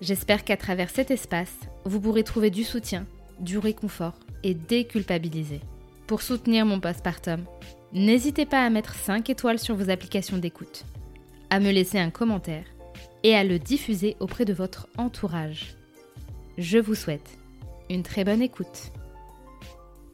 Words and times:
J'espère 0.00 0.44
qu'à 0.44 0.56
travers 0.56 0.90
cet 0.90 1.10
espace, 1.10 1.54
vous 1.84 2.00
pourrez 2.00 2.22
trouver 2.22 2.50
du 2.50 2.64
soutien, 2.64 3.06
du 3.40 3.58
réconfort 3.58 4.14
et 4.42 4.54
déculpabiliser. 4.54 5.60
Pour 6.06 6.22
soutenir 6.22 6.66
mon 6.66 6.80
postpartum, 6.80 7.44
n'hésitez 7.92 8.46
pas 8.46 8.64
à 8.64 8.70
mettre 8.70 8.94
5 8.94 9.28
étoiles 9.30 9.58
sur 9.58 9.74
vos 9.74 9.90
applications 9.90 10.38
d'écoute, 10.38 10.84
à 11.50 11.60
me 11.60 11.70
laisser 11.70 11.98
un 11.98 12.10
commentaire 12.10 12.64
et 13.22 13.34
à 13.34 13.42
le 13.42 13.58
diffuser 13.58 14.16
auprès 14.20 14.44
de 14.44 14.52
votre 14.52 14.86
entourage. 14.98 15.76
Je 16.58 16.78
vous 16.78 16.94
souhaite 16.94 17.38
une 17.88 18.02
très 18.02 18.24
bonne 18.24 18.42
écoute. 18.42 18.92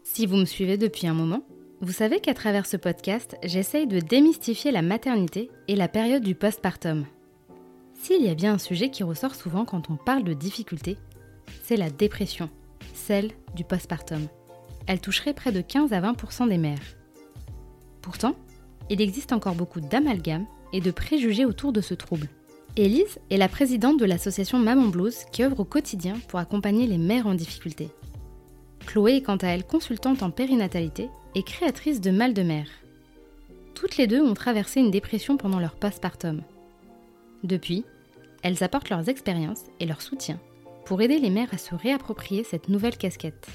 Si 0.05 0.27
vous 0.27 0.37
me 0.37 0.45
suivez 0.45 0.77
depuis 0.77 1.07
un 1.07 1.15
moment, 1.15 1.43
vous 1.81 1.93
savez 1.93 2.21
qu'à 2.21 2.35
travers 2.35 2.67
ce 2.67 2.77
podcast, 2.77 3.37
j'essaye 3.43 3.89
de 3.89 3.99
démystifier 3.99 4.71
la 4.71 4.83
maternité 4.83 5.51
et 5.67 5.75
la 5.75 5.89
période 5.89 6.23
du 6.23 6.37
postpartum. 6.37 7.05
S'il 8.03 8.21
y 8.21 8.29
a 8.29 8.35
bien 8.35 8.55
un 8.55 8.59
sujet 8.59 8.91
qui 8.91 9.05
ressort 9.05 9.37
souvent 9.37 9.65
quand 9.65 9.89
on 9.89 9.95
parle 9.95 10.25
de 10.25 10.33
difficultés, 10.33 10.97
c'est 11.63 11.77
la 11.77 11.89
dépression, 11.89 12.51
celle 12.95 13.31
du 13.55 13.63
postpartum. 13.63 14.27
Elle 14.89 15.01
toucherait 15.01 15.35
près 15.35 15.53
de 15.53 15.61
15 15.61 15.93
à 15.93 16.01
20% 16.01 16.49
des 16.49 16.59
mères. 16.59 16.83
Pourtant, 18.01 18.35
il 18.91 19.01
existe 19.01 19.33
encore 19.33 19.55
beaucoup 19.55 19.81
d'amalgames 19.81 20.47
et 20.73 20.81
de 20.81 20.91
préjugés 20.91 21.45
autour 21.45 21.73
de 21.73 21.81
ce 21.81 21.95
trouble. 21.95 22.29
Élise 22.77 23.21
est 23.31 23.37
la 23.37 23.49
présidente 23.49 24.01
de 24.01 24.05
l'association 24.05 24.59
Maman 24.59 24.89
Blues 24.89 25.25
qui 25.31 25.45
œuvre 25.45 25.61
au 25.61 25.65
quotidien 25.65 26.17
pour 26.27 26.41
accompagner 26.41 26.89
les 26.89 26.99
mères 26.99 27.29
en 27.29 27.35
difficulté. 27.35 27.89
Chloé 28.85 29.19
est 29.19 29.23
quant 29.23 29.37
à 29.37 29.47
elle 29.47 29.65
consultante 29.65 30.25
en 30.25 30.33
périnatalité 30.33 31.09
et 31.37 31.45
créatrice 31.45 32.01
de 32.01 32.11
Mal 32.11 32.35
de 32.35 32.43
Mère. 32.43 32.69
Toutes 33.75 33.97
les 33.97 34.09
deux 34.09 34.23
ont 34.23 34.35
traversé 34.35 34.81
une 34.81 34.91
dépression 34.91 35.37
pendant 35.37 35.61
leur 35.61 35.77
postpartum. 35.77 36.43
Depuis, 37.43 37.85
elles 38.43 38.63
apportent 38.63 38.91
leurs 38.91 39.09
expériences 39.09 39.65
et 39.81 39.87
leur 39.87 40.03
soutien 40.03 40.39
pour 40.85 41.01
aider 41.01 41.19
les 41.19 41.31
mères 41.31 41.53
à 41.53 41.59
se 41.59 41.75
réapproprier 41.75 42.45
cette 42.45 42.69
nouvelle 42.69 42.97
casquette. 42.97 43.47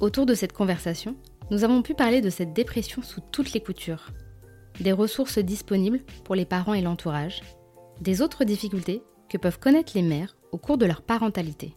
Autour 0.00 0.26
de 0.26 0.34
cette 0.34 0.52
conversation, 0.52 1.16
nous 1.50 1.64
avons 1.64 1.82
pu 1.82 1.94
parler 1.94 2.20
de 2.20 2.30
cette 2.30 2.52
dépression 2.52 3.02
sous 3.02 3.20
toutes 3.32 3.52
les 3.52 3.60
coutures, 3.60 4.10
des 4.80 4.92
ressources 4.92 5.38
disponibles 5.38 6.02
pour 6.24 6.34
les 6.34 6.44
parents 6.44 6.74
et 6.74 6.82
l'entourage, 6.82 7.40
des 8.00 8.20
autres 8.20 8.44
difficultés 8.44 9.02
que 9.28 9.38
peuvent 9.38 9.58
connaître 9.58 9.92
les 9.94 10.02
mères 10.02 10.36
au 10.52 10.58
cours 10.58 10.78
de 10.78 10.86
leur 10.86 11.02
parentalité, 11.02 11.74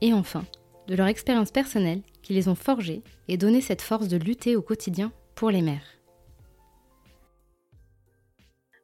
et 0.00 0.12
enfin, 0.12 0.44
de 0.86 0.94
leur 0.94 1.06
expérience 1.06 1.50
personnelle 1.50 2.02
qui 2.22 2.32
les 2.32 2.48
ont 2.48 2.54
forgées 2.54 3.02
et 3.28 3.36
donné 3.36 3.60
cette 3.60 3.82
force 3.82 4.08
de 4.08 4.16
lutter 4.16 4.56
au 4.56 4.62
quotidien 4.62 5.12
pour 5.34 5.50
les 5.50 5.62
mères. 5.62 5.98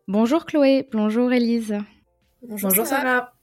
Bonjour 0.08 0.44
Chloé, 0.44 0.88
bonjour 0.92 1.32
Elise. 1.32 1.78
Bonjour, 2.48 2.86
Sarah. 2.86 3.35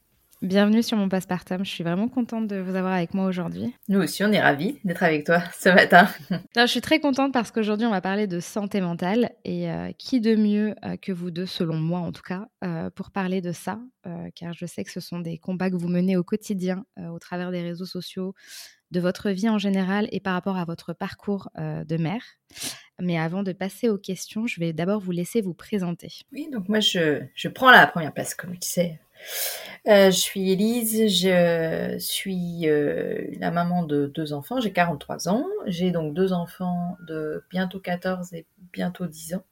Bienvenue 0.43 0.83
sur 0.83 0.97
mon 0.97 1.07
Passepartum. 1.07 1.63
Je 1.63 1.69
suis 1.69 1.85
vraiment 1.85 2.09
contente 2.09 2.47
de 2.47 2.57
vous 2.57 2.75
avoir 2.75 2.91
avec 2.91 3.13
moi 3.13 3.27
aujourd'hui. 3.27 3.73
Nous 3.87 4.01
aussi, 4.01 4.25
on 4.25 4.31
est 4.33 4.41
ravis 4.41 4.77
d'être 4.83 5.01
avec 5.01 5.25
toi 5.25 5.41
ce 5.57 5.69
matin. 5.69 6.09
je 6.57 6.65
suis 6.65 6.81
très 6.81 6.99
contente 6.99 7.31
parce 7.31 7.49
qu'aujourd'hui, 7.49 7.87
on 7.87 7.91
va 7.91 8.01
parler 8.01 8.27
de 8.27 8.41
santé 8.41 8.81
mentale. 8.81 9.31
Et 9.45 9.71
euh, 9.71 9.93
qui 9.97 10.19
de 10.19 10.35
mieux 10.35 10.75
euh, 10.83 10.97
que 10.97 11.13
vous 11.13 11.31
deux, 11.31 11.45
selon 11.45 11.77
moi 11.77 11.99
en 11.99 12.11
tout 12.11 12.23
cas, 12.23 12.49
euh, 12.65 12.89
pour 12.89 13.11
parler 13.11 13.39
de 13.39 13.53
ça 13.53 13.79
Car 14.35 14.51
je 14.51 14.65
sais 14.65 14.83
que 14.83 14.91
ce 14.91 14.99
sont 14.99 15.19
des 15.19 15.37
combats 15.37 15.69
que 15.69 15.77
vous 15.77 15.87
menez 15.87 16.17
au 16.17 16.25
quotidien 16.25 16.83
au 16.99 17.19
travers 17.19 17.49
des 17.51 17.61
réseaux 17.61 17.85
sociaux, 17.85 18.33
de 18.91 18.99
votre 18.99 19.29
vie 19.29 19.47
en 19.47 19.57
général 19.57 20.09
et 20.11 20.19
par 20.19 20.33
rapport 20.33 20.57
à 20.57 20.65
votre 20.65 20.91
parcours 20.91 21.49
de 21.57 21.97
mère. 21.97 22.21
Mais 22.99 23.17
avant 23.17 23.43
de 23.43 23.53
passer 23.53 23.87
aux 23.87 23.97
questions, 23.97 24.45
je 24.45 24.59
vais 24.59 24.73
d'abord 24.73 24.99
vous 24.99 25.11
laisser 25.11 25.39
vous 25.39 25.53
présenter. 25.53 26.09
Oui, 26.33 26.49
donc 26.51 26.67
moi 26.67 26.81
je, 26.81 27.21
je 27.33 27.47
prends 27.47 27.71
la 27.71 27.87
première 27.87 28.11
place, 28.11 28.35
comme 28.35 28.59
tu 28.59 28.67
sais. 28.67 28.99
Euh, 29.87 30.11
je 30.11 30.17
suis 30.17 30.51
Elise, 30.51 31.07
je 31.09 31.97
suis 31.99 32.69
euh, 32.69 33.27
la 33.39 33.51
maman 33.51 33.83
de 33.83 34.07
deux 34.07 34.31
enfants, 34.31 34.61
j'ai 34.61 34.71
43 34.71 35.27
ans. 35.27 35.45
J'ai 35.65 35.91
donc 35.91 36.13
deux 36.13 36.31
enfants 36.31 36.97
de 37.07 37.43
bientôt 37.49 37.79
14 37.79 38.33
et 38.33 38.45
bientôt 38.71 39.07
10 39.07 39.35
ans, 39.35 39.43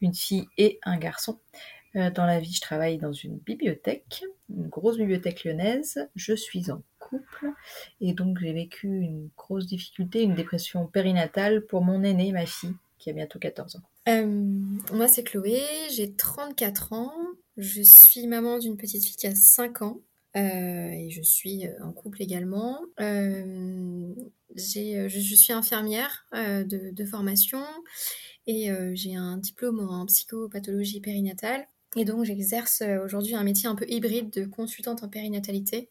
une 0.00 0.14
fille 0.14 0.48
et 0.58 0.80
un 0.82 0.98
garçon. 0.98 1.38
Euh, 1.94 2.10
dans 2.10 2.26
la 2.26 2.40
vie, 2.40 2.52
je 2.52 2.60
travaille 2.60 2.98
dans 2.98 3.12
une 3.12 3.38
bibliothèque, 3.38 4.24
une 4.50 4.66
grosse 4.66 4.96
bibliothèque 4.96 5.44
lyonnaise. 5.44 6.08
Je 6.16 6.34
suis 6.34 6.72
en 6.72 6.82
couple 6.98 7.46
et 8.00 8.12
donc 8.12 8.38
j'ai 8.40 8.52
vécu 8.52 8.88
une 8.88 9.28
grosse 9.36 9.66
difficulté, 9.66 10.22
une 10.22 10.34
dépression 10.34 10.86
périnatale 10.86 11.64
pour 11.66 11.82
mon 11.82 12.02
aîné, 12.02 12.32
ma 12.32 12.46
fille, 12.46 12.74
qui 12.98 13.10
a 13.10 13.12
bientôt 13.12 13.38
14 13.38 13.76
ans. 13.76 13.82
Moi, 14.92 15.06
c'est 15.06 15.22
Chloé, 15.22 15.62
j'ai 15.90 16.12
34 16.12 16.92
ans. 16.92 17.12
Je 17.56 17.82
suis 17.82 18.26
maman 18.26 18.58
d'une 18.58 18.76
petite 18.76 19.04
fille 19.04 19.16
qui 19.16 19.26
a 19.26 19.34
5 19.34 19.82
ans. 19.82 20.00
Euh, 20.36 20.90
et 20.90 21.10
je 21.10 21.22
suis 21.22 21.62
en 21.80 21.92
couple 21.92 22.22
également. 22.22 22.80
je, 22.98 24.14
suis 24.56 25.52
infirmière 25.52 26.26
de, 26.32 27.04
formation 27.04 27.62
et 28.46 28.70
j'ai 28.94 29.14
un 29.14 29.36
diplôme 29.36 29.80
en 29.88 30.06
psychopathologie 30.06 31.00
périnatale. 31.00 31.66
Et 31.96 32.04
donc, 32.04 32.24
j'exerce 32.24 32.82
euh, 32.82 33.04
aujourd'hui 33.04 33.34
un 33.34 33.44
métier 33.44 33.68
un 33.68 33.74
peu 33.74 33.86
hybride 33.88 34.30
de 34.30 34.44
consultante 34.46 35.02
en 35.02 35.08
périnatalité. 35.08 35.90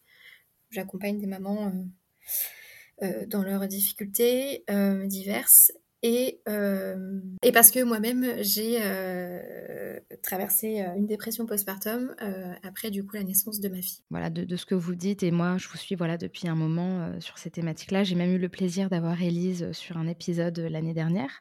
J'accompagne 0.70 1.18
des 1.18 1.26
mamans 1.26 1.72
euh, 3.02 3.06
euh, 3.06 3.26
dans 3.26 3.42
leurs 3.42 3.66
difficultés 3.66 4.64
diverses. 5.06 5.72
Et, 6.06 6.42
et, 7.42 7.52
parce 7.52 7.70
que 7.70 7.82
moi-même, 7.82 8.26
j'ai 8.40 8.78
traversé 10.22 10.84
une 10.96 11.06
dépression 11.06 11.46
postpartum 11.46 12.14
après 12.62 12.90
du 12.90 13.04
coup 13.04 13.16
la 13.16 13.22
naissance 13.22 13.58
de 13.58 13.70
ma 13.70 13.80
fille. 13.80 14.02
Voilà, 14.10 14.28
de, 14.28 14.56
ce 14.56 14.66
que 14.66 14.74
vous 14.74 14.94
dites, 14.94 15.22
et 15.22 15.30
moi 15.30 15.56
je 15.56 15.66
vous 15.66 15.78
suis 15.78 15.94
voilà, 15.94 16.18
depuis 16.18 16.46
un 16.46 16.54
moment 16.54 17.18
sur 17.20 17.38
ces 17.38 17.50
thématiques-là. 17.50 18.04
J'ai 18.04 18.16
même 18.16 18.32
eu 18.32 18.38
le 18.38 18.50
plaisir 18.50 18.90
d'avoir 18.90 19.22
Élise 19.22 19.72
sur 19.72 19.96
un 19.96 20.06
épisode 20.06 20.58
l'année 20.58 20.92
dernière. 20.92 21.40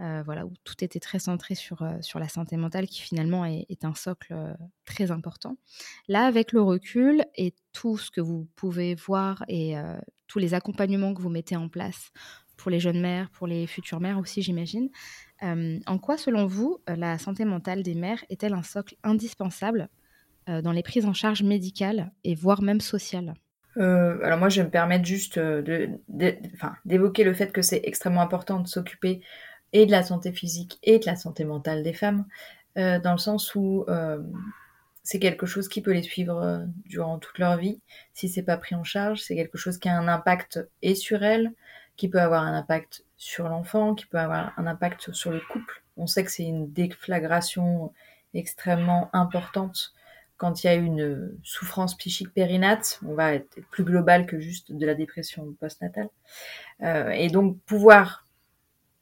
Euh, 0.00 0.22
voilà, 0.24 0.46
où 0.46 0.52
tout 0.64 0.82
était 0.82 1.00
très 1.00 1.18
centré 1.18 1.54
sur, 1.54 1.82
euh, 1.82 1.98
sur 2.00 2.18
la 2.18 2.28
santé 2.28 2.56
mentale, 2.56 2.86
qui 2.86 3.02
finalement 3.02 3.44
est, 3.44 3.84
un 3.84 3.94
socle 3.94 4.32
euh, 4.32 4.54
très 4.86 5.10
important. 5.10 5.58
Là, 6.08 6.24
avec 6.24 6.52
le 6.52 6.62
recul 6.62 7.22
et 7.36 7.54
tout 7.74 7.98
ce 7.98 8.10
que 8.10 8.22
vous 8.22 8.48
pouvez 8.56 8.94
voir 8.94 9.44
et 9.48 9.74
tous 10.26 10.38
les 10.38 10.54
accompagnements 10.54 11.14
que 11.14 11.20
vous 11.20 11.28
mettez 11.28 11.56
en 11.56 11.68
place 11.68 12.12
pour 12.60 12.70
les 12.70 12.80
jeunes 12.80 13.00
mères, 13.00 13.30
pour 13.30 13.46
les 13.46 13.66
futures 13.66 14.00
mères 14.00 14.18
aussi, 14.18 14.42
j'imagine, 14.42 14.90
en 15.42 15.98
quoi, 15.98 16.18
selon 16.18 16.46
vous, 16.46 16.78
la 16.86 17.18
santé 17.18 17.44
mentale 17.44 17.82
des 17.82 17.94
mères 17.94 18.22
est-elle 18.28 18.52
un 18.52 18.62
socle 18.62 18.96
indispensable 19.02 19.88
dans 20.46 20.72
les 20.72 20.82
prises 20.82 21.06
en 21.06 21.14
charge 21.14 21.42
médicales 21.42 22.12
et 22.24 22.34
voire 22.34 22.60
même 22.60 22.80
sociales? 22.80 23.34
Alors 23.76 24.38
moi, 24.38 24.50
je 24.50 24.60
vais 24.60 24.66
me 24.66 24.70
permettre 24.70 25.04
juste 25.06 25.38
d'évoquer 25.38 27.24
le 27.24 27.32
fait 27.32 27.52
que 27.52 27.62
c'est 27.62 27.80
extrêmement 27.84 28.20
important 28.20 28.60
de 28.60 28.68
s'occuper 28.68 29.22
et 29.72 29.86
de 29.86 29.90
la 29.90 30.02
santé 30.02 30.32
physique 30.32 30.78
et 30.82 30.98
de 30.98 31.06
la 31.06 31.16
santé 31.16 31.44
mentale 31.44 31.82
des 31.82 31.92
femmes, 31.92 32.26
euh, 32.78 32.98
dans 32.98 33.12
le 33.12 33.18
sens 33.18 33.54
où 33.54 33.84
euh, 33.88 34.18
c'est 35.02 35.18
quelque 35.18 35.46
chose 35.46 35.68
qui 35.68 35.80
peut 35.80 35.92
les 35.92 36.02
suivre 36.02 36.40
euh, 36.42 36.64
durant 36.84 37.18
toute 37.18 37.38
leur 37.38 37.56
vie. 37.56 37.80
Si 38.14 38.28
c'est 38.28 38.42
pas 38.42 38.56
pris 38.56 38.74
en 38.74 38.84
charge, 38.84 39.20
c'est 39.20 39.36
quelque 39.36 39.58
chose 39.58 39.78
qui 39.78 39.88
a 39.88 39.98
un 39.98 40.08
impact 40.08 40.60
et 40.82 40.94
sur 40.94 41.22
elles, 41.22 41.52
qui 42.00 42.08
peut 42.08 42.18
avoir 42.18 42.44
un 42.44 42.54
impact 42.54 43.04
sur 43.18 43.50
l'enfant, 43.50 43.94
qui 43.94 44.06
peut 44.06 44.18
avoir 44.18 44.54
un 44.56 44.66
impact 44.66 45.12
sur 45.12 45.30
le 45.30 45.38
couple. 45.38 45.82
On 45.98 46.06
sait 46.06 46.24
que 46.24 46.30
c'est 46.30 46.44
une 46.44 46.72
déflagration 46.72 47.92
extrêmement 48.32 49.10
importante 49.12 49.92
quand 50.38 50.64
il 50.64 50.66
y 50.68 50.70
a 50.70 50.74
une 50.76 51.36
souffrance 51.42 51.94
psychique 51.98 52.32
périnate, 52.32 53.00
on 53.06 53.12
va 53.12 53.34
être 53.34 53.60
plus 53.70 53.84
global 53.84 54.24
que 54.24 54.40
juste 54.40 54.72
de 54.72 54.86
la 54.86 54.94
dépression 54.94 55.54
postnatale. 55.60 56.08
Euh, 56.82 57.10
et 57.10 57.28
donc 57.28 57.58
pouvoir, 57.66 58.24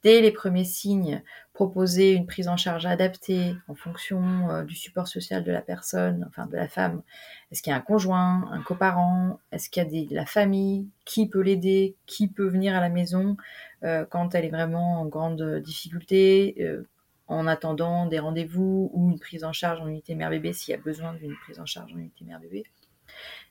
dès 0.03 0.21
les 0.21 0.31
premiers 0.31 0.65
signes, 0.65 1.23
proposer 1.53 2.13
une 2.13 2.27
prise 2.27 2.49
en 2.49 2.57
charge 2.57 2.87
adaptée 2.87 3.55
en 3.67 3.75
fonction 3.75 4.51
euh, 4.51 4.63
du 4.65 4.75
support 4.75 5.09
social 5.09 5.45
de 5.45 5.53
la 5.53 5.61
personne, 5.63 6.25
enfin 6.29 6.47
de 6.47 6.57
la 6.57 6.69
femme. 6.69 7.03
Est-ce 7.51 7.63
qu'il 7.63 7.71
y 7.71 7.75
a 7.75 7.77
un 7.79 7.83
conjoint, 7.83 8.49
un 8.53 8.63
coparent? 8.63 9.41
Est-ce 9.53 9.71
qu'il 9.71 9.83
y 9.83 9.87
a 9.87 9.89
des, 9.89 10.15
la 10.15 10.27
famille? 10.27 10.89
Qui 11.05 11.29
peut 11.29 11.41
l'aider? 11.41 11.97
Qui 12.07 12.29
peut 12.29 12.49
venir 12.49 12.77
à 12.77 12.81
la 12.81 12.89
maison 12.89 13.37
euh, 13.83 14.05
quand 14.09 14.35
elle 14.35 14.45
est 14.45 14.51
vraiment 14.51 15.01
en 15.01 15.07
grande 15.07 15.61
difficulté 15.61 16.57
euh, 16.61 16.87
en 17.27 17.47
attendant 17.47 18.07
des 18.07 18.19
rendez-vous 18.19 18.91
ou 18.93 19.11
une 19.11 19.19
prise 19.19 19.45
en 19.45 19.53
charge 19.53 19.81
en 19.81 19.89
unité 19.89 20.15
mère-bébé 20.15 20.53
s'il 20.53 20.73
y 20.73 20.75
a 20.75 20.81
besoin 20.81 21.15
d'une 21.15 21.37
prise 21.37 21.61
en 21.61 21.67
charge 21.67 21.93
en 21.93 21.99
unité 21.99 22.25
mère-bébé? 22.25 22.65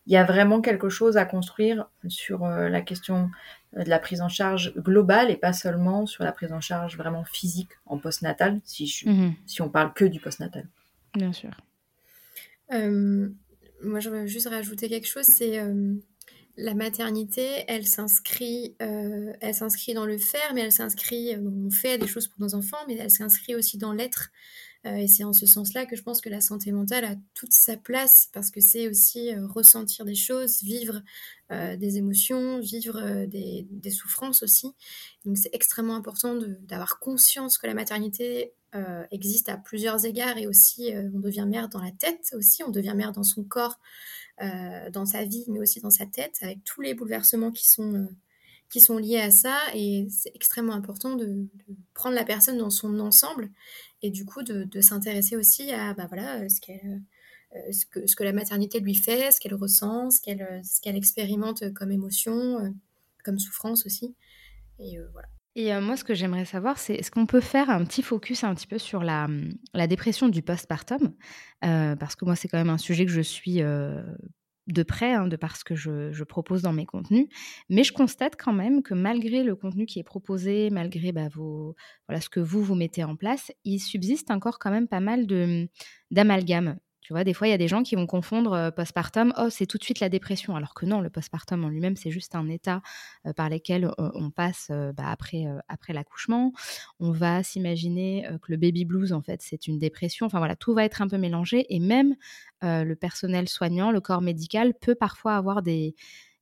Il 0.07 0.13
y 0.13 0.18
a 0.18 0.24
vraiment 0.24 0.62
quelque 0.62 0.89
chose 0.89 1.18
à 1.18 1.25
construire 1.25 1.88
sur 2.07 2.45
euh, 2.45 2.69
la 2.69 2.81
question 2.81 3.30
de 3.75 3.89
la 3.89 4.00
prise 4.00 4.21
en 4.21 4.30
charge 4.30 4.74
globale 4.75 5.30
et 5.30 5.36
pas 5.36 5.54
seulement 5.54 6.06
sur 6.06 6.24
la 6.24 6.31
prise 6.31 6.51
en 6.51 6.62
charge 6.62 6.98
vraiment 6.98 7.25
physique 7.25 7.71
en 7.86 7.98
postnatal, 8.00 8.59
si, 8.63 9.04
mhm. 9.06 9.33
si 9.45 9.62
on 9.62 9.69
parle 9.69 9.94
que 9.94 10.06
du 10.06 10.19
postnatal. 10.19 10.68
Bien 11.13 11.33
sûr. 11.33 11.51
Euh, 12.74 13.30
moi, 13.83 14.00
je 14.00 14.09
veux 14.09 14.25
juste 14.25 14.48
rajouter 14.48 14.89
quelque 14.89 15.07
chose, 15.07 15.25
c'est 15.25 15.59
euh, 15.59 15.94
la 16.57 16.74
maternité, 16.74 17.63
elle 17.68 17.86
s'inscrit, 17.86 18.75
euh, 18.81 19.31
elle 19.42 19.54
s'inscrit 19.54 19.94
dans 19.94 20.06
le 20.06 20.18
faire, 20.18 20.54
mais 20.54 20.62
elle 20.62 20.71
s'inscrit, 20.71 21.36
euh, 21.36 21.68
on 21.68 21.69
fait 21.69 21.98
des 21.98 22.07
choses 22.07 22.27
pour 22.27 22.42
nos 22.42 22.56
enfants, 22.56 22.77
mais 22.88 22.98
elle 22.98 23.12
s'inscrit 23.12 23.56
aussi 23.56 23.77
dans 23.77 23.94
l'être. 23.94 24.30
Euh, 24.86 24.96
et 24.96 25.08
c'est 25.08 25.24
en 25.24 25.34
ce 25.34 25.46
sens-là 25.46 25.86
que 25.86 25.96
je 25.96 26.04
pense 26.04 26.22
que 26.22 26.30
la 26.30 26.42
santé 26.42 26.72
mentale 26.72 27.06
a 27.06 27.16
toute 27.34 27.54
sa 27.54 27.78
place 27.78 28.30
parce 28.34 28.52
que 28.52 28.62
c'est 28.62 28.88
aussi 28.88 29.36
ressentir 29.36 30.06
des 30.06 30.16
choses, 30.16 30.62
vivre 30.62 31.02
des 31.50 31.98
émotions, 31.98 32.60
vivre 32.60 33.26
des, 33.26 33.90
souffrances 33.90 34.44
aussi. 34.44 34.68
Donc 35.24 35.38
c'est 35.38 35.54
extrêmement 35.54 35.96
important 35.96 36.36
d'avoir 36.62 37.00
conscience 37.00 37.58
que 37.58 37.68
la 37.68 37.74
maternité 37.74 38.52
existe 39.12 39.48
à 39.48 39.56
plusieurs 39.56 40.06
égards 40.06 40.38
et 40.38 40.46
aussi 40.46 40.92
on 41.14 41.20
devient 41.20 41.46
mère 41.48 41.70
dans 41.70 41.82
la 41.82 41.92
tête 41.92 42.34
aussi, 42.34 42.64
on 42.64 42.70
devient 42.72 42.94
mère 42.98 43.14
dans 43.14 43.24
son 43.24 43.46
corps. 43.46 43.80
Euh, 44.40 44.92
dans 44.92 45.08
sa 45.08 45.24
vie, 45.26 45.46
mais 45.48 45.58
aussi 45.58 45.82
dans 45.82 45.90
sa 45.90 46.06
tête, 46.06 46.38
avec 46.44 46.64
tous 46.64 46.82
les 46.82 46.94
bouleversements 46.94 47.52
qui 47.52 47.68
sont, 47.68 47.96
euh, 47.96 48.08
qui 48.69 48.81
sont 48.81 48.98
liés 48.98 49.19
à 49.19 49.31
ça. 49.31 49.58
Et 49.74 50.08
c'est 50.10 50.31
extrêmement 50.36 50.74
important 50.74 51.16
de, 51.16 51.48
prendre 51.94 52.16
la 52.16 52.25
personne 52.25 52.58
dans 52.58 52.69
son 52.69 53.00
ensemble 53.00 53.50
et 54.02 54.12
du 54.12 54.25
coup 54.25 54.44
de, 54.44 54.81
s'intéresser 54.81 55.36
aussi 55.36 55.72
à 55.72 55.94
bah, 55.94 56.06
voilà, 56.08 56.48
ce, 56.50 56.62
qu'elle, 56.62 57.02
euh, 57.56 57.72
ce, 57.72 57.86
que, 57.86 58.06
ce 58.06 58.16
que 58.16 58.24
la 58.24 58.34
maternité 58.34 58.80
lui 58.80 58.96
fait, 58.96 59.31
ce 59.31 59.40
qu'elle 59.40 59.56
ressent, 59.56 60.12
ce 60.12 60.22
qu'elle, 60.22 60.62
ce 60.64 60.81
qu'elle 60.81 60.96
expérimente 60.96 61.74
comme 61.74 61.92
émotion, 61.92 62.74
comme 63.24 63.40
souffrance 63.40 63.86
aussi. 63.86 64.16
Et 64.80 64.98
voilà. 65.12 65.28
Et 65.56 65.74
moi, 65.80 65.98
ce 65.98 66.04
que 66.04 66.14
j'aimerais 66.14 66.46
savoir, 66.46 66.78
c'est 66.78 66.94
est-ce 66.94 67.10
qu'on 67.10 67.25
peut 67.25 67.42
faire 67.42 67.72
un 67.72 67.84
petit 67.84 68.04
focus 68.04 68.44
un 68.44 68.54
petit 68.54 68.68
peu 68.68 68.78
sur 68.78 69.02
la, 69.02 69.28
la 69.74 69.88
dépression 69.88 70.30
du 70.30 70.44
postpartum? 70.44 71.16
Parce 71.62 72.16
que 72.16 72.25
moi, 72.25 72.36
c'est 72.36 72.48
quand 72.48 72.60
même 72.60 72.69
un 72.69 72.78
sujet 72.78 73.08
que 73.08 73.12
je 73.12 73.22
suis 73.22 73.64
de 74.68 74.84
près, 74.84 75.14
hein, 75.14 75.28
de 75.28 75.36
par 75.36 75.56
ce 75.56 75.64
que 75.64 75.75
je, 75.75 76.24
propose 76.24 76.62
dans 76.62 76.74
mes 76.74 76.86
contenus. 76.86 77.28
Mais 77.69 77.84
je 77.84 77.94
constate 77.94 78.36
quand 78.38 78.54
même 78.54 78.84
que 78.84 78.94
malgré 78.94 79.44
le 79.44 79.56
contenu 79.56 79.86
qui 79.86 80.00
est 80.00 80.04
proposé, 80.04 80.69
malgré 80.69 81.12
bah, 81.12 81.30
voilà, 82.08 82.22
ce 82.22 82.30
que 82.30 82.40
vous, 82.40 82.62
vous 82.64 82.75
mettez 82.75 83.04
en 83.04 83.16
place, 83.16 83.52
il 83.64 83.80
subsiste 83.80 84.30
encore 84.31 84.60
quand 84.60 84.72
même 84.72 84.88
pas 84.88 85.00
mal 85.00 85.25
d'amalgames 86.12 86.78
tu 87.07 87.13
vois, 87.13 87.24
des 87.24 87.33
fois, 87.33 87.48
il 87.48 87.51
y 87.51 87.54
a 87.54 87.57
des 87.57 87.69
gens 87.69 87.83
qui 87.83 87.95
vont 87.95 88.06
confondre 88.06 88.51
euh, 88.51 88.69
postpartum, 88.69 89.31
oh, 89.38 89.48
c'est 89.50 89.65
tout 89.65 89.77
de 89.77 89.83
suite 89.86 90.01
la 90.01 90.09
dépression, 90.09 90.57
alors 90.57 90.74
que 90.74 90.86
non, 90.86 91.00
le 91.00 91.09
postpartum 91.09 91.63
en 91.63 91.69
lui-même, 91.69 91.95
c'est 91.95 92.12
juste 92.12 92.36
un 92.36 92.50
état 92.50 92.81
euh, 93.25 93.31
par 93.31 93.50
lequel 93.50 93.86
euh, 93.86 94.12
on 94.13 94.30
passe 94.30 94.69
bah, 94.94 95.06
après, 95.07 95.45
après 95.69 95.94
l'accouchement. 95.94 96.51
On 97.00 97.13
va 97.13 97.44
s'imaginer 97.44 98.27
que 98.42 98.51
le 98.51 98.57
baby 98.57 98.83
blues, 98.83 99.13
en 99.13 99.21
fait, 99.21 99.42
c'est 99.42 99.68
une 99.68 99.80
dépression. 99.80 100.25
Enfin 100.25 100.39
voilà, 100.39 100.57
tout 100.57 100.74
va 100.74 100.83
être 100.83 101.01
un 101.01 101.07
peu 101.07 101.18
mélangé 101.18 101.65
et 101.74 101.80
même 101.80 102.18
le 102.62 102.94
personnel 102.95 103.48
soignant, 103.48 103.92
le 103.92 104.01
corps 104.01 104.21
médical 104.21 104.74
peut 104.74 104.95
parfois 104.95 105.38
avoir 105.38 105.62
des, 105.62 105.95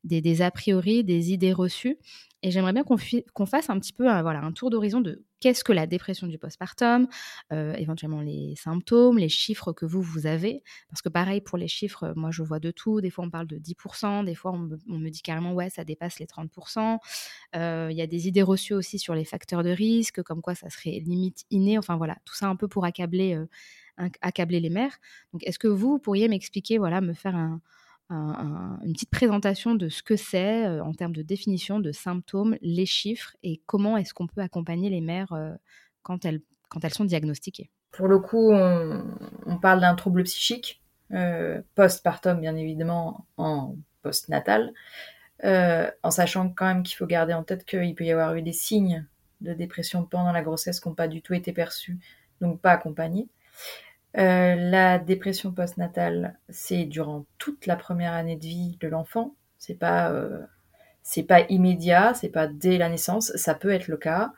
des, 0.03 0.19
des 0.21 0.41
a 0.41 0.49
priori, 0.49 1.03
des 1.03 1.31
idées 1.31 1.53
reçues. 1.53 1.99
Et 2.41 2.49
j'aimerais 2.49 2.73
bien 2.73 2.83
qu'on 2.83 3.45
fasse 3.45 3.69
un 3.69 3.79
petit 3.79 3.93
peu 3.93 4.05
voilà, 4.05 4.41
un 4.41 4.51
tour 4.51 4.71
d'horizon 4.71 5.01
de 5.01 5.23
qu'est-ce 5.45 5.63
que 5.63 5.73
la 5.73 5.85
dépression 5.85 6.25
du 6.25 6.39
postpartum, 6.39 7.07
euh, 7.53 7.75
éventuellement 7.75 8.21
les 8.21 8.55
symptômes, 8.55 9.19
les 9.19 9.29
chiffres 9.29 9.73
que 9.73 9.85
vous, 9.85 10.01
vous 10.01 10.25
avez? 10.25 10.63
Parce 10.89 11.03
que 11.03 11.09
pareil, 11.09 11.39
pour 11.39 11.59
les 11.59 11.67
chiffres, 11.67 12.13
moi, 12.15 12.31
je 12.31 12.41
vois 12.41 12.57
de 12.59 12.71
tout. 12.71 12.99
Des 12.99 13.11
fois, 13.11 13.25
on 13.25 13.29
parle 13.29 13.45
de 13.45 13.59
10%, 13.59 14.23
des 14.23 14.33
fois, 14.33 14.53
on 14.53 14.97
me, 14.97 15.09
dit 15.09 15.21
carrément, 15.21 15.53
ouais, 15.53 15.69
ça 15.69 15.83
dépasse 15.83 16.17
les 16.17 16.25
30%. 16.25 16.97
Euh, 17.55 17.89
il 17.91 17.95
y 17.95 18.01
a 18.01 18.07
des 18.07 18.27
idées 18.27 18.41
reçues 18.41 18.73
aussi 18.73 18.97
sur 18.97 19.13
les 19.13 19.23
facteurs 19.23 19.61
de 19.61 19.69
risque, 19.69 20.23
comme 20.23 20.41
quoi 20.41 20.55
ça 20.55 20.71
serait 20.71 20.99
limite 21.05 21.45
inné. 21.51 21.77
Enfin, 21.77 21.95
voilà, 21.95 22.17
tout 22.25 22.33
ça 22.33 22.47
un 22.47 22.55
peu 22.55 22.67
pour 22.67 22.83
accabler, 22.83 23.35
euh, 23.35 24.09
accabler 24.21 24.59
les 24.59 24.71
mères. 24.71 24.97
Donc, 25.31 25.43
est-ce 25.45 25.59
que 25.59 25.67
vous 25.67 25.99
pourriez 25.99 26.27
m'expliquer, 26.27 26.79
voilà, 26.79 27.01
me 27.01 27.13
faire 27.13 27.35
un 27.35 27.61
une 28.09 28.93
petite 28.93 29.09
présentation 29.09 29.75
de 29.75 29.89
ce 29.89 30.03
que 30.03 30.15
c'est 30.15 30.65
euh, 30.65 30.83
en 30.83 30.93
termes 30.93 31.15
de 31.15 31.21
définition, 31.21 31.79
de 31.79 31.91
symptômes, 31.91 32.55
les 32.61 32.85
chiffres 32.85 33.35
et 33.43 33.61
comment 33.65 33.97
est-ce 33.97 34.13
qu'on 34.13 34.27
peut 34.27 34.41
accompagner 34.41 34.89
les 34.89 35.01
mères 35.01 35.33
euh, 35.33 35.53
quand, 36.03 36.25
elles, 36.25 36.41
quand 36.69 36.83
elles 36.83 36.93
sont 36.93 37.05
diagnostiquées. 37.05 37.69
Pour 37.91 38.07
le 38.07 38.19
coup, 38.19 38.51
on, 38.51 39.57
parle 39.61 39.79
d'un 39.79 39.95
trouble 39.95 40.23
psychique, 40.23 40.81
euh, 41.11 41.61
postpartum 41.75 42.41
bien 42.41 42.55
évidemment, 42.55 43.25
en 43.37 43.75
postnatal, 44.01 44.73
en 45.43 46.11
sachant 46.11 46.49
quand 46.49 46.65
même 46.65 46.83
qu'il 46.83 46.97
faut 46.97 47.05
garder 47.05 47.33
en 47.33 47.43
tête 47.43 47.65
qu'il 47.65 47.95
peut 47.95 48.03
y 48.03 48.11
avoir 48.11 48.35
eu 48.35 48.41
des 48.41 48.51
signes 48.51 49.05
de 49.41 49.53
dépression 49.53 50.03
pendant 50.03 50.33
la 50.33 50.41
grossesse 50.41 50.79
qui 50.79 50.89
n'ont 50.89 50.95
pas 50.95 51.07
du 51.07 51.21
tout 51.21 51.33
été 51.33 51.53
perçus, 51.53 51.97
donc 52.41 52.59
pas 52.59 52.71
accompagnés. 52.71 53.29
Euh, 54.17 54.55
la 54.55 54.97
dépression 54.97 55.51
postnatale, 55.51 56.37
c'est 56.49 56.85
durant 56.85 57.25
toute 57.37 57.65
la 57.65 57.75
première 57.75 58.13
année 58.13 58.37
de 58.37 58.45
vie 58.45 58.77
de 58.79 58.87
l'enfant. 58.87 59.35
C'est 59.57 59.75
pas, 59.75 60.09
euh, 60.11 60.41
c'est 61.03 61.23
pas 61.23 61.41
immédiat, 61.49 62.13
c'est 62.13 62.29
pas 62.29 62.47
dès 62.47 62.77
la 62.77 62.89
naissance. 62.89 63.35
Ça 63.35 63.55
peut 63.55 63.71
être 63.71 63.87
le 63.87 63.97
cas, 63.97 64.31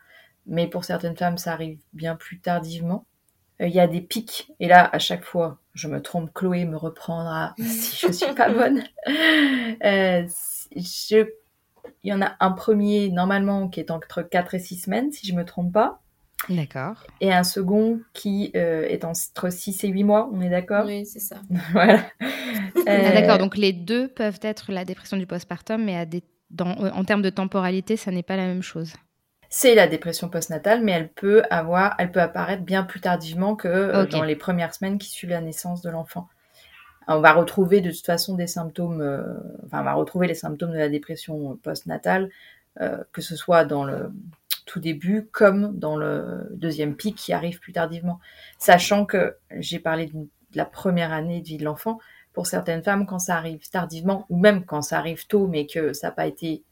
mais 0.47 0.67
pour 0.67 0.83
certaines 0.83 1.15
femmes, 1.15 1.37
ça 1.37 1.53
arrive 1.53 1.79
bien 1.93 2.15
plus 2.15 2.39
tardivement. 2.39 3.05
Euh, 3.61 3.67
il 3.67 3.75
y 3.75 3.79
a 3.79 3.87
des 3.87 4.01
pics, 4.01 4.51
et 4.59 4.67
là, 4.67 4.89
à 4.91 4.99
chaque 4.99 5.23
fois, 5.23 5.59
je 5.73 5.87
me 5.87 6.01
trompe, 6.01 6.33
Chloé 6.33 6.65
me 6.65 6.77
reprendra 6.77 7.53
si 7.59 8.07
je 8.07 8.11
suis 8.11 8.33
pas 8.33 8.49
bonne. 8.49 8.83
je... 9.81 11.27
Il 12.03 12.09
y 12.09 12.13
en 12.13 12.21
a 12.21 12.35
un 12.39 12.51
premier, 12.51 13.09
normalement, 13.09 13.69
qui 13.69 13.79
est 13.79 13.91
entre 13.91 14.21
4 14.21 14.55
et 14.55 14.59
6 14.59 14.77
semaines, 14.77 15.11
si 15.11 15.25
je 15.25 15.33
me 15.33 15.45
trompe 15.45 15.71
pas. 15.73 16.01
D'accord. 16.49 17.03
Et 17.19 17.33
un 17.33 17.43
second 17.43 17.99
qui 18.13 18.51
euh, 18.55 18.87
est 18.87 19.03
entre 19.03 19.49
6 19.51 19.83
et 19.83 19.87
8 19.89 20.03
mois, 20.03 20.29
on 20.31 20.41
est 20.41 20.49
d'accord? 20.49 20.85
Oui, 20.85 21.05
c'est 21.05 21.19
ça. 21.19 21.37
voilà. 21.71 22.05
Ah, 22.89 23.11
d'accord, 23.11 23.35
euh, 23.35 23.39
donc 23.39 23.57
les 23.57 23.73
deux 23.73 24.07
peuvent 24.07 24.39
être 24.41 24.71
la 24.71 24.85
dépression 24.85 25.17
du 25.17 25.27
postpartum, 25.27 25.83
mais 25.83 25.97
à 25.97 26.05
des... 26.05 26.23
Dans, 26.51 26.69
euh, 26.81 26.89
en 26.91 27.03
termes 27.03 27.21
de 27.21 27.29
temporalité, 27.29 27.97
ça 27.97 28.11
n'est 28.11 28.23
pas 28.23 28.37
la 28.37 28.45
même 28.45 28.61
chose. 28.61 28.93
C'est 29.49 29.75
la 29.75 29.87
dépression 29.87 30.29
postnatale, 30.29 30.81
mais 30.81 30.93
elle 30.93 31.09
peut 31.09 31.43
avoir, 31.49 31.95
elle 31.99 32.11
peut 32.11 32.21
apparaître 32.21 32.63
bien 32.63 32.83
plus 32.83 33.01
tardivement 33.01 33.55
que 33.55 34.05
dans 34.05 34.23
les 34.23 34.37
premières 34.37 34.73
semaines 34.73 34.97
qui 34.97 35.09
suivent 35.09 35.31
la 35.31 35.41
naissance 35.41 35.81
de 35.81 35.89
l'enfant. 35.89 36.29
On 37.09 37.19
va 37.19 37.33
retrouver 37.33 37.81
de 37.81 37.91
toute 37.91 38.05
façon 38.05 38.35
des 38.35 38.47
symptômes, 38.47 39.01
enfin 39.65 39.81
on 39.81 39.85
va 39.85 39.93
retrouver 39.93 40.27
les 40.27 40.35
symptômes 40.35 40.71
de 40.71 40.77
la 40.77 40.89
dépression 40.89 41.57
postnatale, 41.61 42.29
que 43.11 43.21
ce 43.21 43.35
soit 43.35 43.65
dans 43.65 43.83
le 43.83 44.11
tout 44.65 44.79
début 44.79 45.27
comme 45.31 45.77
dans 45.79 45.95
le 45.95 46.47
deuxième 46.51 46.95
pic 46.95 47.15
qui 47.15 47.33
arrive 47.33 47.59
plus 47.59 47.73
tardivement. 47.73 48.19
Sachant 48.59 49.05
que 49.05 49.35
j'ai 49.51 49.79
parlé 49.79 50.07
de 50.07 50.27
la 50.53 50.65
première 50.65 51.11
année 51.11 51.41
de 51.41 51.47
vie 51.47 51.57
de 51.57 51.63
l'enfant, 51.63 51.99
pour 52.33 52.45
certaines 52.45 52.83
femmes, 52.83 53.07
quand 53.07 53.17
ça 53.17 53.35
arrive 53.35 53.67
tardivement, 53.67 54.27
ou 54.29 54.37
même 54.37 54.63
quand 54.63 54.83
ça 54.83 54.99
arrive 54.99 55.25
tôt, 55.25 55.47
mais 55.47 55.65
que 55.65 55.93
ça 55.93 56.07
n'a 56.07 56.11
pas 56.11 56.27
été 56.27 56.63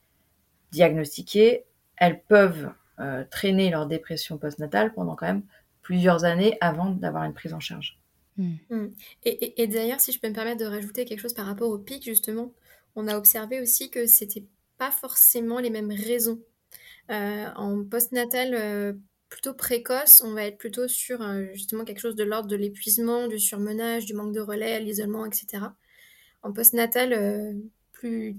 diagnostiqué, 0.72 1.66
elles 1.98 2.22
peuvent 2.22 2.70
euh, 3.00 3.24
traîner 3.32 3.72
leur 3.72 3.88
dépression 3.88 4.38
postnatale 4.38 4.94
pendant 4.94 5.16
quand 5.16 5.26
même 5.26 5.44
plusieurs 5.82 6.24
années 6.24 6.56
avant 6.62 6.92
d'avoir 6.92 7.24
une 7.24 7.34
prise 7.34 7.54
en 7.54 7.60
charge. 7.60 7.98
Hmm. 8.38 8.56
Hmm. 8.70 8.88
Et, 9.24 9.64
et 9.64 9.68
d'ailleurs, 9.68 10.02
si 10.02 10.12
je 10.12 10.20
peux 10.20 10.30
me 10.30 10.36
permettre 10.36 10.60
de 10.60 10.66
rajouter 10.66 11.04
quelque 11.06 11.22
chose 11.22 11.34
par 11.34 11.46
rapport 11.46 11.70
au 11.70 11.80
pic, 11.80 12.04
justement, 12.04 12.52
on 12.96 13.08
a 13.08 13.18
observé 13.18 13.60
aussi 13.60 13.90
que 13.90 14.06
c'était 14.06 14.44
pas 14.78 14.92
forcément 14.92 15.60
les 15.60 15.70
mêmes 15.70 15.92
raisons 15.92 16.40
euh, 17.12 17.46
en 17.56 17.84
postnatal 17.84 18.54
euh, 18.56 18.94
plutôt 19.30 19.54
précoce, 19.54 20.22
on 20.22 20.34
va 20.34 20.46
être 20.46 20.58
plutôt 20.58 20.88
sur 20.88 21.22
euh, 21.22 21.46
justement 21.54 21.86
quelque 21.86 22.00
chose 22.00 22.16
de 22.16 22.24
l'ordre 22.24 22.50
de 22.50 22.56
l'épuisement, 22.56 23.28
du 23.28 23.40
surmenage, 23.40 24.06
du 24.06 24.14
manque 24.14 24.34
de 24.34 24.40
relais, 24.40 24.80
l'isolement, 24.80 25.26
etc. 25.26 25.66
En 26.42 26.54
postnatal, 26.54 27.58
plus, 27.92 28.38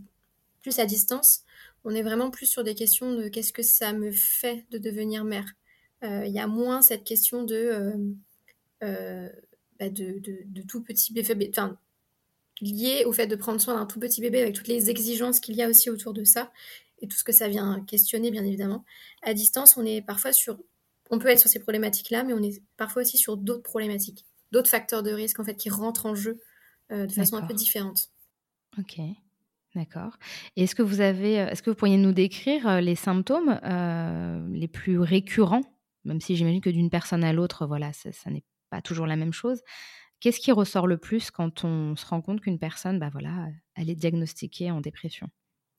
plus 0.62 0.78
à 0.78 0.86
distance, 0.86 1.44
on 1.84 1.90
est 1.90 2.02
vraiment 2.02 2.30
plus 2.30 2.46
sur 2.46 2.62
des 2.62 2.74
questions 2.74 3.12
de 3.14 3.28
qu'est-ce 3.28 3.52
que 3.52 3.62
ça 3.62 3.92
me 3.92 4.12
fait 4.12 4.64
de 4.70 4.78
devenir 4.78 5.24
mère. 5.24 5.54
Il 6.02 6.32
y 6.32 6.38
a 6.38 6.46
moins 6.46 6.82
cette 6.82 7.02
question 7.02 7.42
de, 7.42 8.14
bah, 8.80 9.88
de, 9.90 10.62
tout 10.68 10.84
petit 10.84 11.12
bébé, 11.12 11.50
lié 12.60 13.04
au 13.06 13.12
fait 13.12 13.26
de 13.26 13.36
prendre 13.36 13.60
soin 13.60 13.74
d'un 13.74 13.86
tout 13.86 14.00
petit 14.00 14.20
bébé 14.20 14.42
avec 14.42 14.54
toutes 14.54 14.68
les 14.68 14.90
exigences 14.90 15.40
qu'il 15.40 15.56
y 15.56 15.62
a 15.62 15.68
aussi 15.68 15.90
autour 15.90 16.12
de 16.12 16.24
ça 16.24 16.52
et 17.00 17.08
tout 17.08 17.16
ce 17.16 17.24
que 17.24 17.32
ça 17.32 17.48
vient 17.48 17.84
questionner, 17.86 18.30
bien 18.30 18.44
évidemment. 18.44 18.84
À 19.22 19.34
distance, 19.34 19.76
on 19.76 19.84
est 19.84 20.02
parfois 20.02 20.32
sur. 20.32 20.58
On 21.10 21.18
peut 21.18 21.28
être 21.28 21.38
sur 21.38 21.50
ces 21.50 21.60
problématiques-là, 21.60 22.24
mais 22.24 22.32
on 22.32 22.42
est 22.42 22.62
parfois 22.76 23.02
aussi 23.02 23.16
sur 23.16 23.36
d'autres 23.36 23.62
problématiques, 23.62 24.24
d'autres 24.50 24.70
facteurs 24.70 25.02
de 25.02 25.12
risque 25.12 25.38
en 25.38 25.44
fait 25.44 25.54
qui 25.54 25.70
rentrent 25.70 26.06
en 26.06 26.14
jeu 26.16 26.40
de 26.90 27.12
façon 27.12 27.36
un 27.36 27.42
peu 27.42 27.54
différente. 27.54 28.10
Ok. 28.78 29.00
D'accord. 29.76 30.16
Est-ce 30.56 30.74
que 30.74 30.82
vous 30.82 31.02
avez, 31.02 31.34
est-ce 31.34 31.62
que 31.62 31.68
vous 31.68 31.76
pourriez 31.76 31.98
nous 31.98 32.12
décrire 32.12 32.80
les 32.80 32.94
symptômes 32.94 33.60
les 34.52 34.68
plus 34.68 34.98
récurrents, 34.98 35.60
même 36.04 36.20
si 36.20 36.34
j'imagine 36.34 36.62
que 36.62 36.70
d'une 36.70 36.88
personne 36.88 37.22
à 37.22 37.32
l'autre, 37.32 37.66
voilà, 37.66 37.92
ça, 37.92 38.30
n'est 38.30 38.44
pas 38.70 38.80
toujours 38.80 39.06
la 39.06 39.16
même 39.16 39.32
chose. 39.32 39.62
Qu'est-ce 40.20 40.40
qui 40.40 40.52
ressort 40.52 40.86
le 40.86 40.98
plus 40.98 41.30
quand 41.30 41.64
on 41.64 41.94
se 41.96 42.06
rend 42.06 42.22
compte 42.22 42.40
qu'une 42.40 42.58
personne, 42.58 42.98
bah 42.98 43.10
voilà, 43.12 43.48
elle 43.74 43.90
est 43.90 43.94
diagnostiquée 43.94 44.70
en 44.70 44.80
dépression? 44.80 45.28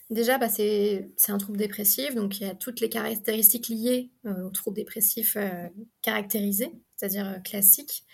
Déjà, 0.10 0.38
bah, 0.38 0.48
c'est 0.48 1.10
un 1.28 1.38
trouble 1.38 1.58
dépressif, 1.58 2.16
donc 2.16 2.40
il 2.40 2.48
y 2.48 2.50
a 2.50 2.56
toutes 2.56 2.80
les 2.80 2.88
caractéristiques 2.88 3.68
liées 3.68 4.10
au 4.24 4.50
trouble 4.52 4.78
dépressif 4.78 5.36
caractérisé, 6.02 6.72
c'est-à-dire 6.96 7.42
classique. 7.44 8.06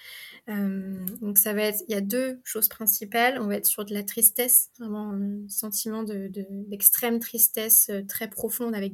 Donc 0.47 1.37
ça 1.37 1.53
va 1.53 1.63
être, 1.63 1.83
il 1.87 1.93
y 1.93 1.97
a 1.97 2.01
deux 2.01 2.41
choses 2.43 2.67
principales. 2.67 3.39
On 3.39 3.47
va 3.47 3.55
être 3.55 3.65
sur 3.65 3.85
de 3.85 3.93
la 3.93 4.03
tristesse, 4.03 4.71
vraiment 4.79 5.11
un 5.11 5.47
sentiment 5.47 6.03
de, 6.03 6.29
d'extrême 6.67 7.19
tristesse 7.19 7.89
euh, 7.89 8.03
très 8.03 8.29
profonde. 8.29 8.75
Avec, 8.75 8.93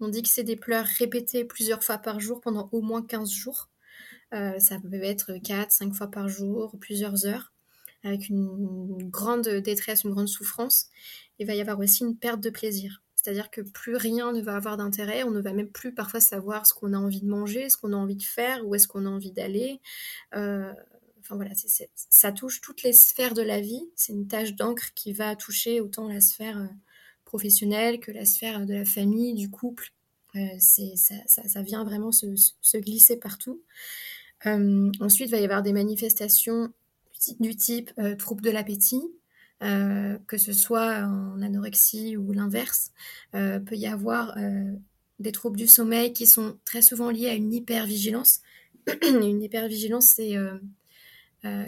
on 0.00 0.08
dit 0.08 0.22
que 0.22 0.28
c'est 0.28 0.44
des 0.44 0.56
pleurs 0.56 0.86
répétés 0.86 1.44
plusieurs 1.44 1.82
fois 1.82 1.98
par 1.98 2.20
jour 2.20 2.40
pendant 2.40 2.68
au 2.72 2.80
moins 2.80 3.02
15 3.02 3.30
jours. 3.30 3.70
Euh, 4.34 4.58
ça 4.58 4.78
peut 4.80 5.02
être 5.02 5.34
4, 5.42 5.70
5 5.70 5.94
fois 5.94 6.10
par 6.10 6.28
jour, 6.28 6.76
plusieurs 6.80 7.26
heures, 7.26 7.52
avec 8.02 8.28
une, 8.28 9.08
grande 9.10 9.48
détresse, 9.48 10.04
une 10.04 10.10
grande 10.10 10.28
souffrance. 10.28 10.88
Il 11.38 11.46
va 11.46 11.54
y 11.54 11.60
avoir 11.60 11.78
aussi 11.78 12.04
une 12.04 12.16
perte 12.16 12.40
de 12.40 12.50
plaisir. 12.50 13.02
C'est-à-dire 13.14 13.50
que 13.50 13.62
plus 13.62 13.96
rien 13.96 14.32
ne 14.32 14.42
va 14.42 14.56
avoir 14.56 14.76
d'intérêt, 14.76 15.22
on 15.22 15.30
ne 15.30 15.40
va 15.40 15.54
même 15.54 15.70
plus 15.70 15.94
parfois 15.94 16.20
savoir 16.20 16.66
ce 16.66 16.74
qu'on 16.74 16.92
a 16.92 16.98
envie 16.98 17.22
de 17.22 17.28
manger, 17.28 17.70
ce 17.70 17.78
qu'on 17.78 17.94
a 17.94 17.96
envie 17.96 18.16
de 18.16 18.22
faire, 18.22 18.66
où 18.66 18.74
est-ce 18.74 18.86
qu'on 18.86 19.06
a 19.06 19.08
envie 19.08 19.32
d'aller. 19.32 19.80
Euh, 20.34 20.70
enfin 21.20 21.36
voilà, 21.36 21.52
ça 21.94 22.32
touche 22.32 22.60
toutes 22.60 22.82
les 22.82 22.92
sphères 22.92 23.32
de 23.32 23.40
la 23.40 23.60
vie. 23.60 23.88
C'est 23.96 24.12
une 24.12 24.28
tâche 24.28 24.54
d'encre 24.54 24.92
qui 24.94 25.14
va 25.14 25.36
toucher 25.36 25.80
autant 25.80 26.06
la 26.06 26.20
sphère 26.20 26.58
euh, 26.58 26.66
professionnelle 27.24 27.98
que 27.98 28.12
la 28.12 28.26
sphère 28.26 28.66
de 28.66 28.74
la 28.74 28.84
famille, 28.84 29.32
du 29.34 29.50
couple. 29.50 29.92
Ça, 30.58 31.62
vient 31.62 31.84
vraiment 31.84 32.10
se, 32.12 32.76
glisser 32.78 33.16
partout. 33.16 33.62
Ensuite, 34.46 35.28
il 35.28 35.30
va 35.30 35.38
y 35.38 35.44
avoir 35.44 35.62
des 35.62 35.72
manifestations 35.72 36.72
du 37.40 37.56
type 37.56 37.90
trouble 38.18 38.42
de 38.42 38.50
l'appétit, 38.50 39.02
euh, 39.62 40.18
que 40.26 40.36
ce 40.36 40.52
soit 40.52 41.04
en 41.04 41.40
anorexie 41.40 42.16
ou 42.16 42.32
l'inverse. 42.32 42.90
Euh, 43.34 43.60
peut 43.60 43.76
y 43.76 43.86
avoir 43.86 44.36
euh, 44.36 44.72
des 45.20 45.32
troubles 45.32 45.56
du 45.56 45.66
sommeil 45.66 46.12
qui 46.12 46.26
sont 46.26 46.58
très 46.64 46.82
souvent 46.82 47.08
liés 47.10 47.28
à 47.28 47.34
une 47.34 47.52
hypervigilance. 47.52 48.40
une 49.02 49.42
hypervigilance, 49.42 50.06
c'est 50.16 50.34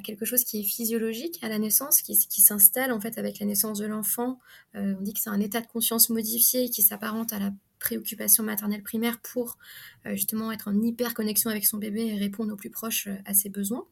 quelque 0.05 0.25
chose 0.25 0.43
qui 0.43 0.61
est 0.61 0.63
physiologique 0.63 1.39
à 1.43 1.51
la 1.51 1.59
naissance, 1.59 2.01
qui, 2.01 2.15
s'installe 2.15 2.93
en 2.93 3.01
fait 3.01 3.19
avec 3.19 3.41
la 3.41 3.47
naissance 3.47 3.79
de 3.79 3.85
l'enfant. 3.85 4.39
on 4.75 5.01
dit 5.01 5.13
que 5.13 5.21
c'est 5.21 5.31
un 5.31 5.41
état 5.41 5.61
de 5.61 5.67
conscience 5.67 6.09
modifié 6.09 6.71
qui 6.71 6.81
s'apparente 6.81 7.35
à 7.35 7.39
la 7.39 7.53
préoccupation 7.79 8.43
maternelle 8.43 8.83
primaire 8.83 9.21
pour 9.21 9.59
justement 10.05 10.53
être 10.53 10.69
en 10.69 10.81
hyper 10.81 11.15
connexion 11.15 11.51
avec 11.51 11.67
son 11.67 11.79
bébé 11.79 12.07
et 12.07 12.17
répondre 12.17 12.53
au 12.53 12.57
plus 12.57 12.71
proche 12.71 13.09
à 13.25 13.35
ses 13.35 13.49
besoins. 13.49 13.87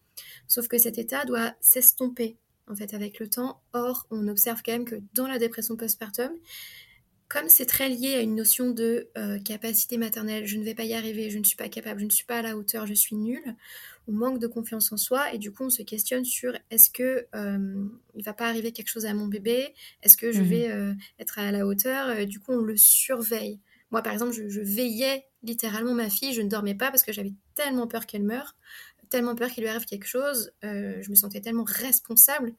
Sauf 0.46 0.68
que 0.68 0.78
cet 0.78 0.98
état 0.98 1.24
doit 1.24 1.54
s'estomper 1.60 2.36
en 2.68 2.74
fait 2.74 2.94
avec 2.94 3.18
le 3.18 3.28
temps. 3.28 3.60
Or, 3.72 4.06
on 4.10 4.28
observe 4.28 4.62
quand 4.64 4.72
même 4.72 4.84
que 4.84 4.96
dans 5.14 5.26
la 5.26 5.38
dépression 5.38 5.76
postpartum, 5.76 6.32
comme 7.28 7.48
c'est 7.48 7.66
très 7.66 7.88
lié 7.88 8.14
à 8.14 8.20
une 8.20 8.34
notion 8.34 8.70
de 8.70 9.08
euh, 9.16 9.38
capacité 9.40 9.96
maternelle, 9.96 10.46
je 10.46 10.56
ne 10.56 10.64
vais 10.64 10.74
pas 10.74 10.84
y 10.84 10.94
arriver, 10.94 11.30
je 11.30 11.38
ne 11.38 11.44
suis 11.44 11.56
pas 11.56 11.68
capable, 11.68 12.00
je 12.00 12.04
ne 12.04 12.10
suis 12.10 12.26
pas 12.26 12.38
à 12.38 12.42
la 12.42 12.56
hauteur, 12.56 12.86
je 12.86 12.94
suis 12.94 13.16
nulle, 13.16 13.56
on 14.06 14.12
manque 14.12 14.38
de 14.38 14.46
confiance 14.46 14.92
en 14.92 14.96
soi 14.96 15.32
et 15.32 15.38
du 15.38 15.50
coup 15.50 15.64
on 15.64 15.70
se 15.70 15.82
questionne 15.82 16.24
sur 16.24 16.56
est-ce 16.70 16.90
que 16.90 17.26
euh, 17.34 17.86
il 18.14 18.24
va 18.24 18.34
pas 18.34 18.46
arriver 18.46 18.72
quelque 18.72 18.88
chose 18.88 19.06
à 19.06 19.14
mon 19.14 19.26
bébé, 19.26 19.74
est-ce 20.02 20.16
que 20.16 20.32
je 20.32 20.42
mmh 20.42 20.44
vais 20.44 20.70
euh, 20.70 20.92
être 21.18 21.38
à 21.38 21.50
la 21.50 21.66
hauteur, 21.66 22.26
du 22.26 22.40
coup 22.40 22.52
on 22.52 22.62
le 22.62 22.76
surveille. 22.76 23.58
Moi 23.90 24.02
par 24.02 24.12
exemple 24.12 24.32
je, 24.32 24.60
veillais 24.60 25.26
littéralement 25.42 25.94
ma 25.94 26.10
fille, 26.10 26.32
je 26.32 26.42
ne 26.42 26.48
dormais 26.48 26.74
pas 26.74 26.90
parce 26.90 27.02
que 27.02 27.12
j'avais 27.12 27.32
tellement 27.54 27.86
peur 27.86 28.06
qu'elle 28.06 28.24
meure 28.24 28.56
tellement 29.14 29.36
peur 29.36 29.48
qu'il 29.48 29.62
lui 29.62 29.70
arrive 29.70 29.84
quelque 29.84 30.06
chose, 30.06 30.50
euh, 30.64 31.00
je 31.00 31.08
me 31.08 31.14
sentais 31.14 31.40
tellement 31.40 31.62
responsable 31.64 32.52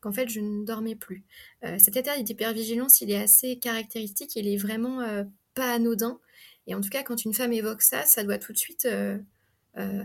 qu'en 0.00 0.12
fait 0.12 0.28
je 0.28 0.40
ne 0.40 0.62
dormais 0.62 0.94
plus. 0.94 1.24
Euh, 1.64 1.78
cet 1.78 1.96
état 1.96 2.20
d'hypervigilance, 2.20 3.00
il 3.00 3.10
est 3.10 3.16
assez 3.16 3.58
caractéristique, 3.58 4.36
il 4.36 4.46
est 4.46 4.58
vraiment 4.58 5.00
euh, 5.00 5.24
pas 5.54 5.72
anodin. 5.72 6.20
Et 6.66 6.74
en 6.74 6.82
tout 6.82 6.90
cas, 6.90 7.02
quand 7.02 7.24
une 7.24 7.32
femme 7.32 7.52
évoque 7.54 7.80
ça, 7.80 8.04
ça 8.04 8.24
doit 8.24 8.38
tout 8.38 8.52
de 8.52 8.58
suite 8.58 8.86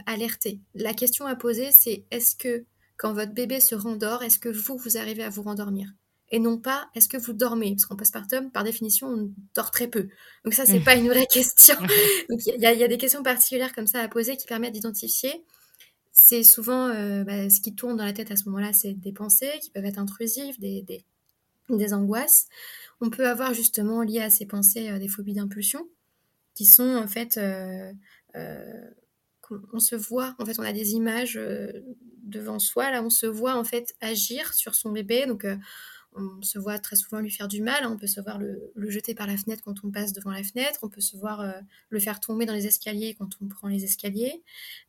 alerter. 0.05 0.59
La 0.73 0.93
question 0.93 1.25
à 1.25 1.35
poser, 1.35 1.71
c'est 1.71 2.05
est-ce 2.09 2.35
que 2.35 2.63
quand 2.95 3.13
votre 3.13 3.33
bébé 3.33 3.59
se 3.59 3.75
rendort, 3.75 4.23
est-ce 4.23 4.39
que 4.39 4.49
vous, 4.49 4.77
vous 4.77 4.97
arrivez 4.97 5.23
à 5.23 5.29
vous 5.29 5.43
rendormir? 5.43 5.93
Et 6.29 6.39
non 6.39 6.57
pas 6.57 6.89
est-ce 6.95 7.07
que 7.07 7.17
vous 7.17 7.33
dormez? 7.33 7.71
Parce 7.71 7.85
qu'en 7.85 7.95
postpartum, 7.95 8.51
par 8.51 8.63
définition, 8.63 9.07
on 9.07 9.31
dort 9.55 9.71
très 9.71 9.87
peu. 9.87 10.07
Donc 10.43 10.53
ça, 10.53 10.65
c'est 10.65 10.79
pas 10.79 10.95
une 10.95 11.07
vraie 11.07 11.27
question. 11.31 11.75
Donc 12.29 12.45
il 12.45 12.55
y, 12.55 12.59
y, 12.59 12.83
a 12.83 12.87
des 12.87 12.97
questions 12.97 13.23
particulières 13.23 13.73
comme 13.73 13.87
ça 13.87 14.01
à 14.01 14.07
poser 14.07 14.37
qui 14.37 14.45
permettent 14.45 14.73
d'identifier 14.73 15.43
c'est 16.19 16.43
souvent 16.43 16.87
euh, 16.87 17.23
bah, 17.23 17.47
ce 17.47 17.61
qui 17.61 17.75
tourne 17.75 17.95
dans 17.95 18.03
la 18.03 18.11
tête 18.11 18.31
à 18.31 18.35
ce 18.35 18.45
moment-là, 18.45 18.73
c'est 18.73 18.93
des 18.93 19.13
pensées 19.13 19.51
qui 19.61 19.69
peuvent 19.69 19.85
être 19.85 19.99
intrusives, 19.99 20.59
des, 20.59 20.83
des, 21.69 21.93
angoisses. 21.93 22.47
On 23.01 23.11
peut 23.11 23.27
avoir 23.27 23.53
justement 23.53 24.01
lié 24.01 24.21
à 24.21 24.31
ces 24.31 24.47
pensées 24.47 24.89
euh, 24.89 24.97
des 24.97 25.07
phobies 25.07 25.35
d'impulsion, 25.35 25.87
qui 26.55 26.65
sont 26.65 26.95
en 26.95 27.07
fait, 27.07 27.37
euh, 27.37 27.93
on 29.71 29.79
se 29.79 29.95
voit, 29.95 30.35
en 30.39 30.45
fait, 30.45 30.57
on 30.57 30.63
a 30.63 30.73
des 30.73 30.93
images 30.93 31.39
devant 32.23 32.57
soi, 32.57 32.89
là, 32.89 33.03
on 33.03 33.11
se 33.11 33.27
voit 33.27 33.55
en 33.55 33.63
fait 33.63 33.95
agir 34.01 34.55
sur 34.55 34.73
son 34.73 34.91
bébé, 34.91 35.27
donc 35.27 35.45
on 36.17 36.41
se 36.41 36.59
voit 36.59 36.79
très 36.79 36.95
souvent 36.95 37.19
lui 37.19 37.31
faire 37.31 37.47
du 37.47 37.61
mal, 37.61 37.83
hein. 37.83 37.91
on 37.91 37.97
peut 37.97 38.07
se 38.07 38.19
voir 38.21 38.39
le, 38.39 38.71
jeter 38.89 39.13
par 39.13 39.27
la 39.27 39.37
fenêtre 39.37 39.63
quand 39.63 39.83
on 39.83 39.91
passe 39.91 40.13
devant 40.13 40.31
la 40.31 40.43
fenêtre, 40.43 40.79
on 40.83 40.89
peut 40.89 41.01
se 41.01 41.17
voir 41.17 41.41
euh, 41.41 41.51
le 41.89 41.99
faire 41.99 42.19
tomber 42.19 42.45
dans 42.45 42.53
les 42.53 42.67
escaliers 42.67 43.15
quand 43.15 43.29
on 43.41 43.47
prend 43.47 43.67
les 43.67 43.83
escaliers. 43.83 44.43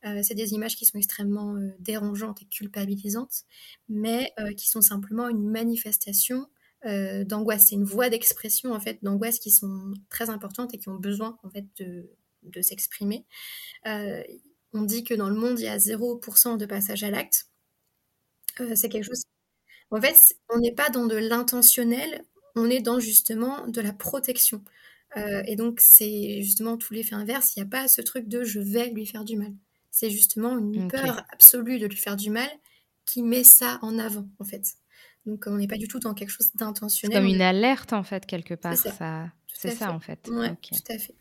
Euh, 0.05 0.21
c'est 0.23 0.35
des 0.35 0.53
images 0.53 0.75
qui 0.75 0.85
sont 0.85 0.97
extrêmement 0.97 1.55
euh, 1.55 1.69
dérangeantes 1.79 2.41
et 2.41 2.45
culpabilisantes, 2.45 3.43
mais 3.87 4.33
qui 4.57 4.67
sont 4.67 4.81
simplement 4.81 5.29
une 5.29 5.49
manifestation 5.49 6.47
d'angoisse. 6.83 7.67
C'est 7.67 7.75
une 7.75 7.83
voie 7.83 8.09
d'expression 8.09 8.73
en 8.73 8.79
fait 8.79 9.03
d'angoisse 9.03 9.39
qui 9.39 9.51
sont 9.51 9.93
très 10.09 10.29
importantes 10.29 10.73
et 10.73 10.77
qui 10.77 10.89
ont 10.89 10.95
besoin 10.95 11.37
en 11.43 11.49
fait 11.49 11.65
de, 11.77 12.09
de 12.43 12.61
s'exprimer. 12.61 13.25
on 13.85 14.81
dit 14.83 15.03
que 15.03 15.13
dans 15.13 15.29
le 15.29 15.35
monde 15.35 15.59
il 15.59 15.63
y 15.63 15.67
a 15.67 15.77
0% 15.77 16.57
de 16.57 16.65
passage 16.65 17.03
à 17.03 17.11
l'acte. 17.11 17.49
c'est 18.75 18.89
quelque 18.89 19.05
chose 19.05 19.23
en 19.91 20.01
fait, 20.01 20.37
on 20.49 20.59
n'est 20.59 20.73
pas 20.73 20.89
dans 20.89 21.05
de 21.05 21.15
l'intentionnel, 21.15 22.23
on 22.55 22.69
est 22.69 22.81
dans 22.81 22.99
justement 22.99 23.67
de 23.67 23.81
la 23.81 23.93
protection. 23.93 24.63
Euh, 25.17 25.41
et 25.45 25.55
donc, 25.55 25.79
c'est 25.79 26.41
justement 26.41 26.77
tout 26.77 26.93
l'effet 26.93 27.15
inverse. 27.15 27.55
Il 27.55 27.59
n'y 27.59 27.67
a 27.67 27.69
pas 27.69 27.87
ce 27.87 28.01
truc 28.01 28.27
de 28.27 28.43
je 28.43 28.59
vais 28.59 28.89
lui 28.89 29.05
faire 29.05 29.23
du 29.23 29.37
mal. 29.37 29.53
C'est 29.91 30.09
justement 30.09 30.57
une 30.57 30.87
peur 30.87 31.25
absolue 31.31 31.79
de 31.79 31.87
lui 31.87 31.97
faire 31.97 32.15
du 32.15 32.29
mal 32.29 32.49
qui 33.05 33.23
met 33.23 33.43
ça 33.43 33.79
en 33.81 33.97
avant, 33.97 34.29
en 34.37 34.45
fait. 34.45 34.63
Donc, 35.25 35.45
on 35.47 35.57
n'est 35.57 35.67
pas 35.67 35.77
du 35.77 35.87
tout 35.87 35.99
dans 35.99 36.13
quelque 36.13 36.29
chose 36.29 36.51
d'intentionnel. 36.53 37.17
C'est 37.17 37.21
comme 37.21 37.33
une 37.33 37.41
alerte, 37.41 37.93
en 37.93 38.03
fait, 38.03 38.25
quelque 38.25 38.53
part. 38.53 38.77
C'est 38.77 38.91
ça, 39.71 39.91
en 39.91 39.99
fait. 39.99 40.29
Oui, 40.31 40.47
tout 40.61 40.93
à 40.93 40.97
fait. 40.97 41.15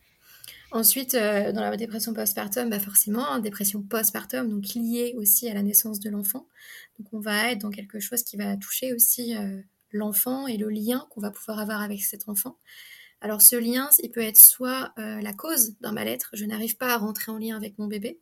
Ensuite, 0.70 1.14
euh, 1.14 1.50
dans 1.52 1.62
la 1.62 1.76
dépression 1.76 2.12
postpartum, 2.12 2.68
bah 2.68 2.78
forcément, 2.78 3.26
hein, 3.30 3.38
dépression 3.40 3.82
postpartum, 3.82 4.50
donc 4.50 4.74
liée 4.74 5.14
aussi 5.16 5.48
à 5.48 5.54
la 5.54 5.62
naissance 5.62 5.98
de 5.98 6.10
l'enfant. 6.10 6.46
Donc 6.98 7.08
on 7.12 7.20
va 7.20 7.52
être 7.52 7.58
dans 7.58 7.70
quelque 7.70 8.00
chose 8.00 8.22
qui 8.22 8.36
va 8.36 8.54
toucher 8.58 8.92
aussi 8.92 9.34
euh, 9.34 9.62
l'enfant 9.92 10.46
et 10.46 10.58
le 10.58 10.68
lien 10.68 11.06
qu'on 11.10 11.22
va 11.22 11.30
pouvoir 11.30 11.58
avoir 11.58 11.80
avec 11.80 12.02
cet 12.02 12.28
enfant. 12.28 12.58
Alors 13.22 13.40
ce 13.40 13.56
lien, 13.56 13.88
il 14.02 14.10
peut 14.10 14.20
être 14.20 14.38
soit 14.38 14.92
euh, 14.98 15.20
la 15.22 15.32
cause 15.32 15.78
d'un 15.80 15.92
mal-être, 15.92 16.30
je 16.34 16.44
n'arrive 16.44 16.76
pas 16.76 16.92
à 16.94 16.98
rentrer 16.98 17.32
en 17.32 17.38
lien 17.38 17.56
avec 17.56 17.78
mon 17.78 17.86
bébé, 17.86 18.20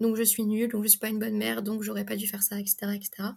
donc 0.00 0.16
je 0.16 0.22
suis 0.22 0.44
nulle, 0.44 0.70
donc 0.70 0.84
je 0.84 0.88
suis 0.88 0.98
pas 0.98 1.08
une 1.08 1.18
bonne 1.18 1.36
mère, 1.36 1.62
donc 1.62 1.82
j'aurais 1.82 2.04
pas 2.04 2.16
dû 2.16 2.26
faire 2.26 2.42
ça, 2.42 2.58
etc., 2.58 2.76
etc. 2.94 3.30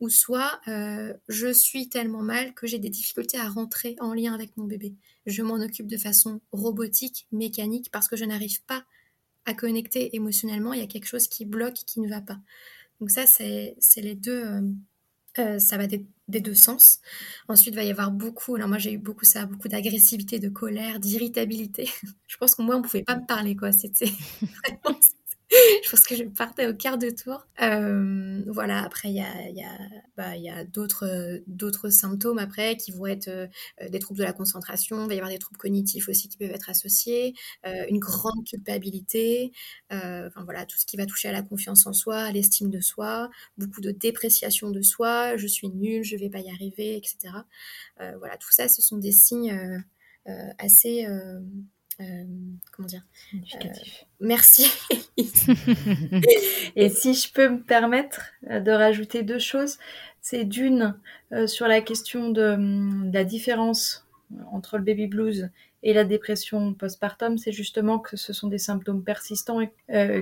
Ou 0.00 0.08
soit 0.08 0.60
euh, 0.68 1.14
je 1.28 1.52
suis 1.52 1.88
tellement 1.88 2.22
mal 2.22 2.52
que 2.54 2.66
j'ai 2.66 2.78
des 2.78 2.90
difficultés 2.90 3.38
à 3.38 3.48
rentrer 3.48 3.96
en 4.00 4.12
lien 4.12 4.34
avec 4.34 4.56
mon 4.56 4.64
bébé. 4.64 4.94
Je 5.26 5.42
m'en 5.42 5.56
occupe 5.56 5.86
de 5.86 5.96
façon 5.96 6.40
robotique, 6.52 7.28
mécanique, 7.30 7.90
parce 7.92 8.08
que 8.08 8.16
je 8.16 8.24
n'arrive 8.24 8.62
pas 8.64 8.84
à 9.46 9.54
connecter 9.54 10.14
émotionnellement. 10.16 10.72
Il 10.72 10.80
y 10.80 10.84
a 10.84 10.88
quelque 10.88 11.06
chose 11.06 11.28
qui 11.28 11.44
bloque, 11.44 11.74
qui 11.86 12.00
ne 12.00 12.08
va 12.08 12.20
pas. 12.20 12.40
Donc 13.00 13.10
ça, 13.10 13.26
c'est 13.26 13.76
les 13.96 14.14
deux. 14.14 14.44
Euh, 14.44 14.62
euh, 15.38 15.58
ça 15.60 15.76
va 15.76 15.86
des, 15.86 16.04
deux 16.28 16.54
sens. 16.54 17.00
Ensuite, 17.48 17.74
il 17.74 17.76
va 17.76 17.84
y 17.84 17.90
avoir 17.90 18.10
beaucoup, 18.10 18.56
alors 18.56 18.68
moi 18.68 18.78
j'ai 18.78 18.92
eu 18.92 18.98
beaucoup 18.98 19.24
ça, 19.24 19.46
beaucoup 19.46 19.68
d'agressivité, 19.68 20.38
de 20.40 20.48
colère, 20.48 20.98
d'irritabilité. 20.98 21.88
Je 22.26 22.36
pense 22.36 22.54
que 22.54 22.62
moi, 22.62 22.76
on 22.76 22.78
ne 22.78 22.84
pouvait 22.84 23.04
pas 23.04 23.16
me 23.16 23.26
parler, 23.26 23.56
quoi. 23.56 23.70
C'était 23.72 24.10
je 25.84 25.90
pense 25.90 26.06
que 26.06 26.14
je 26.14 26.22
partais 26.24 26.68
au 26.68 26.74
quart 26.74 26.96
de 26.96 27.10
tour. 27.10 27.46
Euh, 27.60 28.42
voilà, 28.46 28.84
après, 28.84 29.08
il 29.08 29.16
y 29.16 29.20
a, 29.20 29.78
bah, 30.16 30.64
d'autres, 30.64 31.88
symptômes 31.88 32.38
après 32.38 32.76
qui 32.76 32.92
vont 32.92 33.06
être 33.06 33.28
euh, 33.28 33.46
des 33.88 33.98
troubles 33.98 34.20
de 34.20 34.24
la 34.24 34.32
concentration, 34.32 35.02
il 35.02 35.08
va 35.08 35.14
y 35.14 35.18
avoir 35.18 35.30
des 35.30 35.38
troubles 35.38 35.58
cognitifs 35.58 36.08
aussi 36.08 36.28
qui 36.28 36.36
peuvent 36.36 36.52
être 36.52 36.70
associés, 36.70 37.34
euh, 37.66 37.84
une 37.88 37.98
grande 37.98 38.44
culpabilité, 38.46 39.52
enfin 39.90 40.44
voilà, 40.44 40.66
tout 40.66 40.78
ce 40.78 40.86
qui 40.86 40.96
va 40.96 41.06
toucher 41.06 41.28
à 41.28 41.32
la 41.32 41.42
confiance 41.42 41.86
en 41.86 41.92
soi, 41.92 42.18
à 42.18 42.30
l'estime 42.32 42.70
de 42.70 42.80
soi, 42.80 43.28
beaucoup 43.58 43.80
de 43.80 43.90
dépréciation 43.90 44.70
de 44.70 44.82
soi, 44.82 45.36
je 45.36 45.46
suis 45.48 45.68
nulle, 45.68 46.04
je 46.04 46.16
vais 46.16 46.30
pas 46.30 46.40
y 46.40 46.50
arriver, 46.50 46.96
etc. 46.96 47.34
voilà, 48.18 48.36
tout 48.36 48.52
ça, 48.52 48.68
ce 48.68 48.82
sont 48.82 48.98
des 48.98 49.12
signes 49.12 49.82
assez 50.58 51.06
euh, 52.00 52.24
comment 52.72 52.88
dire 52.88 53.02
euh, 53.34 53.68
Merci. 54.20 54.66
et 56.76 56.88
si 56.88 57.14
je 57.14 57.32
peux 57.32 57.48
me 57.48 57.62
permettre 57.62 58.22
euh, 58.48 58.60
de 58.60 58.70
rajouter 58.70 59.22
deux 59.22 59.38
choses, 59.38 59.78
c'est 60.20 60.44
d'une 60.44 60.96
sur 61.46 61.68
la 61.68 61.80
question 61.80 62.30
de, 62.30 62.42
hum, 62.42 63.10
la 63.12 63.24
différence 63.24 64.06
entre 64.52 64.78
le 64.78 64.84
baby 64.84 65.06
blues 65.06 65.50
et 65.82 65.92
la 65.92 66.04
dépression 66.04 66.74
postpartum, 66.74 67.38
c'est 67.38 67.52
justement 67.52 67.98
que 67.98 68.16
ce 68.16 68.32
sont 68.32 68.48
des 68.48 68.58
symptômes 68.58 69.04
persistants 69.04 69.60
et, 69.60 69.70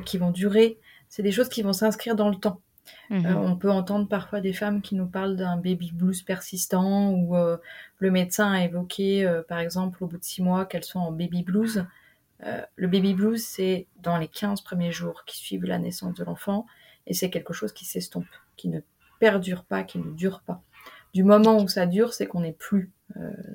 qui 0.05 0.19
vont 0.19 0.31
durer. 0.31 0.79
C'est 1.09 1.23
des 1.23 1.33
choses 1.33 1.49
qui 1.49 1.63
vont 1.63 1.73
s'inscrire 1.73 2.15
dans 2.15 2.29
le 2.29 2.37
temps. 2.37 2.61
Euh, 3.11 3.17
mhm. 3.17 3.37
on 3.37 3.57
peut 3.57 3.71
entendre 3.71 4.07
parfois 4.07 4.41
des 4.41 4.53
femmes 4.53 4.83
qui 4.83 4.95
nous 4.95 5.07
parlent 5.07 5.37
d'un 5.37 5.57
baby 5.57 5.93
blues 5.93 6.23
persistant 6.23 7.11
ou 7.13 7.37
euh, 7.37 7.57
le 7.99 8.11
médecin 8.11 8.53
a 8.53 8.65
évoqué, 8.65 9.27
euh, 9.27 9.43
par 9.43 9.59
exemple, 9.59 10.03
au 10.05 10.07
bout 10.07 10.19
de 10.19 10.25
six 10.25 10.43
mois 10.43 10.67
qu'elles 10.67 10.85
sont 10.85 11.01
en 11.01 11.13
baby 11.13 11.43
blues. 11.43 11.87
le 12.77 12.87
baby 12.87 13.15
blues, 13.15 13.43
c'est 13.43 13.87
dans 14.03 14.19
les 14.19 14.29
15 14.29 14.61
premiers 14.61 14.93
jours 14.93 15.25
qui 15.25 15.39
suivent 15.39 15.65
la 15.65 15.79
naissance 15.79 16.15
de 16.15 16.25
l'enfant 16.25 16.67
et 17.07 17.15
c'est 17.15 17.31
quelque 17.31 17.53
chose 17.53 17.73
qui 17.73 17.85
s'estompe, 17.85 18.29
qui 18.57 18.69
ne 18.69 18.81
perdure 19.19 19.65
pas, 19.65 19.83
qui 19.83 19.99
ne 19.99 20.13
dure 20.13 20.41
pas. 20.41 20.63
Du 21.15 21.25
moment 21.25 21.57
où 21.59 21.69
ça 21.69 21.87
dure, 21.87 22.13
c'est 22.13 22.27
qu'on 22.27 22.41
n'est 22.41 22.53
plus 22.53 22.93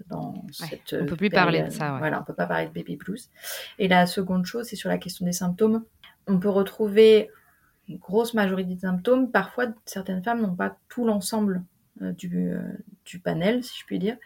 dans 0.07 0.33
cette. 0.51 0.95
On 0.99 1.05
peut 1.05 1.15
plus 1.15 1.29
parler 1.29 1.61
de 1.61 1.69
ça. 1.69 1.97
Voilà, 1.99 2.19
on 2.19 2.23
peut 2.23 2.33
pas 2.33 2.47
parler 2.47 2.67
de 2.67 2.73
baby 2.73 2.97
blues. 2.97 3.29
Et 3.77 3.87
la 3.87 4.07
seconde 4.07 4.45
chose, 4.45 4.65
c'est 4.65 4.75
sur 4.75 4.89
la 4.89 4.97
question 4.97 5.25
des 5.25 5.31
symptômes. 5.31 5.85
On 6.27 6.39
peut 6.39 6.49
retrouver 6.49 7.29
une 7.89 7.97
grosse 7.97 8.33
majorité 8.33 8.75
des 8.75 8.81
symptômes. 8.81 9.31
Parfois, 9.31 9.67
certaines 9.85 10.23
femmes 10.23 10.41
n'ont 10.41 10.55
pas 10.55 10.77
tout 10.89 11.05
l'ensemble 11.05 11.63
euh, 12.01 12.11
du, 12.11 12.49
euh, 12.49 12.59
du, 13.05 13.19
panel, 13.19 13.63
si 13.63 13.79
je 13.79 13.85
puis 13.85 13.99
dire. 13.99 14.17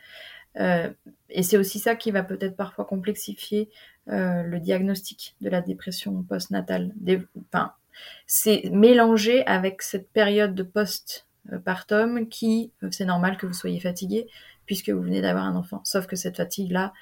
Euh, 0.58 0.90
et 1.30 1.44
c'est 1.44 1.58
aussi 1.58 1.80
ça 1.80 1.96
qui 1.96 2.12
va 2.12 2.24
peut-être 2.24 2.56
parfois 2.56 2.86
complexifier 2.86 3.70
le 4.10 4.58
diagnostic 4.60 5.36
de 5.42 5.50
la 5.50 5.60
dépression 5.60 6.24
postnatale. 6.24 6.94
enfin, 7.52 7.74
c'est 8.26 8.70
mélangé 8.72 9.46
avec 9.46 9.82
cette 9.82 10.10
période 10.10 10.56
de 10.56 10.64
post-partum 10.64 12.30
qui, 12.30 12.72
c'est 12.92 13.04
normal 13.04 13.36
que 13.36 13.46
vous 13.46 13.54
soyez 13.54 13.82
fatigué 13.82 14.30
puisque 14.66 14.90
vous 14.92 15.02
venez 15.02 15.22
d'avoir 15.22 15.44
un 15.44 15.58
enfant. 15.58 15.82
Sauf 15.84 16.08
que 16.08 16.16
cette 16.16 16.38
fatigue-là, 16.38 16.94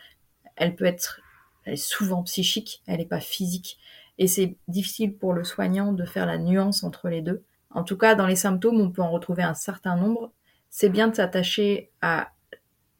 elle 0.55 0.75
peut 0.75 0.85
être, 0.85 1.21
elle 1.65 1.73
est 1.73 1.77
souvent 1.77 2.23
psychique, 2.23 2.81
elle 2.87 2.97
n'est 2.97 3.05
pas 3.05 3.19
physique. 3.19 3.77
Et 4.17 4.27
c'est 4.27 4.55
difficile 4.67 5.17
pour 5.17 5.33
le 5.33 5.43
soignant 5.43 5.91
de 5.91 6.05
faire 6.05 6.25
la 6.25 6.37
nuance 6.37 6.83
entre 6.83 7.09
les 7.09 7.21
deux. 7.21 7.43
En 7.69 7.83
tout 7.83 7.97
cas, 7.97 8.15
dans 8.15 8.27
les 8.27 8.37
symptômes, 8.37 8.79
on 8.79 8.91
peut 8.91 9.01
en 9.01 9.11
retrouver 9.11 9.43
un 9.43 9.53
certain 9.53 9.97
nombre. 9.97 10.31
C'est 10.69 10.89
bien 10.89 11.07
de 11.07 11.15
s'attacher 11.15 11.91
à 12.01 12.29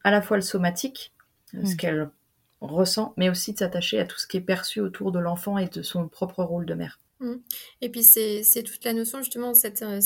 à 0.06 0.12
la 0.12 0.22
fois 0.22 0.38
le 0.38 0.44
somatique, 0.44 1.14
ce 1.52 1.58
mm. 1.58 1.78
qu'elle 1.78 2.10
ressent, 2.62 3.14
mais 3.18 3.28
aussi 3.28 3.54
de 3.54 3.58
s'attacher 3.58 4.00
à 4.00 4.06
tout 4.06 4.20
ce 4.20 4.28
qui 4.28 4.38
est 4.38 4.42
perçu 4.42 4.80
autour 4.80 5.12
de 5.12 5.18
l'enfant 5.18 5.58
et 5.58 5.68
de 5.68 5.82
son 5.82 6.08
propre 6.08 6.44
rôle 6.44 6.68
de 6.68 6.76
mère. 6.76 7.00
Mm. 7.20 7.34
Et 7.82 7.90
puis 7.90 8.04
c'est 8.04 8.64
toute 8.64 8.84
la 8.84 8.94
notion 8.94 9.18
justement, 9.24 9.52
euh, 9.52 10.00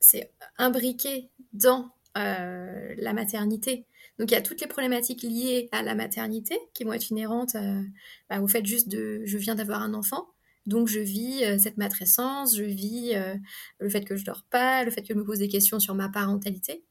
c'est 0.00 0.32
imbriqué 0.56 1.28
dans 1.52 1.90
euh, 2.16 2.94
la 2.96 3.12
maternité. 3.12 3.84
Donc 4.18 4.30
il 4.30 4.34
y 4.34 4.38
a 4.38 4.42
toutes 4.42 4.62
les 4.62 4.66
problématiques 4.66 5.22
liées 5.22 5.68
à 5.70 5.82
la 5.82 5.94
maternité 5.94 6.58
qui 6.72 6.84
vont 6.84 6.94
être 6.94 7.10
inhérentes 7.10 7.56
euh, 7.56 7.82
bah, 8.30 8.40
au 8.40 8.48
fait 8.48 8.64
juste 8.64 8.88
de 8.88 9.20
je 9.26 9.36
viens 9.36 9.54
d'avoir 9.54 9.82
un 9.82 9.92
enfant, 9.92 10.28
donc 10.66 10.88
je 10.88 10.98
vis 10.98 11.44
euh, 11.44 11.58
cette 11.58 11.76
matrescence, 11.76 12.56
je 12.56 12.64
vis 12.64 13.14
euh, 13.14 13.36
le 13.78 13.88
fait 13.88 14.04
que 14.04 14.16
je 14.16 14.24
dors 14.24 14.42
pas, 14.50 14.84
le 14.84 14.90
fait 14.90 15.02
que 15.02 15.08
je 15.14 15.18
me 15.18 15.24
pose 15.24 15.38
des 15.38 15.48
questions 15.48 15.78
sur 15.78 15.94
ma 15.94 16.08
parentalité. 16.08 16.84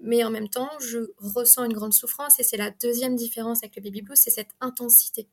Mais 0.00 0.24
en 0.24 0.30
même 0.30 0.48
temps, 0.48 0.70
je 0.80 0.98
ressens 1.18 1.64
une 1.64 1.72
grande 1.72 1.92
souffrance 1.92 2.40
et 2.40 2.42
c'est 2.42 2.56
la 2.56 2.70
deuxième 2.70 3.14
différence 3.14 3.62
avec 3.62 3.76
le 3.76 3.82
baby 3.82 4.02
blues, 4.02 4.18
c'est 4.18 4.30
cette 4.30 4.50
intensité. 4.60 5.28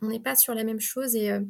on 0.00 0.06
n'est 0.06 0.20
pas 0.20 0.36
sur 0.36 0.54
la 0.54 0.62
même 0.62 0.78
chose 0.78 1.16
et 1.16 1.32
euh, 1.32 1.40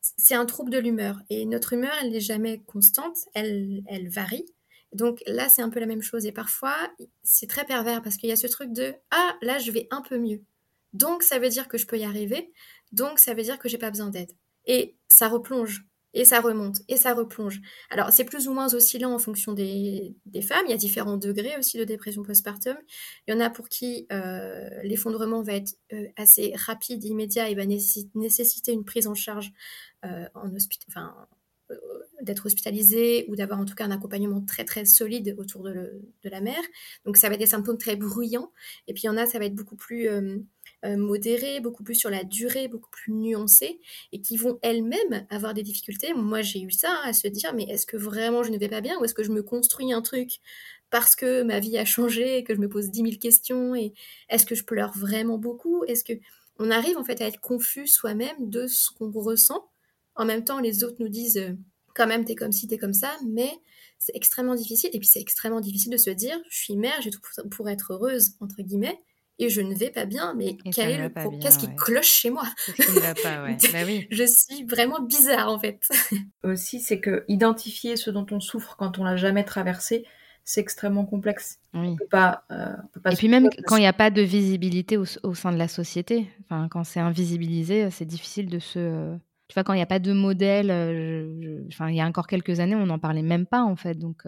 c'est 0.00 0.34
un 0.34 0.46
trouble 0.46 0.72
de 0.72 0.78
l'humeur. 0.78 1.20
Et 1.30 1.46
notre 1.46 1.72
humeur, 1.74 1.92
elle 2.02 2.10
n'est 2.10 2.20
jamais 2.20 2.60
constante, 2.66 3.16
elle, 3.34 3.84
varie. 4.08 4.46
Donc 4.92 5.22
là, 5.28 5.48
c'est 5.48 5.62
un 5.62 5.70
peu 5.70 5.78
la 5.78 5.86
même 5.86 6.02
chose. 6.02 6.26
Et 6.26 6.32
parfois, 6.32 6.74
c'est 7.22 7.46
très 7.46 7.64
pervers 7.64 8.02
parce 8.02 8.16
qu'il 8.16 8.28
y 8.28 8.32
a 8.32 8.36
ce 8.36 8.48
truc 8.48 8.72
de 8.72 8.92
Ah, 9.12 9.36
là, 9.40 9.58
je 9.58 9.70
vais 9.70 9.86
un 9.92 10.02
peu 10.02 10.18
mieux. 10.18 10.42
Donc, 10.92 11.22
ça 11.22 11.38
veut 11.38 11.48
dire 11.48 11.68
que 11.68 11.78
je 11.78 11.86
peux 11.86 11.98
y 11.98 12.04
arriver. 12.04 12.52
Donc, 12.90 13.20
ça 13.20 13.34
veut 13.34 13.42
dire 13.42 13.60
que 13.60 13.68
j'ai 13.68 13.78
pas 13.78 13.90
besoin 13.90 14.10
d'aide 14.10 14.32
et 14.66 14.96
ça 15.08 15.28
replonge, 15.28 15.84
et 16.12 16.24
ça 16.24 16.40
remonte, 16.40 16.78
et 16.88 16.96
ça 16.96 17.14
replonge. 17.14 17.60
Alors, 17.88 18.10
c'est 18.10 18.24
plus 18.24 18.48
ou 18.48 18.52
moins 18.52 18.74
oscillant 18.74 19.12
en 19.12 19.18
fonction 19.18 19.52
des, 19.52 20.16
femmes. 20.42 20.64
Il 20.66 20.70
y 20.70 20.74
a 20.74 20.76
différents 20.76 21.16
degrés 21.16 21.56
aussi 21.58 21.78
de 21.78 21.84
dépression 21.84 22.22
postpartum. 22.22 22.76
Il 23.26 23.34
y 23.34 23.36
en 23.36 23.40
a 23.40 23.48
pour 23.48 23.68
qui 23.68 24.06
euh, 24.10 24.68
l'effondrement 24.82 25.42
va 25.42 25.54
être 25.54 25.74
euh, 25.92 26.08
assez 26.16 26.52
rapide, 26.56 27.04
immédiat, 27.04 27.48
et 27.48 27.54
va 27.54 27.64
nécessiter 27.64 28.72
une 28.72 28.84
prise 28.84 29.06
en 29.06 29.14
charge 29.14 29.52
euh, 30.04 30.26
en 30.34 30.50
enfin, 30.88 31.14
d'être 32.22 32.46
hospitalisé 32.46 33.26
ou 33.28 33.36
d'avoir 33.36 33.60
en 33.60 33.64
tout 33.64 33.74
cas 33.74 33.84
un 33.84 33.90
accompagnement 33.92 34.40
très 34.40 34.64
très 34.64 34.84
solide 34.84 35.36
autour 35.38 35.62
de, 35.62 36.02
la 36.24 36.40
mère. 36.40 36.62
Donc 37.04 37.16
ça 37.16 37.28
va 37.28 37.34
être 37.34 37.40
des 37.40 37.46
symptômes 37.46 37.78
très 37.78 37.94
bruyants. 37.94 38.52
Et 38.88 38.94
puis 38.94 39.04
il 39.04 39.06
y 39.06 39.10
en 39.10 39.16
a, 39.16 39.26
ça 39.26 39.38
va 39.38 39.44
être 39.44 39.54
beaucoup 39.54 39.76
plus 39.76 40.08
euh, 40.84 40.96
modérées, 40.96 41.60
beaucoup 41.60 41.82
plus 41.82 41.94
sur 41.94 42.10
la 42.10 42.24
durée, 42.24 42.68
beaucoup 42.68 42.90
plus 42.90 43.12
nuancées, 43.12 43.80
et 44.12 44.20
qui 44.20 44.36
vont 44.36 44.58
elles-mêmes 44.62 45.26
avoir 45.30 45.54
des 45.54 45.62
difficultés. 45.62 46.14
Moi, 46.14 46.42
j'ai 46.42 46.62
eu 46.62 46.70
ça 46.70 46.90
hein, 46.90 47.00
à 47.04 47.12
se 47.12 47.28
dire, 47.28 47.52
mais 47.54 47.64
est-ce 47.64 47.86
que 47.86 47.96
vraiment 47.96 48.42
je 48.42 48.50
ne 48.50 48.58
vais 48.58 48.68
pas 48.68 48.80
bien, 48.80 48.98
ou 48.98 49.04
est-ce 49.04 49.14
que 49.14 49.22
je 49.22 49.30
me 49.30 49.42
construis 49.42 49.92
un 49.92 50.02
truc 50.02 50.40
parce 50.90 51.14
que 51.14 51.42
ma 51.42 51.60
vie 51.60 51.78
a 51.78 51.84
changé, 51.84 52.38
et 52.38 52.44
que 52.44 52.54
je 52.54 52.60
me 52.60 52.68
pose 52.68 52.90
dix 52.90 53.02
mille 53.02 53.18
questions, 53.18 53.74
et 53.74 53.92
est-ce 54.28 54.46
que 54.46 54.54
je 54.54 54.64
pleure 54.64 54.92
vraiment 54.96 55.38
beaucoup? 55.38 55.84
Est-ce 55.84 56.04
que 56.04 56.14
on 56.58 56.70
arrive 56.70 56.98
en 56.98 57.04
fait 57.04 57.20
à 57.22 57.26
être 57.26 57.40
confus 57.40 57.86
soi-même 57.86 58.50
de 58.50 58.66
ce 58.66 58.90
qu'on 58.90 59.10
ressent? 59.10 59.70
En 60.14 60.24
même 60.24 60.44
temps, 60.44 60.60
les 60.60 60.84
autres 60.84 60.96
nous 60.98 61.08
disent 61.08 61.38
euh, 61.38 61.52
quand 61.94 62.06
même 62.06 62.24
t'es 62.24 62.34
comme 62.34 62.52
ci, 62.52 62.66
t'es 62.68 62.78
comme 62.78 62.92
ça, 62.92 63.16
mais 63.26 63.50
c'est 63.98 64.14
extrêmement 64.16 64.54
difficile. 64.54 64.90
Et 64.92 64.98
puis 64.98 65.08
c'est 65.08 65.20
extrêmement 65.20 65.60
difficile 65.60 65.92
de 65.92 65.96
se 65.96 66.10
dire, 66.10 66.38
je 66.48 66.58
suis 66.58 66.76
mère, 66.76 67.00
j'ai 67.02 67.10
tout 67.10 67.20
pour 67.50 67.68
être 67.68 67.92
heureuse 67.92 68.32
entre 68.40 68.62
guillemets, 68.62 68.98
et 69.40 69.48
je 69.48 69.62
ne 69.62 69.74
vais 69.74 69.90
pas 69.90 70.04
bien, 70.04 70.34
mais 70.34 70.58
quel 70.72 70.90
est 70.90 70.98
le 70.98 71.38
qu'est-ce 71.40 71.58
qui 71.58 71.74
cloche 71.74 72.06
chez 72.06 72.30
moi? 72.30 72.44
Pas, 72.76 73.14
bah 73.24 73.80
oui. 73.86 74.06
Je 74.10 74.24
suis 74.24 74.64
vraiment 74.64 75.00
bizarre 75.00 75.48
en 75.48 75.58
fait. 75.58 75.88
Aussi, 76.44 76.80
c'est 76.80 77.00
que 77.00 77.24
identifier 77.26 77.96
ce 77.96 78.10
dont 78.10 78.26
on 78.30 78.38
souffre 78.38 78.76
quand 78.76 78.98
on 78.98 79.04
l'a 79.04 79.16
jamais 79.16 79.44
traversé, 79.44 80.04
c'est 80.44 80.60
extrêmement 80.60 81.06
complexe. 81.06 81.58
On 81.72 81.96
peut 81.96 82.06
pas, 82.10 82.44
euh, 82.50 82.74
peut 82.92 83.00
pas 83.00 83.12
et 83.12 83.16
puis 83.16 83.28
même 83.28 83.48
quand 83.66 83.76
il 83.76 83.80
n'y 83.80 83.86
a 83.86 83.94
pas 83.94 84.10
de 84.10 84.20
visibilité 84.20 84.98
au, 84.98 85.06
sein 85.06 85.52
de 85.52 85.58
la 85.58 85.68
société, 85.68 86.28
enfin, 86.44 86.68
quand 86.68 86.84
c'est 86.84 87.00
invisibilisé, 87.00 87.90
c'est 87.90 88.04
difficile 88.04 88.48
de 88.50 88.58
se... 88.58 88.78
Euh, 88.78 89.16
tu 89.48 89.54
vois, 89.54 89.64
quand 89.64 89.72
il 89.72 89.76
n'y 89.76 89.82
a 89.82 89.86
pas 89.86 89.98
de 89.98 90.12
modèle, 90.12 90.70
euh, 90.70 91.64
enfin, 91.68 91.88
il 91.88 91.96
y 91.96 92.00
a 92.00 92.06
encore 92.06 92.26
quelques 92.26 92.60
années, 92.60 92.76
on 92.76 92.86
n'en 92.86 92.98
parlait 92.98 93.22
même 93.22 93.46
pas 93.46 93.62
en 93.62 93.74
fait, 93.74 93.94
donc 93.94 94.24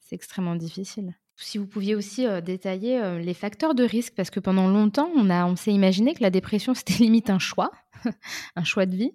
c'est 0.00 0.14
extrêmement 0.14 0.54
difficile. 0.54 1.14
Si 1.40 1.56
vous 1.56 1.66
pouviez 1.66 1.94
aussi 1.94 2.26
détailler 2.44 3.20
les 3.20 3.34
facteurs 3.34 3.74
de 3.74 3.84
risque, 3.84 4.14
parce 4.16 4.30
que 4.30 4.40
pendant 4.40 4.68
longtemps, 4.68 5.08
on, 5.14 5.30
on 5.30 5.56
s'est 5.56 5.72
imaginé 5.72 6.14
que 6.14 6.22
la 6.22 6.30
dépression, 6.30 6.74
c'était 6.74 6.94
limite 6.94 7.30
un 7.30 7.38
choix. 7.38 7.70
un 8.56 8.64
choix 8.64 8.86
de 8.86 8.96
vie. 8.96 9.12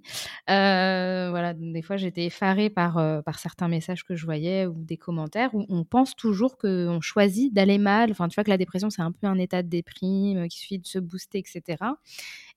Euh, 0.49 1.29
voilà, 1.29 1.53
des 1.53 1.81
fois 1.81 1.97
j'étais 1.97 2.25
effarée 2.25 2.69
par, 2.69 2.97
euh, 2.97 3.21
par 3.21 3.39
certains 3.39 3.67
messages 3.67 4.03
que 4.03 4.15
je 4.15 4.25
voyais 4.25 4.65
ou 4.65 4.75
des 4.83 4.97
commentaires 4.97 5.53
où 5.53 5.65
on 5.69 5.83
pense 5.83 6.15
toujours 6.15 6.57
qu'on 6.57 6.99
choisit 7.01 7.53
d'aller 7.53 7.77
mal. 7.77 8.11
Enfin, 8.11 8.27
tu 8.27 8.35
vois 8.35 8.43
que 8.43 8.49
la 8.49 8.57
dépression 8.57 8.89
c'est 8.89 9.01
un 9.01 9.11
peu 9.11 9.27
un 9.27 9.37
état 9.37 9.63
de 9.63 9.69
déprime, 9.69 10.37
euh, 10.37 10.47
qu'il 10.47 10.59
suffit 10.59 10.79
de 10.79 10.87
se 10.87 10.99
booster, 10.99 11.39
etc. 11.39 11.77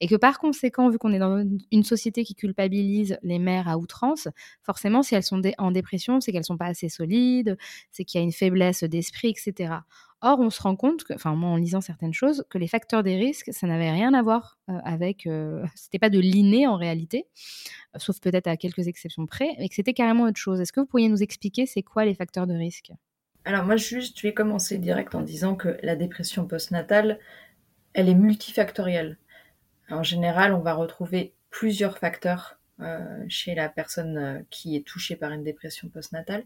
Et 0.01 0.09
que 0.09 0.17
par 0.17 0.39
conséquent, 0.39 0.91
vu 0.91 0.99
qu'on 0.99 1.13
est 1.13 1.19
dans 1.19 1.45
une 1.73 1.85
société 1.85 2.25
qui 2.25 2.35
culpabilise 2.35 3.19
les 3.23 3.39
mères 3.39 3.69
à 3.69 3.79
outrance, 3.79 4.29
forcément, 4.63 5.03
si 5.03 5.15
elles 5.15 5.23
sont 5.23 5.41
en 5.59 5.71
dépression, 5.71 6.21
c'est 6.21 6.33
qu'elles 6.33 6.45
sont 6.45 6.59
pas 6.59 6.67
assez 6.67 6.89
solides, 6.89 7.57
c'est 7.93 8.05
qu'il 8.05 8.21
y 8.21 8.23
a 8.23 8.25
une 8.25 8.33
faiblesse 8.33 8.85
d'esprit, 8.85 9.29
etc. 9.29 9.75
Or, 10.29 10.41
on 10.41 10.51
se 10.51 10.61
rend 10.61 10.75
compte, 10.75 11.05
enfin 11.15 11.37
moi 11.37 11.51
en 11.51 11.57
lisant 11.57 11.81
certaines 11.81 12.13
choses, 12.13 12.45
que 12.51 12.59
les 12.59 12.67
facteurs 12.67 13.05
des 13.05 13.15
risques, 13.15 13.53
ça 13.53 13.69
n'avait 13.69 13.93
rien 13.93 14.13
à 14.13 14.23
voir 14.23 14.59
euh, 14.69 14.77
avec, 14.83 15.25
euh, 15.29 15.65
c'était 15.77 16.01
pas 16.01 16.11
de 16.11 16.19
l'inné 16.19 16.67
en 16.67 16.75
réalité, 16.75 17.29
euh, 17.95 18.01
sauf 18.01 18.19
peut-être 18.19 18.49
à 18.49 18.57
quelques 18.57 18.89
exceptions 18.89 19.25
près, 19.27 19.51
et 19.59 19.69
que 19.69 19.75
c'était 19.77 19.93
carrément 19.93 20.25
autre 20.25 20.41
chose. 20.41 20.61
Est-ce 20.61 20.73
que 20.73 20.81
vous 20.81 20.87
pourriez 20.87 21.09
nous 21.09 21.23
expliquer 21.23 21.65
c'est 21.65 21.85
quoi 21.85 22.05
les 22.05 22.15
facteurs 22.17 22.49
de 22.49 22.55
risque? 22.55 22.91
Alors 23.45 23.65
moi 23.65 23.77
juste, 23.77 24.19
je 24.19 24.27
vais 24.27 24.35
commencer 24.35 24.79
direct 24.79 25.15
en 25.15 25.23
disant 25.23 25.55
que 25.55 25.79
la 25.85 25.95
dépression 25.95 26.45
postnatale, 26.49 27.21
elle 27.93 28.09
est 28.09 28.15
multifactorielle. 28.15 29.19
En 29.91 30.03
général, 30.03 30.55
on 30.55 30.61
va 30.61 30.75
retrouver 30.75 31.35
plusieurs 31.51 31.99
facteurs 31.99 32.59
chez 33.29 33.55
la 33.55 33.69
personne 33.69 34.45
qui 34.51 34.75
est 34.75 34.85
touchée 34.85 35.15
par 35.15 35.31
une 35.31 35.45
dépression 35.45 35.89
postnatale. 35.89 36.45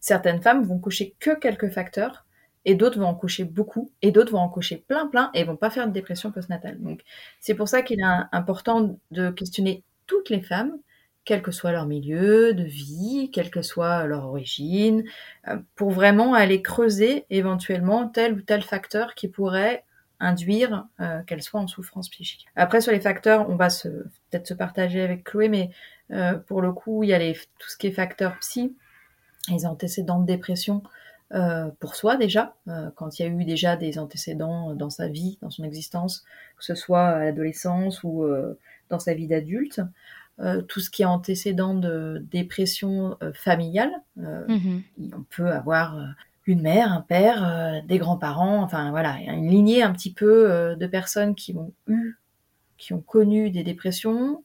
Certaines 0.00 0.42
femmes 0.42 0.64
vont 0.64 0.80
cocher 0.80 1.14
que 1.20 1.38
quelques 1.38 1.70
facteurs 1.70 2.26
et 2.64 2.74
d'autres 2.74 2.98
vont 2.98 3.06
en 3.06 3.14
cocher 3.14 3.44
beaucoup, 3.44 3.90
et 4.02 4.10
d'autres 4.10 4.32
vont 4.32 4.38
en 4.38 4.48
cocher 4.48 4.76
plein 4.76 5.06
plein, 5.06 5.30
et 5.34 5.44
vont 5.44 5.56
pas 5.56 5.70
faire 5.70 5.86
de 5.86 5.92
dépression 5.92 6.30
postnatale. 6.30 6.80
Donc 6.80 7.00
c'est 7.40 7.54
pour 7.54 7.68
ça 7.68 7.82
qu'il 7.82 8.00
est 8.00 8.26
important 8.32 8.98
de 9.10 9.30
questionner 9.30 9.82
toutes 10.06 10.30
les 10.30 10.40
femmes, 10.40 10.76
quel 11.24 11.42
que 11.42 11.52
soit 11.52 11.72
leur 11.72 11.86
milieu 11.86 12.52
de 12.54 12.64
vie, 12.64 13.30
quelle 13.32 13.50
que 13.50 13.62
soit 13.62 14.06
leur 14.06 14.24
origine, 14.26 15.04
euh, 15.48 15.58
pour 15.76 15.90
vraiment 15.90 16.34
aller 16.34 16.62
creuser 16.62 17.26
éventuellement 17.30 18.08
tel 18.08 18.34
ou 18.34 18.40
tel 18.40 18.62
facteur 18.62 19.14
qui 19.14 19.28
pourrait 19.28 19.84
induire 20.20 20.86
euh, 21.00 21.20
qu'elle 21.22 21.42
soit 21.42 21.60
en 21.60 21.66
souffrance 21.66 22.08
psychique. 22.08 22.46
Après 22.54 22.80
sur 22.80 22.92
les 22.92 23.00
facteurs, 23.00 23.48
on 23.50 23.56
va 23.56 23.70
se 23.70 23.88
peut-être 23.88 24.46
se 24.46 24.54
partager 24.54 25.00
avec 25.00 25.24
Chloé, 25.24 25.48
mais 25.48 25.70
euh, 26.12 26.34
pour 26.34 26.62
le 26.62 26.72
coup, 26.72 27.02
il 27.02 27.08
y 27.08 27.12
a 27.12 27.18
les, 27.18 27.34
tout 27.34 27.68
ce 27.68 27.76
qui 27.76 27.88
est 27.88 27.92
facteur 27.92 28.38
psy, 28.40 28.76
les 29.48 29.66
antécédents 29.66 30.20
de 30.20 30.26
dépression, 30.26 30.82
euh, 31.34 31.70
pour 31.80 31.94
soi 31.94 32.16
déjà, 32.16 32.54
euh, 32.68 32.90
quand 32.94 33.18
il 33.18 33.22
y 33.22 33.24
a 33.24 33.28
eu 33.28 33.44
déjà 33.44 33.76
des 33.76 33.98
antécédents 33.98 34.74
dans 34.74 34.90
sa 34.90 35.08
vie, 35.08 35.38
dans 35.40 35.50
son 35.50 35.64
existence, 35.64 36.24
que 36.58 36.64
ce 36.64 36.74
soit 36.74 37.06
à 37.06 37.24
l'adolescence 37.24 38.02
ou 38.02 38.24
euh, 38.24 38.58
dans 38.90 38.98
sa 38.98 39.14
vie 39.14 39.26
d'adulte. 39.26 39.80
tout 40.68 40.80
ce 40.80 40.90
qui 40.90 41.02
est 41.02 41.06
antécédent 41.06 41.74
de 41.74 42.24
dépression 42.30 43.16
familiale, 43.32 43.92
mm-hmm. 44.18 44.82
on 45.14 45.22
peut 45.30 45.50
avoir 45.50 45.96
une 46.46 46.62
mère, 46.62 46.92
un 46.92 47.00
père, 47.00 47.82
des 47.86 47.98
grands-parents, 47.98 48.60
enfin 48.62 48.90
voilà, 48.90 49.18
une 49.20 49.48
lignée 49.48 49.82
un 49.82 49.92
petit 49.92 50.12
peu 50.12 50.74
de 50.76 50.86
personnes 50.86 51.34
qui 51.36 51.54
ont 51.56 51.72
eu 51.86 52.16
qui 52.82 52.92
ont 52.92 53.00
connu 53.00 53.50
des 53.50 53.62
dépressions, 53.62 54.42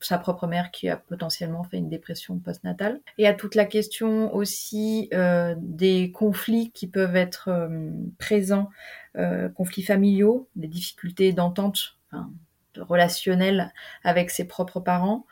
sa 0.00 0.16
propre 0.16 0.46
mère 0.46 0.70
qui 0.70 0.88
a 0.88 0.96
potentiellement 0.96 1.62
fait 1.62 1.76
une 1.76 1.90
dépression 1.90 2.38
postnatale, 2.38 3.02
et 3.18 3.26
à 3.26 3.34
toute 3.34 3.54
la 3.54 3.66
question 3.66 4.34
aussi 4.34 5.10
euh, 5.12 5.54
des 5.58 6.10
conflits 6.10 6.70
qui 6.70 6.86
peuvent 6.86 7.16
être 7.16 7.48
euh, 7.48 7.90
présents, 8.16 8.70
euh, 9.18 9.50
conflits 9.50 9.82
familiaux, 9.82 10.48
des 10.56 10.68
difficultés 10.68 11.34
d'entente, 11.34 11.98
enfin, 12.10 12.30
relationnelles 12.78 13.74
avec 14.04 14.30
ses 14.30 14.46
propres 14.46 14.80
parents. 14.80 15.26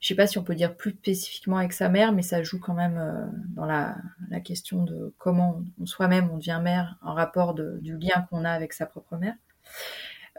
Je 0.00 0.08
sais 0.08 0.14
pas 0.14 0.26
si 0.26 0.38
on 0.38 0.44
peut 0.44 0.54
dire 0.54 0.74
plus 0.74 0.92
spécifiquement 0.92 1.58
avec 1.58 1.74
sa 1.74 1.90
mère, 1.90 2.12
mais 2.12 2.22
ça 2.22 2.42
joue 2.42 2.58
quand 2.58 2.74
même 2.74 3.30
dans 3.50 3.66
la, 3.66 3.96
question 4.42 4.82
de 4.82 5.12
comment 5.18 5.62
soi-même 5.84 6.30
on 6.32 6.38
devient 6.38 6.60
mère 6.62 6.96
en 7.02 7.12
rapport 7.12 7.52
du 7.54 7.98
lien 7.98 8.26
qu'on 8.30 8.46
a 8.46 8.50
avec 8.50 8.72
sa 8.72 8.86
propre 8.86 9.18
mère. 9.18 9.34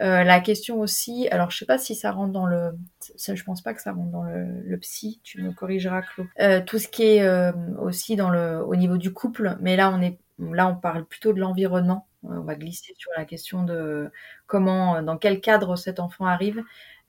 Euh, 0.02 0.24
la 0.24 0.40
question 0.40 0.80
aussi, 0.80 1.28
alors 1.30 1.52
je 1.52 1.58
sais 1.60 1.66
pas 1.66 1.78
si 1.78 1.94
ça 1.94 2.12
rentre 2.12 2.34
dans 2.34 2.48
le, 2.48 2.72
je 3.16 3.44
pense 3.44 3.62
pas 3.62 3.74
que 3.74 3.82
ça 3.82 3.92
rentre 3.92 4.10
dans 4.10 4.24
le 4.24 4.78
psy, 4.80 5.20
tu 5.24 5.42
me 5.42 5.52
corrigeras 5.52 6.02
Claude. 6.02 6.28
Euh, 6.40 6.62
tout 6.62 6.80
ce 6.80 6.88
qui 6.88 7.04
est 7.04 7.24
euh, 7.24 7.52
aussi 7.80 8.16
dans 8.16 8.32
le, 8.32 8.64
au 8.66 8.76
niveau 8.76 8.98
du 8.98 9.14
couple, 9.14 9.56
mais 9.62 9.76
là 9.76 9.92
on 9.92 10.02
est, 10.02 10.18
là 10.40 10.68
on 10.68 10.76
parle 10.76 11.06
plutôt 11.06 11.32
de 11.32 11.40
l'environnement. 11.40 12.08
On 12.24 12.40
va 12.42 12.56
glisser 12.56 12.94
sur 12.98 13.12
la 13.18 13.26
question 13.26 13.64
de 13.64 14.10
comment, 14.48 15.02
dans 15.02 15.18
quel 15.18 15.42
cadre 15.42 15.76
cet 15.76 16.00
enfant 16.00 16.26
arrive. 16.26 16.64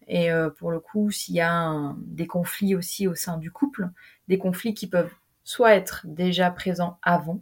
Et 0.08 0.28
pour 0.58 0.72
le 0.72 0.80
coup, 0.80 1.12
s'il 1.12 1.36
y 1.36 1.40
a 1.40 1.94
des 1.98 2.26
conflits 2.26 2.74
aussi 2.74 3.06
au 3.06 3.14
sein 3.14 3.38
du 3.38 3.52
couple, 3.52 3.90
des 4.26 4.38
conflits 4.38 4.74
qui 4.74 4.88
peuvent 4.88 5.12
soit 5.44 5.76
être 5.76 6.02
déjà 6.04 6.50
présents 6.50 6.98
avant, 7.00 7.40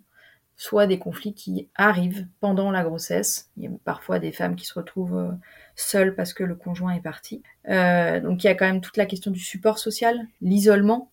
soit 0.63 0.87
des 0.87 1.01
conflits 1.01 1.35
qui 1.35 1.69
arrivent 1.75 2.29
pendant 2.39 2.71
la 2.71 2.85
grossesse. 2.85 3.51
Il 3.57 3.65
y 3.65 3.67
a 3.67 3.71
parfois 3.85 4.21
des 4.21 4.31
femmes 4.31 4.55
qui 4.55 4.65
se 4.65 4.75
retrouvent 4.75 5.19
euh, 5.19 5.33
seules 5.75 6.15
parce 6.15 6.33
que 6.33 6.45
le 6.45 6.55
conjoint 6.55 6.95
est 6.95 7.01
parti. 7.01 7.43
Euh, 7.69 8.21
donc 8.21 8.45
il 8.45 8.47
y 8.47 8.51
a 8.51 8.55
quand 8.55 8.67
même 8.67 8.81
toute 8.81 8.97
la 8.97 9.07
question 9.07 9.33
du 9.33 9.41
support 9.41 9.81
social, 9.81 10.25
l'isolement. 10.41 11.11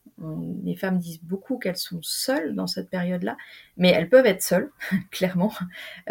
Les 0.63 0.75
femmes 0.75 0.99
disent 0.99 1.23
beaucoup 1.23 1.57
qu'elles 1.57 1.77
sont 1.77 2.01
seules 2.03 2.53
dans 2.53 2.67
cette 2.67 2.91
période-là, 2.91 3.37
mais 3.75 3.89
elles 3.89 4.09
peuvent 4.09 4.27
être 4.27 4.43
seules, 4.43 4.69
clairement, 5.11 5.53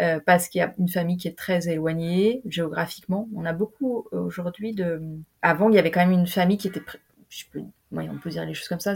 euh, 0.01 0.19
parce 0.25 0.49
qu'il 0.49 0.59
y 0.59 0.63
a 0.63 0.73
une 0.77 0.89
famille 0.89 1.15
qui 1.15 1.29
est 1.29 1.37
très 1.37 1.69
éloignée 1.69 2.41
géographiquement. 2.45 3.29
On 3.33 3.45
a 3.45 3.53
beaucoup 3.53 4.07
aujourd'hui 4.11 4.73
de... 4.73 5.01
Avant, 5.41 5.69
il 5.69 5.75
y 5.75 5.79
avait 5.79 5.91
quand 5.91 6.05
même 6.05 6.11
une 6.11 6.27
famille 6.27 6.57
qui 6.57 6.67
était 6.67 6.81
je 7.29 7.45
peux, 7.53 7.61
on 7.91 8.17
peut 8.17 8.29
dire 8.29 8.45
les 8.45 8.53
choses 8.53 8.67
comme 8.67 8.79
ça, 8.79 8.93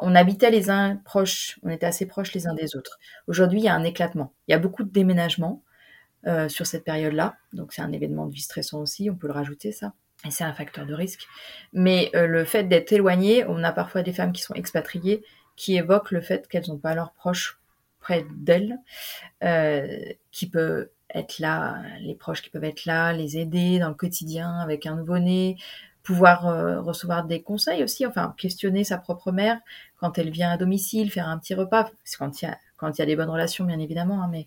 on 0.00 0.14
habitait 0.14 0.50
les 0.50 0.70
uns 0.70 0.96
proches, 1.04 1.58
on 1.62 1.70
était 1.70 1.86
assez 1.86 2.06
proches 2.06 2.32
les 2.34 2.46
uns 2.46 2.54
des 2.54 2.76
autres. 2.76 2.98
Aujourd'hui, 3.26 3.60
il 3.60 3.64
y 3.64 3.68
a 3.68 3.74
un 3.74 3.84
éclatement. 3.84 4.32
Il 4.48 4.52
y 4.52 4.54
a 4.54 4.58
beaucoup 4.58 4.82
de 4.82 4.90
déménagements 4.90 5.62
euh, 6.26 6.48
sur 6.48 6.66
cette 6.66 6.84
période-là, 6.84 7.36
donc 7.52 7.72
c'est 7.72 7.82
un 7.82 7.92
événement 7.92 8.26
de 8.26 8.34
vie 8.34 8.42
stressant 8.42 8.80
aussi, 8.80 9.10
on 9.10 9.14
peut 9.14 9.26
le 9.26 9.32
rajouter 9.32 9.72
ça. 9.72 9.92
Et 10.26 10.30
c'est 10.30 10.44
un 10.44 10.54
facteur 10.54 10.86
de 10.86 10.94
risque. 10.94 11.26
Mais 11.72 12.10
euh, 12.14 12.26
le 12.26 12.44
fait 12.44 12.64
d'être 12.64 12.92
éloigné, 12.92 13.44
on 13.46 13.62
a 13.62 13.72
parfois 13.72 14.02
des 14.02 14.12
femmes 14.12 14.32
qui 14.32 14.42
sont 14.42 14.54
expatriées 14.54 15.22
qui 15.56 15.76
évoquent 15.76 16.10
le 16.10 16.20
fait 16.20 16.46
qu'elles 16.48 16.68
n'ont 16.68 16.78
pas 16.78 16.94
leurs 16.94 17.12
proches 17.12 17.58
près 17.98 18.26
d'elles, 18.36 18.78
euh, 19.42 19.86
qui 20.30 20.48
peut 20.48 20.90
être 21.14 21.38
là, 21.38 21.82
les 22.00 22.14
proches 22.14 22.42
qui 22.42 22.50
peuvent 22.50 22.64
être 22.64 22.84
là, 22.84 23.12
les 23.12 23.38
aider 23.38 23.78
dans 23.78 23.88
le 23.88 23.94
quotidien 23.94 24.58
avec 24.58 24.86
un 24.86 24.96
nouveau-né, 24.96 25.56
pouvoir 26.06 26.46
euh, 26.46 26.80
recevoir 26.80 27.24
des 27.24 27.42
conseils 27.42 27.82
aussi, 27.82 28.06
enfin 28.06 28.32
questionner 28.38 28.84
sa 28.84 28.96
propre 28.96 29.32
mère 29.32 29.58
quand 29.98 30.18
elle 30.18 30.30
vient 30.30 30.50
à 30.50 30.56
domicile, 30.56 31.10
faire 31.10 31.28
un 31.28 31.36
petit 31.36 31.54
repas, 31.54 31.90
quand 32.16 32.40
il 32.40 32.44
y 32.44 32.48
a 32.48 32.58
quand 32.76 32.96
il 32.96 32.98
y 33.00 33.02
a 33.02 33.06
des 33.06 33.16
bonnes 33.16 33.30
relations 33.30 33.64
bien 33.64 33.80
évidemment, 33.80 34.22
hein, 34.22 34.28
mais 34.30 34.46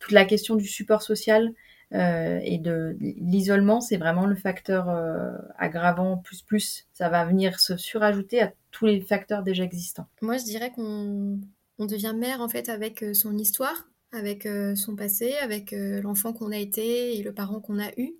toute 0.00 0.12
la 0.12 0.24
question 0.26 0.54
du 0.54 0.66
support 0.66 1.00
social 1.00 1.54
euh, 1.94 2.40
et 2.42 2.58
de 2.58 2.96
l'isolement, 3.00 3.80
c'est 3.80 3.96
vraiment 3.96 4.26
le 4.26 4.34
facteur 4.34 4.90
euh, 4.90 5.30
aggravant 5.56 6.18
plus 6.18 6.42
plus. 6.42 6.86
Ça 6.92 7.08
va 7.08 7.24
venir 7.24 7.58
se 7.58 7.78
surajouter 7.78 8.42
à 8.42 8.52
tous 8.70 8.84
les 8.84 9.00
facteurs 9.00 9.42
déjà 9.42 9.64
existants. 9.64 10.08
Moi, 10.20 10.36
je 10.36 10.44
dirais 10.44 10.72
qu'on 10.72 11.40
on 11.78 11.86
devient 11.86 12.14
mère 12.14 12.42
en 12.42 12.48
fait 12.48 12.68
avec 12.68 13.02
son 13.14 13.38
histoire, 13.38 13.88
avec 14.12 14.46
son 14.74 14.94
passé, 14.94 15.34
avec 15.40 15.72
l'enfant 16.02 16.34
qu'on 16.34 16.50
a 16.50 16.58
été 16.58 17.16
et 17.16 17.22
le 17.22 17.32
parent 17.32 17.60
qu'on 17.60 17.78
a 17.78 17.90
eu. 17.96 18.12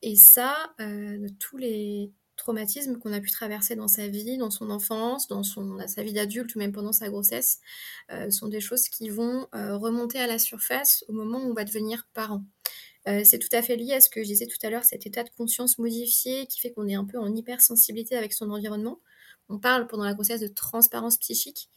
Et 0.00 0.16
ça, 0.16 0.56
de 0.80 1.28
tous 1.38 1.58
les 1.58 2.10
traumatismes 2.42 2.98
qu'on 2.98 3.12
a 3.12 3.20
pu 3.20 3.30
traverser 3.30 3.76
dans 3.76 3.88
sa 3.88 4.08
vie, 4.08 4.36
dans 4.36 4.50
son 4.50 4.70
enfance, 4.70 5.28
dans 5.28 5.42
sa 5.44 6.02
vie 6.02 6.12
d'adulte 6.12 6.54
ou 6.54 6.58
même 6.58 6.72
pendant 6.72 6.92
sa 6.92 7.08
grossesse, 7.08 7.60
euh, 8.10 8.30
sont 8.30 8.48
des 8.48 8.60
choses 8.60 8.88
qui 8.88 9.08
vont 9.10 9.46
euh, 9.54 9.76
remonter 9.76 10.18
à 10.18 10.26
la 10.26 10.38
surface 10.38 11.04
au 11.08 11.12
moment 11.12 11.38
où 11.38 11.50
on 11.50 11.54
va 11.54 11.64
devenir 11.64 12.08
parent. 12.12 12.44
Euh, 13.08 13.22
c'est 13.24 13.38
tout 13.38 13.48
à 13.52 13.62
fait 13.62 13.76
lié 13.76 13.94
à 13.94 14.00
ce 14.00 14.10
que 14.10 14.22
je 14.22 14.26
disais 14.26 14.46
tout 14.46 14.58
à 14.66 14.70
l'heure, 14.70 14.84
cet 14.84 15.06
état 15.06 15.22
de 15.22 15.30
conscience 15.30 15.78
modifié 15.78 16.46
qui 16.46 16.60
fait 16.60 16.72
qu'on 16.72 16.88
est 16.88 16.94
un 16.94 17.04
peu 17.04 17.18
en 17.18 17.32
hypersensibilité 17.32 18.16
avec 18.16 18.32
son 18.32 18.50
environnement. 18.50 19.00
On 19.48 19.58
parle 19.58 19.86
pendant 19.86 20.04
la 20.04 20.14
grossesse 20.14 20.40
de 20.40 20.48
transparence 20.48 21.18
psychique 21.18 21.68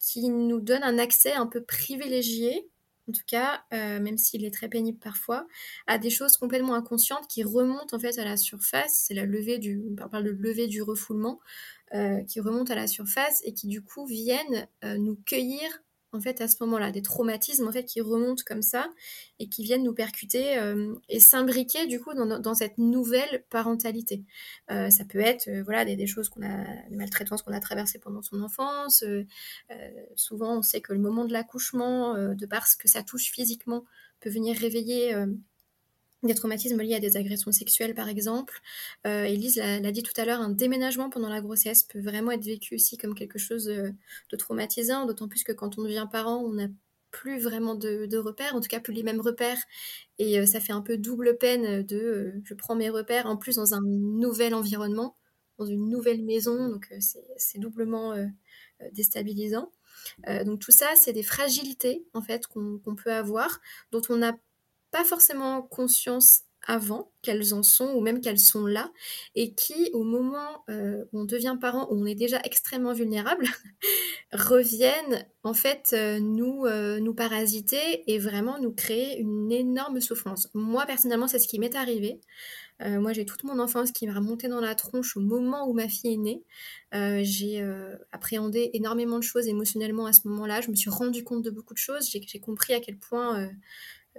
qui 0.00 0.28
nous 0.28 0.60
donne 0.60 0.82
un 0.82 0.98
accès 0.98 1.32
un 1.32 1.46
peu 1.46 1.62
privilégié 1.62 2.68
en 3.08 3.12
tout 3.12 3.24
cas, 3.26 3.62
euh, 3.72 4.00
même 4.00 4.18
s'il 4.18 4.44
est 4.44 4.50
très 4.50 4.68
pénible 4.68 4.98
parfois, 4.98 5.46
à 5.86 5.98
des 5.98 6.10
choses 6.10 6.36
complètement 6.36 6.74
inconscientes 6.74 7.26
qui 7.28 7.42
remontent 7.42 7.96
en 7.96 8.00
fait 8.00 8.18
à 8.18 8.24
la 8.24 8.36
surface. 8.36 9.04
C'est 9.06 9.14
la 9.14 9.24
levée 9.24 9.58
du, 9.58 9.82
on 9.90 10.08
parle 10.08 10.24
de 10.24 10.30
levée 10.30 10.66
du 10.66 10.82
refoulement, 10.82 11.40
euh, 11.94 12.22
qui 12.24 12.40
remontent 12.40 12.72
à 12.72 12.76
la 12.76 12.86
surface 12.86 13.40
et 13.44 13.54
qui 13.54 13.66
du 13.66 13.82
coup 13.82 14.06
viennent 14.06 14.68
euh, 14.84 14.98
nous 14.98 15.16
cueillir 15.24 15.62
en 16.12 16.20
fait 16.20 16.40
à 16.40 16.48
ce 16.48 16.56
moment-là, 16.64 16.90
des 16.90 17.02
traumatismes 17.02 17.66
en 17.66 17.72
fait 17.72 17.84
qui 17.84 18.00
remontent 18.00 18.42
comme 18.46 18.62
ça 18.62 18.88
et 19.38 19.48
qui 19.48 19.62
viennent 19.62 19.84
nous 19.84 19.94
percuter 19.94 20.58
euh, 20.58 20.94
et 21.08 21.20
s'imbriquer 21.20 21.86
du 21.86 22.00
coup 22.00 22.14
dans, 22.14 22.54
cette 22.54 22.78
nouvelle 22.78 23.44
parentalité. 23.50 24.24
Euh, 24.70 24.90
ça 24.90 25.04
peut 25.04 25.20
être 25.20 25.48
euh, 25.48 25.62
voilà 25.62 25.84
des, 25.84 25.96
des, 25.96 26.06
choses 26.06 26.28
qu'on 26.28 26.42
a, 26.42 26.64
des 26.88 26.96
maltraitances 26.96 27.42
qu'on 27.42 27.52
a 27.52 27.60
traversées 27.60 27.98
pendant 27.98 28.22
son 28.22 28.42
enfance. 28.42 29.04
souvent, 30.16 30.58
on 30.58 30.62
sait 30.62 30.80
que 30.80 30.92
le 30.92 30.98
moment 30.98 31.24
de 31.24 31.32
l'accouchement, 31.32 32.14
de 32.14 32.46
parce 32.46 32.74
que 32.74 32.88
ça 32.88 33.02
touche 33.02 33.30
physiquement, 33.30 33.84
peut 34.20 34.30
venir 34.30 34.56
réveiller 34.56 35.14
des 36.22 36.34
traumatismes 36.34 36.80
liés 36.82 36.96
à 36.96 37.00
des 37.00 37.16
agressions 37.16 37.52
sexuelles 37.52 37.94
par 37.94 38.08
exemple. 38.08 38.60
Euh, 39.06 39.24
Elise 39.24 39.56
l'a 39.56 39.92
dit 39.92 40.02
tout 40.02 40.18
à 40.20 40.24
l'heure, 40.24 40.40
un 40.40 40.50
déménagement 40.50 41.10
pendant 41.10 41.28
la 41.28 41.40
grossesse 41.40 41.84
peut 41.84 42.00
vraiment 42.00 42.32
être 42.32 42.44
vécu 42.44 42.74
aussi 42.74 42.96
comme 42.96 43.14
quelque 43.14 43.38
chose 43.38 43.68
euh, 43.68 43.90
de 44.30 44.36
traumatisant, 44.36 45.06
d'autant 45.06 45.28
plus 45.28 45.44
que 45.44 45.52
quand 45.52 45.78
on 45.78 45.82
devient 45.82 46.08
parent, 46.10 46.38
on 46.38 46.54
n'a 46.54 46.66
plus 47.10 47.38
vraiment 47.38 47.74
de, 47.74 48.16
repères, 48.18 48.54
en 48.54 48.60
tout 48.60 48.68
cas 48.68 48.80
plus 48.80 48.92
les 48.92 49.02
mêmes 49.02 49.20
repères, 49.20 49.62
et 50.18 50.38
euh, 50.38 50.46
ça 50.46 50.60
fait 50.60 50.72
un 50.72 50.82
peu 50.82 50.98
double 50.98 51.38
peine 51.38 51.82
de 51.82 52.34
je 52.44 52.54
prends 52.54 52.74
mes 52.74 52.90
repères 52.90 53.26
en 53.26 53.36
plus 53.36 53.56
dans 53.56 53.74
un 53.74 53.80
nouvel 53.80 54.54
environnement, 54.54 55.16
dans 55.58 55.66
une 55.66 55.88
nouvelle 55.88 56.22
maison, 56.22 56.68
donc 56.68 56.92
c'est 56.98 57.58
doublement 57.58 58.14
déstabilisant. 58.92 59.72
donc 60.44 60.60
tout 60.60 60.70
ça, 60.70 60.86
c'est 60.94 61.12
des 61.12 61.24
fragilités 61.24 62.04
en 62.14 62.22
fait 62.22 62.46
qu'on 62.46 62.94
peut 62.94 63.10
avoir, 63.10 63.60
dont 63.90 64.02
on 64.08 64.22
a 64.22 64.34
pas 64.90 65.04
forcément 65.04 65.62
conscience 65.62 66.42
avant 66.68 67.10
qu'elles 67.22 67.54
en 67.54 67.62
sont 67.62 67.92
ou 67.94 68.00
même 68.00 68.20
qu'elles 68.20 68.38
sont 68.38 68.66
là 68.66 68.92
et 69.34 69.54
qui, 69.54 69.90
au 69.94 70.02
moment 70.02 70.64
euh, 70.68 71.04
où 71.12 71.20
on 71.20 71.24
devient 71.24 71.56
parent, 71.60 71.88
où 71.90 71.94
on 71.94 72.04
est 72.04 72.14
déjà 72.14 72.40
extrêmement 72.44 72.92
vulnérable, 72.92 73.46
reviennent 74.32 75.26
en 75.44 75.54
fait 75.54 75.90
euh, 75.94 76.18
nous, 76.20 76.66
euh, 76.66 77.00
nous 77.00 77.14
parasiter 77.14 78.04
et 78.06 78.18
vraiment 78.18 78.60
nous 78.60 78.72
créer 78.72 79.18
une 79.18 79.50
énorme 79.50 80.00
souffrance. 80.00 80.48
Moi, 80.52 80.84
personnellement, 80.84 81.26
c'est 81.26 81.38
ce 81.38 81.48
qui 81.48 81.58
m'est 81.58 81.74
arrivé. 81.74 82.20
moi, 82.80 83.12
j'ai 83.12 83.24
toute 83.24 83.42
mon 83.42 83.58
enfance 83.58 83.90
qui 83.90 84.06
m'a 84.06 84.14
remonté 84.14 84.46
dans 84.46 84.60
la 84.60 84.76
tronche 84.76 85.16
au 85.16 85.20
moment 85.20 85.68
où 85.68 85.72
ma 85.72 85.88
fille 85.88 86.14
est 86.14 86.16
née. 86.16 86.44
j'ai 87.24 87.60
appréhendé 88.12 88.70
énormément 88.72 89.18
de 89.18 89.24
choses 89.24 89.48
émotionnellement 89.48 90.06
à 90.06 90.12
ce 90.12 90.28
moment-là. 90.28 90.60
Je 90.60 90.70
me 90.70 90.76
suis 90.76 90.90
rendu 90.90 91.24
compte 91.24 91.42
de 91.42 91.50
beaucoup 91.50 91.74
de 91.74 91.78
choses. 91.78 92.08
J'ai 92.08 92.40
compris 92.40 92.74
à 92.74 92.80
quel 92.80 92.96
point 92.96 93.50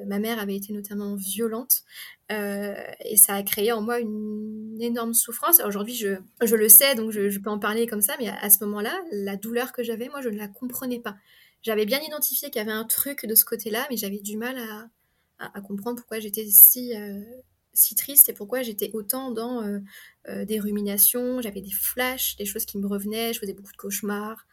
ma 0.06 0.20
mère 0.20 0.40
avait 0.40 0.56
été 0.56 0.74
notamment 0.74 1.16
violente 1.16 1.84
euh, 2.32 2.76
et 3.06 3.18
ça 3.18 3.34
a 3.34 3.44
créé 3.44 3.72
en 3.72 3.82
moi 3.82 4.00
une 4.00 4.78
énorme 4.80 5.14
souffrance. 5.14 5.60
Aujourd'hui, 5.66 5.96
je, 5.96 6.56
le 6.56 6.70
sais, 6.70 6.96
donc 6.96 7.12
je, 7.12 7.40
peux 7.40 7.50
en 7.50 7.60
parler 7.60 7.88
comme 7.88 8.02
ça, 8.02 8.16
mais 8.20 8.28
à, 8.28 8.50
ce 8.50 8.64
moment-là, 8.66 8.96
la 9.12 9.36
douleur 9.36 9.72
que 9.72 9.84
j'avais, 9.84 10.10
moi, 10.10 10.22
je 10.22 10.30
ne 10.30 10.38
la 10.38 10.48
comprenais 10.48 11.00
pas. 11.00 11.16
J'avais 11.62 11.86
bien 11.86 12.00
identifié 12.02 12.50
qu'il 12.50 12.60
y 12.60 12.62
avait 12.62 12.72
un 12.72 12.86
truc 12.86 13.26
de 13.26 13.36
ce 13.36 13.46
côté-là, 13.46 13.86
mais 13.90 13.98
j'avais 13.98 14.20
du 14.20 14.38
mal 14.38 14.58
à, 15.40 15.62
comprendre 15.62 15.98
pourquoi 15.98 16.20
j'étais 16.20 16.46
si, 16.48 16.96
euh, 16.96 17.22
si 17.74 17.96
triste 17.96 18.28
et 18.30 18.34
pourquoi 18.34 18.62
j'étais 18.62 18.92
autant 18.94 19.32
dans 19.32 19.64
euh, 19.64 20.46
des 20.46 20.60
ruminations. 20.60 21.42
J'avais 21.42 21.62
des 21.62 21.72
flashs, 21.72 22.36
des 22.36 22.46
choses 22.46 22.66
qui 22.66 22.78
me 22.78 22.88
revenaient, 22.88 23.34
je 23.34 23.40
faisais 23.40 23.54
beaucoup 23.54 23.72
de 23.72 23.78
cauchemars. 23.78 24.46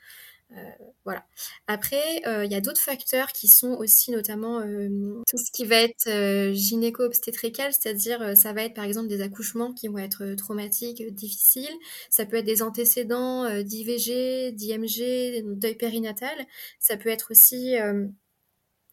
Euh, 0.52 0.70
voilà. 1.04 1.26
Après, 1.66 2.22
euh, 2.26 2.44
il 2.44 2.52
y 2.52 2.54
a 2.54 2.60
d'autres 2.60 2.80
facteurs 2.80 3.28
qui 3.32 3.48
sont 3.48 3.72
aussi 3.72 4.12
notamment 4.12 4.60
euh, 4.60 5.20
tout 5.28 5.38
ce 5.38 5.50
qui 5.50 5.64
va 5.64 5.76
être 5.76 6.52
gynéco-obstétrical, 6.52 7.72
c'est-à-dire 7.72 8.36
ça 8.36 8.52
va 8.52 8.62
être 8.62 8.74
par 8.74 8.84
exemple 8.84 9.08
des 9.08 9.22
accouchements 9.22 9.72
qui 9.72 9.88
vont 9.88 9.98
être 9.98 10.34
traumatiques, 10.34 11.02
difficiles. 11.14 11.74
Ça 12.10 12.26
peut 12.26 12.36
être 12.36 12.44
des 12.44 12.62
antécédents 12.62 13.62
d'IVG, 13.62 14.52
d'IMG, 14.52 15.42
deuil 15.58 15.74
périnatal. 15.74 16.46
Ça 16.78 16.96
peut 16.96 17.08
être 17.08 17.32
aussi 17.32 17.74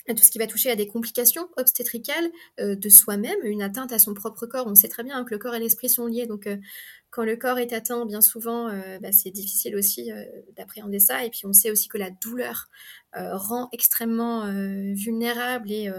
tout 0.07 0.23
ce 0.23 0.29
qui 0.31 0.39
va 0.39 0.47
toucher 0.47 0.69
à 0.71 0.75
des 0.75 0.87
complications 0.87 1.47
obstétricales 1.57 2.29
de 2.59 2.89
soi-même, 2.89 3.37
une 3.43 3.61
atteinte 3.61 3.91
à 3.91 3.99
son 3.99 4.13
propre 4.13 4.45
corps. 4.47 4.67
On 4.67 4.75
sait 4.75 4.89
très 4.89 5.03
bien 5.03 5.23
que 5.23 5.31
le 5.31 5.37
corps 5.37 5.55
et 5.55 5.59
l'esprit 5.59 5.89
sont 5.89 6.07
liés, 6.07 6.25
donc 6.25 6.47
quand 7.13 7.23
le 7.23 7.35
corps 7.35 7.59
est 7.59 7.73
atteint, 7.73 8.07
bien 8.07 8.21
souvent, 8.21 8.69
euh, 8.69 8.97
bah, 8.99 9.11
c'est 9.11 9.29
difficile 9.29 9.75
aussi 9.75 10.11
euh, 10.11 10.25
d'appréhender 10.57 10.97
ça. 10.97 11.23
Et 11.23 11.29
puis, 11.29 11.41
on 11.45 11.53
sait 11.53 11.69
aussi 11.69 11.87
que 11.87 11.99
la 11.99 12.09
douleur 12.09 12.69
euh, 13.15 13.37
rend 13.37 13.69
extrêmement 13.71 14.47
vulnérable 14.95 15.71
et, 15.71 15.91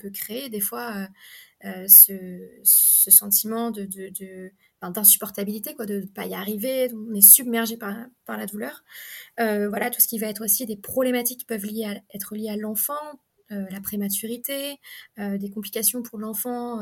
peut 0.00 0.10
créer 0.10 0.48
des 0.48 0.58
fois 0.58 1.06
ce, 1.86 2.40
sentiment 2.64 3.70
de, 3.70 3.88
d'insupportabilité, 4.82 5.76
quoi, 5.76 5.86
de 5.86 6.00
ne 6.00 6.06
pas 6.06 6.26
y 6.26 6.34
arriver, 6.34 6.92
on 6.92 7.14
est 7.14 7.20
submergé 7.20 7.76
par, 7.76 7.94
la 8.26 8.46
douleur. 8.46 8.82
voilà, 9.38 9.90
tout 9.90 10.00
ce 10.00 10.08
qui 10.08 10.18
va 10.18 10.26
être 10.26 10.42
aussi 10.42 10.66
des 10.66 10.76
problématiques 10.76 11.40
qui 11.40 11.46
peuvent 11.46 11.64
être 12.12 12.34
liées 12.34 12.50
à 12.50 12.56
l'enfant, 12.56 13.20
la 13.70 13.80
prématurité, 13.80 14.76
des 15.18 15.50
complications 15.50 16.02
pour 16.02 16.18
l'enfant 16.18 16.80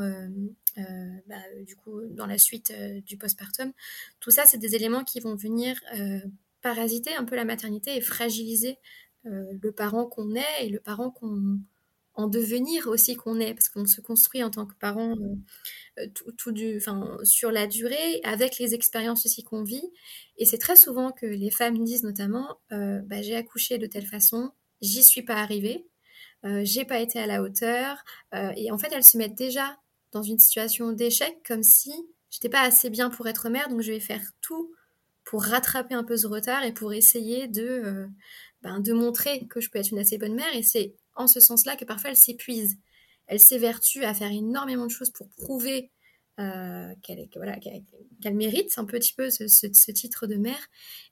euh, 0.77 0.81
bah, 1.27 1.35
du 1.65 1.75
coup, 1.75 2.01
dans 2.11 2.25
la 2.25 2.37
suite 2.37 2.71
euh, 2.71 3.01
du 3.01 3.17
postpartum. 3.17 3.73
Tout 4.21 4.31
ça, 4.31 4.45
c'est 4.45 4.57
des 4.57 4.75
éléments 4.75 5.03
qui 5.03 5.19
vont 5.19 5.35
venir 5.35 5.77
euh, 5.97 6.19
parasiter 6.61 7.13
un 7.15 7.25
peu 7.25 7.35
la 7.35 7.45
maternité 7.45 7.95
et 7.95 8.01
fragiliser 8.01 8.77
le 9.23 9.69
parent 9.69 10.07
qu'on 10.07 10.33
est 10.33 10.65
et 10.65 10.69
le 10.69 10.79
parent 10.79 11.11
qu'on 11.11 11.59
en 12.15 12.27
devenir 12.27 12.87
aussi 12.87 13.15
qu'on 13.15 13.39
est, 13.39 13.53
parce 13.53 13.69
qu'on 13.69 13.85
se 13.85 14.01
construit 14.01 14.43
en 14.43 14.49
tant 14.49 14.65
que 14.65 14.73
parent 14.73 15.15
tout, 16.37 16.51
du, 16.51 16.81
sur 17.21 17.51
la 17.51 17.67
durée, 17.67 18.19
avec 18.23 18.57
les 18.57 18.73
expériences 18.73 19.27
aussi 19.27 19.43
qu'on 19.43 19.61
vit. 19.61 19.91
Et 20.37 20.45
c'est 20.45 20.57
très 20.57 20.75
souvent 20.75 21.11
que 21.11 21.27
les 21.27 21.51
femmes 21.51 21.83
disent 21.83 22.01
notamment, 22.01 22.57
bah, 22.71 23.21
j'ai 23.21 23.35
accouché 23.35 23.77
de 23.77 23.85
telle 23.85 24.07
façon, 24.07 24.51
j'y 24.81 25.03
suis 25.03 25.21
pas 25.21 25.35
arrivée, 25.35 25.85
j'ai 26.63 26.85
pas 26.85 26.99
été 26.99 27.19
à 27.19 27.27
la 27.27 27.41
hauteur. 27.41 28.03
et 28.55 28.71
en 28.71 28.77
fait, 28.77 28.91
elles 28.91 29.03
se 29.03 29.17
mettent 29.17 29.37
déjà 29.37 29.77
dans 30.11 30.23
une 30.23 30.39
situation 30.39 30.91
d'échec, 30.91 31.37
comme 31.47 31.63
si 31.63 31.93
j'étais 32.29 32.49
pas 32.49 32.61
assez 32.61 32.89
bien 32.89 33.09
pour 33.09 33.27
être 33.27 33.49
mère, 33.49 33.69
donc 33.69 33.81
je 33.81 33.91
vais 33.91 33.99
faire 33.99 34.23
tout 34.41 34.73
pour 35.23 35.43
rattraper 35.43 35.93
un 35.93 36.03
peu 36.03 36.17
ce 36.17 36.27
retard 36.27 36.63
et 36.63 36.73
pour 36.73 36.93
essayer 36.93 37.47
de, 37.47 37.63
euh, 37.63 38.07
ben, 38.61 38.79
de 38.79 38.93
montrer 38.93 39.47
que 39.47 39.61
je 39.61 39.69
peux 39.69 39.79
être 39.79 39.91
une 39.91 39.99
assez 39.99 40.17
bonne 40.17 40.35
mère. 40.35 40.53
Et 40.55 40.63
c'est 40.63 40.95
en 41.15 41.27
ce 41.27 41.39
sens-là 41.39 41.75
que 41.75 41.85
parfois 41.85 42.09
elle 42.09 42.17
s'épuise. 42.17 42.77
Elle 43.27 43.39
s'évertue 43.39 44.03
à 44.03 44.13
faire 44.13 44.31
énormément 44.31 44.85
de 44.85 44.91
choses 44.91 45.11
pour 45.11 45.29
prouver 45.37 45.91
euh, 46.41 46.95
qu'elle 47.03 48.35
mérite 48.35 48.73
un 48.77 48.85
petit 48.85 49.13
peu 49.13 49.29
ce, 49.29 49.91
titre 49.91 50.27
de 50.27 50.35
mère. 50.35 50.67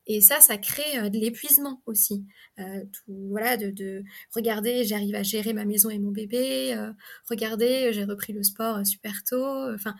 Et 0.07 0.21
ça, 0.21 0.39
ça 0.39 0.57
crée 0.57 0.97
euh, 0.97 1.09
de 1.09 1.19
l'épuisement 1.19 1.83
aussi. 1.85 2.25
Euh, 2.59 2.83
voilà, 3.07 3.55
de, 3.57 4.03
regarder, 4.33 4.85
j'arrive 4.85 5.15
à 5.15 5.23
gérer 5.23 5.53
ma 5.53 5.65
maison 5.65 5.89
et 5.89 5.99
mon 5.99 6.11
bébé. 6.11 6.75
regardez, 7.29 7.93
j'ai 7.93 8.05
repris 8.05 8.33
le 8.33 8.43
sport 8.43 8.85
super 8.85 9.23
tôt. 9.23 9.73
Enfin, 9.73 9.93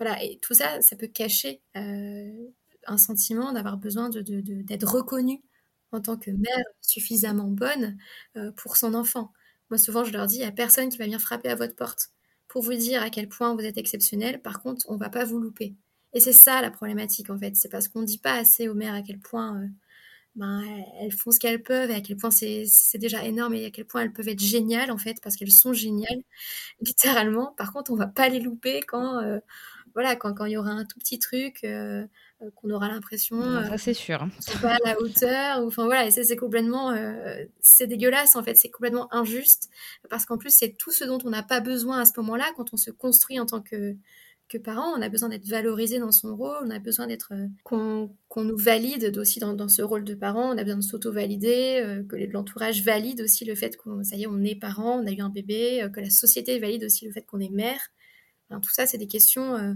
voilà, 0.00 0.22
et 0.22 0.38
tout 0.40 0.54
ça, 0.54 0.80
ça 0.80 0.96
peut 0.96 1.08
cacher 1.08 1.62
un 1.74 2.98
sentiment 2.98 3.52
d'avoir 3.52 3.76
besoin 3.76 4.10
d'être 4.10 4.88
reconnue 4.88 5.42
en 5.92 6.00
tant 6.00 6.16
que 6.16 6.30
mère 6.30 6.64
suffisamment 6.80 7.48
bonne 7.48 7.96
pour 8.56 8.76
son 8.76 8.94
enfant. 8.94 9.32
Moi, 9.70 9.78
souvent, 9.78 10.04
je 10.04 10.12
leur 10.12 10.26
dis, 10.26 10.36
il 10.36 10.40
n'y 10.40 10.44
a 10.44 10.52
personne 10.52 10.88
qui 10.88 10.98
va 10.98 11.04
venir 11.04 11.20
frapper 11.20 11.48
à 11.50 11.54
votre 11.54 11.76
porte 11.76 12.11
pour 12.52 12.62
vous 12.62 12.74
dire 12.74 13.02
à 13.02 13.08
quel 13.08 13.30
point 13.30 13.54
vous 13.54 13.62
êtes 13.62 13.78
exceptionnel. 13.78 14.42
Par 14.42 14.60
contre, 14.62 14.84
on 14.90 14.96
va 14.96 15.08
pas 15.08 15.24
vous 15.24 15.38
louper. 15.40 15.74
Et 16.12 16.20
c'est 16.20 16.34
ça 16.34 16.60
la 16.60 16.70
problématique 16.70 17.30
en 17.30 17.38
fait. 17.38 17.56
C'est 17.56 17.70
parce 17.70 17.88
qu'on 17.88 18.02
ne 18.02 18.06
dit 18.06 18.18
pas 18.18 18.34
assez 18.34 18.68
aux 18.68 18.74
mères 18.74 18.92
à 18.92 19.00
quel 19.00 19.18
point 19.18 19.58
euh, 19.58 19.66
ben, 20.36 20.62
elles 21.00 21.12
font 21.12 21.30
ce 21.30 21.40
qu'elles 21.40 21.62
peuvent 21.62 21.90
et 21.90 21.94
à 21.94 22.02
quel 22.02 22.18
point 22.18 22.30
c'est 22.30 22.66
déjà 22.98 23.24
énorme 23.24 23.54
et 23.54 23.64
à 23.64 23.70
quel 23.70 23.86
point 23.86 24.02
elles 24.02 24.12
peuvent 24.12 24.28
être 24.28 24.42
géniales 24.42 24.90
en 24.90 24.98
fait 24.98 25.16
parce 25.22 25.36
qu'elles 25.36 25.50
sont 25.50 25.72
géniales 25.72 26.22
littéralement. 26.82 27.54
Par 27.56 27.72
contre, 27.72 27.90
on 27.90 27.96
va 27.96 28.06
pas 28.06 28.28
les 28.28 28.40
louper 28.40 28.82
quand 28.82 29.18
euh, 29.20 29.38
voilà 29.94 30.14
quand, 30.14 30.44
il 30.44 30.52
y 30.52 30.56
aura 30.58 30.72
un 30.72 30.84
tout 30.84 30.98
petit 30.98 31.18
truc 31.18 31.64
euh, 31.64 32.06
qu'on 32.56 32.70
aura 32.70 32.88
l'impression 32.88 33.40
ça 33.42 33.78
c'est 33.78 33.94
sûr. 33.94 34.26
c'est 34.40 34.60
pas 34.60 34.74
à 34.74 34.78
la 34.84 35.00
hauteur 35.00 35.58
enfin 35.64 35.84
voilà 35.84 36.06
et 36.06 36.10
c'est 36.10 36.36
complètement 36.36 36.94
c'est 37.60 37.86
dégueulasse 37.86 38.36
en 38.36 38.42
fait 38.42 38.56
c'est 38.56 38.70
complètement 38.70 39.12
injuste 39.14 39.70
parce 40.10 40.24
qu'en 40.24 40.38
plus 40.38 40.54
c'est 40.54 40.76
tout 40.76 40.92
ce 40.92 41.04
dont 41.04 41.18
on 41.24 41.30
n'a 41.30 41.42
pas 41.42 41.60
besoin 41.60 42.00
à 42.00 42.04
ce 42.04 42.12
moment-là. 42.18 42.44
Quand 42.56 42.72
on 42.72 42.76
se 42.76 42.90
construit 42.90 43.40
en 43.40 43.46
tant 43.46 43.60
que 43.60 43.96
que 44.48 44.58
parent, 44.58 44.92
on 44.94 45.00
a 45.00 45.08
besoin 45.08 45.30
d'être 45.30 45.46
valorisé 45.46 45.98
dans 45.98 46.12
son 46.12 46.36
rôle, 46.36 46.58
on 46.62 46.68
a 46.68 46.78
besoin 46.78 47.06
d'être 47.06 47.32
qu'on 47.64 48.10
nous 48.36 48.56
valide 48.58 49.16
aussi 49.16 49.40
dans, 49.40 49.54
dans, 49.54 49.68
ce 49.68 49.80
rôle 49.80 50.04
de 50.04 50.14
parent, 50.14 50.54
on 50.54 50.58
a 50.58 50.62
besoin 50.62 50.76
de 50.76 50.84
s'auto-valider, 50.84 52.02
que 52.06 52.16
l'entourage 52.30 52.82
valide 52.82 53.22
aussi 53.22 53.46
le 53.46 53.54
fait 53.54 53.78
qu'on 53.78 54.04
ça 54.04 54.16
y 54.16 54.24
est, 54.24 54.26
on 54.26 54.44
est 54.44 54.54
parent, 54.54 55.00
on 55.00 55.06
a 55.06 55.10
eu 55.10 55.22
un 55.22 55.30
bébé, 55.30 55.88
que 55.94 56.00
la 56.00 56.10
société 56.10 56.58
valide 56.58 56.84
aussi 56.84 57.06
le 57.06 57.12
fait 57.12 57.22
qu'on 57.22 57.40
est 57.40 57.48
mère. 57.48 57.80
Tout 58.50 58.70
ça, 58.70 58.84
c'est 58.84 58.98
des 58.98 59.06
questions, 59.06 59.54
euh, 59.54 59.72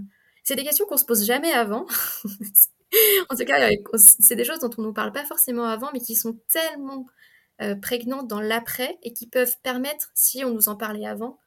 c'est 0.47 0.55
des 0.55 0.63
questions 0.63 0.85
qu'on 0.85 0.95
se 0.95 1.03
pose 1.03 1.25
jamais 1.25 1.51
avant. 1.51 1.85
en 3.29 3.35
tout 3.35 3.43
cas, 3.43 3.69
c'est 3.97 4.37
des 4.37 4.45
choses 4.45 4.59
dont 4.59 4.69
on 4.77 4.81
ne 4.81 4.87
nous 4.87 4.93
parle 4.93 5.11
pas 5.11 5.25
forcément 5.25 5.65
avant, 5.65 5.89
mais 5.91 5.99
qui 5.99 6.15
sont 6.15 6.39
tellement 6.47 7.05
euh, 7.61 7.75
prégnantes 7.75 8.29
dans 8.29 8.39
l'après 8.39 8.97
et 9.03 9.11
qui 9.11 9.27
peuvent 9.27 9.57
permettre, 9.61 10.09
si 10.13 10.45
on 10.45 10.53
nous 10.53 10.69
en 10.69 10.77
parlait 10.77 11.05
avant, 11.05 11.37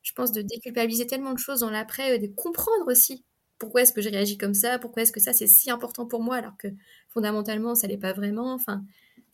je 0.00 0.14
pense, 0.14 0.32
de 0.32 0.40
déculpabiliser 0.40 1.06
tellement 1.06 1.34
de 1.34 1.38
choses 1.38 1.60
dans 1.60 1.68
l'après, 1.68 2.14
euh, 2.14 2.18
de 2.18 2.26
comprendre 2.28 2.86
aussi 2.86 3.22
pourquoi 3.58 3.82
est-ce 3.82 3.92
que 3.92 4.00
j'ai 4.00 4.08
réagi 4.08 4.38
comme 4.38 4.54
ça, 4.54 4.78
pourquoi 4.78 5.02
est-ce 5.02 5.12
que 5.12 5.20
ça 5.20 5.34
c'est 5.34 5.46
si 5.46 5.70
important 5.70 6.06
pour 6.06 6.22
moi 6.22 6.36
alors 6.36 6.56
que 6.56 6.68
fondamentalement 7.10 7.74
ça 7.74 7.86
l'est 7.86 7.98
pas 7.98 8.14
vraiment. 8.14 8.54
Enfin, 8.54 8.82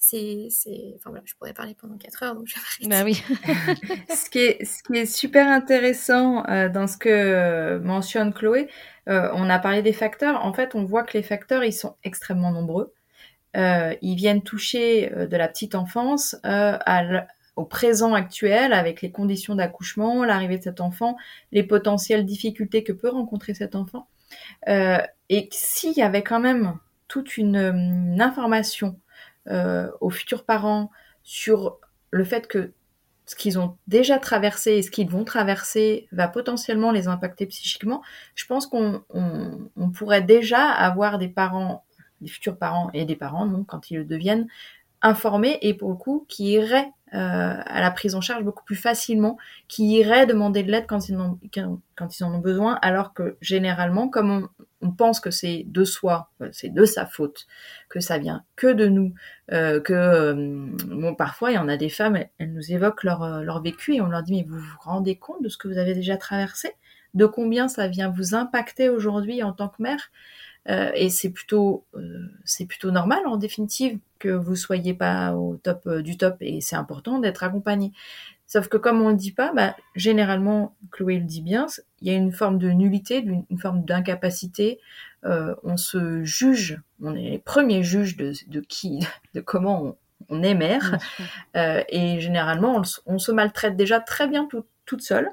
c'est, 0.06 0.94
Enfin 0.96 1.10
voilà, 1.10 1.22
je 1.24 1.34
pourrais 1.34 1.54
parler 1.54 1.74
pendant 1.74 1.96
4 1.96 2.22
heures, 2.22 2.34
donc 2.34 2.46
je 2.46 2.54
vais 2.54 2.88
Bah 2.88 3.02
oui. 3.04 3.22
ce, 4.14 4.28
qui 4.28 4.38
est, 4.38 4.64
ce 4.64 4.82
qui 4.82 4.98
est 4.98 5.06
super 5.06 5.48
intéressant 5.48 6.44
euh, 6.48 6.68
dans 6.68 6.86
ce 6.86 6.96
que 6.96 7.78
mentionne 7.78 8.32
Chloé, 8.34 8.68
euh, 9.08 9.30
on 9.34 9.48
a 9.48 9.58
parlé 9.58 9.82
des 9.82 9.92
facteurs. 9.92 10.44
En 10.44 10.52
fait, 10.52 10.74
on 10.74 10.84
voit 10.84 11.04
que 11.04 11.16
les 11.16 11.22
facteurs, 11.22 11.64
ils 11.64 11.72
sont 11.72 11.96
extrêmement 12.04 12.52
nombreux. 12.52 12.92
Euh, 13.56 13.94
ils 14.02 14.16
viennent 14.16 14.42
toucher 14.42 15.10
de 15.10 15.36
la 15.36 15.48
petite 15.48 15.74
enfance 15.74 16.36
au 17.56 17.64
présent 17.64 18.14
actuel 18.14 18.72
avec 18.72 19.00
les 19.00 19.12
conditions 19.12 19.54
d'accouchement, 19.54 20.24
l'arrivée 20.24 20.58
de 20.58 20.64
cet 20.64 20.80
enfant, 20.80 21.16
les 21.52 21.62
potentielles 21.62 22.26
difficultés 22.26 22.82
que 22.82 22.92
peut 22.92 23.08
rencontrer 23.08 23.54
cet 23.54 23.74
enfant. 23.76 24.08
et 24.66 25.48
s'il 25.52 25.92
y 25.92 26.02
avait 26.02 26.24
quand 26.24 26.40
même 26.40 26.76
toute 27.06 27.36
une 27.36 28.16
information 28.20 28.98
euh, 29.48 29.90
aux 30.00 30.10
futurs 30.10 30.44
parents 30.44 30.90
sur 31.22 31.78
le 32.10 32.24
fait 32.24 32.46
que 32.46 32.72
ce 33.26 33.34
qu'ils 33.34 33.58
ont 33.58 33.76
déjà 33.86 34.18
traversé 34.18 34.72
et 34.72 34.82
ce 34.82 34.90
qu'ils 34.90 35.08
vont 35.08 35.24
traverser 35.24 36.08
va 36.12 36.28
potentiellement 36.28 36.92
les 36.92 37.08
impacter 37.08 37.46
psychiquement, 37.46 38.02
je 38.34 38.46
pense 38.46 38.66
qu'on 38.66 39.02
on, 39.08 39.90
pourrait 39.90 40.22
déjà 40.22 40.68
avoir 40.68 41.18
des 41.18 41.28
parents, 41.28 41.84
des 42.20 42.28
futurs 42.28 42.58
parents 42.58 42.90
et 42.92 43.04
des 43.04 43.16
parents, 43.16 43.46
donc 43.46 43.66
quand 43.66 43.90
ils 43.90 43.98
le 43.98 44.04
deviennent, 44.04 44.46
informés 45.00 45.58
et 45.62 45.74
pour 45.74 45.90
le 45.90 45.96
coup 45.96 46.26
qui 46.28 46.52
iraient 46.52 46.92
à 47.14 47.80
la 47.80 47.90
prise 47.90 48.14
en 48.14 48.20
charge 48.20 48.44
beaucoup 48.44 48.64
plus 48.64 48.76
facilement, 48.76 49.38
qui 49.68 49.98
iraient 49.98 50.26
demander 50.26 50.62
de 50.62 50.70
l'aide 50.70 50.86
quand 50.86 51.08
ils, 51.08 51.16
en, 51.16 51.38
ont 52.22 52.38
besoin, 52.38 52.78
alors 52.82 53.14
que 53.14 53.36
généralement, 53.40 54.08
comme 54.08 54.48
on, 54.82 54.90
pense 54.90 55.20
que 55.20 55.30
c'est 55.30 55.64
de 55.66 55.84
soi, 55.84 56.30
c'est 56.52 56.72
de 56.72 56.84
sa 56.84 57.06
faute, 57.06 57.46
que 57.88 58.00
ça 58.00 58.18
vient 58.18 58.44
que 58.56 58.72
de 58.72 58.86
nous, 58.88 59.14
euh, 59.52 59.80
que 59.80 59.92
euh, 59.92 61.12
parfois 61.16 61.52
il 61.52 61.54
y 61.54 61.58
en 61.58 61.68
a 61.68 61.76
des 61.76 61.88
femmes, 61.88 62.18
elles, 62.38 62.52
nous 62.52 62.72
évoquent 62.72 63.04
leur, 63.04 63.22
euh, 63.22 63.42
leur 63.42 63.62
vécu 63.62 63.94
et 63.94 64.00
on 64.00 64.08
leur 64.08 64.22
dit 64.22 64.32
mais 64.34 64.46
vous 64.48 64.58
vous 64.58 64.76
rendez 64.80 65.16
compte 65.16 65.42
de 65.42 65.48
ce 65.48 65.56
que 65.56 65.68
vous 65.68 65.78
avez 65.78 65.94
déjà 65.94 66.16
traversé, 66.16 66.72
de 67.14 67.26
combien 67.26 67.68
ça 67.68 67.88
vient 67.88 68.10
vous 68.10 68.34
impacter 68.34 68.88
aujourd'hui 68.88 69.42
en 69.42 69.52
tant 69.52 69.68
que 69.68 69.82
mère? 69.82 70.10
Et 70.66 71.10
c'est 71.10 71.30
plutôt 71.30 71.84
c'est 72.44 72.64
plutôt 72.64 72.90
normal 72.90 73.26
en 73.26 73.36
définitive 73.36 73.98
que 74.18 74.30
vous 74.30 74.56
soyez 74.56 74.94
pas 74.94 75.34
au 75.34 75.56
top 75.56 75.86
du 75.98 76.16
top 76.16 76.36
et 76.40 76.60
c'est 76.62 76.76
important 76.76 77.18
d'être 77.18 77.42
accompagné. 77.42 77.92
Sauf 78.46 78.68
que 78.68 78.76
comme 78.76 79.02
on 79.02 79.08
le 79.08 79.16
dit 79.16 79.32
pas, 79.32 79.52
bah, 79.52 79.74
généralement, 79.94 80.76
Chloé 80.90 81.18
le 81.18 81.24
dit 81.24 81.42
bien, 81.42 81.66
il 82.00 82.08
y 82.08 82.10
a 82.10 82.14
une 82.14 82.32
forme 82.32 82.58
de 82.58 82.68
nullité, 82.70 83.18
une 83.18 83.58
forme 83.58 83.84
d'incapacité. 83.84 84.78
Euh, 85.24 85.54
on 85.62 85.76
se 85.76 86.22
juge, 86.24 86.80
on 87.02 87.14
est 87.14 87.30
les 87.30 87.38
premiers 87.38 87.82
juges 87.82 88.16
de, 88.16 88.32
de 88.48 88.60
qui, 88.60 89.00
de 89.34 89.40
comment 89.40 89.96
on, 90.28 90.42
est 90.42 90.54
mère. 90.54 90.98
Euh, 91.56 91.84
et 91.88 92.18
généralement, 92.18 92.82
on, 93.06 93.18
se 93.18 93.30
maltraite 93.30 93.76
déjà 93.76 94.00
très 94.00 94.26
bien 94.26 94.48
toute 94.86 95.02
seule. 95.02 95.30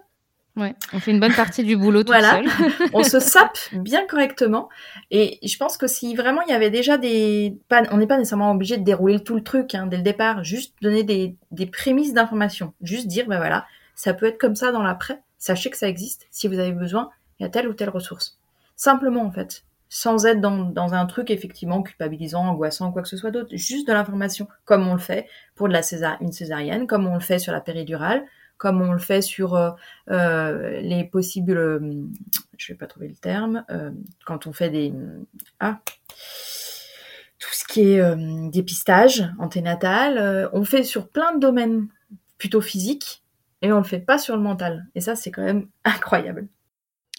Ouais, 0.58 0.76
on 0.92 1.00
fait 1.00 1.12
une 1.12 1.20
bonne 1.22 1.34
partie 1.34 1.64
du 1.64 1.78
boulot 1.78 2.00
toute 2.00 2.08
voilà. 2.10 2.42
on 2.94 3.04
se 3.04 3.20
sape 3.20 3.58
bien 3.72 4.06
correctement. 4.06 4.68
Et 5.10 5.40
je 5.48 5.58
pense 5.58 5.78
que 5.78 5.88
si 5.88 6.14
vraiment 6.14 6.42
il 6.42 6.52
y 6.52 6.54
avait 6.54 6.70
déjà 6.70 6.98
des... 6.98 7.58
on 7.92 7.98
n'est 7.98 8.08
pas 8.08 8.18
nécessairement 8.18 8.52
obligé 8.52 8.78
de 8.78 8.84
dérouler 8.84 9.24
tout 9.24 9.36
le 9.36 9.44
truc 9.44 9.76
hein, 9.76 9.88
dès 9.88 9.98
le 9.98 10.04
départ, 10.04 10.44
juste 10.44 10.74
donner 10.82 11.04
des, 11.04 11.36
des 11.52 11.68
prémices 11.68 12.14
d'information. 12.14 12.74
Juste 12.82 13.08
dire, 13.08 13.28
ben 13.28 13.38
voilà, 13.38 13.66
ça 13.96 14.14
peut 14.14 14.26
être 14.26 14.40
comme 14.40 14.56
ça 14.56 14.72
dans 14.72 14.84
l'après. 14.84 15.22
Sachez 15.38 15.70
que 15.70 15.78
ça 15.78 15.88
existe. 15.88 16.28
Si 16.32 16.48
vous 16.48 16.60
avez 16.60 16.74
besoin, 16.74 17.10
il 17.40 17.44
y 17.44 17.46
a 17.46 17.50
telle 17.50 17.68
ou 17.68 17.74
telle 17.74 17.90
ressource. 17.90 18.38
Simplement, 18.76 19.24
en 19.24 19.32
fait. 19.32 19.64
Sans 19.90 20.26
être 20.26 20.40
dans, 20.40 20.58
dans 20.58 20.94
un 20.94 21.06
truc 21.06 21.32
effectivement 21.32 21.82
culpabilisant, 21.82 22.46
angoissant, 22.46 22.92
quoi 22.92 23.02
que 23.02 23.08
ce 23.08 23.18
soit 23.18 23.32
d'autre. 23.32 23.50
Juste 23.52 23.88
de 23.88 23.94
l'information, 23.94 24.48
comme 24.66 24.88
on 24.88 24.94
le 24.94 25.00
fait 25.00 25.28
pour 25.56 25.68
de 25.68 25.74
la 25.74 25.82
une 26.22 26.32
césarienne, 26.32 26.88
comme 26.88 27.08
on 27.08 27.14
le 27.14 27.20
fait 27.20 27.40
sur 27.40 27.52
la 27.52 27.62
péridurale, 27.62 28.24
comme 28.62 28.80
on 28.84 28.92
le 28.92 29.00
fait 29.00 29.24
sur 29.24 29.56
euh, 29.56 29.72
euh, 30.12 30.82
les 30.82 31.04
possibles, 31.04 31.58
euh, 31.58 31.80
je 32.60 32.72
vais 32.72 32.78
pas 32.78 32.86
trouver 32.86 33.08
le 33.08 33.16
terme, 33.16 33.66
quand 34.24 34.46
on 34.46 34.54
fait 34.54 34.70
des, 34.70 34.94
ah, 35.60 35.80
tout 37.40 37.50
ce 37.54 37.66
qui 37.66 37.82
est 37.82 38.16
dépistage 38.52 39.28
anténatal, 39.40 40.48
on 40.54 40.64
fait 40.64 40.84
sur 40.84 41.10
plein 41.10 41.34
de 41.34 41.40
domaines 41.40 41.88
plutôt 42.38 42.62
physiques 42.62 43.24
et 43.64 43.72
on 43.72 43.78
le 43.78 43.84
fait 43.84 44.00
pas 44.00 44.20
sur 44.20 44.36
le 44.36 44.44
mental. 44.44 44.86
Et 44.94 45.02
ça, 45.02 45.16
c'est 45.16 45.32
quand 45.32 45.44
même 45.44 45.68
incroyable. 45.84 46.48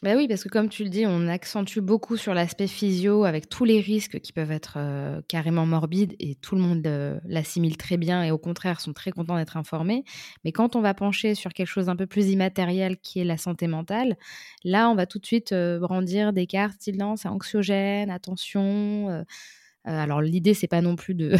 Bah 0.03 0.15
oui, 0.17 0.27
parce 0.27 0.43
que 0.43 0.49
comme 0.49 0.69
tu 0.69 0.83
le 0.83 0.91
dis, 0.91 1.05
on 1.07 1.29
accentue 1.29 1.79
beaucoup 1.79 2.17
sur 2.17 2.35
l'aspect 2.35 2.67
physio 2.67 3.23
avec 3.25 3.49
tous 3.49 3.65
les 3.65 3.79
risques 3.79 4.19
qui 4.19 4.33
peuvent 4.33 4.51
être 4.51 4.75
euh, 4.77 5.23
carrément 5.29 5.65
morbides 5.65 6.17
et 6.19 6.35
tout 6.35 6.57
le 6.57 6.61
monde 6.61 6.85
euh, 6.89 7.21
l'assimile 7.25 7.77
très 7.77 7.97
bien 7.97 8.25
et 8.25 8.33
au 8.33 8.39
contraire 8.39 8.81
sont 8.81 8.93
très 8.93 9.13
contents 9.13 9.37
d'être 9.37 9.57
informés. 9.57 10.03
Mais 10.45 10.51
quand 10.51 10.75
on 10.75 10.81
va 10.81 10.93
pencher 10.93 11.37
sur 11.37 11.53
quelque 11.53 11.69
chose 11.69 11.87
d'un 11.87 11.95
peu 11.95 12.09
plus 12.09 12.31
immatériel 12.31 12.99
qui 12.99 13.21
est 13.21 13.25
la 13.25 13.37
santé 13.37 13.69
mentale, 13.69 14.17
là 14.65 14.91
on 14.91 14.97
va 14.97 15.07
tout 15.07 15.21
de 15.21 15.27
suite 15.27 15.53
euh, 15.53 15.79
brandir 15.79 16.33
des 16.33 16.49
cartes 16.49 16.81
style 16.81 17.01
anxiogène, 17.05 18.11
attention. 18.11 19.25
alors 19.85 20.21
l'idée 20.21 20.55
c'est 20.55 20.67
pas 20.67 20.81
non 20.81 20.97
plus 20.97 21.15
de 21.15 21.37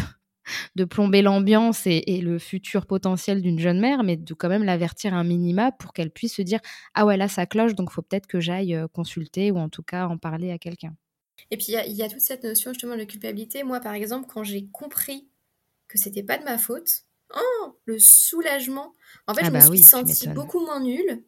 de 0.75 0.85
plomber 0.85 1.21
l'ambiance 1.21 1.83
et, 1.85 2.21
le 2.21 2.39
futur 2.39 2.85
potentiel 2.85 3.41
d'une 3.41 3.59
jeune 3.59 3.79
mère, 3.79 4.03
mais 4.03 4.17
de 4.17 4.33
quand 4.33 4.49
même 4.49 4.63
l'avertir 4.63 5.13
un 5.13 5.23
minima 5.23 5.71
pour 5.71 5.93
qu'elle 5.93 6.11
puisse 6.11 6.35
se 6.35 6.41
dire 6.41 6.59
ah 6.93 7.05
ouais 7.05 7.17
là 7.17 7.27
ça 7.27 7.45
cloche 7.45 7.75
donc 7.75 7.91
faut 7.91 8.01
peut-être 8.01 8.27
que 8.27 8.39
j'aille 8.39 8.75
euh, 8.75 8.87
consulter 8.87 9.51
ou 9.51 9.57
en 9.57 9.69
tout 9.69 9.83
cas 9.83 10.07
en 10.07 10.17
parler 10.17 10.51
à 10.51 10.57
quelqu'un. 10.57 10.95
Et 11.51 11.57
puis 11.57 11.67
il 11.69 11.93
y, 11.93 12.03
a 12.03 12.09
toute 12.09 12.21
cette 12.21 12.43
notion 12.43 12.71
justement 12.71 12.95
de 12.95 13.03
culpabilité. 13.03 13.63
Moi 13.63 13.79
par 13.79 13.93
exemple 13.93 14.27
quand 14.31 14.43
j'ai 14.43 14.67
compris 14.67 15.27
que 15.87 15.97
c'était 15.97 16.23
pas 16.23 16.37
de 16.37 16.43
ma 16.43 16.57
faute, 16.57 17.03
oh 17.35 17.77
le 17.85 17.99
soulagement. 17.99 18.93
En 19.27 19.33
fait 19.33 19.41
ah 19.43 19.47
je 19.47 19.51
me 19.51 19.59
bah 19.59 19.67
suis 19.67 19.79
sentie 19.79 20.29
beaucoup 20.29 20.59
moins 20.59 20.81
nulle 20.81 21.23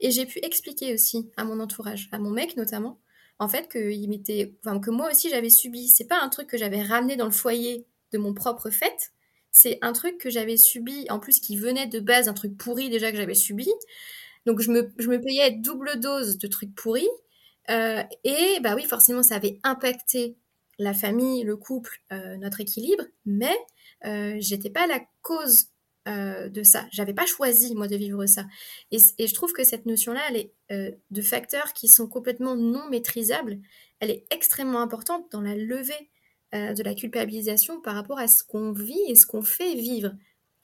et 0.00 0.10
j'ai 0.10 0.26
pu 0.26 0.38
expliquer 0.42 0.94
aussi 0.94 1.30
à 1.36 1.44
mon 1.44 1.60
entourage, 1.60 2.08
à 2.12 2.18
mon 2.18 2.30
mec 2.30 2.56
notamment, 2.56 3.00
en 3.38 3.48
fait 3.48 3.68
que 3.68 3.92
il 3.92 4.08
m'était, 4.08 4.54
enfin, 4.64 4.80
que 4.80 4.90
moi 4.90 5.10
aussi 5.10 5.28
j'avais 5.28 5.50
subi. 5.50 5.88
C'est 5.88 6.06
pas 6.06 6.20
un 6.20 6.28
truc 6.28 6.48
que 6.48 6.58
j'avais 6.58 6.82
ramené 6.82 7.16
dans 7.16 7.26
le 7.26 7.30
foyer 7.30 7.86
de 8.12 8.18
mon 8.18 8.34
propre 8.34 8.70
fait. 8.70 9.12
C'est 9.52 9.78
un 9.82 9.92
truc 9.92 10.18
que 10.18 10.30
j'avais 10.30 10.56
subi, 10.56 11.06
en 11.10 11.18
plus 11.18 11.40
qui 11.40 11.56
venait 11.56 11.86
de 11.86 12.00
base, 12.00 12.28
un 12.28 12.34
truc 12.34 12.56
pourri 12.56 12.88
déjà 12.88 13.10
que 13.10 13.16
j'avais 13.16 13.34
subi. 13.34 13.68
Donc 14.46 14.60
je 14.60 14.70
me, 14.70 14.92
je 14.98 15.08
me 15.08 15.20
payais 15.20 15.50
double 15.52 15.98
dose 16.00 16.38
de 16.38 16.46
trucs 16.46 16.74
pourris. 16.74 17.08
Euh, 17.68 18.02
et 18.24 18.58
bah 18.62 18.74
oui, 18.74 18.84
forcément, 18.84 19.22
ça 19.22 19.36
avait 19.36 19.58
impacté 19.62 20.36
la 20.78 20.94
famille, 20.94 21.42
le 21.44 21.56
couple, 21.56 22.00
euh, 22.12 22.36
notre 22.36 22.60
équilibre, 22.60 23.04
mais 23.26 23.56
euh, 24.06 24.36
j'étais 24.38 24.70
pas 24.70 24.86
la 24.86 25.00
cause 25.22 25.68
de 26.06 26.64
ça. 26.64 26.88
J'avais 26.90 27.14
pas 27.14 27.26
choisi 27.26 27.72
moi 27.76 27.86
de 27.86 27.94
vivre 27.94 28.26
ça. 28.26 28.44
Et, 28.90 28.96
et 29.18 29.28
je 29.28 29.34
trouve 29.34 29.52
que 29.52 29.62
cette 29.62 29.86
notion-là, 29.86 30.20
elle 30.28 30.36
est 30.38 30.98
de 31.10 31.22
facteurs 31.22 31.72
qui 31.72 31.86
sont 31.86 32.08
complètement 32.08 32.56
non 32.56 32.88
maîtrisables. 32.88 33.60
Elle 34.00 34.10
est 34.10 34.26
extrêmement 34.30 34.80
importante 34.80 35.30
dans 35.30 35.40
la 35.40 35.54
levée 35.54 36.10
euh, 36.54 36.74
de 36.74 36.82
la 36.82 36.94
culpabilisation 36.94 37.80
par 37.80 37.94
rapport 37.94 38.18
à 38.18 38.26
ce 38.26 38.42
qu'on 38.42 38.72
vit 38.72 39.00
et 39.08 39.14
ce 39.14 39.24
qu'on 39.24 39.42
fait 39.42 39.74
vivre. 39.74 40.10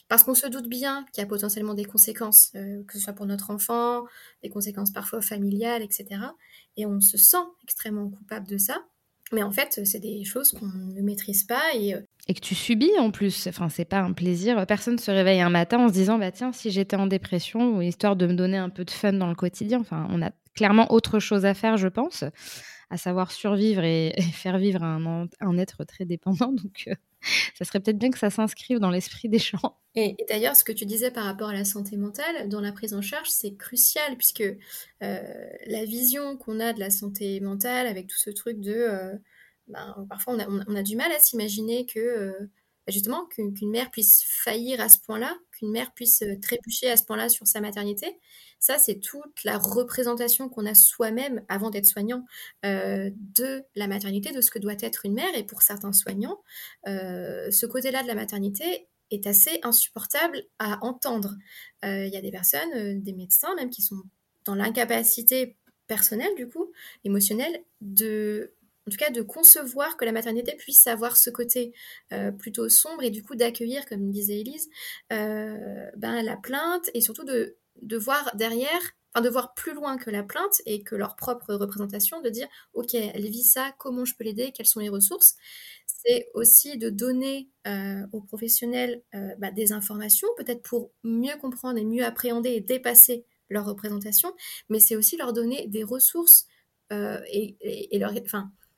Parce 0.09 0.25
qu'on 0.25 0.35
se 0.35 0.49
doute 0.49 0.68
bien 0.68 1.05
qu'il 1.12 1.22
y 1.22 1.25
a 1.25 1.29
potentiellement 1.29 1.75
des 1.75 1.85
conséquences, 1.85 2.51
euh, 2.57 2.83
que 2.88 2.94
ce 2.94 3.05
soit 3.05 3.12
pour 3.12 3.27
notre 3.27 3.51
enfant, 3.51 4.05
des 4.42 4.49
conséquences 4.49 4.92
parfois 4.92 5.20
familiales, 5.20 5.83
etc. 5.83 6.07
Et 6.77 6.87
on 6.87 7.01
se 7.01 7.16
sent 7.16 7.44
extrêmement 7.62 8.09
coupable 8.09 8.49
de 8.49 8.59
ça. 8.59 8.85
Mais 9.33 9.44
en 9.44 9.53
fait, 9.53 9.81
c'est 9.85 10.01
des 10.01 10.25
choses 10.25 10.53
qu'on 10.53 10.66
ne 10.66 11.03
maîtrise 11.03 11.44
pas 11.44 11.75
et 11.75 11.94
euh, 11.94 12.01
et 12.29 12.35
que 12.35 12.40
tu 12.40 12.57
subis 12.57 12.90
en 12.99 13.12
plus. 13.12 13.46
Enfin, 13.46 13.68
c'est 13.68 13.85
pas 13.85 14.01
un 14.01 14.12
plaisir. 14.12 14.66
Personne 14.66 14.99
se 14.99 15.12
réveille 15.12 15.40
un 15.40 15.51
matin 15.51 15.79
en 15.79 15.88
se 15.88 15.92
disant 15.92 16.18
bah 16.18 16.33
tiens, 16.33 16.53
si 16.53 16.72
j'étais 16.72 16.96
en 16.96 17.07
dépression, 17.07 17.77
ou 17.77 17.83
histoire 17.83 18.16
de 18.16 18.27
me 18.27 18.35
donner 18.35 18.57
un 18.57 18.70
peu 18.70 18.85
de 18.85 18.90
fun 18.90 19.12
dans 19.12 19.29
le 19.29 19.37
quotidien. 19.37 19.79
Enfin, 19.79 20.09
on 20.11 20.20
a 20.20 20.33
clairement 20.55 20.92
autre 20.92 21.20
chose 21.20 21.44
à 21.44 21.55
faire, 21.55 21.77
je 21.77 21.87
pense 21.87 22.25
à 22.90 22.96
savoir 22.96 23.33
survivre 23.33 23.85
et, 23.85 24.14
faire 24.33 24.59
vivre 24.59 24.83
un, 24.83 25.29
un, 25.40 25.59
être 25.59 25.85
très 25.85 26.05
dépendant. 26.05 26.53
Donc, 26.53 26.85
euh, 26.88 26.94
ça 27.55 27.64
serait 27.64 27.81
peut-être 27.81 27.99
bien 27.99 28.11
que 28.11 28.18
ça 28.18 28.31
s'inscrive 28.31 28.79
dans 28.79 28.90
l'esprit 28.90 29.29
des 29.29 29.38
gens. 29.38 29.79
Et, 29.94 30.16
d'ailleurs, 30.29 30.57
ce 30.57 30.64
que 30.64 30.72
tu 30.72 30.85
disais 30.85 31.11
par 31.11 31.25
rapport 31.25 31.49
à 31.49 31.55
la 31.55 31.64
santé 31.64 31.96
mentale, 31.96 32.49
dans 32.49 32.61
la 32.61 32.72
prise 32.72 32.94
en 32.94 33.03
charge, 33.03 33.29
c'est 33.31 33.57
crucial, 33.57 34.16
puisque 34.16 34.42
euh, 34.42 35.49
la 35.66 35.85
vision 35.85 36.37
qu'on 36.37 36.61
a 36.61 36.72
de 36.72 36.81
la 36.81 36.90
santé 36.90 37.40
mentale, 37.40 37.87
avec 37.87 38.07
tout 38.07 38.18
ce 38.18 38.31
truc 38.31 38.61
de... 38.61 38.75
Euh, 38.75 39.14
ben, 39.68 40.07
parfois, 40.09 40.37
on 40.68 40.77
a, 40.77 40.83
du 40.83 40.94
mal 40.94 41.11
à 41.11 41.18
s'imaginer 41.18 41.87
que 41.87 42.49
justement 42.88 43.27
qu'une 43.27 43.70
mère 43.70 43.90
puisse 43.90 44.22
faillir 44.25 44.81
à 44.81 44.88
ce 44.88 44.99
point-là, 45.01 45.37
qu'une 45.53 45.70
mère 45.70 45.92
puisse 45.94 46.22
trébucher 46.42 46.90
à 46.90 46.96
ce 46.96 47.05
point-là 47.05 47.29
sur 47.29 47.46
sa 47.46 47.61
maternité. 47.61 48.18
Ça, 48.59 48.79
c'est 48.79 49.01
toute 49.01 49.44
la 49.44 49.59
représentation 49.59 50.49
qu'on 50.49 50.66
a 50.66 50.75
soi-même 50.75 51.44
avant 51.49 51.70
d'être 51.70 51.87
soignant 51.87 52.25
euh, 52.64 53.11
de 53.37 53.62
la 53.75 53.87
maternité, 53.87 54.33
de 54.33 54.40
ce 54.40 54.51
que 54.51 54.59
doit 54.59 54.75
être 54.81 55.05
une 55.05 55.14
mère. 55.14 55.35
Et 55.37 55.44
pour 55.44 55.62
certains 55.62 55.92
soignants, 55.92 56.42
euh, 56.88 57.51
ce 57.51 57.66
côté-là 57.66 58.03
de 58.03 58.09
la 58.09 58.14
maternité 58.14 58.88
est 59.11 59.27
assez 59.27 59.61
insupportable 59.62 60.42
à 60.59 60.85
entendre. 60.85 61.37
Euh, 61.85 62.07
il 62.07 62.12
y 62.12 62.16
a 62.16 62.20
des 62.20 62.31
personnes, 62.31 63.03
des 63.03 63.12
médecins 63.12 63.55
même, 63.55 63.70
qui 63.70 63.83
sont 63.83 64.03
dans 64.44 64.55
l'incapacité 64.55 65.57
personnelle, 65.87 66.35
du 66.37 66.49
coup, 66.49 66.72
émotionnelle, 67.05 67.62
de 67.81 68.55
en 68.87 68.90
tout 68.90 68.99
cas 68.99 69.11
de 69.11 69.22
concevoir 69.22 69.96
que 69.96 70.05
la 70.05 70.12
maternité 70.12 70.55
puisse 70.57 70.87
avoir 70.87 71.16
ce 71.16 71.31
côté 71.31 71.72
plutôt 72.38 72.68
sombre 72.68 73.03
et 73.03 73.11
du 73.11 73.22
coup 73.22 73.35
d'accueillir, 73.35 73.85
comme 73.87 74.11
disait 74.11 74.40
Elise, 74.40 74.68
ben, 75.11 76.22
la 76.22 76.37
plainte 76.37 76.88
et 76.94 77.01
surtout 77.01 77.25
de 77.25 77.96
voir 77.96 78.31
derrière, 78.37 78.81
enfin 79.16 79.25
de 79.25 79.31
voir 79.31 79.55
plus 79.55 79.75
loin 79.75 79.96
que 79.96 80.11
la 80.11 80.22
plainte 80.22 80.61
et 80.66 80.83
que 80.83 80.94
leur 80.94 81.16
propre 81.16 81.55
représentation, 81.55 82.20
de 82.20 82.29
dire 82.29 82.49
ok, 82.75 82.94
elle 82.94 83.29
vit 83.29 83.42
ça, 83.42 83.72
comment 83.79 84.05
je 84.05 84.14
peux 84.14 84.25
l'aider, 84.25 84.53
quelles 84.53 84.66
sont 84.66 84.81
les 84.81 84.88
ressources. 84.88 85.37
C'est 85.87 86.29
aussi 86.35 86.77
de 86.77 86.90
donner 86.90 87.49
euh, 87.66 88.07
aux 88.12 88.20
professionnels 88.20 89.03
euh, 89.14 89.35
bah, 89.38 89.51
des 89.51 89.72
informations, 89.72 90.29
peut-être 90.37 90.62
pour 90.62 90.92
mieux 91.03 91.37
comprendre 91.40 91.79
et 91.79 91.85
mieux 91.85 92.05
appréhender 92.05 92.51
et 92.51 92.61
dépasser 92.61 93.25
leur 93.49 93.64
représentation, 93.64 94.35
mais 94.68 94.81
c'est 94.81 94.96
aussi 94.96 95.16
leur 95.16 95.33
donner 95.33 95.66
des 95.68 95.83
ressources 95.83 96.46
euh, 96.92 97.20
et, 97.29 97.57
et, 97.61 97.99
leur, 97.99 98.12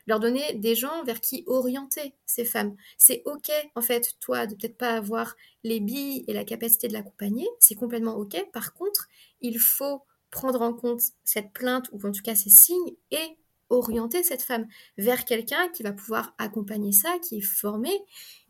leur 0.08 0.20
donner 0.20 0.54
des 0.54 0.74
gens 0.74 1.04
vers 1.04 1.20
qui 1.20 1.44
orienter 1.46 2.14
ces 2.26 2.44
femmes. 2.44 2.74
C'est 2.96 3.22
ok, 3.26 3.50
en 3.74 3.82
fait, 3.82 4.14
toi, 4.20 4.46
de 4.46 4.54
peut-être 4.54 4.78
pas 4.78 4.94
avoir 4.94 5.36
les 5.64 5.80
billes 5.80 6.24
et 6.26 6.32
la 6.32 6.44
capacité 6.44 6.88
de 6.88 6.94
l'accompagner, 6.94 7.46
c'est 7.60 7.74
complètement 7.74 8.16
ok. 8.16 8.50
Par 8.52 8.72
contre, 8.72 9.06
il 9.40 9.58
faut 9.58 10.02
prendre 10.30 10.62
en 10.62 10.72
compte 10.72 11.02
cette 11.24 11.52
plainte 11.52 11.88
ou 11.92 12.06
en 12.06 12.10
tout 12.10 12.22
cas 12.22 12.34
ces 12.34 12.50
signes 12.50 12.96
et 13.10 13.38
orienter 13.70 14.22
cette 14.22 14.42
femme 14.42 14.66
vers 14.96 15.26
quelqu'un 15.26 15.68
qui 15.68 15.82
va 15.82 15.92
pouvoir 15.92 16.34
accompagner 16.38 16.92
ça, 16.92 17.18
qui 17.22 17.38
est 17.38 17.42
formé, 17.42 17.90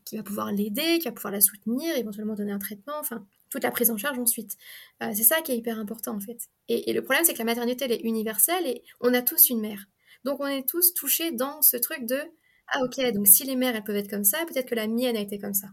qui 0.05 0.17
va 0.17 0.23
pouvoir 0.23 0.53
l'aider, 0.53 0.99
qui 1.01 1.07
va 1.07 1.13
pouvoir 1.13 1.33
la 1.33 1.41
soutenir, 1.41 1.97
éventuellement 1.97 2.35
donner 2.35 2.53
un 2.53 2.59
traitement. 2.59 2.95
Enfin, 3.01 3.27
toute 3.51 3.65
la 3.65 3.71
prise 3.71 3.91
en 3.91 3.97
charge 3.97 4.19
ensuite. 4.19 4.57
Euh, 5.03 5.11
c'est 5.15 5.25
ça 5.25 5.41
qui 5.43 5.53
est 5.53 5.57
hyper 5.57 5.79
important 5.79 6.15
en 6.15 6.21
fait. 6.21 6.49
Et, 6.69 6.93
le 6.93 7.03
problème, 7.03 7.25
c'est 7.25 7.33
que 7.33 7.39
la 7.39 7.45
maternité, 7.45 7.85
elle 7.87 7.93
est 7.93 8.03
universelle 8.03 8.67
et 8.67 8.85
on 9.01 9.13
a 9.13 9.23
tous 9.23 9.51
une 9.51 9.61
mère. 9.61 9.87
Donc 10.25 10.41
on 10.41 10.47
est 10.47 10.69
tous 10.69 10.95
touchés 10.95 11.33
dans 11.33 11.63
ce 11.63 11.77
truc 11.77 12.07
de 12.07 12.21
ah 12.73 12.85
ok, 12.85 13.01
donc 13.15 13.27
si 13.27 13.45
les 13.45 13.57
mères 13.57 13.75
elles 13.75 13.85
peuvent 13.85 13.97
être 13.97 14.11
comme 14.11 14.25
ça, 14.25 14.45
peut-être 14.47 14.69
que 14.69 14.75
la 14.75 14.87
mienne 14.87 15.17
a 15.17 15.21
été 15.21 15.39
comme 15.39 15.55
ça. 15.55 15.69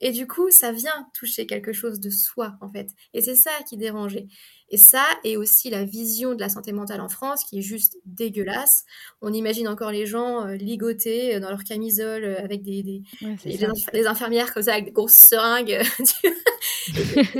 Et 0.00 0.12
du 0.12 0.28
coup, 0.28 0.50
ça 0.50 0.70
vient 0.70 1.08
toucher 1.12 1.46
quelque 1.46 1.72
chose 1.72 1.98
de 1.98 2.10
soi, 2.10 2.56
en 2.60 2.70
fait. 2.70 2.88
Et 3.14 3.20
c'est 3.20 3.34
ça 3.34 3.50
qui 3.68 3.76
dérangeait. 3.76 4.28
Et 4.70 4.76
ça, 4.76 5.04
et 5.24 5.36
aussi 5.36 5.70
la 5.70 5.84
vision 5.84 6.34
de 6.34 6.40
la 6.40 6.48
santé 6.48 6.70
mentale 6.72 7.00
en 7.00 7.08
France, 7.08 7.42
qui 7.42 7.58
est 7.58 7.62
juste 7.62 7.96
dégueulasse. 8.04 8.84
On 9.22 9.32
imagine 9.32 9.66
encore 9.66 9.90
les 9.90 10.06
gens 10.06 10.46
euh, 10.46 10.54
ligotés 10.54 11.34
euh, 11.34 11.40
dans 11.40 11.50
leur 11.50 11.64
camisole 11.64 12.24
euh, 12.24 12.38
avec 12.44 12.62
des, 12.62 13.02
des, 13.44 14.06
infirmières 14.06 14.54
comme 14.54 14.62
ça, 14.62 14.74
avec 14.74 14.84
des 14.84 14.92
grosses 14.92 15.16
seringues. 15.16 15.80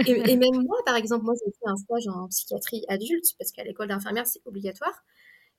et, 0.07 0.37
même 0.37 0.63
moi, 0.63 0.79
par 0.85 0.97
exemple, 0.97 1.25
moi, 1.25 1.35
j'ai 1.45 1.53
fait 1.53 1.71
un 1.71 1.77
stage 1.77 2.09
en 2.09 2.27
psychiatrie 2.27 2.85
adulte, 2.89 3.27
parce 3.39 3.53
qu'à 3.53 3.63
l'école 3.63 3.89
d'infirmière, 3.89 4.27
c'est 4.27 4.41
obligatoire. 4.47 5.05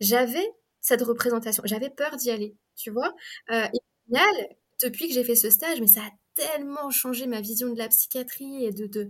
J'avais 0.02 0.48
cette 0.82 1.02
représentation. 1.02 1.64
J'avais 1.66 1.90
peur 1.90 2.16
d'y 2.18 2.32
aller, 2.32 2.56
tu 2.76 2.92
vois. 2.92 3.14
et 3.50 3.68
au 3.74 4.06
final, 4.08 4.48
depuis 4.82 5.08
que 5.08 5.14
j'ai 5.14 5.24
fait 5.24 5.36
ce 5.36 5.50
stage, 5.50 5.82
mais 5.82 5.88
ça 5.88 6.02
a 6.02 6.10
tellement 6.36 6.90
changé 6.90 7.28
ma 7.28 7.42
vision 7.42 7.74
de 7.74 7.78
la 7.78 7.90
psychiatrie 7.90 8.66
et 8.66 8.72
de, 8.72 9.10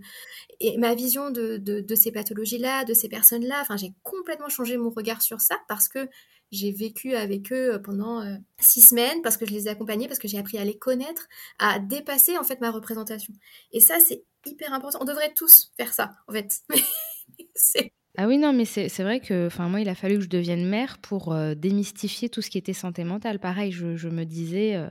ma 0.78 0.94
vision 0.94 1.30
de, 1.30 1.58
de, 1.58 1.94
ces 1.94 2.10
pathologies-là, 2.10 2.84
de 2.84 2.94
ces 2.94 3.08
personnes-là. 3.08 3.60
Enfin, 3.62 3.76
j'ai 3.76 3.92
complètement 4.02 4.48
changé 4.48 4.76
mon 4.76 4.90
regard 4.90 5.22
sur 5.22 5.40
ça 5.40 5.58
parce 5.68 5.88
que 5.88 6.08
j'ai 6.50 6.72
vécu 6.72 7.14
avec 7.14 7.52
eux 7.52 7.74
euh, 7.74 7.78
pendant 7.78 8.22
euh, 8.22 8.36
six 8.58 8.80
semaines, 8.80 9.22
parce 9.22 9.36
que 9.36 9.46
je 9.46 9.52
les 9.52 9.66
ai 9.66 9.70
accompagnés, 9.70 10.08
parce 10.08 10.18
que 10.18 10.26
j'ai 10.26 10.38
appris 10.38 10.58
à 10.58 10.64
les 10.64 10.76
connaître, 10.76 11.28
à 11.58 11.78
dépasser 11.78 12.36
en 12.36 12.42
fait 12.42 12.60
ma 12.60 12.72
représentation. 12.72 13.32
Et 13.72 13.80
ça, 13.80 14.00
c'est 14.00 14.24
hyper 14.44 14.72
important. 14.72 14.98
On 15.00 15.04
devrait 15.04 15.32
tous 15.32 15.70
faire 15.76 15.94
ça, 15.94 16.16
en 16.26 16.32
fait. 16.32 16.60
c'est 17.54 17.92
ah 18.18 18.26
oui, 18.26 18.38
non, 18.38 18.52
mais 18.52 18.64
c'est 18.64 18.88
vrai 19.02 19.20
que 19.20 19.48
moi, 19.68 19.80
il 19.80 19.88
a 19.88 19.94
fallu 19.94 20.16
que 20.16 20.22
je 20.24 20.28
devienne 20.28 20.66
mère 20.68 20.98
pour 20.98 21.32
euh, 21.32 21.54
démystifier 21.54 22.28
tout 22.28 22.42
ce 22.42 22.50
qui 22.50 22.58
était 22.58 22.72
santé 22.72 23.04
mentale. 23.04 23.38
Pareil, 23.38 23.70
je, 23.70 23.94
je 23.96 24.08
me 24.08 24.24
disais, 24.24 24.74
euh, 24.74 24.88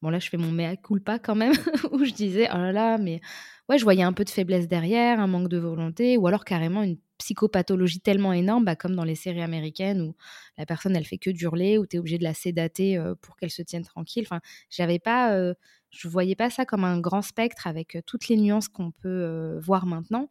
bon 0.00 0.08
là, 0.08 0.18
je 0.18 0.28
fais 0.30 0.38
mon 0.38 0.50
mea 0.50 0.76
culpa 0.76 1.18
quand 1.18 1.34
même, 1.34 1.52
où 1.92 2.02
je 2.04 2.12
disais, 2.12 2.48
oh 2.50 2.56
là 2.56 2.72
là, 2.72 2.96
mais 2.98 3.20
ouais, 3.68 3.76
je 3.76 3.84
voyais 3.84 4.02
un 4.02 4.14
peu 4.14 4.24
de 4.24 4.30
faiblesse 4.30 4.68
derrière, 4.68 5.20
un 5.20 5.26
manque 5.26 5.48
de 5.48 5.58
volonté, 5.58 6.16
ou 6.16 6.26
alors 6.26 6.44
carrément 6.46 6.82
une 6.82 6.96
psychopathologie 7.18 8.00
tellement 8.00 8.32
énorme, 8.32 8.64
bah, 8.64 8.74
comme 8.74 8.96
dans 8.96 9.04
les 9.04 9.14
séries 9.16 9.42
américaines 9.42 10.00
où 10.00 10.16
la 10.56 10.64
personne, 10.64 10.96
elle 10.96 11.04
fait 11.04 11.18
que 11.18 11.30
d'hurler, 11.30 11.76
où 11.76 11.86
tu 11.86 11.96
es 11.96 11.98
obligé 11.98 12.16
de 12.18 12.24
la 12.24 12.34
sédater 12.34 12.96
euh, 12.96 13.14
pour 13.20 13.36
qu'elle 13.36 13.50
se 13.50 13.62
tienne 13.62 13.84
tranquille. 13.84 14.24
Enfin, 14.26 14.40
j'avais 14.70 14.98
pas, 14.98 15.38
je 15.90 16.08
voyais 16.08 16.34
pas 16.34 16.48
ça 16.48 16.64
comme 16.64 16.84
un 16.84 16.98
grand 17.00 17.22
spectre 17.22 17.66
avec 17.66 17.98
toutes 18.06 18.28
les 18.28 18.36
nuances 18.38 18.68
qu'on 18.68 18.92
peut 18.92 19.58
voir 19.62 19.84
maintenant 19.86 20.26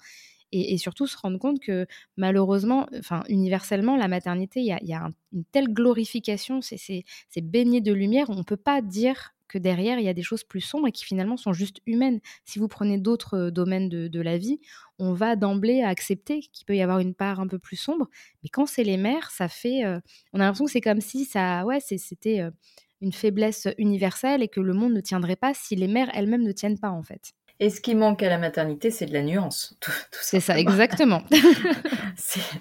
et, 0.51 0.77
surtout 0.77 1.07
se 1.07 1.17
rendre 1.17 1.39
compte 1.39 1.59
que 1.59 1.85
malheureusement, 2.17 2.87
enfin 2.97 3.23
universellement, 3.29 3.95
la 3.95 4.07
maternité, 4.07 4.61
il 4.61 4.65
y 4.67 4.93
a, 4.93 5.09
une 5.33 5.45
telle 5.51 5.69
glorification, 5.69 6.61
c'est 6.61 7.05
baigné 7.41 7.81
de 7.81 7.93
lumière, 7.93 8.29
on 8.29 8.35
ne 8.35 8.43
peut 8.43 8.57
pas 8.57 8.81
dire 8.81 9.33
que 9.51 9.57
derrière, 9.57 9.99
il 9.99 10.05
y 10.05 10.09
a 10.09 10.13
des 10.13 10.23
choses 10.23 10.43
plus 10.43 10.61
sombres 10.61 10.87
et 10.87 10.91
qui 10.91 11.03
finalement 11.03 11.37
sont 11.37 11.53
juste 11.53 11.81
humaines. 11.85 12.21
Si 12.45 12.57
vous 12.57 12.67
prenez 12.67 12.97
d'autres 12.97 13.37
euh, 13.37 13.51
domaines 13.51 13.89
de, 13.89 14.21
la 14.21 14.37
vie, 14.37 14.59
on 14.97 15.13
va 15.13 15.35
d'emblée 15.35 15.81
accepter 15.81 16.39
qu'il 16.39 16.65
peut 16.65 16.75
y 16.75 16.81
avoir 16.81 16.99
une 16.99 17.13
part 17.13 17.39
un 17.39 17.47
peu 17.47 17.59
plus 17.59 17.75
sombre. 17.75 18.07
Mais 18.43 18.49
quand 18.49 18.65
c'est 18.65 18.83
les 18.83 18.97
mères, 18.97 19.29
ça 19.29 19.49
fait... 19.49 19.83
Euh, 19.83 19.99
on 20.31 20.39
a 20.39 20.43
l'impression 20.43 20.65
que 20.65 20.71
c'est 20.71 20.81
comme 20.81 21.01
si 21.01 21.25
ça... 21.25 21.65
Ouais, 21.65 21.79
c'était 21.81 22.39
euh, 22.39 22.51
une 23.01 23.11
faiblesse 23.11 23.67
universelle 23.77 24.41
et 24.41 24.47
que 24.47 24.61
le 24.61 24.73
monde 24.73 24.93
ne 24.93 25.01
tiendrait 25.01 25.35
pas 25.35 25.53
si 25.53 25.75
les 25.75 25.87
mères 25.87 26.09
elles-mêmes 26.13 26.43
ne 26.43 26.51
tiennent 26.51 26.79
pas, 26.79 26.91
en 26.91 27.03
fait. 27.03 27.33
Et 27.61 27.69
ce 27.69 27.79
qui 27.79 27.93
manque 27.93 28.23
à 28.23 28.27
la 28.27 28.39
maternité, 28.39 28.89
c'est 28.89 29.05
de 29.05 29.13
la 29.13 29.21
nuance. 29.21 29.77
c'est 30.11 30.39
ça, 30.39 30.57
exactement. 30.57 31.21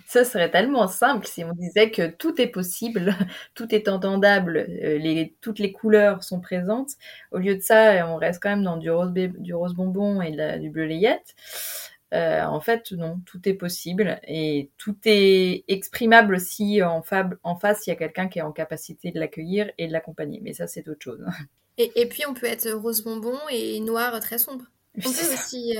ça 0.06 0.26
serait 0.26 0.50
tellement 0.50 0.88
simple 0.88 1.26
si 1.26 1.42
on 1.42 1.54
disait 1.54 1.90
que 1.90 2.06
tout 2.06 2.38
est 2.38 2.48
possible, 2.48 3.16
tout 3.54 3.74
est 3.74 3.88
entendable, 3.88 4.58
euh, 4.68 4.98
les, 4.98 5.34
toutes 5.40 5.58
les 5.58 5.72
couleurs 5.72 6.22
sont 6.22 6.38
présentes. 6.38 6.90
Au 7.32 7.38
lieu 7.38 7.56
de 7.56 7.62
ça, 7.62 8.06
on 8.08 8.16
reste 8.16 8.42
quand 8.42 8.50
même 8.50 8.62
dans 8.62 8.76
du 8.76 8.90
rose, 8.90 9.10
du 9.14 9.54
rose 9.54 9.72
bonbon 9.72 10.20
et 10.20 10.58
du 10.58 10.68
bleu 10.68 10.84
layette. 10.84 11.34
Euh, 12.12 12.42
en 12.42 12.60
fait, 12.60 12.92
non, 12.92 13.22
tout 13.24 13.48
est 13.48 13.54
possible 13.54 14.20
et 14.24 14.68
tout 14.76 14.96
est 15.06 15.64
exprimable 15.68 16.38
si 16.38 16.82
en, 16.82 17.02
en 17.42 17.56
face, 17.56 17.86
il 17.86 17.90
y 17.90 17.92
a 17.94 17.96
quelqu'un 17.96 18.28
qui 18.28 18.40
est 18.40 18.42
en 18.42 18.52
capacité 18.52 19.12
de 19.12 19.18
l'accueillir 19.18 19.70
et 19.78 19.88
de 19.88 19.92
l'accompagner. 19.94 20.40
Mais 20.42 20.52
ça, 20.52 20.66
c'est 20.66 20.86
autre 20.88 21.02
chose. 21.02 21.24
Et, 21.78 21.90
et, 21.98 22.06
puis, 22.06 22.24
on 22.28 22.34
peut 22.34 22.44
être 22.44 22.70
rose 22.70 23.02
bonbon 23.02 23.38
et 23.50 23.80
noir 23.80 24.20
très 24.20 24.36
sombre. 24.36 24.66
Euh, 24.98 25.02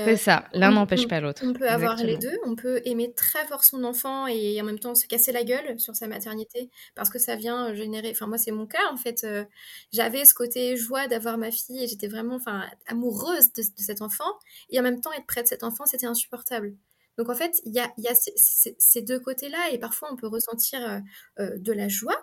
c'est 0.05 0.15
ça, 0.15 0.45
l'un 0.53 0.71
n'empêche 0.71 1.07
pas 1.07 1.19
l'autre. 1.19 1.43
On 1.45 1.51
peut 1.51 1.67
avoir 1.67 1.97
les 1.97 2.17
deux. 2.17 2.37
On 2.45 2.55
peut 2.55 2.81
aimer 2.85 3.13
très 3.13 3.45
fort 3.45 3.63
son 3.65 3.83
enfant 3.83 4.25
et 4.27 4.59
en 4.61 4.63
même 4.63 4.79
temps 4.79 4.95
se 4.95 5.05
casser 5.05 5.33
la 5.33 5.43
gueule 5.43 5.79
sur 5.79 5.95
sa 5.95 6.07
maternité 6.07 6.69
parce 6.95 7.09
que 7.09 7.19
ça 7.19 7.35
vient 7.35 7.73
générer. 7.73 8.11
Enfin, 8.11 8.27
moi, 8.27 8.37
c'est 8.37 8.51
mon 8.51 8.67
cas 8.67 8.89
en 8.91 8.97
fait. 8.97 9.23
Euh, 9.25 9.43
j'avais 9.91 10.23
ce 10.23 10.33
côté 10.33 10.77
joie 10.77 11.07
d'avoir 11.07 11.37
ma 11.37 11.51
fille 11.51 11.83
et 11.83 11.87
j'étais 11.87 12.07
vraiment 12.07 12.35
enfin, 12.35 12.65
amoureuse 12.87 13.51
de, 13.51 13.63
cet 13.75 14.01
enfant. 14.01 14.31
Et 14.69 14.79
en 14.79 14.83
même 14.83 15.01
temps, 15.01 15.11
être 15.11 15.27
près 15.27 15.43
de 15.43 15.47
cet 15.47 15.63
enfant, 15.63 15.85
c'était 15.85 16.07
insupportable. 16.07 16.73
Donc 17.17 17.27
en 17.27 17.35
fait, 17.35 17.61
il 17.65 17.73
y 17.73 17.79
a, 17.79 17.91
y 17.97 18.07
a 18.07 18.13
ces, 18.15 19.01
deux 19.01 19.19
côtés-là 19.19 19.71
et 19.73 19.77
parfois 19.77 20.07
on 20.11 20.15
peut 20.15 20.27
ressentir 20.27 21.01
euh, 21.39 21.57
de 21.57 21.73
la 21.73 21.89
joie 21.89 22.15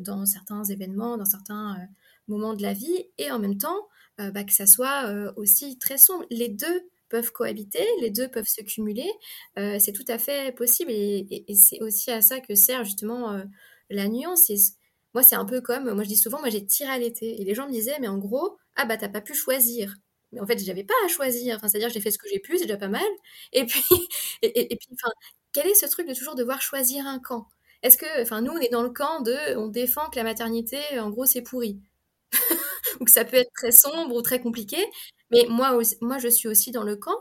dans 0.00 0.26
certains 0.26 0.64
événements, 0.64 1.16
dans 1.16 1.24
certains 1.24 1.76
moments 2.32 2.54
de 2.54 2.62
la 2.62 2.72
vie 2.72 3.06
et 3.18 3.30
en 3.30 3.38
même 3.38 3.58
temps 3.58 3.88
euh, 4.20 4.30
bah, 4.30 4.44
que 4.44 4.52
ça 4.52 4.66
soit 4.66 5.06
euh, 5.06 5.32
aussi 5.36 5.78
très 5.78 5.98
sombre. 5.98 6.24
Les 6.30 6.48
deux 6.48 6.82
peuvent 7.08 7.32
cohabiter, 7.32 7.86
les 8.00 8.10
deux 8.10 8.28
peuvent 8.28 8.48
se 8.48 8.62
cumuler, 8.62 9.10
euh, 9.58 9.78
c'est 9.78 9.92
tout 9.92 10.04
à 10.08 10.18
fait 10.18 10.54
possible 10.54 10.90
et, 10.90 11.44
c'est 11.54 11.80
aussi 11.82 12.10
à 12.10 12.22
ça 12.22 12.40
que 12.40 12.54
sert 12.54 12.84
justement 12.84 13.42
la 13.90 14.08
nuance. 14.08 14.50
moi, 15.14 15.22
c'est 15.22 15.36
un 15.36 15.44
peu 15.44 15.60
comme, 15.60 15.92
moi 15.92 16.02
je 16.04 16.08
dis 16.08 16.16
souvent, 16.16 16.40
moi 16.40 16.48
j'ai 16.50 16.64
tiré 16.64 16.90
à 16.90 16.98
l'été 16.98 17.40
et 17.40 17.44
les 17.44 17.54
gens 17.54 17.66
me 17.66 17.72
disaient, 17.72 17.98
mais 18.00 18.08
en 18.08 18.18
gros, 18.18 18.56
ah 18.76 18.86
bah 18.86 18.96
t'as 18.96 19.08
pas 19.08 19.20
pu 19.20 19.34
choisir. 19.34 19.94
Mais 20.32 20.40
en 20.40 20.46
fait, 20.46 20.58
j'avais 20.58 20.84
pas 20.84 20.94
à 21.04 21.08
choisir. 21.08 21.56
Enfin, 21.56 21.68
c'est-à-dire, 21.68 21.90
j'ai 21.90 22.00
fait 22.00 22.10
ce 22.10 22.18
que 22.18 22.28
j'ai 22.28 22.40
pu, 22.40 22.56
c'est 22.58 22.64
déjà 22.64 22.78
pas 22.78 22.88
mal. 22.88 23.02
Et 23.52 23.66
puis, 23.66 23.82
et, 24.42 24.76
puis, 24.76 24.88
enfin, 24.94 25.12
quel 25.52 25.66
est 25.66 25.74
ce 25.74 25.86
truc 25.86 26.08
de 26.08 26.14
toujours 26.14 26.34
devoir 26.34 26.62
choisir 26.62 27.06
un 27.06 27.18
camp? 27.18 27.46
Est-ce 27.82 27.98
que, 27.98 28.22
enfin, 28.22 28.40
nous, 28.42 28.52
on 28.52 28.58
est 28.58 28.70
dans 28.70 28.82
le 28.82 28.90
camp 28.90 29.20
de, 29.20 29.56
on 29.56 29.68
défend 29.68 30.08
que 30.10 30.16
la 30.16 30.24
maternité, 30.24 30.78
en 30.98 31.10
gros, 31.10 31.26
c'est 31.26 31.42
pourri. 31.42 31.80
ou 33.00 33.04
que 33.04 33.10
ça 33.10 33.24
peut 33.24 33.36
être 33.36 33.52
très 33.54 33.72
sombre 33.72 34.14
ou 34.14 34.22
très 34.22 34.40
compliqué. 34.40 34.78
Mais 35.30 35.46
moi, 35.48 35.78
moi 36.00 36.18
je 36.18 36.28
suis 36.28 36.48
aussi 36.48 36.70
dans 36.70 36.82
le 36.84 36.96
camp 36.96 37.16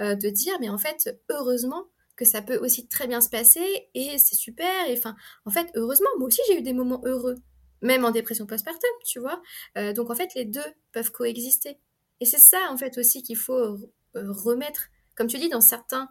euh, 0.00 0.14
de 0.14 0.28
dire, 0.28 0.54
mais 0.60 0.68
en 0.68 0.78
fait, 0.78 1.10
heureusement 1.30 1.86
que 2.16 2.24
ça 2.24 2.40
peut 2.42 2.56
aussi 2.58 2.88
très 2.88 3.06
bien 3.06 3.20
se 3.20 3.28
passer 3.28 3.88
et 3.94 4.18
c'est 4.18 4.36
super. 4.36 4.88
Et 4.88 4.94
enfin, 4.96 5.16
en 5.44 5.50
fait, 5.50 5.68
heureusement, 5.74 6.08
moi 6.18 6.28
aussi 6.28 6.40
j'ai 6.48 6.58
eu 6.58 6.62
des 6.62 6.72
moments 6.72 7.02
heureux, 7.04 7.36
même 7.82 8.04
en 8.04 8.10
dépression 8.10 8.46
postpartum, 8.46 8.90
tu 9.04 9.20
vois. 9.20 9.42
Euh, 9.76 9.92
donc 9.92 10.10
en 10.10 10.14
fait, 10.14 10.34
les 10.34 10.44
deux 10.44 10.64
peuvent 10.92 11.10
coexister. 11.12 11.78
Et 12.20 12.24
c'est 12.26 12.38
ça, 12.38 12.58
en 12.70 12.76
fait, 12.78 12.96
aussi 12.98 13.22
qu'il 13.22 13.36
faut 13.36 13.54
euh, 13.54 13.78
remettre. 14.14 14.88
Comme 15.14 15.26
tu 15.26 15.38
dis, 15.38 15.48
dans 15.48 15.60
certains 15.60 16.08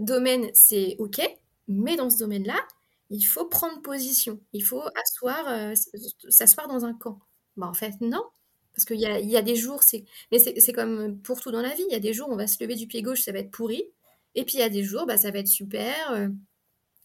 domaines, 0.00 0.50
c'est 0.54 0.96
OK, 0.98 1.20
mais 1.68 1.96
dans 1.96 2.10
ce 2.10 2.18
domaine-là, 2.18 2.58
il 3.10 3.22
faut 3.24 3.46
prendre 3.46 3.80
position. 3.82 4.40
Il 4.52 4.64
faut 4.64 4.82
asseoir, 5.02 5.74
s'asseoir 6.28 6.68
dans 6.68 6.84
un 6.84 6.94
camp. 6.94 7.20
Bah, 7.56 7.66
en 7.66 7.74
fait, 7.74 7.94
non. 8.00 8.22
Parce 8.74 8.84
qu'il 8.86 9.00
y 9.00 9.06
a, 9.06 9.20
y 9.20 9.36
a 9.36 9.42
des 9.42 9.56
jours, 9.56 9.82
c'est. 9.82 10.04
Mais 10.30 10.38
c'est 10.38 10.72
comme 10.72 11.18
pour 11.18 11.40
tout 11.40 11.50
dans 11.50 11.60
la 11.60 11.74
vie. 11.74 11.84
Il 11.88 11.92
y 11.92 11.96
a 11.96 12.00
des 12.00 12.14
jours, 12.14 12.28
on 12.30 12.36
va 12.36 12.46
se 12.46 12.62
lever 12.62 12.74
du 12.74 12.86
pied 12.86 13.02
gauche, 13.02 13.20
ça 13.20 13.32
va 13.32 13.38
être 13.40 13.50
pourri. 13.50 13.84
Et 14.34 14.44
puis 14.44 14.54
il 14.54 14.60
y 14.60 14.64
a 14.64 14.70
des 14.70 14.82
jours, 14.82 15.06
bah, 15.06 15.18
ça 15.18 15.30
va 15.30 15.40
être 15.40 15.48
super. 15.48 15.94
Euh. 16.12 16.28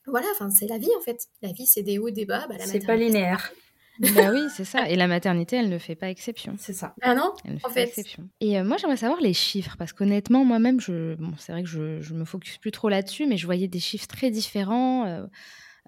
Voilà, 0.06 0.28
enfin, 0.32 0.50
c'est 0.50 0.68
la 0.68 0.78
vie 0.78 0.90
en 0.98 1.02
fait. 1.02 1.28
La 1.42 1.52
vie, 1.52 1.68
c'est 1.68 1.84
des 1.84 1.98
hauts, 1.98 2.10
des 2.10 2.26
bas. 2.26 2.48
Bah, 2.48 2.56
c'est 2.60 2.86
pas 2.86 2.96
linéaire. 2.96 3.52
bah 4.16 4.30
oui, 4.32 4.44
c'est 4.56 4.64
ça. 4.64 4.88
Et 4.90 4.96
la 4.96 5.08
maternité, 5.08 5.58
elle 5.58 5.70
ne 5.70 5.78
fait 5.80 5.96
pas 5.96 6.10
exception. 6.10 6.56
C'est 6.60 6.74
ça. 6.74 6.94
Ah 7.02 7.16
non 7.16 7.34
En 7.64 7.70
fait. 7.70 7.86
Exception. 7.86 8.30
Et 8.40 8.58
euh, 8.60 8.64
moi, 8.64 8.78
j'aimerais 8.78 8.98
savoir 8.98 9.20
les 9.20 9.34
chiffres, 9.34 9.76
parce 9.78 9.92
qu'honnêtement, 9.92 10.46
moi-même, 10.46 10.80
je... 10.80 11.16
bon, 11.16 11.34
c'est 11.40 11.52
vrai 11.52 11.64
que 11.64 11.70
je, 11.70 12.00
je 12.00 12.14
me 12.14 12.24
focus 12.24 12.58
plus 12.60 12.72
trop 12.72 12.90
là-dessus, 12.90 13.26
mais 13.26 13.38
je 13.38 13.46
voyais 13.48 13.68
des 13.68 13.80
chiffres 13.80 14.08
très 14.08 14.30
différents. 14.30 15.06
Euh, 15.08 15.26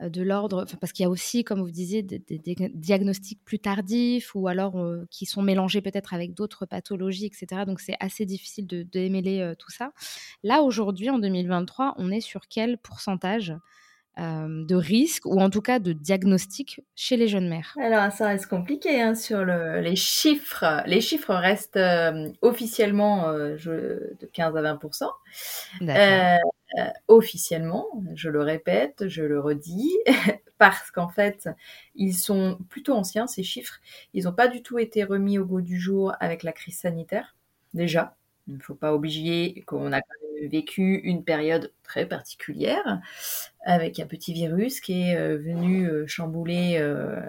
de 0.02 0.22
l'ordre, 0.22 0.66
parce 0.80 0.94
qu'il 0.94 1.04
y 1.04 1.06
a 1.06 1.10
aussi, 1.10 1.44
comme 1.44 1.62
vous 1.62 1.72
disiez, 1.72 2.04
des, 2.04 2.22
diagnostics 2.74 3.44
plus 3.44 3.60
tardifs 3.60 4.34
ou 4.34 4.48
alors 4.48 4.78
euh, 4.78 5.06
qui 5.12 5.26
sont 5.26 5.42
mélangés 5.42 5.82
peut-être 5.82 6.14
avec 6.14 6.34
d'autres 6.34 6.66
pathologies, 6.66 7.26
etc. 7.26 7.64
Donc 7.66 7.80
c'est 7.80 7.98
assez 8.00 8.26
difficile 8.26 8.66
de, 8.68 8.84
démêler 8.84 9.42
euh, 9.42 9.56
tout 9.56 9.72
ça. 9.72 9.92
Là, 10.44 10.62
aujourd'hui, 10.62 11.10
en 11.10 11.20
2023, 11.20 11.96
on 11.98 12.12
est 12.12 12.22
sur 12.22 12.48
quel 12.48 12.78
pourcentage? 12.78 13.54
De 14.20 14.76
risque 14.76 15.26
ou 15.26 15.40
en 15.40 15.50
tout 15.50 15.62
cas 15.62 15.80
de 15.80 15.94
diagnostic 15.94 16.82
chez 16.96 17.18
les 17.18 17.28
jeunes 17.28 17.48
mères 17.48 17.76
Alors 17.82 18.12
ça 18.12 18.28
reste 18.28 18.48
compliqué 18.48 19.02
hein, 19.02 19.16
sur 19.16 19.46
les 19.46 19.96
chiffres. 19.96 20.84
Les 20.86 21.02
chiffres 21.02 21.34
restent 21.34 21.80
officiellement 22.42 23.32
de 23.34 24.30
15 24.34 24.58
à 24.58 24.62
20 24.62 24.80
euh, 26.78 26.84
officiellement, 27.08 27.88
je 28.14 28.30
le 28.30 28.42
répète, 28.42 29.08
je 29.08 29.24
le 29.24 29.40
redis, 29.40 29.98
parce 30.60 30.92
qu'en 30.92 31.10
fait, 31.10 31.50
ils 31.96 32.14
sont 32.14 32.60
plutôt 32.70 32.94
anciens, 32.94 33.26
ces 33.26 33.42
chiffres. 33.44 33.80
Ils 34.14 34.26
n'ont 34.26 34.34
pas 34.34 34.48
du 34.48 34.62
tout 34.62 34.78
été 34.78 35.04
remis 35.04 35.40
au 35.40 35.46
goût 35.46 35.62
du 35.62 35.80
jour 35.80 36.14
avec 36.20 36.44
la 36.44 36.52
crise 36.52 36.78
sanitaire, 36.78 37.36
déjà. 37.74 38.16
Il 38.48 38.56
ne 38.56 38.62
faut 38.62 38.76
pas 38.76 38.94
oublier 38.94 39.64
qu'on 39.66 39.92
a 39.92 40.02
vécu 40.48 41.02
une 41.04 41.24
période 41.24 41.72
très 41.84 42.06
particulière 42.06 43.00
avec 43.66 44.00
un 44.00 44.06
petit 44.06 44.34
virus 44.34 44.80
qui 44.80 45.02
est 45.02 45.38
venu 45.38 46.08
chambouler 46.08 46.80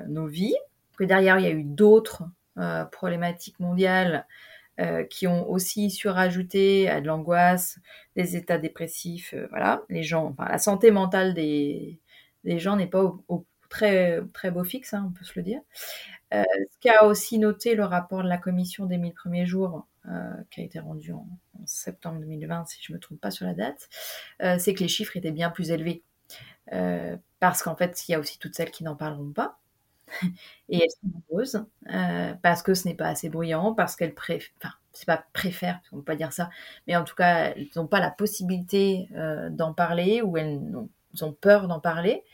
nos 0.09 0.27
vies. 0.27 0.57
Derrière, 0.99 1.39
il 1.39 1.45
y 1.45 1.49
a 1.49 1.53
eu 1.53 1.65
d'autres 1.65 2.25
problématiques 2.93 3.59
mondiales 3.61 4.27
qui 5.11 5.27
ont 5.27 5.51
aussi 5.51 5.91
surajouté 5.91 6.89
à 6.89 7.01
de 7.01 7.07
l'angoisse, 7.07 7.79
des 8.17 8.37
états 8.37 8.59
dépressifs, 8.59 9.35
voilà. 9.51 9.83
Les 9.89 10.03
gens, 10.03 10.35
la 10.39 10.59
santé 10.59 10.91
mentale 10.91 11.35
des, 11.35 12.01
gens 12.45 12.77
n'est 12.77 12.87
pas 12.87 13.03
au, 13.29 13.47
très, 13.71 14.21
beau 14.53 14.65
fixe, 14.65 14.93
hein, 14.93 15.07
on 15.09 15.13
peut 15.13 15.25
se 15.25 15.33
le 15.37 15.43
dire. 15.43 15.61
Euh, 16.35 16.45
ce 16.71 16.79
qu'a 16.81 17.05
aussi 17.07 17.39
noté 17.39 17.75
le 17.75 17.85
rapport 17.85 18.23
de 18.23 18.29
la 18.29 18.39
commission 18.39 18.87
des 18.87 18.99
1000 18.99 19.15
premiers 19.15 19.47
jours, 19.47 19.77
euh, 19.77 19.81
qui 20.51 20.61
a 20.61 20.65
été 20.65 20.79
rendu 20.79 21.13
en, 21.13 21.27
septembre 21.67 22.21
2020, 22.21 22.65
si 22.67 22.79
je 22.83 22.93
ne 22.93 22.97
me 22.97 23.01
trompe 23.01 23.21
pas 23.21 23.31
sur 23.31 23.47
la 23.47 23.55
date, 23.55 23.89
euh, 24.43 24.57
c'est 24.59 24.75
que 24.75 24.81
les 24.81 24.89
chiffres 24.89 25.17
étaient 25.17 25.31
bien 25.31 25.51
plus 25.51 25.71
élevés. 25.71 26.03
parce 27.41 27.63
qu'en 27.63 27.77
fait, 27.77 28.09
il 28.09 28.13
y 28.13 28.15
a 28.15 28.19
aussi 28.19 28.39
toutes 28.39 28.55
celles 28.55 28.71
qui 28.71 28.85
n'en 28.85 28.97
parleront 28.97 29.33
pas. 29.33 29.59
Et 30.69 30.83
elles 30.83 30.91
sont 30.91 31.09
nombreuses, 31.15 31.65
parce 32.43 32.63
que 32.63 32.75
ce 32.75 32.89
n'est 32.89 32.95
pas 32.95 33.09
assez 33.09 33.29
bruyant, 33.29 33.75
parce 33.75 33.95
qu'elles 33.97 34.15
préfèrent, 34.15 34.51
enfin, 34.63 34.75
c'est 34.93 35.07
pas 35.07 35.25
préfèrent, 35.33 35.81
on 35.93 35.99
peut 35.99 36.03
pas 36.03 36.17
dire 36.17 36.33
ça, 36.33 36.51
mais 36.87 36.97
en 36.97 37.05
tout 37.05 37.15
cas, 37.15 37.53
elles 37.55 37.69
n'ont 37.77 37.87
pas 37.87 38.01
la 38.01 38.11
possibilité 38.11 39.09
d'en 39.51 39.73
parler 39.73 40.23
ou 40.23 40.37
elles 40.37 40.61
ont 41.23 41.33
peur 41.33 41.69
d'en 41.69 41.81
parler. 41.81 42.25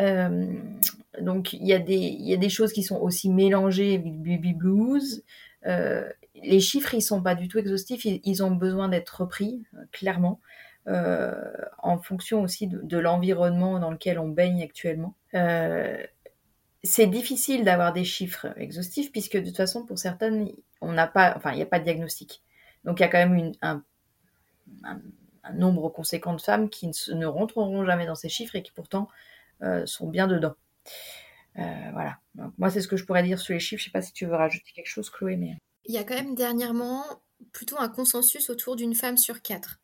Euh, 0.00 0.52
donc 1.20 1.54
il 1.54 1.62
y, 1.62 1.68
y 1.68 2.34
a 2.34 2.36
des 2.36 2.48
choses 2.48 2.72
qui 2.72 2.82
sont 2.82 3.00
aussi 3.00 3.30
mélangées 3.30 3.94
avec 3.94 4.20
baby 4.22 4.52
blues. 4.52 5.24
Euh, 6.46 6.50
les 6.50 6.60
chiffres, 6.60 6.94
ils 6.94 7.02
sont 7.02 7.22
pas 7.22 7.34
du 7.34 7.48
tout 7.48 7.58
exhaustifs, 7.58 8.04
ils, 8.04 8.42
ont 8.42 8.50
besoin 8.50 8.88
d'être 8.88 9.20
repris, 9.22 9.64
euh, 9.74 9.84
clairement, 9.92 10.40
en 11.82 11.98
fonction 11.98 12.42
aussi 12.42 12.68
de, 12.68 12.98
l'environnement 12.98 13.80
dans 13.80 13.90
lequel 13.90 14.20
on 14.20 14.28
baigne 14.28 14.62
actuellement. 14.62 15.16
c'est 16.84 17.08
difficile 17.08 17.64
d'avoir 17.64 17.92
des 17.92 18.04
chiffres 18.04 18.46
exhaustifs 18.56 19.10
puisque 19.10 19.36
de 19.36 19.46
toute 19.46 19.56
façon, 19.56 19.84
pour 19.84 19.98
certaines, 19.98 20.48
on 20.80 20.92
n'a 20.92 21.08
pas, 21.08 21.34
enfin, 21.36 21.50
il 21.50 21.56
n'y 21.56 21.62
a 21.62 21.66
pas 21.66 21.80
de 21.80 21.84
diagnostic. 21.84 22.42
Donc 22.84 23.00
il 23.00 23.02
y 23.02 23.06
a 23.06 23.08
quand 23.08 23.26
même 23.28 23.52
un, 23.62 23.82
nombre 25.54 25.88
conséquent 25.88 26.34
de 26.34 26.40
femmes 26.40 26.68
qui 26.68 26.86
ne, 26.86 27.14
ne 27.14 27.26
rentreront 27.26 27.84
jamais 27.84 28.06
dans 28.06 28.14
ces 28.14 28.28
chiffres 28.28 28.54
et 28.56 28.62
qui 28.62 28.72
pourtant 28.72 29.08
euh, 29.62 29.86
sont 29.86 30.08
bien 30.08 30.26
dedans. 30.26 30.54
Euh, 31.58 31.90
voilà. 31.92 32.18
moi, 32.58 32.70
c'est 32.70 32.80
ce 32.80 32.88
que 32.88 32.96
je 32.96 33.04
pourrais 33.04 33.22
dire 33.22 33.38
sur 33.38 33.54
les 33.54 33.60
chiffres. 33.60 33.80
Je 33.80 33.86
sais 33.86 33.90
pas 33.90 34.02
si 34.02 34.12
tu 34.12 34.26
veux 34.26 34.34
rajouter 34.34 34.72
quelque 34.74 34.88
chose, 34.88 35.10
Chloé, 35.10 35.36
mais. 35.36 35.56
Il 35.88 35.94
y 35.94 35.98
a 35.98 36.04
quand 36.04 36.14
même 36.14 36.34
dernièrement 36.34 37.04
plutôt 37.52 37.78
un 37.78 37.88
consensus 37.88 38.50
autour 38.50 38.76
d'une 38.76 38.94
femme 38.94 39.16
sur 39.16 39.42
quatre. 39.42 39.80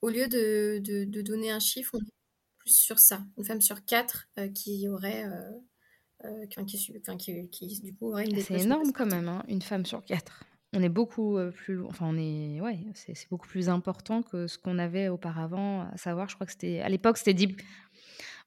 Au 0.00 0.08
lieu 0.08 0.28
de, 0.28 0.80
de, 0.80 1.22
donner 1.22 1.50
un 1.50 1.60
chiffre, 1.60 1.92
on 1.94 1.98
est 1.98 2.12
plus 2.58 2.76
sur 2.76 2.98
ça. 2.98 3.22
Une 3.36 3.44
femme 3.44 3.60
sur 3.60 3.84
quatre 3.84 4.28
euh, 4.38 4.48
qui 4.48 4.88
aurait. 4.88 5.24
qui, 6.50 7.48
qui, 7.50 7.80
du 7.80 7.94
coup 7.94 8.10
aurait 8.10 8.26
une 8.26 8.40
C'est 8.40 8.60
énorme 8.60 8.92
quand 8.92 9.06
même, 9.06 9.28
hein, 9.28 9.44
une 9.48 9.62
femme 9.62 9.86
sur 9.86 10.04
quatre. 10.04 10.44
On 10.74 10.82
est 10.82 10.88
beaucoup 10.88 11.38
plus, 11.54 11.84
enfin 11.84 12.06
on 12.08 12.16
est, 12.16 12.60
ouais, 12.62 12.78
c'est 12.94 13.28
beaucoup 13.28 13.46
plus 13.46 13.68
important 13.68 14.22
que 14.22 14.46
ce 14.46 14.56
qu'on 14.58 14.78
avait 14.78 15.08
auparavant. 15.08 15.82
À 15.82 15.96
savoir, 15.98 16.30
je 16.30 16.34
crois 16.34 16.46
que 16.46 16.52
c'était, 16.52 16.80
à 16.80 16.88
l'époque, 16.88 17.18
c'était 17.18 17.34
dit 17.34 17.56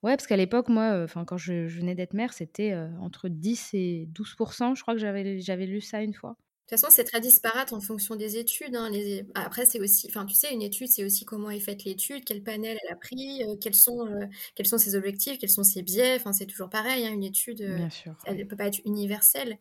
Ouais, 0.02 0.16
parce 0.16 0.28
qu'à 0.28 0.38
l'époque, 0.38 0.70
moi, 0.70 1.04
enfin, 1.04 1.24
quand 1.24 1.38
je, 1.38 1.68
venais 1.68 1.94
d'être 1.94 2.14
mère, 2.14 2.34
c'était 2.34 2.76
entre 3.00 3.30
10 3.30 3.70
et 3.74 4.10
12% 4.12 4.76
Je 4.76 4.82
crois 4.82 4.96
que 4.96 5.00
j'avais, 5.00 5.40
j'avais 5.40 5.68
lu 5.68 5.82
ça 5.82 6.02
une 6.02 6.14
fois. 6.14 6.36
De 6.66 6.70
toute 6.70 6.80
façon, 6.80 6.88
c'est 6.90 7.04
très 7.04 7.22
disparate 7.22 7.74
en 7.74 7.80
fonction 7.80 8.16
des 8.16 8.38
études. 8.38 8.76
Hein, 8.76 8.90
les... 8.90 9.24
Après, 9.36 9.66
c'est 9.66 9.80
aussi, 9.80 10.08
enfin, 10.10 10.26
tu 10.26 10.34
sais, 10.34 10.52
une 10.52 10.64
étude, 10.64 10.88
c'est 10.88 11.06
aussi 11.06 11.24
comment 11.24 11.52
est 11.52 11.60
faite 11.60 11.84
l'étude, 11.84 12.24
quel 12.26 12.42
panel 12.42 12.78
elle 12.84 12.94
a 12.94 12.96
pris, 12.96 13.44
quels 13.62 13.76
sont, 13.76 14.10
quels 14.56 14.66
sont 14.66 14.80
ses 14.80 14.96
objectifs, 14.96 15.38
quels 15.38 15.52
sont 15.52 15.64
ses 15.64 15.84
biais. 15.84 16.16
Enfin, 16.16 16.34
c'est 16.34 16.48
toujours 16.48 16.70
pareil. 16.70 17.06
Hein, 17.06 17.12
une 17.12 17.24
étude, 17.24 17.62
elle 18.26 18.38
ne 18.38 18.44
peut 18.44 18.56
pas 18.56 18.66
être 18.66 18.82
universelle. 18.86 19.60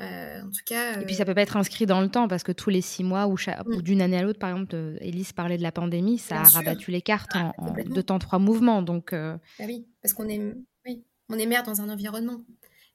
Euh, 0.00 0.40
en 0.40 0.50
tout 0.50 0.62
cas. 0.64 1.00
Et 1.00 1.04
puis 1.04 1.14
ça 1.14 1.24
peut 1.24 1.34
pas 1.34 1.42
être 1.42 1.56
inscrit 1.56 1.86
dans 1.86 2.00
le 2.00 2.08
temps 2.08 2.26
parce 2.26 2.42
que 2.42 2.52
tous 2.52 2.70
les 2.70 2.80
six 2.80 3.04
mois 3.04 3.26
ou, 3.26 3.34
mm. 3.34 3.82
d'une 3.82 4.00
année 4.00 4.18
à 4.18 4.22
l'autre, 4.22 4.38
par 4.38 4.50
exemple, 4.50 4.74
euh, 4.74 4.96
Élise 5.00 5.32
parlait 5.32 5.58
de 5.58 5.62
la 5.62 5.70
pandémie, 5.70 6.18
ça 6.18 6.40
a 6.40 6.44
rabattu 6.44 6.90
les 6.90 7.02
cartes 7.02 7.32
ah, 7.34 7.52
en, 7.58 7.72
deux 7.72 8.02
temps 8.02 8.18
trois 8.18 8.38
mouvements. 8.38 8.82
Donc. 8.82 9.12
Euh, 9.12 9.36
ah 9.60 9.64
oui, 9.66 9.86
parce 10.00 10.14
qu'on 10.14 10.28
est, 10.28 10.40
oui, 10.86 11.04
on 11.28 11.38
est 11.38 11.46
mère 11.46 11.62
dans 11.62 11.80
un 11.80 11.88
environnement. 11.88 12.40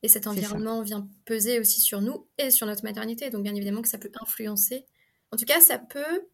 Et 0.03 0.07
cet 0.07 0.27
environnement 0.27 0.81
vient 0.81 1.09
peser 1.25 1.59
aussi 1.59 1.81
sur 1.81 2.01
nous 2.01 2.27
et 2.37 2.51
sur 2.51 2.67
notre 2.67 2.83
maternité. 2.83 3.29
Donc 3.29 3.43
bien 3.43 3.55
évidemment 3.55 3.81
que 3.81 3.89
ça 3.89 3.97
peut 3.97 4.11
influencer. 4.21 4.85
En 5.31 5.37
tout 5.37 5.45
cas, 5.45 5.59
ça 5.59 5.79
peut. 5.79 6.27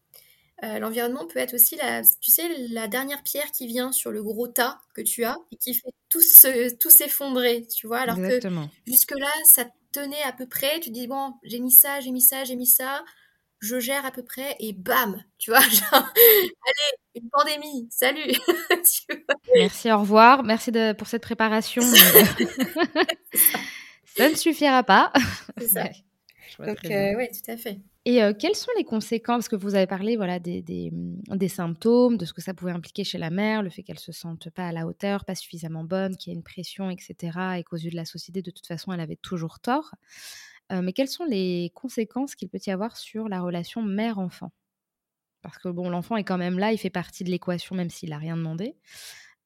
L'environnement 0.62 1.26
peut 1.26 1.40
être 1.40 1.54
aussi 1.54 1.76
la, 1.76 2.02
tu 2.20 2.30
sais, 2.30 2.48
la 2.70 2.88
dernière 2.88 3.22
pierre 3.22 3.50
qui 3.52 3.66
vient 3.66 3.92
sur 3.92 4.10
le 4.10 4.22
gros 4.22 4.48
tas 4.48 4.80
que 4.94 5.02
tu 5.02 5.24
as 5.24 5.36
et 5.52 5.56
qui 5.56 5.74
fait 5.74 5.90
tout 6.08 6.20
s'effondrer, 6.20 7.66
tu 7.66 7.86
vois. 7.86 7.98
Alors 7.98 8.18
Exactement. 8.18 8.68
que 8.68 8.72
jusque-là, 8.86 9.30
ça 9.52 9.66
tenais 9.94 10.22
à 10.22 10.32
peu 10.32 10.46
près, 10.46 10.80
tu 10.80 10.90
dis 10.90 11.06
bon, 11.06 11.34
j'ai 11.44 11.60
mis 11.60 11.70
ça, 11.70 12.00
j'ai 12.00 12.10
mis 12.10 12.20
ça, 12.20 12.44
j'ai 12.44 12.56
mis 12.56 12.66
ça, 12.66 13.04
je 13.64 13.80
gère 13.80 14.04
à 14.04 14.10
peu 14.10 14.22
près 14.22 14.56
et 14.60 14.72
bam, 14.72 15.22
tu 15.38 15.50
vois, 15.50 15.60
genre, 15.70 15.94
allez, 15.94 16.52
une 17.14 17.28
pandémie, 17.30 17.88
salut. 17.90 18.34
Merci, 19.54 19.90
au 19.90 19.98
revoir, 19.98 20.42
merci 20.42 20.70
de, 20.70 20.92
pour 20.92 21.06
cette 21.06 21.22
préparation. 21.22 21.82
ça. 24.16 24.28
ne 24.28 24.34
suffira 24.34 24.82
pas. 24.82 25.12
C'est 25.58 25.68
ça. 25.68 25.84
Donc, 26.58 26.84
euh, 26.84 27.14
oui, 27.16 27.28
tout 27.28 27.50
à 27.50 27.56
fait. 27.56 27.80
Et 28.04 28.22
euh, 28.22 28.32
quelles 28.38 28.54
sont 28.54 28.70
les 28.76 28.84
conséquences? 28.84 29.48
Que 29.48 29.56
vous 29.56 29.74
avez 29.74 29.86
parlé 29.86 30.16
voilà, 30.16 30.38
des, 30.38 30.62
des, 30.62 30.90
des, 30.92 31.48
symptômes, 31.48 32.16
de 32.16 32.24
ce 32.24 32.32
que 32.32 32.42
ça 32.42 32.52
pouvait 32.52 32.72
impliquer 32.72 33.02
chez 33.02 33.18
la 33.18 33.30
mère, 33.30 33.62
le 33.62 33.70
fait 33.70 33.82
qu'elle 33.82 33.98
se 33.98 34.12
sente 34.12 34.50
pas 34.50 34.68
à 34.68 34.72
la 34.72 34.86
hauteur, 34.86 35.24
pas 35.24 35.34
suffisamment 35.34 35.84
bonne, 35.84 36.16
qu'il 36.16 36.32
y 36.32 36.36
a 36.36 36.36
une 36.36 36.44
pression, 36.44 36.90
etc., 36.90 37.38
et 37.58 37.64
qu'aux 37.64 37.76
yeux 37.76 37.90
de 37.90 37.96
la 37.96 38.04
société, 38.04 38.42
de 38.42 38.50
toute 38.50 38.66
façon, 38.66 38.92
elle 38.92 39.00
avait 39.00 39.16
toujours 39.16 39.58
tort. 39.58 39.92
Euh, 40.72 40.82
mais 40.82 40.92
quelles 40.92 41.08
sont 41.08 41.24
les 41.24 41.70
conséquences 41.74 42.34
qu'il 42.34 42.48
peut 42.48 42.60
y 42.66 42.70
avoir 42.70 42.96
sur 42.96 43.28
la 43.28 43.40
relation 43.40 43.82
mère-enfant? 43.82 44.52
Parce 45.42 45.58
que 45.58 45.68
bon, 45.68 45.90
l'enfant 45.90 46.16
est 46.16 46.24
quand 46.24 46.38
même 46.38 46.58
là, 46.58 46.72
il 46.72 46.78
fait 46.78 46.90
partie 46.90 47.24
de 47.24 47.30
l'équation, 47.30 47.76
même 47.76 47.90
s'il 47.90 48.10
n'a 48.10 48.18
rien 48.18 48.36
demandé. 48.36 48.76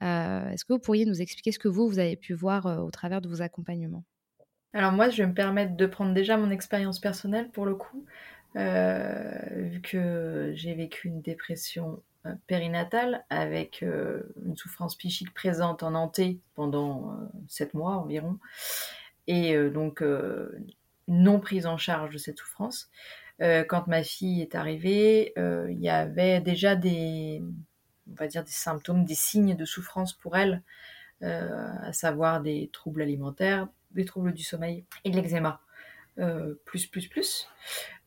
Est-ce 0.00 0.64
que 0.64 0.72
vous 0.72 0.78
pourriez 0.78 1.04
nous 1.06 1.20
expliquer 1.20 1.50
ce 1.50 1.58
que 1.58 1.66
vous, 1.66 1.88
vous 1.88 1.98
avez 1.98 2.16
pu 2.16 2.34
voir 2.34 2.66
au 2.84 2.90
travers 2.92 3.20
de 3.20 3.28
vos 3.28 3.42
accompagnements? 3.42 4.04
Alors 4.72 4.92
moi, 4.92 5.08
je 5.08 5.22
vais 5.22 5.26
me 5.26 5.34
permettre 5.34 5.76
de 5.76 5.86
prendre 5.86 6.12
déjà 6.12 6.36
mon 6.36 6.50
expérience 6.50 7.00
personnelle 7.00 7.50
pour 7.50 7.64
le 7.64 7.74
coup, 7.74 8.04
euh, 8.56 9.38
vu 9.54 9.80
que 9.80 10.52
j'ai 10.54 10.74
vécu 10.74 11.08
une 11.08 11.22
dépression 11.22 12.02
euh, 12.26 12.34
périnatale 12.46 13.24
avec 13.30 13.82
euh, 13.82 14.22
une 14.44 14.56
souffrance 14.56 14.96
psychique 14.96 15.32
présente 15.32 15.82
en 15.82 15.94
hanté 15.94 16.40
pendant 16.54 17.16
sept 17.46 17.74
mois 17.74 17.96
environ, 17.96 18.38
et 19.26 19.56
donc 19.70 20.02
non 21.09 21.40
prise 21.40 21.66
en 21.66 21.76
charge 21.76 22.12
de 22.12 22.18
cette 22.18 22.38
souffrance. 22.38 22.90
quand 23.40 23.86
ma 23.86 24.02
fille 24.02 24.42
est 24.42 24.54
arrivée, 24.54 25.32
il 25.36 25.80
y 25.80 25.88
avait 25.88 26.40
déjà 26.40 26.76
des, 26.76 27.42
on 28.11 28.14
va 28.14 28.26
dire 28.26 28.44
des 28.44 28.50
symptômes, 28.50 29.04
des 29.04 29.14
signes 29.14 29.56
de 29.56 29.64
souffrance 29.64 30.12
pour 30.12 30.36
elle, 30.36 30.62
à 31.20 31.92
savoir 31.92 32.40
des 32.42 32.70
troubles 32.72 33.02
alimentaires, 33.02 33.68
des 33.92 34.04
troubles 34.04 34.32
du 34.34 34.42
sommeil 34.42 34.84
et 35.04 35.11
de 35.11 35.16
l'eczéma. 35.16 35.61
Euh, 36.18 36.54
plus, 36.64 36.86
plus, 36.86 37.06
plus. 37.06 37.46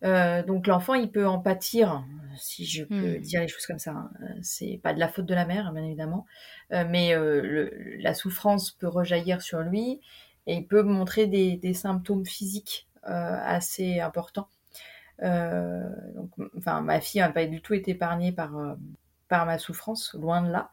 Euh, 0.03 0.43
donc 0.43 0.67
l'enfant, 0.67 0.95
il 0.95 1.09
peut 1.09 1.25
en 1.25 1.39
pâtir, 1.39 2.03
si 2.35 2.65
je 2.65 2.83
peux 2.83 3.17
hmm. 3.17 3.21
dire 3.21 3.39
les 3.41 3.47
choses 3.47 3.65
comme 3.65 3.79
ça. 3.79 3.91
Hein. 3.91 4.11
C'est 4.41 4.81
pas 4.83 4.93
de 4.93 4.99
la 4.99 5.07
faute 5.07 5.25
de 5.25 5.33
la 5.33 5.45
mère, 5.45 5.71
bien 5.71 5.85
évidemment, 5.85 6.25
euh, 6.73 6.83
mais 6.89 7.13
la 7.99 8.13
souffrance 8.13 8.71
peut 8.71 8.87
rejaillir 8.87 9.41
sur 9.41 9.61
lui 9.61 10.01
et 10.45 10.55
il 10.55 10.67
peut 10.67 10.83
montrer 10.83 11.27
des, 11.27 11.73
symptômes 11.73 12.25
physiques 12.25 12.87
assez 13.03 13.99
importants. 13.99 14.47
donc, 15.19 16.31
enfin, 16.57 16.81
ma 16.81 16.99
fille 17.01 17.21
n'a 17.21 17.29
pas 17.29 17.45
du 17.45 17.61
tout 17.61 17.73
été 17.73 17.91
épargnée 17.91 18.31
par, 18.31 18.51
par 19.27 19.45
ma 19.45 19.57
souffrance, 19.57 20.13
loin 20.13 20.41
de 20.41 20.51
là. 20.51 20.69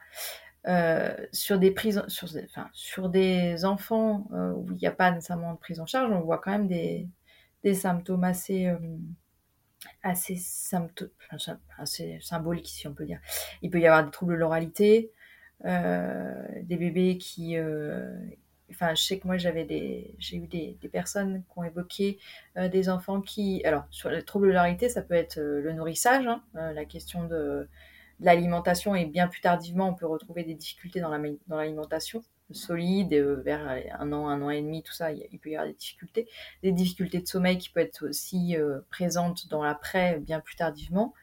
Euh, 0.66 1.14
sur 1.33 1.59
des 1.59 1.70
prises, 1.70 2.03
sur, 2.09 2.29
enfin, 2.45 2.68
sur 2.72 3.09
des 3.09 3.64
enfants 3.64 4.29
euh, 4.35 4.53
où 4.53 4.66
il 4.72 4.76
n'y 4.76 4.87
a 4.87 4.93
pas 4.93 5.11
nécessairement 5.11 5.55
de 5.55 5.59
prise 5.59 5.81
en 5.81 5.87
charge, 5.87 6.12
on 6.12 6.20
voit 6.20 6.39
quand 6.39 6.51
même 6.51 6.66
des, 6.66 7.09
des 7.62 7.74
symptômes 7.74 8.24
assez, 8.24 8.66
euh, 8.66 8.76
assez, 10.03 10.39
assez 11.79 12.18
symboliques, 12.20 12.68
si 12.68 12.87
on 12.87 12.93
peut 12.93 13.07
dire. 13.07 13.20
Il 13.62 13.70
peut 13.70 13.81
y 13.81 13.87
avoir 13.87 14.05
des 14.05 14.11
troubles 14.11 14.35
de 14.35 14.39
l'oralité, 14.39 15.12
des 15.64 16.76
bébés 16.76 17.18
qui, 17.18 17.57
enfin, 18.71 18.95
je 18.95 19.03
sais 19.03 19.19
que 19.19 19.27
moi 19.27 19.39
j'avais 19.39 19.64
des, 19.64 20.14
j'ai 20.19 20.37
eu 20.37 20.47
des, 20.47 20.77
personnes 20.91 21.43
qui 21.43 21.59
ont 21.59 21.64
évoqué 21.64 22.19
des 22.57 22.89
enfants 22.89 23.21
qui, 23.21 23.62
alors 23.64 23.85
sur 23.91 24.11
les 24.11 24.23
troubles 24.23 24.49
de 24.49 24.53
l'oralité, 24.53 24.89
ça 24.89 25.03
peut 25.03 25.14
être 25.14 25.39
le 25.39 25.73
nourrissage, 25.73 26.27
hein, 26.27 26.43
la 26.55 26.85
question 26.85 27.25
de 27.25 27.69
l'alimentation 28.21 28.95
et 28.95 29.07
bien 29.07 29.29
plus 29.29 29.41
tardivement, 29.41 29.89
on 29.89 29.95
peut 29.95 30.07
retrouver 30.07 30.45
des 30.45 30.55
difficultés 30.55 31.01
dans 31.01 31.11
l'alimentation 31.57 32.23
solide, 32.51 33.12
euh, 33.12 33.43
vers 33.45 33.69
un 33.99 34.12
an, 34.12 34.29
un 34.29 34.43
an 34.43 34.51
et 34.51 34.62
demi, 34.62 34.83
tout 34.83 34.93
ça, 34.93 35.12
il 35.12 35.39
peut 35.39 35.51
y 35.51 35.57
avoir 35.57 35.69
des 35.69 35.75
difficultés. 35.75 36.29
Des 36.62 36.73
difficultés 36.73 37.21
de 37.21 37.27
sommeil 37.27 37.59
qui 37.59 37.69
peuvent 37.69 37.85
être 37.85 38.09
aussi 38.09 38.57
euh, 38.57 38.81
présentes 38.91 39.49
dans 39.49 39.62
l'après, 39.62 40.19
bien 40.19 40.41
plus 40.41 40.57
tardivement. 40.57 41.14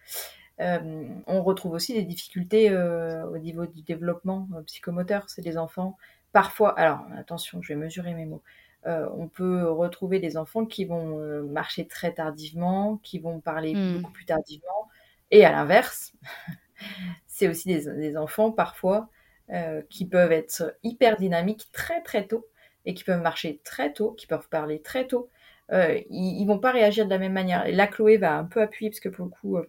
on 0.60 1.44
retrouve 1.44 1.74
aussi 1.74 1.94
des 1.94 2.04
difficultés 2.04 2.74
au 2.74 3.38
niveau 3.38 3.66
du 3.66 3.82
développement 3.82 4.48
psychomoteur. 4.66 5.30
C'est 5.30 5.42
des 5.42 5.58
enfants, 5.58 5.98
parfois, 6.36 6.78
alors 6.78 7.00
attention, 7.18 7.62
je 7.62 7.70
vais 7.70 7.80
mesurer 7.80 8.14
mes 8.14 8.26
mots. 8.26 8.44
on 8.86 9.30
peut 9.30 9.70
retrouver 9.72 10.20
des 10.20 10.36
enfants 10.36 10.66
qui 10.66 10.84
vont 10.84 11.18
marcher 11.44 11.88
très 11.88 12.14
tardivement, 12.14 12.98
qui 13.04 13.20
vont 13.20 13.40
parler 13.40 13.74
mmh. 13.74 13.98
beaucoup 13.98 14.12
plus 14.12 14.26
tardivement, 14.26 14.90
et 15.32 15.46
à 15.46 15.52
l'inverse, 15.52 16.14
c'est 17.28 17.48
aussi 17.48 17.68
des, 17.68 18.18
enfants 18.18 18.52
parfois 18.52 19.10
euh, 19.52 19.82
qui 19.90 20.06
peuvent 20.06 20.32
être 20.32 20.78
hyper 20.84 21.18
dynamiques 21.18 21.70
très 21.72 22.02
très 22.02 22.28
tôt 22.28 22.48
et 22.86 22.94
qui 22.94 23.04
peuvent 23.04 23.22
marcher 23.22 23.60
très 23.64 23.94
tôt, 23.94 24.12
qui 24.12 24.28
peuvent 24.28 24.48
parler 24.50 24.82
très 24.82 25.08
tôt. 25.08 25.30
Euh, 25.72 26.00
ils, 26.10 26.44
ne 26.44 26.48
vont 26.48 26.60
pas 26.60 26.72
réagir 26.72 27.06
de 27.06 27.10
la 27.10 27.18
même 27.18 27.34
manière. 27.34 27.66
Et 27.66 27.72
là, 27.72 27.88
Chloé 27.88 28.18
va 28.18 28.38
un 28.38 28.44
peu 28.44 28.62
appuyer 28.62 28.92
parce 28.92 29.00
que 29.00 29.10
pour 29.10 29.26
le 29.26 29.32
coup, 29.32 29.58
euh, 29.58 29.66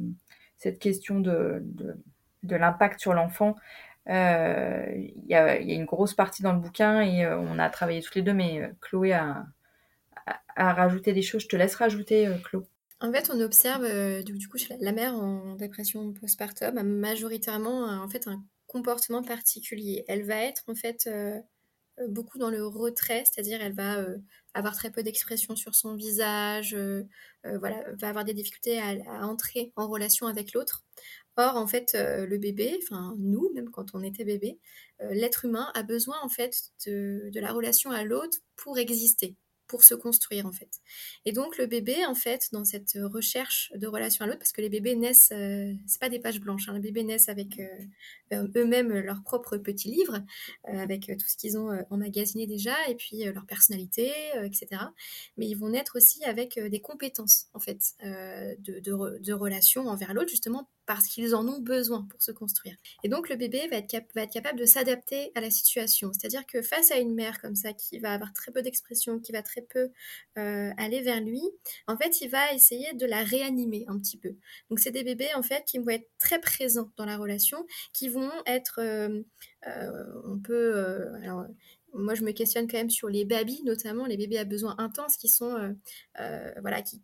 cette 0.58 0.78
question 0.78 1.20
de, 1.20 1.62
de, 2.42 2.56
l'impact 2.56 3.00
sur 3.00 3.14
l'enfant, 3.14 3.56
il 4.08 5.24
y, 5.28 5.34
a, 5.34 5.58
une 5.58 5.84
grosse 5.84 6.14
partie 6.14 6.42
dans 6.42 6.52
le 6.52 6.60
bouquin 6.60 7.00
et 7.00 7.26
on 7.26 7.58
a 7.58 7.68
travaillé 7.70 8.02
tous 8.02 8.14
les 8.14 8.22
deux, 8.22 8.34
mais 8.34 8.70
Chloé 8.80 9.12
a, 9.12 9.46
rajouté 10.56 11.12
des 11.12 11.22
choses. 11.22 11.42
Je 11.42 11.48
te 11.48 11.56
laisse 11.56 11.74
rajouter, 11.74 12.28
Chloé. 12.44 12.66
En 13.00 13.12
fait, 13.12 13.30
on 13.32 13.40
observe 13.40 13.84
euh, 13.84 14.22
du, 14.22 14.48
coup 14.48 14.56
la, 14.80 14.92
mère 14.92 15.14
en 15.14 15.54
dépression 15.56 16.12
postpartum 16.14 16.78
a 16.78 16.82
majoritairement 16.82 17.84
en 18.02 18.08
fait 18.08 18.26
un 18.26 18.42
comportement 18.66 19.22
particulier. 19.22 20.04
Elle 20.08 20.24
va 20.24 20.36
être 20.36 20.64
en 20.66 20.74
fait 20.74 21.06
euh, 21.06 21.38
euh, 21.98 22.08
beaucoup 22.08 22.38
dans 22.38 22.48
le 22.48 22.66
retrait, 22.66 23.24
c'est-à-dire 23.26 23.60
elle 23.60 23.74
va 23.74 24.06
avoir 24.54 24.74
très 24.74 24.90
peu 24.90 25.02
d'expression 25.02 25.56
sur 25.56 25.74
son 25.74 25.94
visage, 25.94 26.74
voilà, 27.44 27.84
va 28.00 28.08
avoir 28.08 28.24
des 28.24 28.32
difficultés 28.32 28.80
à, 28.80 29.26
entrer 29.26 29.72
en 29.76 29.86
relation 29.88 30.26
avec 30.26 30.54
l'autre. 30.54 30.84
Or, 31.36 31.56
en 31.56 31.66
fait, 31.66 31.94
le 31.94 32.38
bébé, 32.38 32.78
enfin 32.82 33.14
nous, 33.18 33.50
même 33.54 33.70
quand 33.70 33.94
on 33.94 34.02
était 34.02 34.24
bébé, 34.24 34.58
l'être 35.10 35.44
humain 35.44 35.70
a 35.74 35.82
besoin 35.82 36.16
en 36.22 36.28
fait 36.28 36.72
de 36.86 37.40
la 37.40 37.52
relation 37.52 37.90
à 37.90 38.04
l'autre 38.04 38.38
pour 38.56 38.78
exister 38.78 39.36
pour 39.66 39.82
se 39.82 39.94
construire 39.94 40.46
en 40.46 40.52
fait. 40.52 40.80
Et 41.24 41.32
donc 41.32 41.58
le 41.58 41.66
bébé 41.66 42.04
en 42.06 42.14
fait 42.14 42.48
dans 42.52 42.64
cette 42.64 42.96
recherche 43.02 43.72
de 43.74 43.86
relation 43.86 44.24
à 44.24 44.28
l'autre 44.28 44.38
parce 44.38 44.52
que 44.52 44.60
les 44.60 44.68
bébés 44.68 44.94
naissent 44.94 45.30
euh, 45.32 45.72
c'est 45.86 46.00
pas 46.00 46.08
des 46.08 46.18
pages 46.18 46.40
blanches 46.40 46.68
hein, 46.68 46.74
les 46.74 46.80
bébés 46.80 47.02
naissent 47.02 47.28
avec 47.28 47.58
euh, 47.58 47.66
euh, 48.32 48.48
eux-mêmes 48.56 48.92
leur 48.92 49.22
propre 49.22 49.56
petit 49.56 49.88
livre 49.88 50.22
avec 50.64 51.06
tout 51.06 51.26
ce 51.26 51.36
qu'ils 51.36 51.58
ont 51.58 51.84
emmagasiné 51.90 52.46
déjà 52.46 52.74
et 52.88 52.94
puis 52.94 53.24
leur 53.24 53.46
personnalité 53.46 54.12
etc. 54.42 54.82
Mais 55.36 55.46
ils 55.46 55.54
vont 55.54 55.70
naître 55.70 55.96
aussi 55.96 56.24
avec 56.24 56.58
des 56.58 56.80
compétences 56.80 57.46
en 57.54 57.60
fait 57.60 57.94
de, 58.02 58.80
de, 58.80 59.18
de 59.18 59.32
relation 59.32 59.86
envers 59.88 60.14
l'autre 60.14 60.28
justement 60.28 60.68
parce 60.86 61.08
qu'ils 61.08 61.34
en 61.34 61.46
ont 61.48 61.58
besoin 61.58 62.06
pour 62.08 62.22
se 62.22 62.30
construire. 62.30 62.76
Et 63.02 63.08
donc 63.08 63.28
le 63.28 63.36
bébé 63.36 63.66
va 63.68 63.78
être, 63.78 64.30
capable 64.32 64.58
de 64.58 64.64
s'adapter 64.64 65.32
à 65.34 65.40
la 65.40 65.50
situation. 65.50 66.12
C'est-à-dire 66.12 66.46
que 66.46 66.62
face 66.62 66.90
à 66.92 66.98
une 66.98 67.14
mère 67.14 67.40
comme 67.40 67.56
ça 67.56 67.72
qui 67.72 67.98
va 67.98 68.12
avoir 68.12 68.32
très 68.32 68.52
peu 68.52 68.62
d'expression, 68.62 69.18
qui 69.18 69.32
va 69.32 69.42
très 69.42 69.62
peu 69.62 69.90
euh, 70.38 70.70
aller 70.78 71.02
vers 71.02 71.20
lui, 71.20 71.42
en 71.88 71.96
fait 71.96 72.20
il 72.20 72.28
va 72.28 72.52
essayer 72.52 72.94
de 72.94 73.04
la 73.04 73.22
réanimer 73.24 73.84
un 73.88 73.98
petit 73.98 74.16
peu. 74.16 74.36
Donc 74.70 74.78
c'est 74.78 74.92
des 74.92 75.02
bébés 75.04 75.34
en 75.34 75.42
fait 75.42 75.64
qui 75.66 75.78
vont 75.78 75.90
être 75.90 76.08
très 76.18 76.40
présents 76.40 76.90
dans 76.96 77.04
la 77.04 77.16
relation, 77.16 77.66
qui 77.92 78.08
vont 78.08 78.30
être, 78.46 78.80
euh, 78.80 79.22
euh, 79.66 80.04
on 80.24 80.38
peut, 80.38 81.12
alors 81.22 81.46
moi 81.94 82.14
je 82.14 82.22
me 82.22 82.32
questionne 82.32 82.68
quand 82.68 82.78
même 82.78 82.90
sur 82.90 83.08
les 83.08 83.24
babys 83.24 83.62
notamment, 83.64 84.06
les 84.06 84.16
bébés 84.16 84.38
à 84.38 84.44
besoins 84.44 84.76
intenses 84.78 85.16
qui 85.16 85.28
sont, 85.28 85.76
voilà, 86.60 86.82
qui 86.82 87.00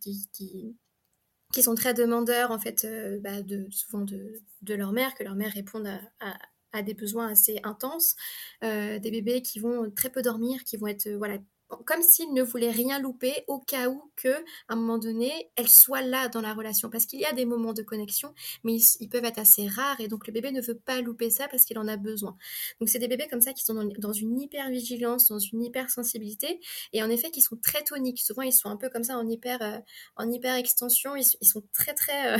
sont 1.61 1.75
très 1.75 1.93
demandeurs 1.93 2.51
en 2.51 2.59
fait 2.59 2.85
euh, 2.85 3.19
bah, 3.19 3.41
de, 3.41 3.67
souvent 3.69 4.03
de, 4.03 4.41
leur 4.73 4.91
mère, 4.91 5.13
que 5.13 5.23
leur 5.23 5.35
mère 5.35 5.51
réponde 5.51 5.87
à, 6.19 6.81
des 6.81 6.95
besoins 6.95 7.27
assez 7.27 7.59
intenses, 7.63 8.15
euh, 8.63 8.97
des 8.97 9.11
bébés 9.11 9.43
qui 9.43 9.59
vont 9.59 9.91
très 9.91 10.09
peu 10.09 10.23
dormir, 10.23 10.63
qui 10.63 10.77
vont 10.77 10.87
être 10.87 11.07
voilà 11.11 11.37
comme 11.85 12.01
s'il 12.01 12.33
ne 12.33 12.43
voulait 12.43 12.71
rien 12.71 12.99
louper 12.99 13.43
au 13.47 13.59
cas 13.59 13.87
où 13.89 14.11
que, 14.15 14.33
à 14.33 14.73
un 14.73 14.75
moment 14.75 14.97
donné, 14.97 15.51
elle 15.55 15.69
soit 15.69 16.01
là 16.01 16.29
dans 16.29 16.41
la 16.41 16.53
relation. 16.53 16.89
Parce 16.89 17.05
qu'il 17.05 17.19
y 17.19 17.25
a 17.25 17.33
des 17.33 17.45
moments 17.45 17.73
de 17.73 17.81
connexion, 17.81 18.33
mais 18.63 18.75
ils, 18.99 19.09
peuvent 19.09 19.25
être 19.25 19.39
assez 19.39 19.67
rares 19.67 19.99
et 19.99 20.07
donc 20.07 20.27
le 20.27 20.33
bébé 20.33 20.51
ne 20.51 20.61
veut 20.61 20.77
pas 20.77 21.01
louper 21.01 21.29
ça 21.29 21.47
parce 21.47 21.65
qu'il 21.65 21.77
en 21.77 21.87
a 21.87 21.97
besoin. 21.97 22.35
Donc 22.79 22.89
c'est 22.89 22.99
des 22.99 23.07
bébés 23.07 23.27
comme 23.29 23.41
ça 23.41 23.53
qui 23.53 23.63
sont 23.63 23.73
dans, 23.97 24.13
une 24.13 24.39
hyper 24.39 24.69
vigilance, 24.69 25.27
dans 25.29 25.39
une 25.39 25.63
hyper 25.63 25.89
sensibilité 25.89 26.59
et 26.93 27.03
en 27.03 27.09
effet 27.09 27.31
qui 27.31 27.41
sont 27.41 27.57
très 27.57 27.83
toniques. 27.83 28.19
Souvent 28.19 28.41
ils 28.41 28.53
sont 28.53 28.69
un 28.69 28.77
peu 28.77 28.89
comme 28.89 29.03
ça 29.03 29.17
en 29.17 29.27
hyper, 29.27 29.61
euh, 29.61 29.79
en 30.15 30.29
hyper 30.29 30.55
extension. 30.55 31.15
Ils, 31.15 31.23
sont 31.23 31.63
très 31.73 31.93
très, 31.93 32.35
euh, 32.35 32.37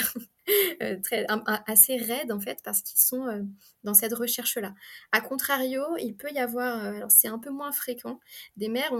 euh, 0.81 0.99
très 1.01 1.25
assez 1.67 1.97
raides 1.97 2.31
en 2.31 2.39
fait 2.39 2.59
parce 2.63 2.81
qu'ils 2.81 2.99
sont 2.99 3.47
dans 3.83 3.93
cette 3.93 4.13
recherche 4.13 4.57
là. 4.57 4.73
A 5.11 5.21
contrario, 5.21 5.83
il 5.99 6.15
peut 6.15 6.31
y 6.31 6.39
avoir, 6.39 6.83
alors 6.83 7.11
c'est 7.11 7.27
un 7.27 7.39
peu 7.39 7.49
moins 7.49 7.71
fréquent, 7.71 8.19
des 8.57 8.69
mères 8.69 8.91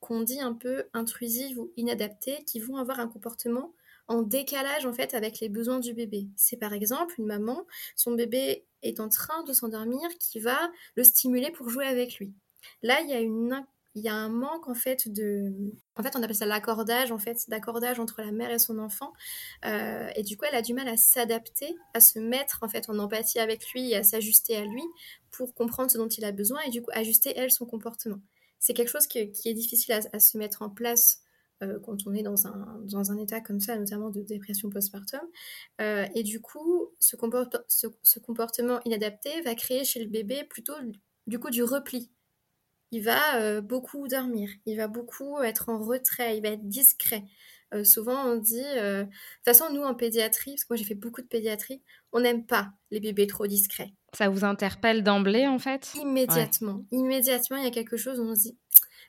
qu'on 0.00 0.22
dit 0.22 0.40
un 0.40 0.54
peu 0.54 0.84
intrusives 0.92 1.58
ou 1.58 1.72
inadaptées, 1.76 2.44
qui 2.44 2.60
vont 2.60 2.76
avoir 2.76 3.00
un 3.00 3.08
comportement 3.08 3.72
en 4.08 4.22
décalage 4.22 4.84
en 4.84 4.92
fait 4.92 5.14
avec 5.14 5.40
les 5.40 5.48
besoins 5.48 5.78
du 5.78 5.94
bébé. 5.94 6.28
C'est 6.36 6.56
par 6.56 6.72
exemple 6.72 7.14
une 7.18 7.26
maman, 7.26 7.66
son 7.96 8.12
bébé 8.12 8.66
est 8.82 9.00
en 9.00 9.08
train 9.08 9.42
de 9.44 9.52
s'endormir, 9.52 10.08
qui 10.18 10.40
va 10.40 10.70
le 10.96 11.04
stimuler 11.04 11.50
pour 11.52 11.68
jouer 11.68 11.86
avec 11.86 12.18
lui. 12.18 12.34
Là, 12.82 13.00
il 13.00 13.10
y 13.10 13.14
a 13.14 13.20
une 13.20 13.64
il 13.94 14.02
y 14.02 14.08
a 14.08 14.14
un 14.14 14.28
manque 14.28 14.68
en 14.68 14.74
fait 14.74 15.12
de 15.12 15.52
en 15.96 16.02
fait 16.02 16.16
on 16.16 16.22
appelle 16.22 16.36
ça 16.36 16.46
l'accordage 16.46 17.12
en 17.12 17.18
fait 17.18 17.48
d'accordage 17.48 18.00
entre 18.00 18.22
la 18.22 18.32
mère 18.32 18.50
et 18.50 18.58
son 18.58 18.78
enfant 18.78 19.12
euh, 19.64 20.08
et 20.16 20.22
du 20.22 20.36
coup 20.36 20.44
elle 20.48 20.56
a 20.56 20.62
du 20.62 20.74
mal 20.74 20.88
à 20.88 20.96
s'adapter 20.96 21.76
à 21.94 22.00
se 22.00 22.18
mettre 22.18 22.60
en 22.62 22.68
fait 22.68 22.88
en 22.88 22.98
empathie 22.98 23.38
avec 23.38 23.68
lui 23.72 23.90
et 23.90 23.96
à 23.96 24.02
s'ajuster 24.02 24.56
à 24.56 24.64
lui 24.64 24.82
pour 25.30 25.54
comprendre 25.54 25.90
ce 25.90 25.98
dont 25.98 26.08
il 26.08 26.24
a 26.24 26.32
besoin 26.32 26.60
et 26.62 26.70
du 26.70 26.82
coup 26.82 26.90
ajuster 26.94 27.32
elle 27.36 27.50
son 27.50 27.66
comportement 27.66 28.20
c'est 28.62 28.74
quelque 28.74 28.90
chose 28.90 29.08
qui, 29.08 29.18
est 29.18 29.54
difficile 29.54 29.92
à, 30.12 30.20
se 30.20 30.38
mettre 30.38 30.62
en 30.62 30.70
place 30.70 31.22
euh, 31.64 31.80
quand 31.80 32.06
on 32.06 32.14
est 32.14 32.22
dans 32.22 32.46
un, 32.46 32.80
dans 32.84 33.10
un 33.10 33.18
état 33.18 33.40
comme 33.40 33.58
ça, 33.58 33.76
notamment 33.76 34.10
de 34.10 34.20
dépression 34.20 34.70
postpartum. 34.70 35.20
Euh, 35.80 36.06
et 36.14 36.22
du 36.22 36.40
coup, 36.40 36.88
ce, 37.00 37.16
ce, 38.02 38.18
comportement 38.20 38.80
inadapté 38.84 39.40
va 39.42 39.56
créer 39.56 39.84
chez 39.84 39.98
le 39.98 40.08
bébé 40.08 40.44
plutôt 40.48 40.74
du 41.26 41.40
coup 41.40 41.50
du 41.50 41.64
repli. 41.64 42.12
Il 42.92 43.02
va 43.02 43.40
euh, 43.40 43.60
beaucoup 43.60 44.06
dormir, 44.06 44.48
il 44.66 44.76
va 44.76 44.86
beaucoup 44.86 45.42
être 45.42 45.68
en 45.68 45.78
retrait, 45.78 46.36
il 46.36 46.42
va 46.42 46.50
être 46.50 46.68
discret. 46.68 47.24
souvent, 47.84 48.26
on 48.26 48.36
dit, 48.36 48.62
de 48.62 49.02
toute 49.02 49.44
façon, 49.44 49.72
nous 49.72 49.82
en 49.82 49.94
pédiatrie, 49.94 50.52
parce 50.52 50.64
que 50.64 50.74
moi 50.74 50.76
j'ai 50.76 50.84
fait 50.84 50.94
beaucoup 50.94 51.22
de 51.22 51.26
pédiatrie, 51.26 51.82
on 52.12 52.20
n'aime 52.20 52.44
pas 52.44 52.72
les 52.90 53.00
bébés 53.00 53.26
trop 53.26 53.46
discrets. 53.46 53.92
Ça 54.12 54.28
vous 54.28 54.44
interpelle 54.44 55.02
d'emblée 55.02 55.46
en 55.46 55.58
fait? 55.58 55.90
Immédiatement. 55.94 56.84
Immédiatement, 56.90 57.56
il 57.56 57.64
y 57.64 57.66
a 57.66 57.70
quelque 57.70 57.96
chose 57.96 58.20
où 58.20 58.24
on 58.24 58.34
se 58.34 58.42
dit 58.42 58.58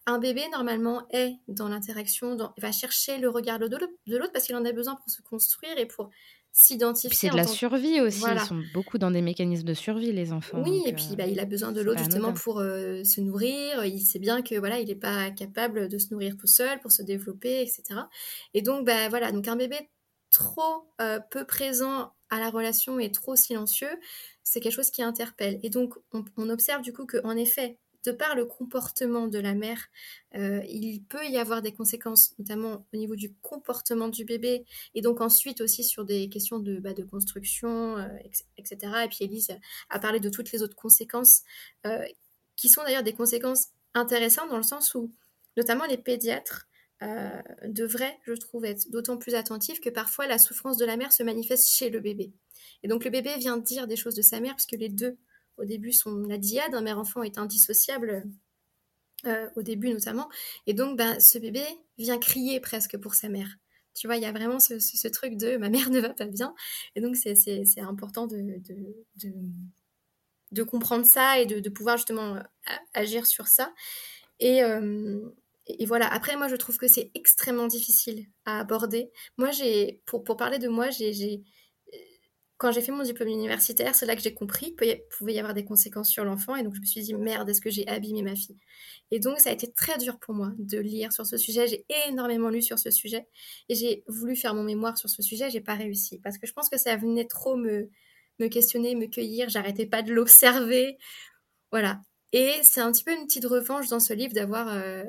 un 0.06 0.20
bébé 0.20 0.44
normalement 0.52 1.08
est 1.12 1.36
dans 1.48 1.70
l'interaction, 1.70 2.38
il 2.58 2.62
va 2.62 2.72
chercher 2.72 3.18
le 3.20 3.30
regard 3.30 3.60
de 3.60 3.68
l'autre 3.68 4.32
parce 4.34 4.46
qu'il 4.46 4.56
en 4.56 4.66
a 4.66 4.72
besoin 4.72 4.96
pour 4.96 5.10
se 5.10 5.22
construire 5.22 5.78
et 5.78 5.86
pour 5.86 6.10
s'identifier. 6.54 7.18
C'est 7.18 7.30
de 7.30 7.36
la 7.36 7.48
survie 7.48 8.00
aussi. 8.00 8.24
Ils 8.32 8.40
sont 8.40 8.62
beaucoup 8.74 9.00
dans 9.00 9.12
des 9.12 9.22
mécanismes 9.22 9.66
de 9.66 9.74
survie, 9.74 10.14
les 10.14 10.32
enfants. 10.32 10.62
Oui, 10.64 10.84
et 10.86 10.94
puis 10.94 11.10
euh, 11.12 11.16
bah, 11.16 11.26
il 11.26 11.40
a 11.40 11.46
besoin 11.46 11.72
de 11.72 11.82
l'autre 11.82 12.00
justement 12.00 12.32
pour 12.32 12.60
euh, 12.60 13.04
se 13.04 13.20
nourrir. 13.20 13.84
Il 13.84 14.00
sait 14.00 14.20
bien 14.20 14.44
que 14.44 14.56
voilà, 14.56 14.80
il 14.80 14.88
n'est 14.88 14.96
pas 14.96 15.32
capable 15.32 15.90
de 15.90 15.98
se 15.98 16.14
nourrir 16.14 16.38
tout 16.38 16.48
seul 16.48 16.80
pour 16.80 16.92
se 16.92 17.02
développer, 17.02 17.62
etc. 17.62 18.02
Et 18.54 18.62
donc 18.62 18.86
bah 18.86 19.10
voilà, 19.10 19.32
donc 19.32 19.48
un 19.48 19.56
bébé 19.56 19.90
trop 20.32 20.88
euh, 21.02 21.20
peu 21.32 21.46
présent 21.46 22.14
à 22.30 22.40
la 22.40 22.50
relation 22.50 23.00
et 23.00 23.12
trop 23.12 23.36
silencieux, 23.36 24.00
c'est 24.44 24.60
quelque 24.60 24.74
chose 24.74 24.90
qui 24.90 25.04
interpelle. 25.04 25.60
Et 25.62 25.70
donc, 25.70 25.94
on, 26.12 26.50
observe 26.50 26.82
du 26.82 26.92
coup 26.92 27.06
qu'en 27.06 27.38
effet, 27.38 27.78
de 28.06 28.12
par 28.12 28.36
le 28.36 28.46
comportement 28.46 29.28
de 29.28 29.40
la 29.40 29.54
mère, 29.54 29.88
euh, 30.36 30.62
il 30.68 31.04
peut 31.04 31.26
y 31.26 31.38
avoir 31.38 31.62
des 31.62 31.74
conséquences, 31.74 32.34
notamment 32.38 32.86
au 32.94 32.98
niveau 32.98 33.16
du 33.16 33.34
comportement 33.42 34.10
du 34.10 34.26
bébé, 34.26 34.66
et 34.94 35.02
donc 35.02 35.22
ensuite 35.22 35.62
aussi 35.62 35.84
sur 35.84 36.04
des 36.06 36.30
questions 36.30 36.60
de, 36.60 36.80
bah, 36.80 36.92
construction, 37.10 37.98
euh, 37.98 38.08
etc. 38.58 38.78
Et 39.06 39.08
puis 39.08 39.20
Elise 39.22 39.58
a 39.90 40.00
parlé 40.00 40.20
de 40.20 40.30
toutes 40.30 40.52
les 40.52 40.62
autres 40.64 40.76
conséquences, 40.76 41.44
euh, 41.86 42.06
qui 42.56 42.70
sont 42.70 42.84
d'ailleurs 42.84 43.04
des 43.04 43.14
conséquences 43.14 43.70
intéressantes 43.94 44.50
dans 44.50 44.58
le 44.58 44.64
sens 44.64 44.96
où, 44.96 45.12
notamment 45.58 45.86
les 45.86 45.98
pédiatres, 45.98 46.68
devraient, 47.66 48.18
je 48.26 48.32
trouve, 48.32 48.64
être 48.64 48.90
d'autant 48.90 49.18
plus 49.18 49.36
attentifs 49.36 49.82
que 49.82 49.90
parfois 49.90 50.26
la 50.26 50.38
souffrance 50.38 50.78
de 50.78 50.86
la 50.86 50.96
mère 50.96 51.12
se 51.12 51.22
manifeste 51.22 51.68
chez 51.68 51.90
le 51.90 52.00
bébé. 52.00 52.32
Et 52.82 52.88
donc 52.88 53.04
le 53.04 53.10
bébé 53.10 53.36
vient 53.38 53.58
dire 53.58 53.88
des 53.88 53.98
choses 53.98 54.16
de 54.16 54.22
sa 54.22 54.40
mère, 54.40 54.56
puisque 54.56 54.72
les 54.80 54.88
deux, 54.88 55.18
au 55.58 55.66
début, 55.66 55.94
sont 55.94 56.16
la 56.28 56.38
diade, 56.38 56.74
un 56.76 56.82
mère-enfant 56.82 57.24
est 57.24 57.38
indissociable, 57.38 58.24
euh, 59.26 59.50
au 59.56 59.62
début 59.62 59.90
notamment. 59.90 60.30
Et 60.68 60.74
donc 60.74 60.98
ben, 60.98 61.20
ce 61.20 61.38
bébé 61.38 61.64
vient 61.98 62.18
crier 62.18 62.60
presque 62.60 62.98
pour 62.98 63.16
sa 63.16 63.30
mère. 63.30 63.58
Tu 63.94 64.08
vois, 64.08 64.18
il 64.18 64.24
y 64.24 64.26
a 64.26 64.32
vraiment 64.32 64.60
ce, 64.60 65.08
truc 65.08 65.38
de 65.38 65.58
ma 65.58 65.70
mère 65.70 65.90
ne 65.92 66.00
va 66.00 66.10
pas 66.10 66.26
bien. 66.26 66.54
Et 66.96 67.02
donc 67.02 67.16
c'est 67.16 67.80
important 67.80 68.28
de, 68.28 68.60
comprendre 70.64 71.06
ça 71.06 71.40
et 71.40 71.46
de, 71.46 71.70
pouvoir 71.70 71.98
justement 71.98 72.38
agir 72.94 73.26
sur 73.26 73.48
ça. 73.48 73.74
Et, 74.40 74.64
euh, 74.64 75.22
et 75.68 75.86
voilà, 75.86 76.12
après, 76.12 76.36
moi, 76.36 76.48
je 76.48 76.56
trouve 76.58 76.78
que 76.78 76.88
c'est 76.88 77.12
extrêmement 77.16 77.68
difficile 77.68 78.28
à 78.46 78.60
aborder. 78.60 79.12
Moi, 79.38 79.52
j'ai, 79.52 80.02
pour 80.06 80.24
parler 80.24 80.60
de 80.60 80.68
moi, 80.68 80.90
j'ai, 80.90 81.44
quand 82.58 82.72
j'ai 82.72 82.82
fait 82.82 82.92
mon 82.92 83.04
diplôme 83.04 83.30
universitaire, 83.30 83.96
c'est 83.96 84.06
là 84.06 84.16
que 84.16 84.22
j'ai 84.22 84.34
compris 84.34 84.76
qu'il 84.76 85.02
pouvait 85.18 85.34
y 85.34 85.40
avoir 85.40 85.54
des 85.54 85.66
conséquences 85.66 86.10
sur 86.10 86.24
l'enfant. 86.24 86.56
Et 86.56 86.64
donc, 86.64 86.76
je 86.76 86.80
me 86.80 86.86
suis 86.86 87.02
dit, 87.02 87.14
merde, 87.14 87.50
est-ce 87.50 87.62
que 87.62 87.70
j'ai 87.70 87.88
abîmé 87.88 88.22
ma 88.22 88.36
fille? 88.36 88.58
Et 89.12 89.20
donc, 89.20 89.40
ça 89.40 89.50
a 89.50 89.54
été 89.54 89.72
très 89.72 89.98
dur 89.98 90.20
pour 90.20 90.34
moi 90.34 90.52
de 90.58 90.80
lire 90.80 91.12
sur 91.12 91.26
ce 91.26 91.38
sujet. 91.38 91.68
J'ai 91.68 91.86
énormément 92.08 92.50
lu 92.50 92.62
sur 92.62 92.80
ce 92.80 92.92
sujet. 92.92 93.28
Et 93.70 93.76
j'ai 93.76 94.04
voulu 94.08 94.36
faire 94.36 94.54
mon 94.54 94.64
mémoire 94.64 94.98
sur 94.98 95.10
ce 95.10 95.22
sujet. 95.22 95.50
J'ai 95.50 95.62
pas 95.62 95.76
réussi. 95.76 96.20
Parce 96.20 96.38
que 96.38 96.48
je 96.48 96.54
pense 96.54 96.70
que 96.70 96.78
ça 96.78 96.96
venait 96.96 97.26
trop 97.26 97.56
me, 97.56 97.90
questionner, 98.50 98.96
me 98.96 99.08
cueillir. 99.08 99.50
J'arrêtais 99.50 99.86
pas 99.86 100.02
de 100.02 100.14
l'observer. 100.14 100.98
Voilà. 101.72 102.02
Et 102.32 102.52
c'est 102.62 102.82
un 102.82 102.92
petit 102.92 103.04
peu 103.04 103.12
une 103.12 103.26
petite 103.26 103.46
revanche 103.46 103.90
dans 103.90 104.00
ce 104.00 104.14
livre 104.14 104.34
d'avoir 104.34 104.70
euh, 104.70 105.04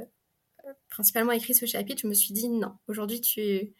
principalement 0.89 1.33
écrit 1.33 1.55
ce 1.55 1.67
chapitre. 1.67 2.03
Je 2.03 2.09
me 2.09 2.15
suis 2.15 2.33
dit, 2.33 2.49
non, 2.49 2.73
aujourd'hui, 2.89 3.21
tu 3.21 3.73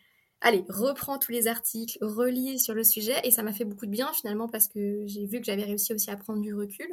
allez, 0.45 0.65
reprends 0.69 1.19
tous 1.19 1.33
les 1.33 1.49
articles, 1.49 1.99
relis 2.01 2.61
sur 2.61 2.75
le 2.75 2.85
sujet. 2.85 3.17
Et 3.25 3.33
ça 3.33 3.43
m'a 3.43 3.53
fait 3.53 3.65
beaucoup 3.65 3.87
de 3.87 3.91
bien 3.91 4.13
finalement 4.13 4.49
parce 4.49 4.69
que 4.69 5.03
j'ai 5.07 5.27
vu 5.27 5.41
que 5.41 5.47
j'avais 5.47 5.65
réussi 5.65 5.93
aussi 5.93 6.11
à 6.11 6.17
prendre 6.17 6.41
du 6.41 6.55
recul. 6.55 6.87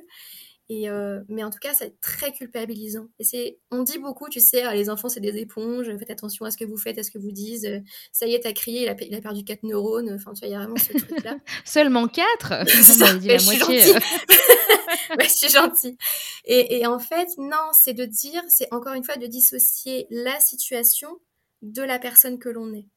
Et 0.69 0.89
euh, 0.89 1.19
mais 1.27 1.43
en 1.43 1.49
tout 1.49 1.59
cas, 1.59 1.73
c'est 1.73 1.99
très 1.99 2.31
culpabilisant. 2.31 3.07
Et 3.19 3.25
c'est, 3.25 3.59
on 3.71 3.83
dit 3.83 3.99
beaucoup, 3.99 4.29
tu 4.29 4.39
sais, 4.39 4.63
ah, 4.63 4.73
les 4.73 4.89
enfants 4.89 5.09
c'est 5.09 5.19
des 5.19 5.37
éponges. 5.37 5.87
Faites 5.99 6.09
attention 6.09 6.45
à 6.45 6.51
ce 6.51 6.55
que 6.55 6.63
vous 6.63 6.77
faites, 6.77 6.97
à 6.97 7.03
ce 7.03 7.11
que 7.11 7.17
vous 7.17 7.31
dites. 7.31 7.67
Ça 8.13 8.25
y 8.25 8.35
est, 8.35 8.39
t'as 8.39 8.53
crié, 8.53 8.83
il 8.83 8.89
a, 8.89 8.95
il 9.01 9.13
a 9.13 9.19
perdu 9.19 9.43
4 9.43 9.63
neurones. 9.63 10.13
Enfin, 10.13 10.31
tu 10.31 10.39
vois, 10.39 10.47
il 10.47 10.51
y 10.51 10.55
a 10.55 10.59
vraiment 10.59 10.77
ce 10.77 10.93
truc-là. 10.97 11.35
Seulement 11.65 12.07
4 12.07 12.63
dit 13.19 13.27
la 13.27 13.43
moitié. 13.43 13.81
je 15.19 15.27
suis 15.27 15.49
gentille. 15.49 15.97
Et, 16.45 16.79
et 16.79 16.87
en 16.87 16.99
fait, 16.99 17.27
non, 17.37 17.71
c'est 17.73 17.93
de 17.93 18.05
dire, 18.05 18.41
c'est 18.47 18.71
encore 18.71 18.93
une 18.93 19.03
fois 19.03 19.17
de 19.17 19.27
dissocier 19.27 20.07
la 20.09 20.39
situation 20.39 21.19
de 21.61 21.81
la 21.81 21.99
personne 21.99 22.39
que 22.39 22.47
l'on 22.47 22.73
est 22.73 22.87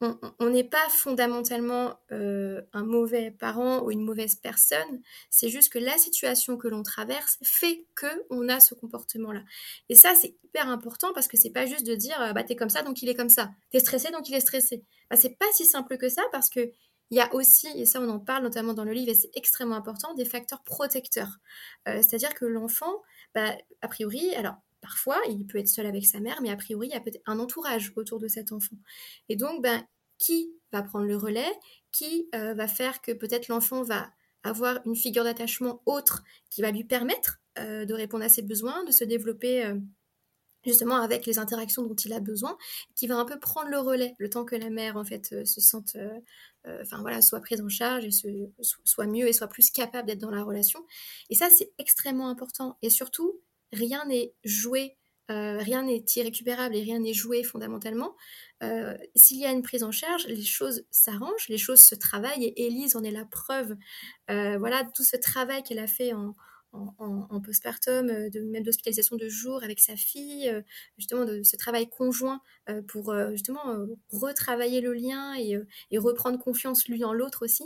on 0.00 0.50
n'est 0.50 0.64
pas 0.64 0.88
fondamentalement 0.90 1.98
euh, 2.12 2.60
un 2.72 2.84
mauvais 2.84 3.30
parent 3.30 3.80
ou 3.82 3.90
une 3.90 4.04
mauvaise 4.04 4.34
personne, 4.34 5.00
c'est 5.30 5.48
juste 5.48 5.72
que 5.72 5.78
la 5.78 5.96
situation 5.96 6.56
que 6.56 6.68
l'on 6.68 6.82
traverse 6.82 7.38
fait 7.42 7.86
que 7.94 8.06
on 8.30 8.48
a 8.48 8.60
ce 8.60 8.74
comportement-là. 8.74 9.42
Et 9.88 9.94
ça, 9.94 10.14
c'est 10.14 10.36
hyper 10.44 10.68
important 10.68 11.12
parce 11.14 11.28
que 11.28 11.36
c'est 11.36 11.50
pas 11.50 11.66
juste 11.66 11.86
de 11.86 11.94
dire 11.94 12.32
bah 12.34 12.44
t'es 12.44 12.56
comme 12.56 12.68
ça 12.68 12.82
donc 12.82 13.02
il 13.02 13.08
est 13.08 13.14
comme 13.14 13.30
ça, 13.30 13.50
t'es 13.70 13.80
stressé 13.80 14.10
donc 14.10 14.28
il 14.28 14.34
est 14.34 14.40
stressé. 14.40 14.84
Bah, 15.10 15.16
c'est 15.16 15.38
pas 15.38 15.46
si 15.54 15.64
simple 15.64 15.96
que 15.96 16.08
ça 16.08 16.22
parce 16.32 16.50
que 16.50 16.72
il 17.10 17.16
y 17.16 17.20
a 17.20 17.32
aussi, 17.34 17.68
et 17.76 17.86
ça 17.86 18.00
on 18.00 18.08
en 18.08 18.18
parle 18.18 18.42
notamment 18.42 18.74
dans 18.74 18.84
le 18.84 18.92
livre 18.92 19.10
et 19.10 19.14
c'est 19.14 19.30
extrêmement 19.34 19.76
important, 19.76 20.14
des 20.14 20.24
facteurs 20.24 20.62
protecteurs. 20.64 21.38
Euh, 21.88 22.02
c'est-à-dire 22.02 22.34
que 22.34 22.44
l'enfant, 22.44 23.02
bah, 23.34 23.54
a 23.80 23.88
priori, 23.88 24.34
alors 24.34 24.56
Parfois, 24.80 25.18
il 25.28 25.46
peut 25.46 25.58
être 25.58 25.68
seul 25.68 25.86
avec 25.86 26.06
sa 26.06 26.20
mère, 26.20 26.40
mais 26.42 26.50
a 26.50 26.56
priori, 26.56 26.88
il 26.88 26.92
y 26.92 26.96
a 26.96 27.00
peut-être 27.00 27.22
un 27.26 27.38
entourage 27.38 27.92
autour 27.96 28.18
de 28.20 28.28
cet 28.28 28.52
enfant. 28.52 28.76
Et 29.28 29.36
donc, 29.36 29.62
ben, 29.62 29.84
qui 30.18 30.52
va 30.72 30.82
prendre 30.82 31.06
le 31.06 31.16
relais? 31.16 31.52
Qui 31.92 32.28
euh, 32.34 32.54
va 32.54 32.68
faire 32.68 33.00
que 33.00 33.12
peut-être 33.12 33.48
l'enfant 33.48 33.82
va 33.82 34.10
avoir 34.42 34.80
une 34.86 34.96
figure 34.96 35.24
d'attachement 35.24 35.82
autre 35.86 36.22
qui 36.50 36.62
va 36.62 36.70
lui 36.70 36.84
permettre 36.84 37.40
euh, 37.58 37.84
de 37.84 37.94
répondre 37.94 38.24
à 38.24 38.28
ses 38.28 38.42
besoins, 38.42 38.84
de 38.84 38.92
se 38.92 39.04
développer 39.04 39.64
euh, 39.64 39.76
justement 40.64 40.96
avec 40.96 41.26
les 41.26 41.38
interactions 41.38 41.82
dont 41.82 41.94
il 41.94 42.12
a 42.12 42.20
besoin, 42.20 42.56
qui 42.94 43.06
va 43.06 43.16
un 43.16 43.24
peu 43.24 43.38
prendre 43.38 43.68
le 43.68 43.78
relais 43.78 44.14
le 44.18 44.28
temps 44.28 44.44
que 44.44 44.56
la 44.56 44.68
mère 44.68 44.96
en 44.96 45.04
fait 45.04 45.46
se 45.46 45.60
sente, 45.60 45.96
enfin 46.64 47.00
voilà, 47.02 47.22
soit 47.22 47.40
prise 47.40 47.60
en 47.60 47.68
charge 47.68 48.04
et 48.04 48.10
soit 48.10 49.06
mieux 49.06 49.28
et 49.28 49.32
soit 49.32 49.46
plus 49.46 49.70
capable 49.70 50.08
d'être 50.08 50.18
dans 50.18 50.30
la 50.32 50.42
relation. 50.42 50.84
Et 51.30 51.36
ça 51.36 51.50
c'est 51.50 51.70
extrêmement 51.78 52.28
important. 52.28 52.78
Et 52.82 52.90
surtout, 52.90 53.40
rien 53.72 54.04
n'est 54.06 54.34
joué, 54.44 54.96
euh, 55.30 55.58
rien 55.58 55.82
n'est 55.82 56.04
irrécupérable 56.14 56.76
et 56.76 56.82
rien 56.82 57.00
n'est 57.00 57.14
joué 57.14 57.42
fondamentalement. 57.42 58.14
Euh, 58.62 58.96
s'il 59.14 59.38
y 59.38 59.46
a 59.46 59.50
une 59.50 59.62
prise 59.62 59.82
en 59.82 59.90
charge, 59.90 60.26
les 60.26 60.44
choses 60.44 60.84
s'arrangent, 60.90 61.48
les 61.48 61.58
choses 61.58 61.80
se 61.80 61.94
travaillent 61.94 62.44
et 62.44 62.66
Elise 62.66 62.96
en 62.96 63.02
est 63.02 63.10
la 63.10 63.24
preuve. 63.24 63.76
Euh, 64.30 64.56
voilà, 64.58 64.84
tout 64.94 65.04
ce 65.04 65.16
travail 65.16 65.62
qu'elle 65.62 65.80
a 65.80 65.88
fait 65.88 66.12
en, 66.12 66.34
en, 66.98 67.40
postpartum, 67.40 68.06
de, 68.06 68.40
même 68.40 68.62
d'hospitalisation 68.62 69.16
de 69.16 69.28
jour 69.28 69.62
avec 69.62 69.80
sa 69.80 69.96
fille, 69.96 70.52
justement 70.98 71.24
de 71.24 71.42
ce 71.42 71.56
travail 71.56 71.88
conjoint 71.88 72.40
pour 72.88 73.14
justement 73.32 73.76
retravailler 74.10 74.80
le 74.80 74.92
lien 74.92 75.34
et, 75.36 75.58
et, 75.90 75.98
reprendre 75.98 76.38
confiance 76.38 76.88
l'une 76.88 77.04
en 77.04 77.12
l'autre 77.12 77.44
aussi. 77.44 77.64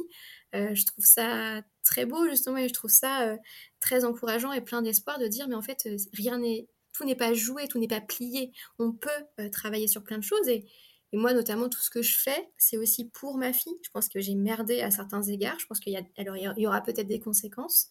je 0.53 0.85
trouve 0.87 1.05
ça 1.05 1.63
très 1.83 2.07
beau 2.07 2.29
justement 2.29 2.59
et 2.59 2.69
je 2.69 2.75
trouve 2.75 2.91
ça 2.91 3.37
très 3.81 4.05
encourageant 4.05 4.53
et 4.53 4.61
plein 4.61 4.83
d'espoir 4.83 5.19
de 5.19 5.27
dire 5.27 5.49
mais 5.49 5.55
en 5.55 5.63
fait 5.63 5.89
rien 6.13 6.39
n'est 6.39 6.69
tout 6.93 7.05
n'est 7.05 7.17
pas 7.17 7.33
joué, 7.33 7.67
tout 7.69 7.79
n'est 7.79 7.89
pas 7.89 8.01
plié. 8.01 8.53
On 8.79 8.93
peut 8.93 9.49
travailler 9.53 9.89
sur 9.89 10.03
plein 10.03 10.19
de 10.19 10.25
choses 10.25 10.49
et, 10.49 10.67
et 11.13 11.17
moi, 11.17 11.33
notamment, 11.35 11.69
tout 11.69 11.81
ce 11.81 11.91
que 11.91 12.03
je 12.03 12.19
fais, 12.19 12.51
c'est 12.57 12.77
aussi 12.77 13.09
pour 13.09 13.37
ma 13.37 13.53
fille. 13.53 13.75
Je 13.83 13.91
pense 13.91 14.09
que 14.09 14.21
j'ai 14.21 14.37
merdé 14.37 14.81
à 14.81 14.91
certains 14.93 15.23
égards. 15.23 15.59
Je 15.59 15.67
pense 15.67 15.81
qu'il 15.81 15.93
y, 15.93 16.61
y, 16.61 16.67
aura 16.67 16.81
peut-être 16.83 17.09
des 17.09 17.19
conséquences. 17.19 17.89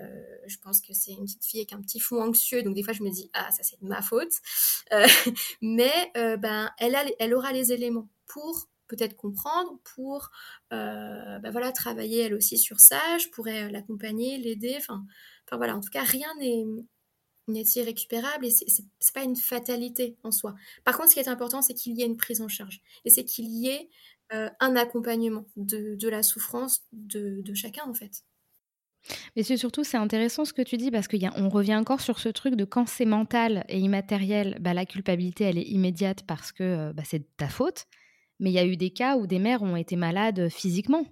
Euh, 0.00 0.06
je 0.46 0.56
pense 0.58 0.80
que 0.80 0.94
c'est 0.94 1.12
une 1.12 1.24
petite 1.24 1.44
fille 1.44 1.60
avec 1.60 1.74
un 1.74 1.82
petit 1.82 2.00
fond 2.00 2.22
anxieux. 2.22 2.62
Donc, 2.62 2.74
des 2.74 2.82
fois, 2.82 2.94
je 2.94 3.02
me 3.02 3.10
dis, 3.10 3.30
ah, 3.34 3.50
ça, 3.50 3.62
c'est 3.62 3.80
de 3.82 3.86
ma 3.86 4.00
faute. 4.00 4.32
Euh, 4.92 5.06
mais 5.60 5.92
euh, 6.16 6.38
ben, 6.38 6.70
elle, 6.78 6.94
a, 6.94 7.04
elle 7.18 7.34
aura 7.34 7.52
les 7.52 7.72
éléments 7.72 8.08
pour 8.26 8.68
peut-être 8.88 9.16
comprendre, 9.16 9.78
pour 9.94 10.30
ben 10.70 11.50
voilà, 11.50 11.72
travailler 11.72 12.20
elle 12.20 12.34
aussi 12.34 12.56
sur 12.58 12.80
ça. 12.80 13.00
Je 13.18 13.28
pourrais 13.28 13.70
l'accompagner, 13.70 14.38
l'aider. 14.38 14.74
Enfin, 14.78 15.04
enfin, 15.46 15.56
voilà, 15.56 15.76
en 15.76 15.80
tout 15.80 15.90
cas, 15.90 16.02
rien 16.02 16.28
n'est 16.38 16.64
n'est 17.48 17.64
irrécupérable 17.76 18.46
et 18.46 18.50
c'est 18.50 19.12
pas 19.14 19.24
une 19.24 19.36
fatalité 19.36 20.16
en 20.22 20.30
soi. 20.30 20.54
Par 20.84 20.96
contre, 20.96 21.10
ce 21.10 21.14
qui 21.14 21.20
est 21.20 21.28
important, 21.28 21.62
c'est 21.62 21.74
qu'il 21.74 21.96
y 21.96 22.02
ait 22.02 22.06
une 22.06 22.16
prise 22.16 22.40
en 22.40 22.48
charge 22.48 22.80
et 23.04 23.10
c'est 23.10 23.24
qu'il 23.24 23.46
y 23.46 23.68
ait 23.68 23.88
euh, 24.32 24.48
un 24.60 24.76
accompagnement 24.76 25.44
de, 25.56 26.08
la 26.08 26.22
souffrance 26.22 26.82
de, 26.92 27.42
chacun 27.54 27.84
en 27.86 27.94
fait. 27.94 28.22
Mais 29.34 29.42
c'est 29.42 29.56
surtout, 29.56 29.82
c'est 29.82 29.96
intéressant 29.96 30.44
ce 30.44 30.52
que 30.52 30.62
tu 30.62 30.76
dis 30.76 30.92
parce 30.92 31.08
qu'on 31.08 31.48
revient 31.48 31.74
encore 31.74 32.00
sur 32.00 32.20
ce 32.20 32.28
truc 32.28 32.54
de 32.54 32.64
quand 32.64 32.86
c'est 32.86 33.04
mental 33.04 33.64
et 33.68 33.78
immatériel, 33.78 34.56
bah, 34.60 34.74
la 34.74 34.86
culpabilité, 34.86 35.44
elle 35.44 35.58
est 35.58 35.68
immédiate 35.68 36.22
parce 36.26 36.52
que 36.52 36.62
euh, 36.62 36.92
bah, 36.92 37.02
c'est 37.04 37.18
de 37.18 37.28
ta 37.36 37.48
faute. 37.48 37.86
Mais 38.38 38.50
il 38.50 38.54
y 38.54 38.58
a 38.58 38.64
eu 38.64 38.76
des 38.76 38.90
cas 38.90 39.16
où 39.16 39.26
des 39.26 39.38
mères 39.38 39.62
ont 39.62 39.76
été 39.76 39.96
malades 39.96 40.48
physiquement 40.48 41.04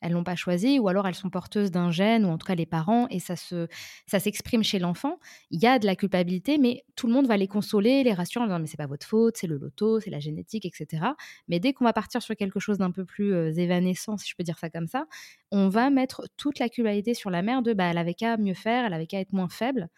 elles 0.00 0.12
l'ont 0.12 0.24
pas 0.24 0.36
choisi, 0.36 0.78
ou 0.78 0.88
alors 0.88 1.06
elles 1.06 1.14
sont 1.14 1.30
porteuses 1.30 1.70
d'un 1.70 1.90
gène, 1.90 2.24
ou 2.24 2.28
en 2.28 2.38
tout 2.38 2.46
cas 2.46 2.54
les 2.54 2.66
parents, 2.66 3.06
et 3.08 3.18
ça 3.18 3.36
se, 3.36 3.68
ça 4.06 4.20
s'exprime 4.20 4.62
chez 4.62 4.78
l'enfant. 4.78 5.18
Il 5.50 5.60
y 5.60 5.66
a 5.66 5.78
de 5.78 5.86
la 5.86 5.96
culpabilité, 5.96 6.58
mais 6.58 6.84
tout 6.96 7.06
le 7.06 7.12
monde 7.12 7.26
va 7.26 7.36
les 7.36 7.48
consoler, 7.48 8.02
les 8.04 8.12
rassurer 8.12 8.44
en 8.44 8.48
disant 8.48 8.58
mais 8.60 8.66
c'est 8.66 8.76
pas 8.76 8.86
votre 8.86 9.06
faute, 9.06 9.36
c'est 9.36 9.46
le 9.46 9.56
loto, 9.56 10.00
c'est 10.00 10.10
la 10.10 10.20
génétique, 10.20 10.64
etc. 10.64 11.04
Mais 11.48 11.60
dès 11.60 11.72
qu'on 11.72 11.84
va 11.84 11.92
partir 11.92 12.22
sur 12.22 12.36
quelque 12.36 12.60
chose 12.60 12.78
d'un 12.78 12.90
peu 12.90 13.04
plus 13.04 13.32
euh, 13.34 13.52
évanescent, 13.52 14.16
si 14.16 14.28
je 14.28 14.34
peux 14.36 14.44
dire 14.44 14.58
ça 14.58 14.70
comme 14.70 14.86
ça, 14.88 15.06
on 15.50 15.68
va 15.68 15.90
mettre 15.90 16.28
toute 16.36 16.58
la 16.58 16.68
culpabilité 16.68 17.14
sur 17.14 17.30
la 17.30 17.42
mère 17.42 17.62
de 17.62 17.72
bah 17.72 17.84
elle 17.90 17.98
avait 17.98 18.14
qu'à 18.14 18.36
mieux 18.36 18.54
faire, 18.54 18.84
elle 18.84 18.94
avait 18.94 19.06
qu'à 19.06 19.20
être 19.20 19.32
moins 19.32 19.48
faible 19.48 19.88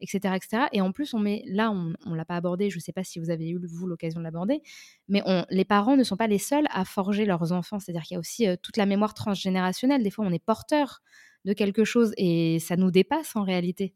etc.. 0.00 0.34
Et 0.72 0.80
en 0.80 0.92
plus, 0.92 1.14
on 1.14 1.18
met, 1.18 1.42
là, 1.46 1.70
on 1.70 2.10
ne 2.10 2.16
l'a 2.16 2.24
pas 2.24 2.36
abordé, 2.36 2.70
je 2.70 2.76
ne 2.76 2.80
sais 2.80 2.92
pas 2.92 3.04
si 3.04 3.18
vous 3.18 3.30
avez 3.30 3.48
eu, 3.50 3.58
vous, 3.66 3.86
l'occasion 3.86 4.20
de 4.20 4.24
l'aborder, 4.24 4.62
mais 5.08 5.22
on, 5.26 5.44
les 5.50 5.64
parents 5.64 5.96
ne 5.96 6.04
sont 6.04 6.16
pas 6.16 6.26
les 6.26 6.38
seuls 6.38 6.66
à 6.70 6.84
forger 6.84 7.24
leurs 7.24 7.52
enfants. 7.52 7.78
C'est-à-dire 7.78 8.02
qu'il 8.02 8.14
y 8.14 8.16
a 8.16 8.20
aussi 8.20 8.46
toute 8.62 8.76
la 8.76 8.86
mémoire 8.86 9.14
transgénérationnelle. 9.14 10.02
Des 10.02 10.10
fois, 10.10 10.24
on 10.26 10.32
est 10.32 10.44
porteur 10.44 11.02
de 11.44 11.52
quelque 11.52 11.84
chose 11.84 12.12
et 12.16 12.58
ça 12.58 12.76
nous 12.76 12.90
dépasse 12.90 13.36
en 13.36 13.42
réalité. 13.42 13.94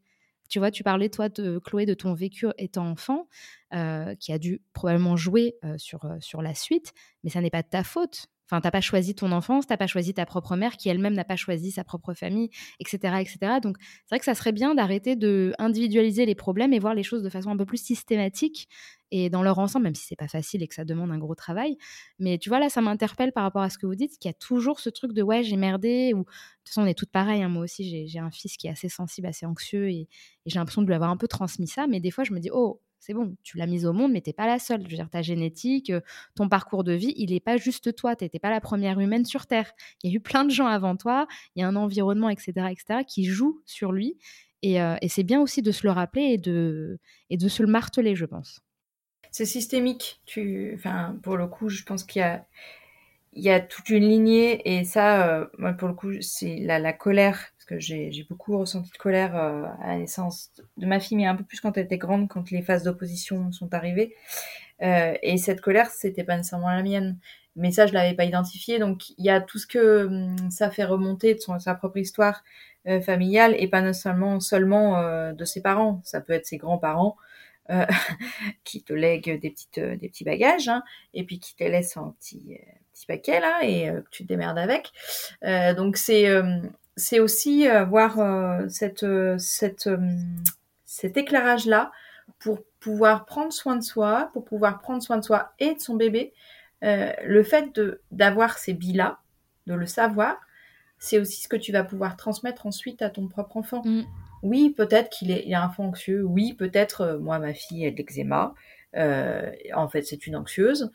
Tu 0.48 0.58
vois, 0.58 0.70
tu 0.70 0.82
parlais, 0.82 1.08
toi, 1.08 1.28
de 1.28 1.58
Chloé, 1.58 1.86
de 1.86 1.94
ton 1.94 2.12
vécu 2.14 2.46
étant 2.58 2.86
enfant, 2.86 3.28
qui 3.70 4.32
a 4.32 4.38
dû 4.38 4.60
probablement 4.74 5.16
jouer 5.16 5.56
sur, 5.78 6.00
sur 6.20 6.42
la 6.42 6.54
suite, 6.54 6.92
mais 7.24 7.30
ça 7.30 7.40
n'est 7.40 7.50
pas 7.50 7.62
de 7.62 7.68
ta 7.68 7.84
faute. 7.84 8.26
T'as 8.60 8.70
pas 8.70 8.80
choisi 8.80 9.14
ton 9.14 9.32
enfance, 9.32 9.66
t'as 9.66 9.76
pas 9.76 9.86
choisi 9.86 10.14
ta 10.14 10.26
propre 10.26 10.56
mère 10.56 10.76
qui 10.76 10.88
elle-même 10.88 11.14
n'a 11.14 11.24
pas 11.24 11.36
choisi 11.36 11.70
sa 11.70 11.84
propre 11.84 12.14
famille, 12.14 12.50
etc., 12.80 13.14
etc. 13.20 13.60
Donc, 13.62 13.76
c'est 13.80 14.10
vrai 14.10 14.18
que 14.18 14.24
ça 14.24 14.34
serait 14.34 14.52
bien 14.52 14.74
d'arrêter 14.74 15.16
de 15.16 15.54
individualiser 15.58 16.26
les 16.26 16.34
problèmes 16.34 16.72
et 16.72 16.78
voir 16.78 16.94
les 16.94 17.02
choses 17.02 17.22
de 17.22 17.28
façon 17.28 17.50
un 17.50 17.56
peu 17.56 17.66
plus 17.66 17.82
systématique 17.82 18.68
et 19.10 19.28
dans 19.28 19.42
leur 19.42 19.58
ensemble, 19.58 19.84
même 19.84 19.94
si 19.94 20.06
c'est 20.06 20.16
pas 20.16 20.26
facile 20.26 20.62
et 20.62 20.68
que 20.68 20.74
ça 20.74 20.84
demande 20.84 21.10
un 21.12 21.18
gros 21.18 21.34
travail. 21.34 21.76
Mais 22.18 22.38
tu 22.38 22.48
vois, 22.48 22.58
là, 22.58 22.70
ça 22.70 22.80
m'interpelle 22.80 23.32
par 23.32 23.42
rapport 23.42 23.62
à 23.62 23.68
ce 23.68 23.76
que 23.76 23.86
vous 23.86 23.94
dites, 23.94 24.18
qu'il 24.18 24.28
y 24.28 24.30
a 24.30 24.34
toujours 24.34 24.80
ce 24.80 24.88
truc 24.88 25.12
de 25.12 25.22
ouais, 25.22 25.42
j'ai 25.42 25.56
merdé, 25.56 26.12
ou 26.14 26.20
de 26.20 26.24
toute 26.24 26.68
façon, 26.68 26.82
on 26.82 26.86
est 26.86 26.94
toutes 26.94 27.12
pareilles. 27.12 27.42
Hein. 27.42 27.50
moi 27.50 27.64
aussi, 27.64 28.08
j'ai 28.08 28.18
un 28.18 28.30
fils 28.30 28.56
qui 28.56 28.68
est 28.68 28.70
assez 28.70 28.88
sensible, 28.88 29.26
assez 29.26 29.44
anxieux, 29.44 29.90
et, 29.90 30.00
et 30.00 30.08
j'ai 30.46 30.58
l'impression 30.58 30.80
de 30.80 30.86
lui 30.86 30.94
avoir 30.94 31.10
un 31.10 31.18
peu 31.18 31.28
transmis 31.28 31.68
ça. 31.68 31.86
Mais 31.86 32.00
des 32.00 32.10
fois, 32.10 32.24
je 32.24 32.32
me 32.32 32.40
dis, 32.40 32.48
oh, 32.50 32.80
c'est 33.02 33.14
bon, 33.14 33.34
tu 33.42 33.58
l'as 33.58 33.66
mise 33.66 33.84
au 33.84 33.92
monde, 33.92 34.12
mais 34.12 34.20
t'es 34.20 34.32
pas 34.32 34.46
la 34.46 34.60
seule. 34.60 34.82
Je 34.84 34.88
veux 34.88 34.94
dire, 34.94 35.10
ta 35.10 35.22
génétique, 35.22 35.90
euh, 35.90 36.00
ton 36.36 36.48
parcours 36.48 36.84
de 36.84 36.92
vie, 36.92 37.12
il 37.16 37.32
n'est 37.32 37.40
pas 37.40 37.56
juste 37.56 37.96
toi. 37.96 38.14
Tu 38.14 38.22
n'étais 38.22 38.38
pas 38.38 38.50
la 38.50 38.60
première 38.60 39.00
humaine 39.00 39.24
sur 39.24 39.46
Terre. 39.46 39.72
Il 40.02 40.10
y 40.10 40.14
a 40.14 40.16
eu 40.16 40.20
plein 40.20 40.44
de 40.44 40.50
gens 40.50 40.68
avant 40.68 40.96
toi. 40.96 41.26
Il 41.56 41.60
y 41.60 41.64
a 41.64 41.68
un 41.68 41.74
environnement, 41.74 42.28
etc., 42.28 42.52
etc., 42.70 43.00
qui 43.04 43.24
joue 43.24 43.60
sur 43.66 43.90
lui. 43.90 44.18
Euh, 44.64 44.96
et, 45.02 45.08
c'est 45.08 45.24
bien 45.24 45.40
aussi 45.40 45.62
de 45.62 45.72
se 45.72 45.84
le 45.84 45.90
rappeler 45.90 46.22
et 46.34 46.38
de, 46.38 46.98
se 47.48 47.62
le 47.64 47.68
marteler, 47.68 48.14
je 48.14 48.24
pense. 48.24 48.60
C'est 49.32 49.46
systémique. 49.46 50.20
Tu, 50.24 50.72
enfin, 50.76 51.18
pour 51.24 51.36
le 51.36 51.48
coup, 51.48 51.68
je 51.68 51.82
pense 51.82 52.04
qu'il 52.04 52.22
y 53.32 53.50
a, 53.50 53.60
toute 53.60 53.90
une 53.90 54.08
lignée. 54.08 54.62
Et 54.64 54.84
ça, 54.84 55.26
euh, 55.26 55.46
moi, 55.58 55.72
pour 55.72 55.88
le 55.88 55.94
coup, 55.94 56.12
c'est 56.20 56.58
la 56.60 56.92
colère 56.92 57.51
parce 57.62 57.78
que 57.78 57.78
j'ai 57.78 58.26
beaucoup 58.28 58.58
ressenti 58.58 58.90
de 58.90 58.98
colère 58.98 59.36
euh, 59.36 59.64
à 59.80 59.88
la 59.88 59.98
naissance 59.98 60.50
de 60.76 60.86
ma 60.86 60.98
fille, 60.98 61.16
mais 61.16 61.26
un 61.26 61.36
peu 61.36 61.44
plus 61.44 61.60
quand 61.60 61.76
elle 61.76 61.84
était 61.84 61.98
grande, 61.98 62.28
quand 62.28 62.50
les 62.50 62.62
phases 62.62 62.82
d'opposition 62.82 63.52
sont 63.52 63.72
arrivées. 63.72 64.16
Euh, 64.82 65.14
et 65.22 65.38
cette 65.38 65.60
colère, 65.60 65.90
c'était 65.90 66.24
pas 66.24 66.36
nécessairement 66.36 66.70
la 66.70 66.82
mienne. 66.82 67.18
mais 67.54 67.70
ça, 67.70 67.86
je 67.86 67.92
l'avais 67.92 68.14
pas 68.14 68.24
identifié. 68.24 68.78
Donc, 68.80 69.10
il 69.10 69.24
y 69.24 69.30
a 69.30 69.40
tout 69.40 69.58
ce 69.58 69.66
que 69.68 70.06
hum, 70.06 70.50
ça 70.50 70.70
fait 70.70 70.84
remonter 70.84 71.34
de 71.34 71.38
son, 71.38 71.58
sa 71.60 71.74
propre 71.74 71.98
histoire 71.98 72.42
euh, 72.88 73.00
familiale 73.00 73.54
et 73.56 73.68
pas 73.68 73.92
seulement, 73.92 74.40
seulement 74.40 75.32
de 75.32 75.44
ses 75.44 75.62
parents. 75.62 76.00
Ça 76.04 76.20
peut 76.20 76.32
être 76.32 76.46
ses 76.46 76.56
grands-parents 76.56 77.16
qui 78.64 78.82
te 78.82 78.92
lèguent 78.92 79.38
des, 79.40 79.50
petites, 79.50 79.78
des 79.78 80.08
petits 80.08 80.24
bagages 80.24 80.68
hein, 80.68 80.82
et 81.14 81.24
puis 81.24 81.38
qui 81.38 81.54
te 81.54 81.62
laissent 81.62 81.96
un 81.96 82.12
petit, 82.18 82.58
petit 82.92 83.06
paquet 83.06 83.38
là 83.38 83.60
et 83.62 83.86
que 83.86 84.10
tu 84.10 84.24
te 84.24 84.28
démerdes 84.28 84.58
avec. 84.58 84.90
donc, 85.76 85.96
c'est 85.96 86.26
c'est 86.96 87.20
aussi 87.20 87.66
avoir 87.66 88.18
cette, 88.68 89.06
cette, 89.38 89.88
cet 90.84 91.16
éclairage-là 91.16 91.90
pour 92.38 92.60
pouvoir 92.80 93.24
prendre 93.24 93.52
soin 93.52 93.76
de 93.76 93.82
soi, 93.82 94.30
pour 94.32 94.44
pouvoir 94.44 94.80
prendre 94.80 95.02
soin 95.02 95.16
de 95.16 95.24
soi 95.24 95.52
et 95.58 95.74
de 95.74 95.80
son 95.80 95.94
bébé, 95.94 96.32
euh, 96.82 97.12
le 97.24 97.42
fait 97.42 97.80
d'avoir 98.10 98.58
ces 98.58 98.74
billes-là, 98.74 99.20
de 99.66 99.74
le 99.74 99.86
savoir, 99.86 100.36
c'est 100.98 101.18
aussi 101.18 101.42
ce 101.42 101.48
que 101.48 101.56
tu 101.56 101.72
vas 101.72 101.84
pouvoir 101.84 102.16
transmettre 102.16 102.66
ensuite 102.66 103.02
à 103.02 103.10
ton 103.10 103.28
propre 103.28 103.56
enfant. 103.56 103.82
Mm. 103.84 104.02
Oui, 104.42 104.70
peut-être 104.70 105.08
qu'il 105.10 105.30
est, 105.30 105.44
il 105.46 105.54
un 105.54 105.66
enfant 105.66 105.84
anxieux. 105.84 106.24
Oui, 106.24 106.54
peut-être, 106.54 107.00
euh, 107.02 107.18
moi, 107.18 107.38
ma 107.38 107.54
fille, 107.54 107.86
a 107.86 107.90
de 107.90 107.96
l'eczéma. 107.96 108.54
Euh, 108.96 109.50
en 109.74 109.88
fait, 109.88 110.02
c'est 110.02 110.26
une 110.26 110.36
anxieuse. 110.36 110.90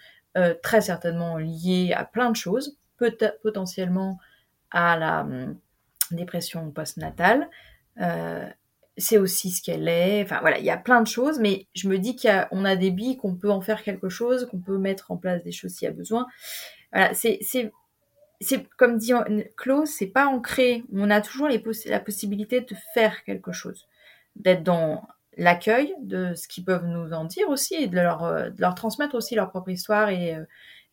très 0.61 0.81
certainement 0.81 1.37
liée 1.37 1.93
à 1.95 2.05
plein 2.05 2.29
de 2.29 2.35
choses. 2.35 2.77
Peut 2.97 3.15
potentiellement 3.41 4.19
à 4.71 4.97
la 4.97 5.21
hum, 5.21 5.57
dépression 6.15 6.71
postnatale 6.71 7.49
c'est 8.97 9.17
aussi 9.17 9.51
ce 9.51 9.61
qu'elle 9.61 9.87
est. 9.87 10.23
Enfin 10.23 10.39
voilà, 10.41 10.57
il 10.57 10.65
y 10.65 10.71
a 10.71 10.77
plein 10.77 11.01
de 11.01 11.07
choses, 11.07 11.39
mais 11.39 11.67
je 11.75 11.87
me 11.87 11.99
dis 11.99 12.15
qu'on 12.15 12.65
a, 12.65 12.69
a, 12.69 12.75
des 12.75 12.91
billes, 12.91 13.17
qu'on 13.17 13.35
peut 13.35 13.51
en 13.51 13.61
faire 13.61 13.83
quelque 13.83 14.09
chose, 14.09 14.47
qu'on 14.49 14.59
peut 14.59 14.77
mettre 14.77 15.11
en 15.11 15.17
place 15.17 15.43
des 15.43 15.51
choses 15.51 15.71
s'il 15.71 15.85
y 15.85 15.89
a 15.89 15.93
besoin. 15.93 16.25
Voilà, 16.91 17.13
c'est, 17.13 17.39
comme 18.77 18.97
dit 18.97 19.13
Claude, 19.55 19.85
c'est 19.85 20.07
pas 20.07 20.27
ancré. 20.27 20.83
On 20.91 21.09
a 21.11 21.21
toujours 21.21 21.47
les 21.47 21.63
la 21.85 21.99
possibilité 21.99 22.61
de 22.61 22.75
faire 22.93 23.23
quelque 23.23 23.51
chose, 23.51 23.87
d'être 24.35 24.63
dans 24.63 25.07
l'accueil 25.37 25.93
de 26.01 26.33
ce 26.33 26.47
qu'ils 26.47 26.65
peuvent 26.65 26.85
nous 26.85 27.13
en 27.13 27.25
dire 27.25 27.47
aussi 27.49 27.75
et 27.75 27.87
de 27.87 27.95
leur, 27.95 28.23
euh, 28.23 28.49
de 28.49 28.59
leur 28.59 28.73
transmettre 28.73 29.13
aussi 29.13 29.35
leur 29.35 29.51
propre 29.51 29.69
histoire 29.69 30.09
et, 30.09 30.33
euh, 30.33 30.43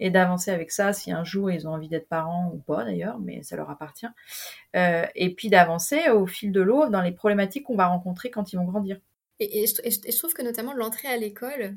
et 0.01 0.11
d'avancer 0.11 0.51
avec 0.51 0.70
ça 0.70 0.92
si 0.92 1.12
un 1.12 1.24
jour 1.24 1.51
ils 1.51 1.68
ont 1.68 1.72
envie 1.72 1.88
d'être 1.88 2.09
parents 2.09 2.51
ou 2.53 2.59
pas 2.59 2.84
d'ailleurs, 2.84 3.18
mais 3.18 3.42
ça 3.42 3.57
leur 3.57 3.70
appartient. 3.70 4.07
Euh, 4.76 5.07
et 5.14 5.34
puis 5.34 5.49
d'avancer 5.49 6.09
au 6.11 6.26
fil 6.26 6.53
de 6.53 6.61
l'eau 6.61 6.88
dans 6.88 7.03
les 7.03 7.12
problématiques 7.12 7.64
qu'on 7.64 7.76
va 7.76 7.86
rencontrer 7.86 8.30
quand 8.30 8.53
ils 8.53 8.57
vont 8.57 8.64
grandir. 8.64 8.99
Et, 9.40 9.66
je, 9.66 10.16
trouve 10.16 10.32
que 10.32 10.42
notamment 10.42 10.74
l'entrée 10.74 11.09
à 11.09 11.16
l'école 11.16 11.76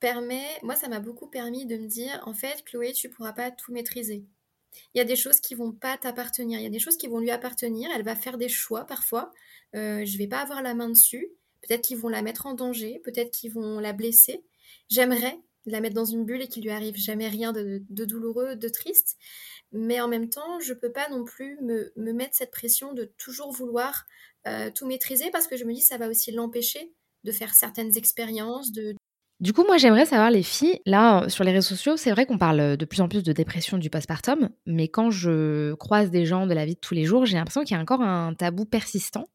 permet, 0.00 0.46
moi 0.62 0.76
ça 0.76 0.88
m'a 0.88 1.00
beaucoup 1.00 1.28
permis 1.28 1.66
de 1.66 1.76
me 1.76 1.86
dire, 1.86 2.22
en 2.26 2.34
fait 2.34 2.64
Chloé, 2.64 2.92
tu 2.92 3.08
pourras 3.08 3.32
pas 3.32 3.50
tout 3.50 3.72
maîtriser. 3.72 4.24
Il 4.92 4.98
y 4.98 5.00
a 5.00 5.04
des 5.04 5.16
choses 5.16 5.40
qui 5.40 5.54
vont 5.54 5.72
pas 5.72 5.96
t'appartenir, 5.96 6.58
il 6.58 6.64
y 6.64 6.66
a 6.66 6.70
des 6.70 6.80
choses 6.80 6.96
qui 6.96 7.06
vont 7.06 7.20
lui 7.20 7.30
appartenir, 7.30 7.90
elle 7.94 8.02
va 8.02 8.16
faire 8.16 8.38
des 8.38 8.48
choix 8.48 8.84
parfois, 8.84 9.32
euh, 9.76 10.04
je 10.04 10.18
vais 10.18 10.26
pas 10.26 10.40
avoir 10.40 10.62
la 10.62 10.74
main 10.74 10.88
dessus, 10.88 11.28
peut-être 11.62 11.82
qu'ils 11.82 11.98
vont 11.98 12.08
la 12.08 12.22
mettre 12.22 12.46
en 12.46 12.54
danger, 12.54 13.00
peut-être 13.04 13.30
qu'ils 13.30 13.52
vont 13.52 13.78
la 13.78 13.92
blesser. 13.92 14.44
J'aimerais 14.88 15.38
la 15.66 15.80
mettre 15.80 15.94
dans 15.94 16.04
une 16.04 16.24
bulle 16.24 16.42
et 16.42 16.48
qu'il 16.48 16.64
lui 16.64 16.70
arrive 16.70 16.96
jamais 16.96 17.28
rien 17.28 17.52
de, 17.52 17.82
douloureux, 17.88 18.56
de 18.56 18.68
triste. 18.68 19.16
Mais 19.72 20.00
en 20.00 20.08
même 20.08 20.28
temps, 20.28 20.60
je 20.60 20.72
peux 20.72 20.92
pas 20.92 21.08
non 21.08 21.24
plus 21.24 21.58
me, 21.62 21.92
mettre 21.96 22.36
cette 22.36 22.50
pression 22.50 22.92
de 22.92 23.12
toujours 23.18 23.52
vouloir 23.52 24.04
euh, 24.46 24.70
tout 24.74 24.86
maîtriser 24.86 25.30
parce 25.30 25.46
que 25.46 25.56
je 25.56 25.64
me 25.64 25.72
dis 25.72 25.80
ça 25.80 25.98
va 25.98 26.08
aussi 26.08 26.32
l'empêcher 26.32 26.92
de 27.24 27.32
faire 27.32 27.54
certaines 27.54 27.96
expériences, 27.96 28.70
de, 28.72 28.94
du 29.40 29.52
coup, 29.52 29.64
moi, 29.64 29.78
j'aimerais 29.78 30.06
savoir, 30.06 30.30
les 30.30 30.44
filles, 30.44 30.80
là, 30.86 31.28
sur 31.28 31.42
les 31.42 31.50
réseaux 31.50 31.74
sociaux, 31.74 31.96
c'est 31.96 32.12
vrai 32.12 32.24
qu'on 32.24 32.38
parle 32.38 32.76
de 32.76 32.84
plus 32.84 33.00
en 33.00 33.08
plus 33.08 33.22
de 33.22 33.32
dépression 33.32 33.78
du 33.78 33.90
postpartum, 33.90 34.48
mais 34.64 34.88
quand 34.88 35.10
je 35.10 35.74
croise 35.74 36.10
des 36.10 36.24
gens 36.24 36.46
de 36.46 36.54
la 36.54 36.64
vie 36.64 36.76
de 36.76 36.80
tous 36.80 36.94
les 36.94 37.04
jours, 37.04 37.26
j'ai 37.26 37.36
l'impression 37.36 37.62
qu'il 37.62 37.76
y 37.76 37.78
a 37.78 37.82
encore 37.82 38.00
un 38.00 38.32
tabou 38.34 38.64
persistant 38.64 39.26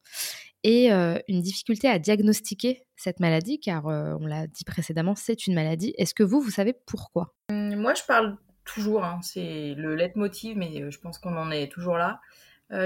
et 0.63 0.89
une 0.91 1.41
difficulté 1.41 1.87
à 1.87 1.99
diagnostiquer 1.99 2.83
cette 2.95 3.19
maladie, 3.19 3.59
car 3.59 3.85
on 3.85 4.25
l'a 4.25 4.47
dit 4.47 4.63
précédemment, 4.63 5.15
c'est 5.15 5.47
une 5.47 5.53
maladie. 5.55 5.93
Est-ce 5.97 6.13
que 6.13 6.23
vous, 6.23 6.41
vous 6.41 6.49
savez 6.49 6.73
pourquoi? 6.85 7.33
Mmh, 7.49 7.75
Moi, 7.75 7.93
je 7.93 8.03
parle 8.03 8.37
toujours, 8.65 9.03
hein, 9.03 9.19
c'est 9.23 9.73
le 9.75 9.95
leitmotiv, 9.95 10.57
mais 10.57 10.91
je 10.91 10.99
pense 10.99 11.17
qu'on 11.17 11.37
en 11.37 11.49
est 11.51 11.71
toujours 11.71 11.97
là, 11.97 12.19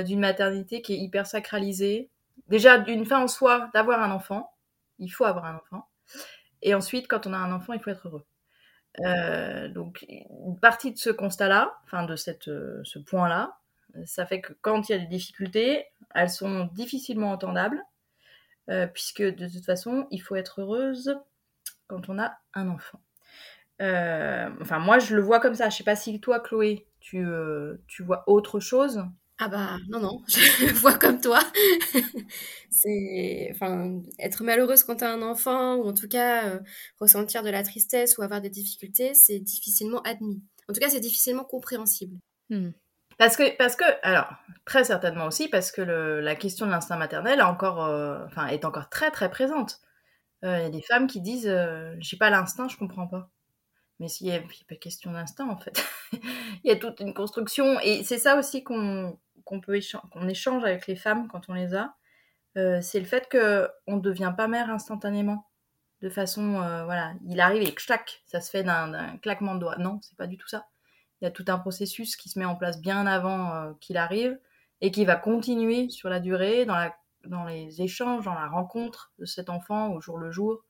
d'une 0.03 0.19
maternité 0.19 0.81
qui 0.81 0.93
est 0.93 0.97
hyper 0.97 1.25
sacralisée. 1.25 2.09
Déjà, 2.47 2.77
d'une 2.77 3.05
fin 3.05 3.21
en 3.21 3.27
soi, 3.27 3.69
d'avoir 3.73 4.01
un 4.01 4.11
enfant, 4.11 4.53
il 4.99 5.09
faut 5.09 5.25
avoir 5.25 5.45
un 5.45 5.55
enfant. 5.55 5.87
Et 6.61 6.73
ensuite, 6.73 7.07
quand 7.07 7.27
on 7.27 7.33
a 7.33 7.37
un 7.37 7.51
enfant, 7.51 7.73
il 7.73 7.79
faut 7.79 7.89
être 7.89 8.07
heureux. 8.07 9.69
donc, 9.69 10.05
une 10.07 10.59
partie 10.59 10.91
de 10.93 10.97
ce 10.97 11.09
constat-là, 11.09 11.75
enfin 11.85 12.03
de 12.03 12.15
cette, 12.15 12.45
ce 12.45 12.99
point-là, 12.99 13.57
ça 14.05 14.25
fait 14.25 14.41
que 14.41 14.53
quand 14.61 14.89
il 14.89 14.93
y 14.93 14.95
a 14.95 14.99
des 14.99 15.07
difficultés, 15.07 15.85
elles 16.15 16.29
sont 16.29 16.65
difficilement 16.73 17.31
entendables, 17.31 17.81
euh, 18.69 18.87
puisque 18.87 19.21
de 19.21 19.47
toute 19.47 19.65
façon, 19.65 20.07
il 20.11 20.19
faut 20.19 20.35
être 20.35 20.61
heureuse 20.61 21.17
quand 21.87 22.09
on 22.09 22.19
a 22.19 22.37
un 22.53 22.69
enfant. 22.69 23.01
Euh, 23.81 24.49
enfin, 24.61 24.79
moi, 24.79 24.99
je 24.99 25.15
le 25.15 25.21
vois 25.21 25.39
comme 25.39 25.55
ça. 25.55 25.69
Je 25.69 25.77
sais 25.77 25.83
pas 25.83 25.95
si 25.95 26.19
toi, 26.21 26.39
Chloé, 26.39 26.87
tu, 26.99 27.25
euh, 27.25 27.77
tu 27.87 28.03
vois 28.03 28.23
autre 28.27 28.59
chose. 28.59 29.03
Ah 29.39 29.49
bah 29.49 29.77
non, 29.89 29.99
non, 29.99 30.23
je 30.27 30.67
le 30.67 30.73
vois 30.73 30.97
comme 30.97 31.19
toi. 31.19 31.39
c'est, 32.69 33.49
enfin, 33.51 34.01
être 34.19 34.43
malheureuse 34.43 34.83
quand 34.83 34.97
tu 34.97 35.03
as 35.03 35.11
un 35.11 35.21
enfant, 35.21 35.75
ou 35.75 35.87
en 35.89 35.93
tout 35.93 36.07
cas 36.07 36.59
ressentir 36.99 37.43
de 37.43 37.49
la 37.49 37.63
tristesse 37.63 38.17
ou 38.17 38.21
avoir 38.21 38.41
des 38.41 38.49
difficultés, 38.49 39.13
c'est 39.15 39.39
difficilement 39.39 40.01
admis. 40.03 40.41
En 40.69 40.73
tout 40.73 40.79
cas, 40.79 40.89
c'est 40.89 40.99
difficilement 40.99 41.43
compréhensible. 41.43 42.17
Hmm. 42.49 42.69
Parce 43.17 43.35
que, 43.37 43.55
parce 43.57 43.75
que, 43.75 43.85
alors, 44.01 44.27
très 44.65 44.83
certainement 44.83 45.25
aussi, 45.25 45.47
parce 45.47 45.71
que 45.71 45.81
la 45.81 46.35
question 46.35 46.65
de 46.65 46.71
l'instinct 46.71 46.97
maternel 46.97 47.39
euh, 47.41 48.27
est 48.49 48.65
encore 48.65 48.89
très 48.89 49.11
très 49.11 49.29
présente. 49.29 49.79
Euh, 50.43 50.57
il 50.59 50.63
y 50.63 50.65
a 50.65 50.69
des 50.69 50.81
femmes 50.81 51.07
qui 51.07 51.21
disent 51.21 51.47
euh, 51.47 51.95
J'ai 51.99 52.17
pas 52.17 52.29
l'instinct, 52.29 52.67
je 52.67 52.77
comprends 52.77 53.07
pas. 53.07 53.29
Mais 53.99 54.07
s'il 54.07 54.27
n'y 54.27 54.35
a, 54.35 54.41
pas 54.67 54.75
question 54.75 55.11
d'instinct, 55.11 55.49
en 55.49 55.57
fait. 55.57 55.85
il 56.11 56.69
y 56.69 56.71
a 56.71 56.75
toute 56.75 56.99
une 56.99 57.13
construction. 57.13 57.79
Et 57.81 58.03
c'est 58.03 58.17
ça 58.17 58.37
aussi 58.37 58.63
qu'on 58.63 59.17
peut 59.61 59.79
qu'on 60.11 60.27
échange 60.27 60.63
avec 60.63 60.87
les 60.87 60.95
femmes 60.95 61.27
quand 61.27 61.49
on 61.49 61.53
les 61.53 61.75
a. 61.75 61.95
c'est 62.81 62.99
le 62.99 63.05
fait 63.05 63.29
qu'on 63.29 63.95
ne 63.95 64.01
devient 64.01 64.33
pas 64.35 64.47
mère 64.47 64.69
instantanément. 64.69 65.47
De 66.01 66.09
façon, 66.09 66.53
voilà, 66.85 67.13
il 67.25 67.39
arrive 67.39 67.63
et 67.63 67.73
clac, 67.73 68.23
ça 68.25 68.41
se 68.41 68.49
fait 68.49 68.63
d'un 68.63 69.17
claquement 69.19 69.55
de 69.55 69.61
doigts. 69.61 69.77
Non, 69.77 69.99
c'est 70.01 70.17
pas 70.17 70.27
du 70.27 70.37
tout 70.37 70.49
ça 70.49 70.65
il 71.23 71.27
y 71.27 71.29
a 71.29 71.31
tout 71.31 71.45
un 71.47 71.57
processus 71.57 72.17
qui 72.17 72.27
se 72.27 72.37
met 72.37 72.43
en 72.43 72.55
place 72.55 72.81
bien 72.81 73.07
avant 73.07 73.55
euh, 73.55 73.71
qu'il 73.79 73.95
arrive 73.95 74.37
et 74.81 74.91
qui 74.91 75.05
va 75.05 75.15
continuer 75.15 75.87
sur 75.89 76.09
la 76.09 76.19
durée, 76.19 76.65
dans, 76.65 76.75
la, 76.75 76.93
dans 77.25 77.45
les 77.45 77.81
échanges, 77.81 78.25
dans 78.25 78.33
la 78.33 78.47
rencontre 78.47 79.13
de 79.19 79.25
cet 79.25 79.49
enfant 79.49 79.93
au 79.93 80.01
jour 80.01 80.17
le 80.17 80.31
jour. 80.31 80.65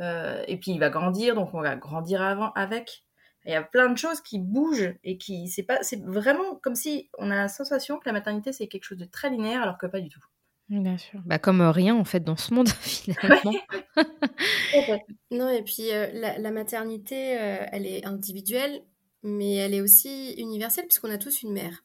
Euh, 0.00 0.42
et 0.48 0.56
puis 0.56 0.72
il 0.72 0.80
va 0.80 0.90
grandir, 0.90 1.36
donc 1.36 1.54
on 1.54 1.60
va 1.60 1.76
grandir 1.76 2.20
avant, 2.20 2.50
avec. 2.54 3.04
Il 3.44 3.52
y 3.52 3.54
a 3.54 3.62
plein 3.62 3.88
de 3.88 3.96
choses 3.96 4.20
qui 4.20 4.40
bougent 4.40 4.92
et 5.04 5.18
qui 5.18 5.46
c'est 5.46 5.62
pas 5.62 5.80
c'est 5.82 6.02
vraiment 6.02 6.56
comme 6.56 6.74
si 6.74 7.08
on 7.16 7.30
a 7.30 7.36
la 7.36 7.46
sensation 7.46 8.00
que 8.00 8.06
la 8.06 8.12
maternité 8.12 8.52
c'est 8.52 8.66
quelque 8.66 8.82
chose 8.82 8.98
de 8.98 9.04
très 9.04 9.30
linéaire 9.30 9.62
alors 9.62 9.78
que 9.78 9.86
pas 9.86 10.00
du 10.00 10.08
tout. 10.08 10.24
Bien 10.68 10.98
sûr. 10.98 11.20
Bah, 11.24 11.38
comme 11.38 11.60
rien 11.62 11.94
en 11.94 12.04
fait 12.04 12.24
dans 12.24 12.36
ce 12.36 12.52
monde 12.52 12.68
finalement. 12.80 13.54
non 15.30 15.48
et 15.48 15.62
puis 15.62 15.92
euh, 15.92 16.08
la, 16.12 16.38
la, 16.38 16.50
maternité 16.50 17.16
elle 17.70 17.86
est 17.86 18.04
individuelle 18.04 18.82
mais 19.22 19.54
elle 19.54 19.74
est 19.74 19.80
aussi 19.80 20.32
universelle 20.38 20.86
puisqu'on 20.86 21.10
a 21.10 21.18
tous 21.18 21.42
une 21.42 21.52
mère. 21.52 21.84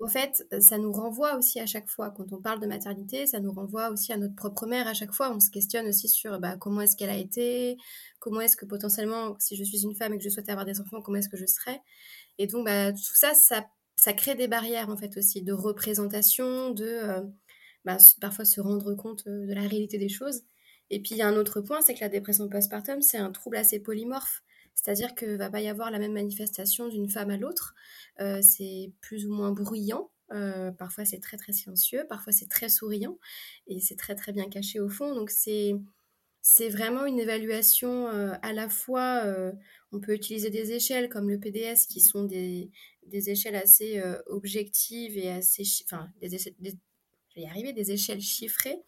en 0.00 0.08
fait, 0.08 0.46
ça 0.60 0.78
nous 0.78 0.92
renvoie 0.92 1.36
aussi 1.36 1.60
à 1.60 1.66
chaque 1.66 1.88
fois, 1.88 2.10
quand 2.10 2.32
on 2.32 2.40
parle 2.40 2.60
de 2.60 2.66
maternité, 2.66 3.26
ça 3.26 3.40
nous 3.40 3.52
renvoie 3.52 3.90
aussi 3.90 4.12
à 4.12 4.16
notre 4.16 4.34
propre 4.34 4.66
mère 4.66 4.88
à 4.88 4.94
chaque 4.94 5.12
fois. 5.12 5.30
On 5.34 5.40
se 5.40 5.50
questionne 5.50 5.86
aussi 5.88 6.08
sur 6.08 6.38
bah, 6.40 6.56
comment 6.58 6.80
est-ce 6.82 6.96
qu'elle 6.96 7.10
a 7.10 7.16
été, 7.16 7.76
comment 8.18 8.40
est-ce 8.40 8.56
que 8.56 8.66
potentiellement, 8.66 9.36
si 9.38 9.56
je 9.56 9.64
suis 9.64 9.82
une 9.84 9.94
femme 9.94 10.14
et 10.14 10.18
que 10.18 10.24
je 10.24 10.30
souhaite 10.30 10.48
avoir 10.48 10.66
des 10.66 10.80
enfants, 10.80 11.00
comment 11.02 11.18
est-ce 11.18 11.28
que 11.28 11.36
je 11.36 11.46
serais. 11.46 11.80
Et 12.38 12.46
donc, 12.46 12.66
bah, 12.66 12.92
tout 12.92 13.16
ça, 13.16 13.34
ça, 13.34 13.66
ça, 13.96 14.12
crée 14.12 14.34
des 14.34 14.48
barrières 14.48 14.88
en 14.90 14.96
fait 14.96 15.16
aussi, 15.16 15.42
de 15.42 15.52
représentation, 15.52 16.70
de 16.70 16.84
euh, 16.84 17.22
bah, 17.84 17.98
parfois 18.20 18.44
se 18.44 18.60
rendre 18.60 18.94
compte 18.94 19.24
euh, 19.26 19.46
de 19.46 19.54
la 19.54 19.62
réalité 19.62 19.98
des 19.98 20.08
choses. 20.08 20.42
Et 20.90 21.00
puis, 21.00 21.12
il 21.12 21.18
y 21.18 21.22
a 21.22 21.28
un 21.28 21.36
autre 21.36 21.60
point, 21.60 21.80
c'est 21.82 21.94
que 21.94 22.00
la 22.00 22.08
dépression 22.08 22.48
postpartum, 22.48 23.02
c'est 23.02 23.18
un 23.18 23.32
trouble 23.32 23.56
assez 23.56 23.80
polymorphe. 23.80 24.42
C'est-à-dire 24.74 25.14
que 25.14 25.36
va 25.36 25.50
pas 25.50 25.60
y 25.60 25.68
avoir 25.68 25.90
la 25.90 25.98
même 25.98 26.12
manifestation 26.12 26.88
d'une 26.88 27.08
femme 27.08 27.30
à 27.30 27.36
l'autre. 27.36 27.74
Euh, 28.20 28.40
c'est 28.42 28.92
plus 29.00 29.26
ou 29.26 29.32
moins 29.32 29.52
bruyant. 29.52 30.10
Euh, 30.32 30.72
parfois 30.72 31.04
c'est 31.04 31.20
très 31.20 31.36
très 31.36 31.52
silencieux, 31.52 32.04
parfois 32.08 32.32
c'est 32.32 32.48
très 32.48 32.70
souriant 32.70 33.18
et 33.66 33.78
c'est 33.80 33.96
très 33.96 34.14
très 34.14 34.32
bien 34.32 34.48
caché 34.48 34.80
au 34.80 34.88
fond. 34.88 35.14
Donc 35.14 35.30
c'est 35.30 35.74
c'est 36.42 36.68
vraiment 36.68 37.06
une 37.06 37.18
évaluation 37.20 38.08
euh, 38.08 38.34
à 38.42 38.52
la 38.52 38.68
fois. 38.68 39.24
on 39.92 40.00
peut 40.00 40.14
utiliser 40.14 40.50
des 40.50 40.72
échelles 40.72 41.08
comme 41.08 41.30
le 41.30 41.38
PDS 41.38 41.86
qui 41.88 42.00
sont 42.00 42.24
des, 42.24 42.70
des 43.06 43.30
échelles 43.30 43.56
assez 43.56 44.02
objectives 44.26 45.16
et 45.16 45.30
assez, 45.30 45.62
enfin 45.84 46.08
des, 46.20 46.28
des, 46.28 46.70
je 47.28 47.34
vais 47.36 47.42
y 47.42 47.46
arriver, 47.46 47.72
des 47.72 47.92
échelles 47.92 48.20
chiffrées, 48.20 48.78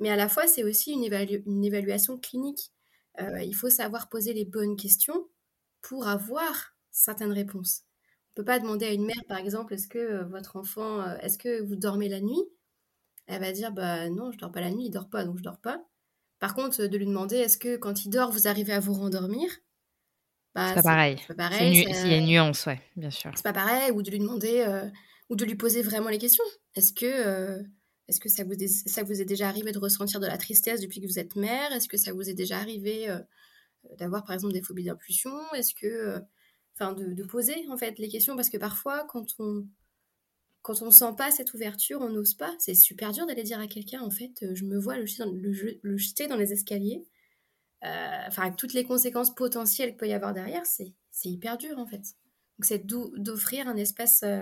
mais 0.00 0.10
à 0.10 0.16
la 0.16 0.28
fois 0.28 0.46
c'est 0.46 0.64
aussi 0.64 0.92
une 0.92 1.64
évaluation 1.64 2.18
clinique. 2.18 2.72
il 3.18 3.54
faut 3.54 3.70
savoir 3.70 4.08
poser 4.08 4.34
les 4.34 4.44
bonnes 4.44 4.76
questions 4.76 5.26
pour 5.82 6.08
avoir 6.08 6.74
certaines 6.90 7.32
réponses. 7.32 7.82
On 8.30 8.34
peut 8.36 8.44
pas 8.44 8.58
demander 8.58 8.86
à 8.86 8.92
une 8.92 9.04
mère, 9.04 9.22
par 9.28 9.36
exemple, 9.36 9.74
est-ce 9.74 9.88
que 9.88 10.24
votre 10.24 10.56
enfant, 10.56 11.04
est-ce 11.18 11.36
que 11.36 11.60
vous 11.62 11.76
dormez 11.76 12.08
la 12.08 12.20
nuit? 12.20 12.42
Elle 13.26 13.40
va 13.40 13.52
dire, 13.52 13.72
bah 13.72 14.08
non, 14.08 14.32
je 14.32 14.38
dors 14.38 14.50
pas 14.50 14.60
la 14.60 14.70
nuit, 14.70 14.86
il 14.86 14.90
dort 14.90 15.10
pas, 15.10 15.24
donc 15.24 15.38
je 15.38 15.42
dors 15.42 15.60
pas. 15.60 15.84
Par 16.38 16.54
contre, 16.54 16.86
de 16.86 16.96
lui 16.96 17.06
demander, 17.06 17.36
est-ce 17.36 17.58
que 17.58 17.76
quand 17.76 18.04
il 18.04 18.08
dort, 18.08 18.32
vous 18.32 18.48
arrivez 18.48 18.72
à 18.72 18.80
vous 18.80 18.94
rendormir? 18.94 19.48
Bah, 20.54 20.68
c'est 20.68 20.74
pas 20.76 20.82
pareil. 20.82 21.16
C'est 21.20 21.34
pas 21.34 21.48
pareil. 21.48 21.86
Il 21.88 22.08
y 22.08 22.14
a 22.14 22.16
une 22.16 22.26
nuance, 22.26 22.66
ouais, 22.66 22.80
bien 22.96 23.10
sûr. 23.10 23.30
C'est 23.34 23.44
pas 23.44 23.52
pareil, 23.52 23.90
ou 23.90 24.02
de 24.02 24.10
lui 24.10 24.18
demander, 24.18 24.66
ou 25.28 25.36
de 25.36 25.44
lui 25.44 25.54
poser 25.54 25.82
vraiment 25.82 26.08
les 26.08 26.18
questions. 26.18 26.44
Est-ce 26.74 26.92
que, 26.92 27.62
est-ce 28.08 28.18
que 28.18 28.28
ça 28.28 28.44
vous, 28.44 28.54
ça 28.66 29.02
vous 29.02 29.20
est 29.20 29.24
déjà 29.24 29.48
arrivé 29.48 29.72
de 29.72 29.78
ressentir 29.78 30.20
de 30.20 30.26
la 30.26 30.36
tristesse 30.36 30.80
depuis 30.80 31.00
que 31.00 31.06
vous 31.06 31.18
êtes 31.18 31.36
mère? 31.36 31.72
Est-ce 31.72 31.88
que 31.88 31.96
ça 31.96 32.12
vous 32.12 32.28
est 32.28 32.34
déjà 32.34 32.58
arrivé 32.58 33.08
d'avoir, 33.98 34.24
par 34.24 34.34
exemple, 34.34 34.54
des 34.54 34.62
phobies 34.62 34.84
d'impulsion 34.84 35.32
Est-ce 35.54 35.74
que 35.74 36.22
enfin 36.74 36.92
de, 36.92 37.22
poser 37.24 37.66
en 37.68 37.76
fait 37.76 37.98
les 37.98 38.08
questions 38.08 38.34
parce 38.34 38.48
que 38.48 38.56
parfois 38.56 39.04
quand 39.06 39.26
on 39.38 39.66
quand 40.62 40.80
on 40.80 40.92
sent 40.92 41.14
pas 41.16 41.32
cette 41.32 41.54
ouverture, 41.54 42.00
on 42.00 42.08
n'ose 42.08 42.34
pas. 42.34 42.54
C'est 42.60 42.74
super 42.74 43.10
dur 43.10 43.26
d'aller 43.26 43.42
dire 43.42 43.58
à 43.58 43.66
quelqu'un 43.66 44.00
en 44.00 44.10
fait, 44.10 44.44
euh, 44.44 44.54
je 44.54 44.64
me 44.64 44.78
vois 44.78 44.96
le 44.96 45.06
jeter 45.06 46.28
dans, 46.28 46.36
les 46.36 46.52
escaliers. 46.52 47.02
Euh, 47.82 48.24
enfin, 48.28 48.42
avec 48.42 48.56
toutes 48.56 48.72
les 48.72 48.84
conséquences 48.84 49.34
potentielles 49.34 49.90
qu'il 49.90 49.96
peut 49.96 50.08
y 50.08 50.12
avoir 50.12 50.32
derrière, 50.32 50.64
c'est 50.64 50.94
hyper 51.24 51.58
dur 51.58 51.78
en 51.78 51.86
fait. 51.86 52.02
Donc 52.58 52.64
c'est 52.64 52.86
d'offrir 52.86 53.66
un 53.66 53.74
espace 53.74 54.22
euh, 54.22 54.40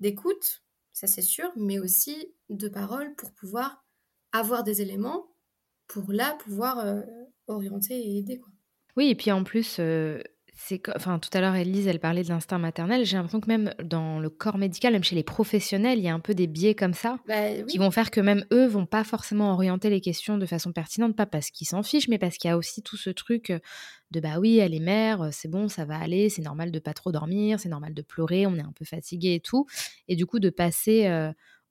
d'écoute, 0.00 0.64
ça 0.94 1.06
c'est 1.06 1.20
sûr, 1.20 1.52
mais 1.56 1.78
aussi 1.78 2.32
de 2.48 2.68
parole 2.68 3.14
pour 3.14 3.30
pouvoir 3.32 3.84
avoir 4.32 4.64
des 4.64 4.80
éléments 4.80 5.26
pour 5.88 6.10
là 6.10 6.38
pouvoir 6.42 7.04
orienter 7.46 7.94
et 7.94 8.18
aider. 8.18 8.40
Oui, 8.96 9.08
et 9.08 9.14
puis 9.14 9.32
en 9.32 9.44
plus, 9.44 9.80
c'est 10.56 10.80
enfin 10.94 11.18
tout 11.18 11.30
à 11.32 11.40
l'heure 11.40 11.54
Elise 11.56 11.88
elle 11.88 12.00
parlait 12.00 12.22
de 12.22 12.28
l'instinct 12.28 12.58
maternel. 12.58 13.04
J'ai 13.04 13.16
l'impression 13.16 13.40
que 13.40 13.48
même 13.48 13.74
dans 13.82 14.18
le 14.20 14.30
corps 14.30 14.56
médical 14.56 14.92
même 14.92 15.04
chez 15.04 15.16
les 15.16 15.22
professionnels 15.22 15.98
il 15.98 16.04
y 16.04 16.08
a 16.08 16.14
un 16.14 16.20
peu 16.20 16.34
des 16.34 16.46
biais 16.46 16.74
comme 16.74 16.94
ça 16.94 17.18
bah 17.26 17.62
qui 17.68 17.76
vont 17.78 17.90
faire 17.90 18.10
que 18.10 18.20
même 18.20 18.44
eux 18.52 18.66
vont 18.66 18.86
pas 18.86 19.04
forcément 19.04 19.52
orienter 19.52 19.90
les 19.90 20.00
questions 20.00 20.38
de 20.38 20.46
façon 20.46 20.72
pertinente 20.72 21.16
pas 21.16 21.26
parce 21.26 21.50
qu'ils 21.50 21.66
s'en 21.66 21.82
fichent 21.82 22.08
mais 22.08 22.18
parce 22.18 22.36
qu'il 22.36 22.48
y 22.48 22.52
a 22.52 22.56
aussi 22.56 22.82
tout 22.82 22.96
ce 22.96 23.10
truc 23.10 23.52
de 24.10 24.20
bah 24.20 24.38
oui 24.38 24.58
elle 24.58 24.74
est 24.74 24.80
mère 24.80 25.28
c'est 25.32 25.50
bon 25.50 25.68
ça 25.68 25.84
va 25.84 25.98
aller 25.98 26.28
c'est 26.28 26.42
normal 26.42 26.70
de 26.70 26.78
pas 26.78 26.94
trop 26.94 27.10
dormir 27.10 27.58
c'est 27.58 27.68
normal 27.68 27.92
de 27.92 28.02
pleurer 28.02 28.46
on 28.46 28.54
est 28.54 28.62
un 28.62 28.72
peu 28.74 28.84
fatigué 28.84 29.34
et 29.34 29.40
tout. 29.40 29.66
Et 30.08 30.16
du 30.16 30.24
coup 30.24 30.38
de 30.38 30.50
passer 30.50 31.08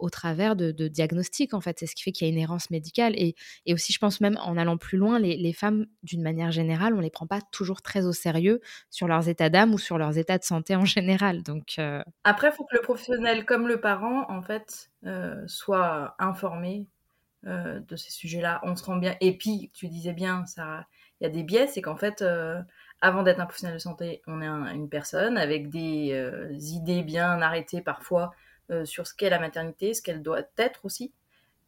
au 0.04 0.10
travers 0.10 0.58
de, 0.58 0.72
diagnostics, 0.90 1.54
en 1.54 1.62
fait. 1.62 1.80
C'est 1.80 1.86
ce 1.86 1.96
qui 1.96 2.04
fait 2.04 2.12
qu'il 2.12 2.28
y 2.28 2.30
a 2.30 2.34
une 2.34 2.40
errance 2.40 2.70
médicale. 2.70 3.14
Et, 3.16 3.36
aussi, 3.72 3.94
je 3.94 4.00
pense 4.00 4.20
même 4.20 4.38
en 4.44 4.58
allant 4.58 4.78
plus 4.78 4.98
loin, 4.98 5.18
les, 5.18 5.54
femmes, 5.54 5.86
d'une 6.04 6.22
manière 6.22 6.52
générale, 6.52 6.94
on 6.94 7.00
les 7.00 7.10
prend 7.10 7.26
pas 7.26 7.40
toujours 7.54 7.82
très 7.82 8.06
au 8.06 8.12
sérieux 8.12 8.60
sur 8.90 9.08
leurs 9.08 9.30
états 9.30 9.50
d'âme 9.50 9.74
ou 9.74 9.78
sur 9.78 9.98
leurs 9.98 10.18
états 10.18 10.38
de 10.38 10.44
santé 10.44 10.76
en 10.76 10.84
général. 10.84 11.42
Donc 11.42 11.76
euh, 11.80 12.04
Après, 12.26 12.50
il 12.50 12.52
faut 12.52 12.66
que 12.66 12.76
le 12.76 12.82
professionnel 12.82 13.46
comme 13.46 13.70
le 13.70 13.80
parent, 13.80 14.30
en 14.30 14.42
fait, 14.42 14.92
euh, 15.06 15.42
soit 15.48 16.16
informé 16.20 16.86
euh, 17.48 17.80
de 17.80 17.96
ces 17.96 18.12
sujets-là. 18.12 18.60
On 18.64 18.76
se 18.76 18.84
rend 18.84 18.98
bien. 18.98 19.16
Et 19.22 19.38
puis, 19.38 19.72
tu 19.74 19.88
disais 19.88 20.14
bien, 20.14 20.46
ça, 20.46 20.86
il 21.22 21.24
y 21.24 21.28
a 21.28 21.30
des 21.30 21.44
biais, 21.44 21.68
c'est 21.68 21.82
qu'en 21.82 21.96
fait 21.96 22.26
avant 23.00 23.24
d'être 23.24 23.40
un 23.40 23.46
professionnel 23.46 23.78
de 23.78 23.82
santé, 23.82 24.22
on 24.28 24.42
est 24.42 24.48
une 24.76 24.90
personne 24.90 25.38
avec 25.38 25.70
des 25.70 26.14
idées 26.74 27.04
bien 27.04 27.42
arrêtées 27.42 27.82
parfois 27.82 28.32
euh, 28.32 28.43
sur 28.86 29.08
ce 29.08 29.14
qu'est 29.14 29.30
la 29.30 29.40
maternité, 29.40 29.94
ce 29.94 30.02
qu'elle 30.02 30.22
doit 30.24 30.42
être 30.58 30.86
aussi. 30.86 31.14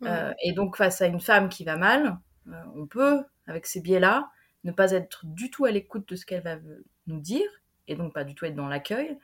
Euh, 0.03 0.33
et 0.43 0.53
donc, 0.53 0.77
face 0.77 1.01
à 1.01 1.07
une 1.07 1.19
femme 1.19 1.49
qui 1.49 1.63
va 1.63 1.77
mal, 1.77 2.17
euh, 2.49 2.61
on 2.75 2.85
peut, 2.85 3.23
avec 3.47 3.65
ces 3.65 3.81
biais-là, 3.81 4.29
ne 4.63 4.71
pas 4.71 4.91
être 4.91 5.21
du 5.25 5.49
tout 5.49 5.65
à 5.65 5.71
l'écoute 5.71 6.07
de 6.09 6.15
ce 6.15 6.25
qu'elle 6.25 6.43
va 6.43 6.57
nous 7.07 7.19
dire, 7.19 7.47
et 7.87 7.95
donc 7.95 8.13
pas 8.13 8.23
du 8.23 8.35
tout 8.35 8.45
être 8.45 8.55
dans 8.55 8.67
l'accueil, 8.67 9.17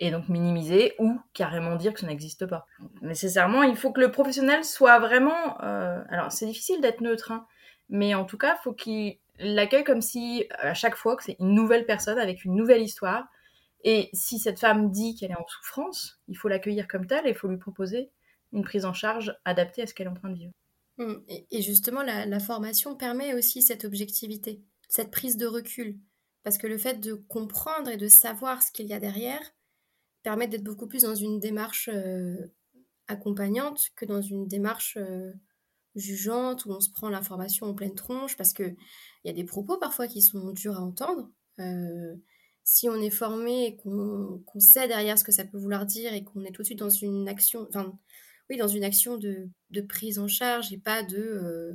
et 0.00 0.10
donc 0.10 0.28
minimiser 0.28 0.94
ou 0.98 1.18
carrément 1.32 1.76
dire 1.76 1.94
que 1.94 2.00
ça 2.00 2.06
n'existe 2.06 2.46
pas. 2.46 2.66
nécessairement, 3.00 3.62
il 3.62 3.76
faut 3.76 3.92
que 3.92 4.00
le 4.00 4.10
professionnel 4.10 4.64
soit 4.64 4.98
vraiment... 4.98 5.56
alors, 5.58 6.32
c'est 6.32 6.46
difficile 6.46 6.80
d'être 6.80 7.00
neutre, 7.00 7.32
hein, 7.32 7.46
mais 7.88 8.14
en 8.14 8.24
tout 8.24 8.38
cas, 8.38 8.56
il 8.58 8.62
faut 8.62 8.72
qu'il 8.72 9.16
l'accueille 9.38 9.84
comme 9.84 10.02
si, 10.02 10.46
à 10.58 10.74
chaque 10.74 10.96
fois, 10.96 11.16
que 11.16 11.24
c'est 11.24 11.36
une 11.38 11.54
nouvelle 11.54 11.86
personne 11.86 12.18
avec 12.18 12.44
une 12.44 12.54
nouvelle 12.54 12.82
histoire, 12.82 13.28
et 13.84 14.10
si 14.12 14.38
cette 14.38 14.60
femme 14.60 14.90
dit 14.90 15.14
qu'elle 15.14 15.32
est 15.32 15.38
en 15.38 15.46
souffrance, 15.46 16.20
il 16.28 16.36
faut 16.36 16.48
l'accueillir 16.48 16.86
comme 16.86 17.06
telle 17.06 17.26
et 17.26 17.30
il 17.30 17.34
faut 17.34 17.48
lui 17.48 17.58
proposer 17.58 18.10
une 18.52 18.62
prise 18.62 18.84
en 18.84 18.92
charge 18.92 19.36
adaptée 19.44 19.82
à 19.82 19.86
ce 19.86 19.94
qu'elle 19.94 20.06
est 20.06 20.10
en 20.10 20.14
train 20.14 20.30
de 20.30 20.38
vivre. 20.38 20.52
Mmh. 20.98 21.14
Et 21.50 21.62
justement, 21.62 22.02
la, 22.02 22.40
formation 22.40 22.94
permet 22.94 23.34
aussi 23.34 23.62
cette 23.62 23.84
objectivité, 23.84 24.62
cette 24.88 25.10
prise 25.10 25.36
de 25.36 25.46
recul. 25.46 25.98
Parce 26.44 26.58
que 26.58 26.66
le 26.66 26.78
fait 26.78 27.00
de 27.00 27.14
comprendre 27.14 27.88
et 27.88 27.96
de 27.96 28.08
savoir 28.08 28.62
ce 28.62 28.72
qu'il 28.72 28.86
y 28.86 28.92
a 28.92 29.00
derrière 29.00 29.40
permet 30.22 30.48
d'être 30.48 30.64
beaucoup 30.64 30.86
plus 30.86 31.02
dans 31.02 31.14
une 31.14 31.38
démarche 31.38 31.88
euh, 31.92 32.52
accompagnante 33.06 33.90
que 33.96 34.04
dans 34.04 34.20
une 34.20 34.48
démarche 34.48 34.96
euh, 35.00 35.32
jugeante 35.94 36.64
où 36.66 36.72
on 36.72 36.80
se 36.80 36.90
prend 36.90 37.08
l'information 37.08 37.66
en 37.66 37.74
pleine 37.74 37.94
tronche. 37.94 38.36
Parce 38.36 38.52
qu'il 38.52 38.76
y 39.24 39.30
a 39.30 39.32
des 39.32 39.44
propos 39.44 39.78
parfois 39.78 40.08
qui 40.08 40.20
sont 40.20 40.50
durs 40.50 40.76
à 40.76 40.82
entendre. 40.82 41.30
Euh, 41.58 42.16
si 42.64 42.88
on 42.88 42.96
est 42.96 43.10
formé 43.10 43.66
et 43.66 43.76
qu'on 43.76 44.60
sait 44.60 44.88
derrière 44.88 45.18
ce 45.18 45.24
que 45.24 45.32
ça 45.32 45.44
peut 45.44 45.58
vouloir 45.58 45.86
dire 45.86 46.12
et 46.12 46.22
qu'on 46.22 46.44
est 46.44 46.52
tout 46.52 46.62
de 46.62 46.66
suite 46.66 46.78
dans 46.78 46.90
une 46.90 47.28
action, 47.28 47.66
enfin, 47.68 47.98
oui, 48.50 48.56
dans 48.56 48.68
une 48.68 48.84
action 48.84 49.16
de, 49.18 49.50
prise 49.88 50.18
en 50.18 50.28
charge 50.28 50.72
et 50.72 50.78
pas 50.78 51.02
de, 51.02 51.16
euh, 51.16 51.72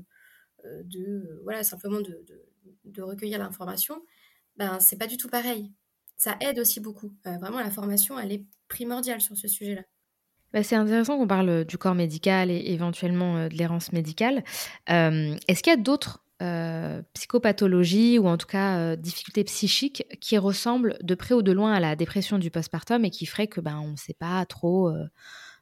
euh, 0.65 0.83
de 0.83 1.41
voilà, 1.43 1.63
simplement 1.63 1.99
de, 2.01 3.01
recueillir 3.01 3.39
l'information, 3.39 4.01
ben, 4.55 4.79
c'est 4.79 4.97
pas 4.97 5.07
du 5.07 5.17
tout 5.17 5.29
pareil. 5.29 5.71
Ça 6.15 6.35
aide 6.39 6.57
aussi 6.57 6.79
beaucoup. 6.79 7.13
Euh, 7.27 7.37
vraiment, 7.37 7.59
la 7.59 7.69
formation, 7.69 8.17
elle 8.17 8.31
est 8.31 8.43
primordiale 8.67 9.21
sur 9.21 9.37
ce 9.37 9.47
sujet-là. 9.47 9.83
Bah, 10.53 10.63
c'est 10.63 10.75
intéressant 10.75 11.17
qu'on 11.17 11.27
parle 11.27 11.65
du 11.65 11.77
corps 11.77 11.95
médical 11.95 12.49
et 12.49 12.71
éventuellement 12.71 13.47
de 13.49 13.53
l'errance 13.53 13.91
médicale. 13.91 14.43
Est-ce 14.87 15.61
qu'il 15.61 15.71
y 15.71 15.75
a 15.75 15.77
d'autres 15.77 16.23
euh, 16.39 17.01
psychopathologie 17.13 18.19
ou 18.19 18.27
en 18.27 18.37
tout 18.37 18.45
cas 18.45 18.77
euh, 18.77 18.95
difficultés 18.95 19.43
psychiques 19.43 20.03
qui 20.21 20.37
ressemblent 20.37 20.95
de 21.01 21.15
près 21.15 21.33
ou 21.33 21.41
de 21.41 21.51
loin 21.51 21.73
à 21.73 21.79
la 21.79 21.95
dépression 21.95 22.37
du 22.37 22.51
postpartum 22.51 23.03
et 23.05 23.09
qui 23.09 23.25
ferait 23.25 23.47
que 23.47 23.59
ben 23.59 23.79
on 23.79 23.93
ne 23.93 23.97
sait 23.97 24.13
pas 24.13 24.45
trop, 24.45 24.89
euh, 24.89 25.05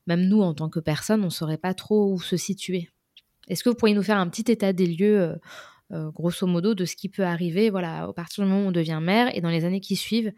même 0.05 0.27
nous 0.27 0.41
en 0.41 0.53
tant 0.53 0.69
que 0.69 0.81
personne, 0.81 1.21
on 1.21 1.27
ne 1.27 1.29
saurait 1.29 1.57
pas 1.57 1.73
trop 1.73 2.11
où 2.11 2.19
se 2.19 2.35
situer. 2.35 2.89
Est-ce 3.47 3.63
que 3.63 3.69
vous 3.69 3.75
pourriez 3.75 3.95
nous 3.95 4.03
faire 4.03 4.17
un 4.17 4.27
petit 4.27 4.51
état 4.51 4.73
des 4.73 4.87
lieux, 4.87 5.35
grosso 5.91 6.47
modo, 6.47 6.73
de 6.73 6.83
ce 6.83 6.95
qui 6.95 7.09
peut 7.09 7.23
arriver, 7.23 7.69
voilà, 7.69 8.09
au 8.09 8.13
partir 8.13 8.43
du 8.43 8.49
moment 8.49 8.65
où 8.65 8.69
on 8.69 8.71
devient 8.71 8.99
mère 9.01 9.29
et 9.35 9.41
dans 9.41 9.49
les 9.49 9.65
années 9.65 9.81
qui 9.81 9.95
suivent, 9.95 10.33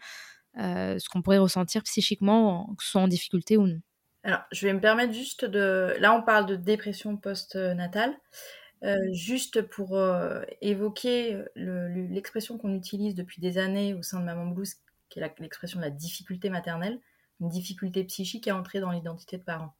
ce 0.58 1.10
qu'on 1.10 1.22
pourrait 1.22 1.38
ressentir 1.38 1.84
psychiquement, 1.84 2.76
que 2.78 2.84
ce 2.84 2.92
soit 2.92 3.02
en 3.02 3.08
difficulté 3.08 3.56
ou 3.56 3.66
non? 3.66 3.80
Alors, 4.24 4.42
je 4.52 4.68
vais 4.68 4.74
me 4.74 4.82
permettre 4.82 5.14
juste 5.14 5.46
de. 5.46 5.96
Là, 6.00 6.14
on 6.14 6.22
parle 6.22 6.48
de 6.48 6.58
dépression 6.58 7.16
post-natale. 7.16 8.14
Euh, 8.84 9.12
juste 9.12 9.64
pour 9.64 9.98
euh, 9.98 10.44
évoquer 10.62 11.44
l'expression 11.56 12.58
qu'on 12.58 12.76
utilise 12.76 13.16
depuis 13.16 13.42
des 13.42 13.58
années 13.58 13.94
au 13.94 14.04
sein 14.04 14.20
de 14.20 14.26
Maman 14.26 14.48
Blues, 14.48 14.76
qui 15.10 15.20
est 15.20 15.34
l'expression 15.40 15.80
de 15.80 15.86
la 15.86 15.90
difficulté 15.90 16.50
maternelle, 16.50 17.00
une 17.40 17.50
difficulté 17.50 18.04
psychique 18.04 18.48
à 18.48 18.56
entrer 18.56 18.80
dans 18.80 18.92
l'identité 18.92 19.38
de 19.38 19.44
parent. 19.44 19.76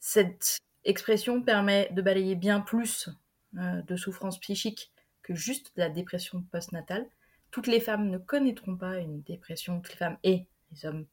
Cette 0.00 0.58
expression 0.84 1.42
permet 1.42 1.88
de 1.92 2.02
balayer 2.02 2.34
bien 2.34 2.60
plus 2.60 3.08
euh, 3.56 3.82
de 3.82 3.96
souffrances 3.96 4.38
psychiques 4.40 4.92
que 5.22 5.34
juste 5.34 5.72
la 5.76 5.88
dépression 5.88 6.42
postnatale. 6.42 7.06
Toutes 7.50 7.66
les 7.66 7.80
femmes 7.80 8.08
ne 8.08 8.18
connaîtront 8.18 8.76
pas 8.76 8.98
une 8.98 9.22
dépression, 9.22 9.80
toutes 9.80 9.92
les 9.92 9.98
femmes 9.98 10.18
et 10.22 10.46
les 10.70 10.86
hommes, 10.86 11.06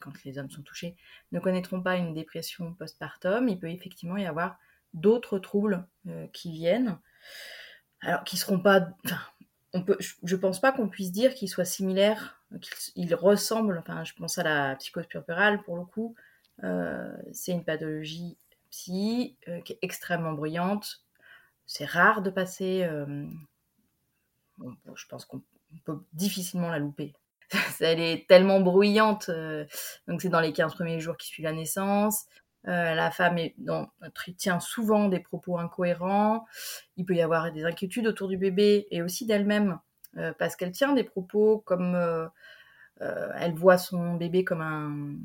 quand 0.00 0.12
les 0.24 0.38
hommes 0.38 0.50
sont 0.50 0.62
touchés, 0.62 0.96
ne 1.32 1.40
connaîtront 1.40 1.82
pas 1.82 1.96
une 1.96 2.14
dépression 2.14 2.72
postpartum. 2.74 3.48
Il 3.48 3.58
peut 3.58 3.70
effectivement 3.70 4.16
y 4.16 4.26
avoir 4.26 4.56
d'autres 4.94 5.38
troubles 5.38 5.86
euh, 6.08 6.26
qui 6.32 6.52
viennent, 6.52 6.98
alors 8.00 8.24
qui 8.24 8.36
seront 8.36 8.58
pas, 8.58 8.88
enfin, 9.04 9.18
on 9.72 9.82
peut, 9.82 9.96
je, 10.00 10.36
pense 10.36 10.60
pas 10.60 10.72
qu'on 10.72 10.88
puisse 10.88 11.12
dire 11.12 11.34
qu'ils 11.34 11.48
soient 11.48 11.64
similaires, 11.64 12.42
qu'ils 12.60 13.14
ressemblent. 13.14 13.78
Enfin, 13.78 14.04
je 14.04 14.14
pense 14.14 14.38
à 14.38 14.42
la 14.42 14.76
psychose 14.76 15.06
purpurale 15.06 15.62
pour 15.62 15.76
le 15.76 15.84
coup. 15.84 16.14
Euh, 16.64 17.12
c'est 17.32 17.52
une 17.52 17.64
pathologie 17.64 18.36
psy 18.70 19.36
euh, 19.48 19.60
qui 19.60 19.74
est 19.74 19.78
extrêmement 19.82 20.32
bruyante. 20.32 21.04
C'est 21.66 21.84
rare 21.84 22.22
de 22.22 22.30
passer. 22.30 22.88
je 24.58 25.06
pense 25.08 25.24
qu'on 25.24 25.42
peut 25.84 26.00
difficilement 26.12 26.68
la 26.68 26.80
louper. 26.80 27.14
Elle 27.80 28.00
est 28.00 28.28
tellement 28.28 28.60
bruyante, 28.60 29.30
donc 30.08 30.20
c'est 30.20 30.28
dans 30.28 30.40
les 30.40 30.52
15 30.52 30.74
premiers 30.74 30.98
jours 30.98 31.16
qui 31.16 31.28
suivent 31.28 31.44
la 31.44 31.52
naissance. 31.52 32.26
Euh, 32.68 32.94
la 32.94 33.10
femme 33.10 33.38
est 33.38 33.54
tient 34.36 34.60
souvent 34.60 35.08
des 35.08 35.20
propos 35.20 35.58
incohérents. 35.58 36.46
Il 36.96 37.04
peut 37.04 37.14
y 37.14 37.22
avoir 37.22 37.50
des 37.52 37.64
inquiétudes 37.64 38.06
autour 38.06 38.28
du 38.28 38.36
bébé 38.36 38.86
et 38.90 39.02
aussi 39.02 39.26
d'elle-même 39.26 39.78
euh, 40.18 40.32
parce 40.38 40.56
qu'elle 40.56 40.72
tient 40.72 40.92
des 40.92 41.04
propos 41.04 41.58
comme 41.58 41.94
euh, 41.94 42.28
elle 43.00 43.54
voit 43.54 43.78
son 43.78 44.14
bébé 44.14 44.44
comme 44.44 44.60
un 44.60 45.16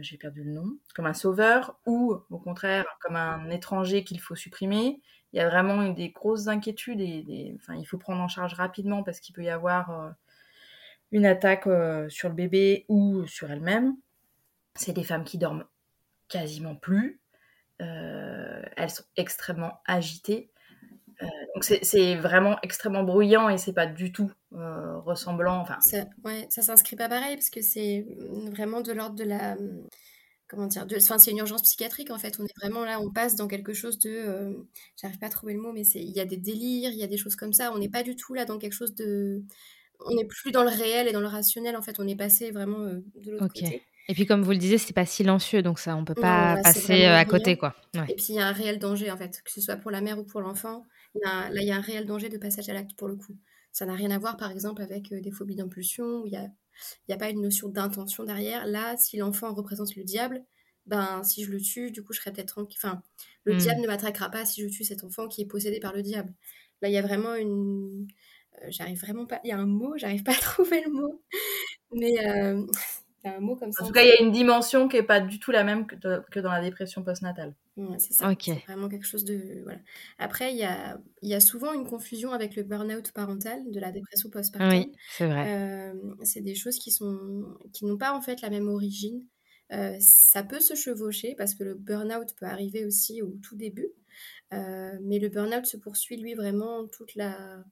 j'ai 0.00 0.18
perdu 0.18 0.44
le 0.44 0.52
nom 0.52 0.76
comme 0.94 1.06
un 1.06 1.14
sauveur 1.14 1.78
ou 1.86 2.14
au 2.28 2.38
contraire 2.38 2.84
comme 3.00 3.16
un 3.16 3.48
étranger 3.50 4.04
qu'il 4.04 4.20
faut 4.20 4.34
supprimer. 4.34 5.00
Il 5.32 5.38
y 5.38 5.40
a 5.40 5.48
vraiment 5.48 5.88
des 5.88 6.10
grosses 6.10 6.48
inquiétudes 6.48 7.00
et 7.00 7.56
il 7.68 7.86
faut 7.86 7.98
prendre 7.98 8.20
en 8.20 8.28
charge 8.28 8.54
rapidement 8.54 9.02
parce 9.02 9.20
qu'il 9.20 9.34
peut 9.34 9.42
y 9.42 9.48
avoir 9.48 10.14
une 11.10 11.26
attaque 11.26 11.68
sur 12.08 12.28
le 12.28 12.34
bébé 12.34 12.84
ou 12.88 13.26
sur 13.26 13.50
elle-même. 13.50 13.96
C'est 14.74 14.92
des 14.92 15.04
femmes 15.04 15.24
qui 15.24 15.38
dorment 15.38 15.64
quasiment 16.28 16.76
plus. 16.76 17.20
elles 17.78 18.90
sont 18.90 19.04
extrêmement 19.16 19.80
agitées. 19.86 20.50
donc 21.54 21.64
c'est 21.64 22.16
vraiment 22.16 22.58
extrêmement 22.62 23.02
bruyant 23.02 23.48
et 23.48 23.58
c'est 23.58 23.72
pas 23.72 23.86
du 23.86 24.12
tout 24.12 24.30
ressemblant. 24.52 25.58
Enfin, 25.58 25.80
ça, 25.80 26.04
ouais, 26.24 26.46
ça 26.50 26.62
s'inscrit 26.62 26.96
pas 26.96 27.08
pareil 27.08 27.36
parce 27.36 27.50
que 27.50 27.62
c'est 27.62 28.06
vraiment 28.50 28.80
de 28.80 28.92
l'ordre 28.92 29.16
de 29.16 29.24
la 29.24 29.56
comment 30.48 30.66
dire, 30.66 30.86
enfin, 30.96 31.18
c'est 31.18 31.30
une 31.30 31.38
urgence 31.38 31.62
psychiatrique 31.62 32.10
en 32.10 32.18
fait. 32.18 32.38
On 32.38 32.44
est 32.44 32.56
vraiment 32.60 32.84
là, 32.84 33.00
on 33.00 33.10
passe 33.10 33.36
dans 33.36 33.48
quelque 33.48 33.72
chose 33.72 33.98
de, 33.98 34.10
euh, 34.10 34.52
j'arrive 35.00 35.18
pas 35.18 35.26
à 35.26 35.30
trouver 35.30 35.54
le 35.54 35.60
mot, 35.60 35.72
mais 35.72 35.84
c'est, 35.84 36.00
il 36.00 36.10
y 36.10 36.20
a 36.20 36.24
des 36.24 36.36
délires, 36.36 36.90
il 36.92 36.98
y 36.98 37.02
a 37.02 37.08
des 37.08 37.16
choses 37.16 37.36
comme 37.36 37.52
ça. 37.52 37.72
On 37.72 37.78
n'est 37.78 37.88
pas 37.88 38.02
du 38.02 38.16
tout 38.16 38.34
là 38.34 38.44
dans 38.44 38.58
quelque 38.58 38.72
chose 38.72 38.94
de, 38.94 39.42
on 40.00 40.14
n'est 40.14 40.26
plus 40.26 40.52
dans 40.52 40.62
le 40.62 40.70
réel 40.70 41.08
et 41.08 41.12
dans 41.12 41.20
le 41.20 41.26
rationnel 41.26 41.76
en 41.76 41.82
fait. 41.82 41.98
On 41.98 42.06
est 42.06 42.16
passé 42.16 42.50
vraiment 42.50 42.80
euh, 42.80 43.00
de 43.16 43.32
l'autre 43.32 43.48
côté. 43.48 43.82
Et 44.08 44.14
puis 44.14 44.26
comme 44.26 44.42
vous 44.42 44.52
le 44.52 44.56
disiez, 44.56 44.78
c'est 44.78 44.92
pas 44.92 45.06
silencieux, 45.06 45.62
donc 45.62 45.78
ça, 45.78 45.96
on 45.96 46.04
peut 46.04 46.14
pas 46.14 46.60
passer 46.62 47.06
euh, 47.06 47.16
à 47.16 47.24
côté 47.24 47.56
quoi. 47.56 47.74
Et 48.08 48.14
puis 48.14 48.26
il 48.30 48.34
y 48.36 48.40
a 48.40 48.46
un 48.46 48.52
réel 48.52 48.78
danger 48.78 49.10
en 49.10 49.16
fait, 49.16 49.42
que 49.44 49.50
ce 49.50 49.60
soit 49.60 49.76
pour 49.76 49.90
la 49.90 50.00
mère 50.00 50.18
ou 50.18 50.24
pour 50.24 50.40
l'enfant. 50.40 50.84
Là, 51.24 51.50
il 51.54 51.64
y 51.64 51.72
a 51.72 51.76
un 51.76 51.80
réel 51.80 52.06
danger 52.06 52.28
de 52.28 52.38
passage 52.38 52.68
à 52.68 52.74
l'acte 52.74 52.94
pour 52.96 53.08
le 53.08 53.16
coup. 53.16 53.36
Ça 53.72 53.84
n'a 53.84 53.94
rien 53.94 54.10
à 54.10 54.18
voir 54.18 54.36
par 54.36 54.50
exemple 54.50 54.82
avec 54.82 55.12
des 55.12 55.30
phobies 55.30 55.56
d'impulsion 55.56 56.22
où 56.22 56.26
il 56.26 56.32
y 56.32 56.36
a 56.36 56.48
n'y 57.08 57.14
a 57.14 57.18
pas 57.18 57.30
une 57.30 57.40
notion 57.40 57.68
d'intention 57.68 58.24
derrière. 58.24 58.66
Là, 58.66 58.96
si 58.96 59.16
l'enfant 59.16 59.54
représente 59.54 59.94
le 59.96 60.04
diable, 60.04 60.44
ben 60.86 61.22
si 61.24 61.44
je 61.44 61.50
le 61.50 61.60
tue, 61.60 61.90
du 61.90 62.02
coup, 62.02 62.12
je 62.12 62.20
serais 62.20 62.32
peut-être 62.32 62.48
tranquille. 62.48 62.78
Enfin, 62.82 63.02
le 63.44 63.54
hmm. 63.54 63.58
diable 63.58 63.80
ne 63.80 63.86
m'attaquera 63.86 64.30
pas 64.30 64.44
si 64.44 64.62
je 64.62 64.68
tue 64.68 64.84
cet 64.84 65.04
enfant 65.04 65.28
qui 65.28 65.42
est 65.42 65.46
possédé 65.46 65.80
par 65.80 65.92
le 65.92 66.02
diable. 66.02 66.32
Là, 66.82 66.88
il 66.88 66.92
y 66.92 66.98
a 66.98 67.02
vraiment 67.02 67.34
une. 67.34 68.06
Euh, 68.62 68.66
j'arrive 68.68 69.00
vraiment 69.00 69.26
pas. 69.26 69.40
Il 69.44 69.48
y 69.48 69.52
a 69.52 69.58
un 69.58 69.66
mot, 69.66 69.94
j'arrive 69.96 70.22
pas 70.22 70.32
à 70.32 70.34
trouver 70.40 70.82
le 70.84 70.92
mot. 70.92 71.22
Mais 71.92 72.26
euh, 72.26 72.66
un 73.26 73.40
mot 73.40 73.56
comme 73.56 73.72
ça. 73.72 73.84
En 73.84 73.86
tout 73.86 73.92
cas, 73.92 74.02
il 74.02 74.08
y 74.08 74.12
a 74.12 74.22
une 74.22 74.32
dimension 74.32 74.88
qui 74.88 74.96
n'est 74.96 75.02
pas 75.02 75.20
du 75.20 75.38
tout 75.38 75.50
la 75.50 75.64
même 75.64 75.86
que, 75.86 75.96
que 76.30 76.40
dans 76.40 76.50
la 76.50 76.60
dépression 76.60 77.02
postnatale. 77.02 77.54
c'est 77.98 78.12
ça. 78.12 78.32
C'est 78.40 78.64
vraiment 78.66 78.88
quelque 78.88 79.06
chose 79.06 79.24
de. 79.24 79.62
Voilà. 79.64 79.80
Après, 80.18 80.52
il 80.52 80.58
y 80.58 80.64
a, 80.64 80.98
y 81.22 81.34
a 81.34 81.40
souvent 81.40 81.72
une 81.72 81.86
confusion 81.86 82.32
avec 82.32 82.56
le 82.56 82.62
burn-out 82.62 83.12
parental 83.12 83.60
de 83.70 83.80
la 83.80 83.92
dépression 83.92 84.30
postpartum. 84.30 84.78
Oui, 84.78 84.92
c'est 85.10 85.26
vrai. 85.26 85.44
Euh, 85.48 85.94
c'est 86.22 86.42
des 86.42 86.54
choses 86.54 86.78
qui 86.78 86.90
sont 86.90 87.44
qui 87.72 87.84
n'ont 87.84 87.98
pas 87.98 88.12
en 88.12 88.20
fait 88.20 88.40
la 88.40 88.50
même 88.50 88.68
origine. 88.68 89.22
Euh, 89.72 89.96
ça 90.00 90.42
peut 90.42 90.60
se 90.60 90.74
chevaucher 90.74 91.34
parce 91.36 91.54
que 91.54 91.64
le 91.64 91.74
burn-out 91.74 92.34
peut 92.38 92.46
arriver 92.46 92.84
aussi 92.84 93.22
au 93.22 93.36
tout 93.42 93.56
début. 93.56 93.88
Euh, 94.52 94.92
mais 95.02 95.18
le 95.18 95.28
burn-out 95.28 95.66
se 95.66 95.76
poursuit, 95.76 96.16
lui, 96.16 96.34
vraiment 96.34 96.86
toute 96.86 97.14
la. 97.14 97.64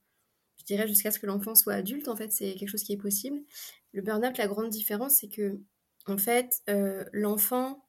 Je 0.64 0.74
dirais 0.74 0.88
jusqu'à 0.88 1.10
ce 1.10 1.18
que 1.18 1.26
l'enfant 1.26 1.54
soit 1.54 1.74
adulte, 1.74 2.08
en 2.08 2.16
fait, 2.16 2.32
c'est 2.32 2.54
quelque 2.54 2.70
chose 2.70 2.82
qui 2.82 2.94
est 2.94 2.98
possible. 2.98 3.38
Le 3.92 4.00
burn-out, 4.00 4.38
la 4.38 4.46
grande 4.46 4.70
différence, 4.70 5.18
c'est 5.18 5.28
que, 5.28 5.60
en 6.06 6.16
fait, 6.16 6.62
euh, 6.70 7.04
l'enfant, 7.12 7.84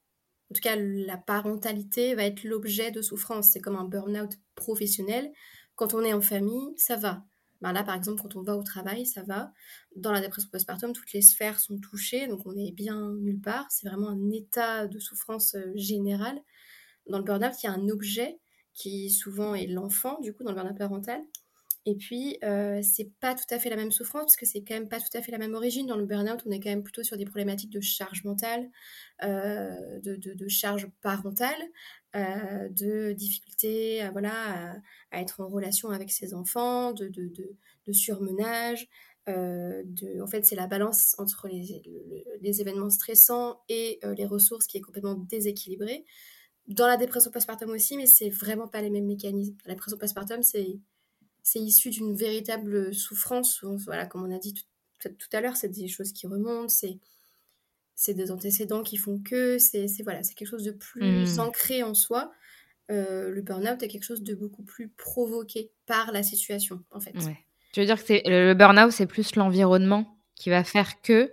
en 0.50 0.54
tout 0.54 0.60
cas 0.60 0.76
la 0.76 1.16
parentalité, 1.16 2.14
va 2.14 2.24
être 2.24 2.44
l'objet 2.44 2.90
de 2.90 3.00
souffrance. 3.00 3.50
C'est 3.50 3.60
comme 3.60 3.76
un 3.76 3.84
burn-out 3.84 4.38
professionnel. 4.54 5.32
Quand 5.74 5.94
on 5.94 6.02
est 6.02 6.12
en 6.12 6.20
famille, 6.20 6.74
ça 6.76 6.96
va. 6.96 7.24
Ben 7.62 7.72
là, 7.72 7.82
par 7.82 7.94
exemple, 7.94 8.20
quand 8.20 8.36
on 8.36 8.42
va 8.42 8.56
au 8.56 8.62
travail, 8.62 9.06
ça 9.06 9.22
va. 9.22 9.52
Dans 9.96 10.12
la 10.12 10.20
dépression 10.20 10.50
postpartum, 10.50 10.92
toutes 10.92 11.12
les 11.14 11.22
sphères 11.22 11.58
sont 11.58 11.78
touchées, 11.78 12.26
donc 12.26 12.42
on 12.44 12.54
est 12.56 12.72
bien 12.72 13.14
nulle 13.14 13.40
part. 13.40 13.66
C'est 13.70 13.88
vraiment 13.88 14.10
un 14.10 14.30
état 14.30 14.86
de 14.86 14.98
souffrance 14.98 15.54
euh, 15.54 15.72
générale. 15.74 16.38
Dans 17.08 17.18
le 17.18 17.24
burn-out, 17.24 17.54
il 17.62 17.66
y 17.66 17.68
a 17.70 17.72
un 17.72 17.88
objet 17.88 18.38
qui 18.74 19.08
souvent 19.10 19.54
est 19.54 19.66
l'enfant, 19.66 20.20
du 20.20 20.34
coup, 20.34 20.44
dans 20.44 20.50
le 20.50 20.56
burn-out 20.56 20.76
parental, 20.76 21.22
et 21.88 21.94
puis, 21.94 22.36
euh, 22.42 22.80
c'est 22.82 23.12
pas 23.20 23.36
tout 23.36 23.46
à 23.48 23.60
fait 23.60 23.70
la 23.70 23.76
même 23.76 23.92
souffrance 23.92 24.24
parce 24.24 24.36
que 24.36 24.44
c'est 24.44 24.64
quand 24.64 24.74
même 24.74 24.88
pas 24.88 24.98
tout 24.98 25.16
à 25.16 25.22
fait 25.22 25.30
la 25.30 25.38
même 25.38 25.54
origine. 25.54 25.86
Dans 25.86 25.96
le 25.96 26.04
burn-out, 26.04 26.42
on 26.44 26.50
est 26.50 26.58
quand 26.58 26.68
même 26.68 26.82
plutôt 26.82 27.04
sur 27.04 27.16
des 27.16 27.24
problématiques 27.24 27.70
de 27.70 27.80
charge 27.80 28.24
mentale, 28.24 28.68
euh, 29.22 30.00
de, 30.02 30.48
charge 30.48 30.88
parentale, 31.00 31.54
euh, 32.16 32.68
de 32.70 33.12
difficulté 33.12 34.02
à, 34.02 34.10
voilà, 34.10 34.74
à, 35.12 35.20
être 35.20 35.40
en 35.40 35.46
relation 35.48 35.90
avec 35.90 36.10
ses 36.10 36.34
enfants, 36.34 36.92
de, 36.92 37.12
surmenage. 37.92 38.88
de, 39.28 40.20
en 40.20 40.26
fait, 40.26 40.44
c'est 40.44 40.56
la 40.56 40.66
balance 40.66 41.14
entre 41.18 41.46
les, 41.46 41.82
les 42.40 42.60
événements 42.60 42.90
stressants 42.90 43.60
et 43.68 44.00
les 44.16 44.26
ressources 44.26 44.66
qui 44.66 44.78
est 44.78 44.82
complètement 44.82 45.14
déséquilibrée. 45.14 46.04
Dans 46.66 46.88
la 46.88 46.96
dépression 46.96 47.30
postpartum 47.30 47.70
aussi, 47.70 47.96
mais 47.96 48.06
c'est 48.06 48.28
vraiment 48.28 48.66
pas 48.66 48.82
les 48.82 48.90
mêmes 48.90 49.06
mécanismes. 49.06 49.56
La 49.66 49.74
dépression 49.74 49.98
postpartum, 49.98 50.42
c'est 50.42 50.80
c'est 51.46 51.60
issu 51.60 51.90
d'une 51.90 52.16
véritable 52.16 52.92
souffrance. 52.92 53.62
Voilà, 53.84 54.04
comme 54.06 54.24
on 54.24 54.34
a 54.34 54.38
dit 54.40 54.52
tout, 54.52 55.14
à 55.32 55.40
l'heure, 55.40 55.56
c'est 55.56 55.68
des 55.68 55.86
choses 55.86 56.12
qui 56.12 56.26
remontent, 56.26 56.68
c'est 56.68 56.98
c'est 57.94 58.14
des 58.14 58.32
antécédents 58.32 58.82
qui 58.82 58.96
font 58.96 59.20
que 59.20 59.56
c'est 59.58 59.86
voilà, 60.02 60.24
c'est 60.24 60.34
quelque 60.34 60.48
chose 60.48 60.64
de 60.64 60.72
plus 60.72 61.36
mmh. 61.36 61.40
ancré 61.40 61.84
en 61.84 61.94
soi. 61.94 62.32
Euh, 62.90 63.30
le 63.30 63.42
burn-out 63.42 63.80
est 63.80 63.86
quelque 63.86 64.02
chose 64.02 64.24
de 64.24 64.34
beaucoup 64.34 64.64
plus 64.64 64.88
provoqué 64.88 65.70
par 65.86 66.10
la 66.10 66.24
situation, 66.24 66.82
en 66.90 66.98
fait. 66.98 67.14
Tu 67.72 67.80
veux 67.80 67.86
dire 67.86 68.04
que 68.04 68.28
le 68.28 68.54
burn-out, 68.54 68.90
c'est 68.90 69.06
plus 69.06 69.36
l'environnement 69.36 70.18
qui 70.34 70.50
va 70.50 70.64
faire 70.64 71.00
que, 71.00 71.32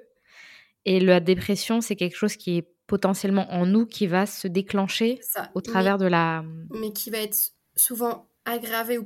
et 0.86 0.99
la 0.99 1.22
dépression, 1.22 1.82
c'est 1.82 1.95
quelque 1.95 2.18
chose 2.18 2.36
qui 2.36 2.57
est 2.59 2.68
potentiellement 2.86 3.51
en 3.51 3.66
nous, 3.66 3.88
qui 3.88 4.05
va 4.05 4.28
se 4.28 4.47
déclencher 4.47 5.20
au 5.55 5.61
travers 5.61 5.97
de 5.97 6.05
la... 6.05 6.45
Mais 6.70 6.93
qui 6.93 7.09
va 7.09 7.18
être 7.18 7.53
souvent 7.76 8.30
aggravé 8.45 8.99
ou 8.99 9.05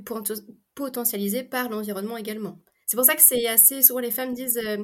potentialisé 0.78 1.44
par 1.44 1.70
l'environnement 1.70 2.18
également. 2.18 2.60
C'est 2.86 2.96
pour 2.96 3.06
ça 3.06 3.16
que 3.16 3.22
c'est 3.22 3.48
assez 3.48 3.82
souvent 3.82 4.00
les 4.00 4.12
femmes 4.12 4.34
disent 4.34 4.62
euh, 4.64 4.78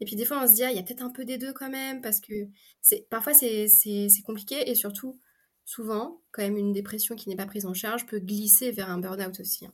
et 0.00 0.04
puis 0.04 0.16
des 0.16 0.24
fois 0.24 0.42
on 0.42 0.48
se 0.48 0.54
dit 0.54 0.64
ah, 0.64 0.72
il 0.72 0.76
y 0.76 0.80
a 0.80 0.82
peut-être 0.82 1.04
un 1.04 1.10
peu 1.10 1.24
des 1.24 1.38
deux 1.38 1.52
quand 1.52 1.70
même 1.70 2.00
parce 2.00 2.20
que 2.20 2.32
c'est 2.80 3.06
parfois 3.10 3.32
c'est 3.32 3.68
compliqué 4.26 4.68
et 4.68 4.74
surtout 4.74 5.20
souvent 5.64 6.20
quand 6.32 6.42
même 6.42 6.56
une 6.56 6.72
dépression 6.72 7.14
qui 7.14 7.28
n'est 7.28 7.36
pas 7.36 7.46
prise 7.46 7.66
en 7.66 7.74
charge 7.74 8.06
peut 8.06 8.18
glisser 8.18 8.72
vers 8.72 8.90
un 8.90 8.98
burn-out 8.98 9.38
aussi. 9.38 9.66
Hein. 9.66 9.72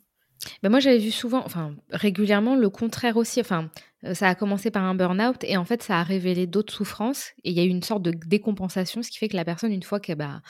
Ben 0.62 0.70
moi 0.70 0.80
j'avais 0.80 0.98
vu 0.98 1.10
souvent 1.10 1.42
enfin 1.44 1.74
régulièrement 1.90 2.56
le 2.56 2.68
contraire 2.68 3.16
aussi 3.16 3.40
enfin 3.40 3.70
euh, 4.04 4.12
ça 4.12 4.28
a 4.28 4.34
commencé 4.34 4.70
par 4.70 4.84
un 4.84 4.94
burn-out 4.94 5.42
et 5.44 5.56
en 5.56 5.64
fait 5.64 5.82
ça 5.82 6.00
a 6.00 6.02
révélé 6.02 6.46
d'autres 6.46 6.74
souffrances 6.74 7.30
et 7.44 7.50
il 7.50 7.56
y 7.56 7.60
a 7.60 7.64
eu 7.64 7.68
une 7.68 7.82
sorte 7.82 8.02
de 8.02 8.10
décompensation 8.10 9.02
ce 9.02 9.10
qui 9.10 9.18
fait 9.18 9.28
que 9.28 9.36
la 9.36 9.44
personne 9.44 9.72
une 9.72 9.82
fois 9.82 10.00
qu'elle 10.00 10.16
bah 10.16 10.42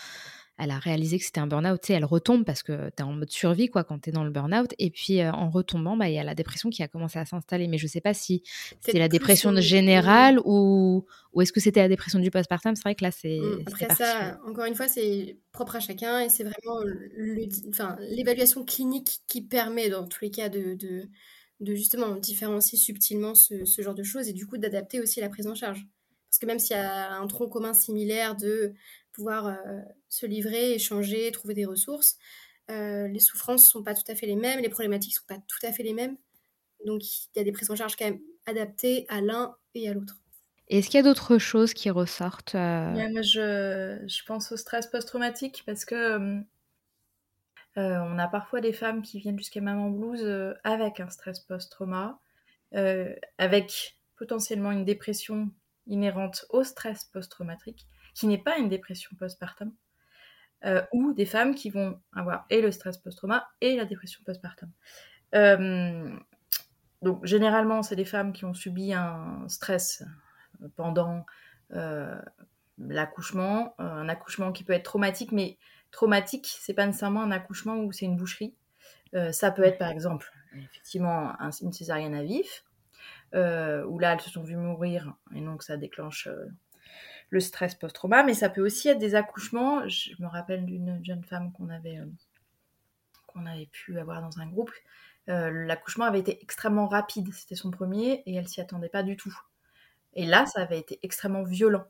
elle 0.61 0.71
a 0.71 0.79
réalisé 0.79 1.19
que 1.19 1.25
c'était 1.25 1.41
un 1.41 1.47
burn-out. 1.47 1.81
Tu 1.83 1.93
elle 1.93 2.05
retombe 2.05 2.45
parce 2.45 2.63
que 2.63 2.91
tu 2.91 2.97
es 2.99 3.03
en 3.03 3.13
mode 3.13 3.31
survie 3.31 3.69
quoi, 3.69 3.83
quand 3.83 3.99
tu 3.99 4.11
es 4.11 4.13
dans 4.13 4.25
le 4.25 4.31
burn-out. 4.31 4.75
Et 4.79 4.91
puis, 4.91 5.21
euh, 5.21 5.33
en 5.33 5.49
retombant, 5.49 5.97
bah, 5.97 6.09
il 6.09 6.15
y 6.15 6.19
a 6.19 6.25
la 6.25 6.35
dépression 6.35 6.69
qui 6.69 6.83
a 6.83 6.89
commencé 6.89 7.19
à 7.19 7.25
s'installer. 7.25 7.67
Mais 7.67 7.79
je 7.79 7.87
sais 7.87 8.03
pas 8.03 8.13
si 8.13 8.43
c'est 8.81 8.99
la 8.99 9.09
dépression 9.09 9.59
générale 9.61 10.39
ou, 10.45 11.07
ou 11.33 11.41
est-ce 11.41 11.53
que 11.53 11.61
c'était 11.61 11.81
la 11.81 11.89
dépression 11.89 12.19
du 12.19 12.31
postpartum. 12.31 12.77
C'est 12.77 12.83
vrai 12.83 12.95
que 12.95 13.05
là, 13.05 13.11
c'est. 13.11 13.39
Mmh, 13.39 13.63
après 13.67 13.95
ça, 13.95 14.39
encore 14.47 14.67
une 14.67 14.75
fois, 14.75 14.87
c'est 14.87 15.39
propre 15.53 15.77
à 15.77 15.81
chacun 15.81 16.21
et 16.21 16.29
c'est 16.29 16.45
vraiment 16.45 16.81
l'évaluation 18.01 18.65
clinique 18.65 19.23
qui 19.27 19.41
permet, 19.41 19.89
dans 19.89 20.07
tous 20.07 20.23
les 20.23 20.31
cas, 20.31 20.51
de, 20.51 20.75
de, 20.75 21.75
justement 21.75 22.17
différencier 22.17 22.79
subtilement 22.79 23.35
ce, 23.35 23.65
ce 23.65 23.83
genre 23.83 23.95
de 23.95 24.03
choses 24.03 24.29
et 24.29 24.33
du 24.33 24.47
coup 24.47 24.59
d'adapter 24.59 25.01
aussi 25.01 25.21
la 25.21 25.29
prise 25.31 25.47
en 25.47 25.55
charge. 25.55 25.87
Parce 26.31 26.39
que 26.39 26.47
même 26.47 26.61
s'il 26.61 26.77
y 26.77 26.79
a 26.79 27.15
un 27.17 27.27
tronc 27.27 27.49
commun 27.49 27.75
similaire 27.75 28.37
de 28.37 28.73
pouvoir 29.13 29.47
euh, 29.47 29.81
se 30.09 30.27
livrer, 30.27 30.75
échanger, 30.75 31.31
trouver 31.33 31.55
des 31.55 31.65
ressources. 31.65 32.17
Euh, 32.71 33.09
les 33.09 33.19
souffrances 33.19 33.65
ne 33.65 33.69
sont 33.69 33.83
pas 33.83 33.95
tout 33.95 34.09
à 34.09 34.15
fait 34.15 34.27
les 34.27 34.37
mêmes, 34.37 34.61
les 34.61 34.69
problématiques 34.69 35.15
ne 35.15 35.19
sont 35.19 35.27
pas 35.27 35.43
tout 35.49 35.67
à 35.67 35.73
fait 35.73 35.83
les 35.83 35.93
mêmes. 35.93 36.17
Donc 36.87 37.03
il 37.05 37.29
y 37.37 37.41
a 37.41 37.45
des 37.45 37.53
prises 37.53 37.71
en 37.71 37.77
charge 37.77 37.97
quand 37.97 38.05
même 38.05 38.21
adaptées 38.47 39.07
à 39.09 39.21
l'un 39.21 39.57
et 39.75 39.89
à 39.89 39.95
l'autre. 39.95 40.16
Est-ce 40.69 40.89
qu'il 40.89 40.99
y 40.99 41.01
a 41.01 41.03
d'autres 41.03 41.39
choses 41.39 41.74
qui 41.74 41.91
ressortent 41.91 42.55
euh? 42.55 43.23
je, 43.23 43.99
je, 44.07 44.24
pense 44.24 44.53
au 44.53 44.57
stress 44.57 44.87
post-traumatique 44.87 45.65
parce 45.66 45.85
que 45.85 46.41
on 47.77 48.19
a 48.19 48.28
parfois 48.28 48.61
des 48.61 48.73
femmes 48.73 49.03
qui 49.03 49.19
viennent 49.19 49.39
jusqu'à 49.39 49.61
Maman 49.61 49.91
Blues 49.91 50.55
avec 50.65 51.01
un 51.01 51.09
stress 51.09 51.41
post-trauma, 51.41 52.20
avec 53.39 53.97
potentiellement 54.16 54.70
une 54.70 54.85
dépression 54.85 55.51
inhérente 55.87 56.45
au 56.51 56.62
stress 56.62 57.05
post-traumatique 57.05 57.87
qui 58.15 58.27
n'est 58.27 58.39
pas 58.39 58.59
une 58.59 58.69
dépression 58.69 59.11
postpartum, 59.19 59.73
euh, 60.66 60.82
ou 60.93 61.15
des 61.15 61.24
femmes 61.24 61.55
qui 61.55 61.70
vont 61.70 61.99
avoir 62.15 62.45
et 62.51 62.61
le 62.61 62.70
stress 62.70 62.99
post-trauma 62.99 63.49
et 63.62 63.77
la 63.77 63.87
dépression 63.87 64.20
postpartum. 64.27 64.70
Euh, 65.35 66.15
donc 67.01 67.24
généralement, 67.24 67.82
c'est 67.82 67.97
des 67.97 68.05
femmes 68.05 68.35
qui 68.35 68.45
ont 68.45 68.53
subi 68.53 68.93
un 68.93 69.49
stress 69.49 70.05
pendant 70.77 71.24
euh, 71.73 72.20
l'accouchement, 72.77 73.74
un 73.78 74.07
accouchement 74.11 74.53
qui 74.53 74.62
peut 74.62 74.74
être 74.74 74.85
traumatique, 74.85 75.32
mais 75.32 75.57
traumatique, 75.93 76.55
c'est 76.61 76.74
pas 76.74 76.85
nécessairement 76.85 77.23
un 77.23 77.31
accouchement 77.31 77.77
où 77.77 77.91
c'est 77.91 78.05
une 78.05 78.19
boucherie. 78.19 78.55
ça 79.32 79.51
peut 79.51 79.65
être 79.65 79.78
par 79.78 79.89
exemple 79.89 80.31
effectivement 80.55 81.32
une 81.62 81.73
césarienne 81.73 82.15
à 82.15 82.23
vif, 82.23 82.65
où 83.32 83.99
là 83.99 84.12
elles 84.12 84.20
se 84.20 84.28
sont 84.28 84.43
vues 84.43 84.57
mourir 84.57 85.15
et 85.35 85.41
donc 85.41 85.62
ça 85.62 85.78
déclenche 85.78 86.28
le 87.31 87.40
stress 87.40 87.74
post-trauma, 87.74 88.23
mais 88.23 88.35
ça 88.35 88.48
peut 88.51 88.61
aussi 88.61 88.89
être 88.89 88.98
des 88.98 89.15
accouchements. 89.15 89.89
Je 89.89 90.12
me 90.20 90.27
rappelle 90.27 90.66
d'une 90.66 91.05
jeune 91.05 91.24
femme 91.24 91.52
qu'on 91.52 91.69
avait, 91.69 91.98
euh, 91.98 93.40
avait 93.47 93.66
pu 93.66 93.98
avoir 93.98 94.20
dans 94.20 94.40
un 94.40 94.47
groupe 94.47 94.73
l'accouchement 95.27 96.05
avait 96.05 96.20
été 96.20 96.43
extrêmement 96.43 96.89
rapide. 96.89 97.32
C'était 97.32 97.55
son 97.55 97.70
premier 97.70 98.23
et 98.27 98.35
elle 98.35 98.48
s'y 98.48 98.61
attendait 98.61 98.89
pas 98.89 99.02
du 99.02 99.16
tout. 99.16 99.36
Et 100.15 100.27
là, 100.27 100.47
ça 100.47 100.62
avait 100.62 100.78
été 100.78 100.98
extrêmement 101.02 101.44
violent. 101.44 101.85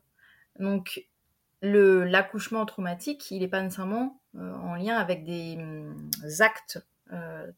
Donc, 0.59 1.07
l'accouchement 1.61 2.65
traumatique, 2.65 3.31
il 3.31 3.39
n'est 3.39 3.47
pas 3.47 3.61
nécessairement 3.61 4.21
en 4.35 4.75
lien 4.75 4.97
avec 4.97 5.23
des 5.23 5.55
hum, 5.57 6.09
actes 6.39 6.85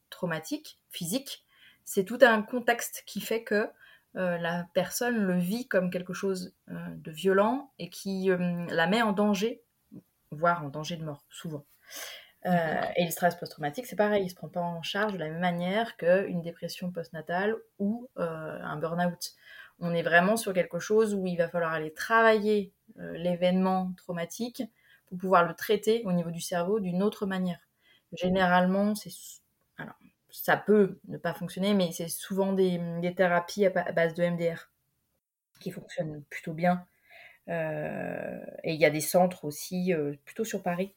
traumatiques, 0.10 0.80
physiques. 0.90 1.46
C'est 1.86 2.06
tout 2.06 2.20
un 2.22 2.42
contexte 2.42 3.04
qui 3.06 3.20
fait 3.20 3.44
que 3.44 3.70
la 4.16 4.68
personne 4.74 5.18
le 5.18 5.40
vit 5.40 5.68
comme 5.68 5.90
quelque 5.90 6.14
chose 6.14 6.56
de 6.68 7.12
violent 7.12 7.72
et 7.80 7.90
qui 7.90 8.32
hum, 8.32 8.68
la 8.70 8.88
met 8.88 9.02
en 9.02 9.12
danger, 9.12 9.64
voire 10.32 10.64
en 10.64 10.70
danger 10.70 10.98
de 10.98 11.04
mort, 11.04 11.26
souvent. 11.30 11.66
Euh, 12.46 12.82
et 12.98 13.06
le 13.06 13.12
stress 13.12 13.36
post-traumatique, 13.36 13.86
c'est 13.86 13.96
pareil, 13.96 14.22
il 14.22 14.26
ne 14.26 14.30
se 14.30 14.36
prend 14.36 14.50
pas 14.50 14.60
en 14.60 14.82
charge 14.82 15.14
de 15.14 15.18
la 15.18 15.30
même 15.30 15.40
manière 15.40 15.96
qu'une 15.96 16.42
dépression 16.42 16.92
postnatale 16.92 17.56
ou 17.80 18.10
euh, 18.18 18.60
un 18.62 18.76
burn-out. 18.78 19.32
On 19.80 19.94
est 19.94 20.04
vraiment 20.04 20.36
sur 20.36 20.54
quelque 20.54 20.80
chose 20.80 21.14
où 21.14 21.26
il 21.26 21.38
va 21.38 21.48
falloir 21.48 21.72
aller 21.72 21.94
travailler 21.94 22.74
euh, 23.00 23.14
l'événement 23.18 23.94
traumatique 23.98 24.64
pour 25.08 25.18
pouvoir 25.18 25.48
le 25.48 25.54
traiter 25.54 26.04
au 26.06 26.12
niveau 26.12 26.32
du 26.32 26.42
cerveau 26.42 26.80
d'une 26.80 27.02
autre 27.02 27.26
manière. 27.26 27.60
Généralement, 28.12 28.94
c'est 28.94 29.12
ça 30.34 30.58
peut 30.58 31.00
ne 31.08 31.18
pas 31.18 31.34
fonctionner, 31.34 31.74
mais 31.74 31.92
c'est 31.92 32.10
souvent 32.10 32.54
des, 32.54 32.80
des, 33.02 33.16
thérapies 33.16 33.66
à, 33.66 33.92
base 33.92 34.14
de 34.14 34.26
MDR 34.26 34.70
qui 35.62 35.72
fonctionnent 35.72 36.24
plutôt 36.30 36.54
bien. 36.54 36.86
et 37.48 38.74
il 38.74 38.80
y 38.80 38.86
a 38.86 38.90
des 38.90 39.02
centres 39.02 39.46
aussi, 39.46 39.94
plutôt 40.26 40.44
sur 40.44 40.62
Paris, 40.64 40.94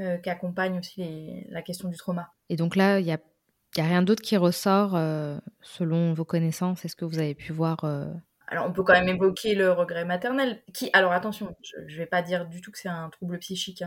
euh, 0.00 0.16
qui 0.18 0.30
accompagne 0.30 0.78
aussi 0.78 1.44
la 1.48 1.60
question 1.60 1.88
du 1.88 1.96
trauma. 1.96 2.30
Et 2.50 2.54
donc 2.54 2.76
là, 2.76 3.00
il 3.00 3.04
n'y 3.04 3.12
a, 3.12 3.18
a 3.78 3.82
rien 3.82 4.00
d'autre 4.00 4.22
qui 4.22 4.36
ressort 4.36 4.94
euh, 4.94 5.38
selon 5.60 6.14
vos 6.14 6.24
connaissances 6.24 6.84
Est-ce 6.84 6.94
que 6.94 7.04
vous 7.04 7.18
avez 7.18 7.34
pu 7.34 7.52
voir 7.52 7.82
euh, 7.82 8.06
alors, 8.46 8.66
on 8.66 8.72
peut 8.72 8.84
quand 8.84 8.92
même 8.92 9.08
évoquer 9.08 9.54
le 9.56 9.72
regret 9.72 10.04
maternel, 10.04 10.62
qui, 10.72 10.88
alors 10.92 11.12
attention, 11.12 11.54
je 11.62 11.80
ne 11.80 11.98
vais 11.98 12.06
pas 12.06 12.22
dire 12.22 12.46
du 12.46 12.62
tout 12.62 12.70
que 12.70 12.78
c'est 12.78 12.88
un 12.88 13.10
trouble 13.10 13.38
psychique. 13.40 13.82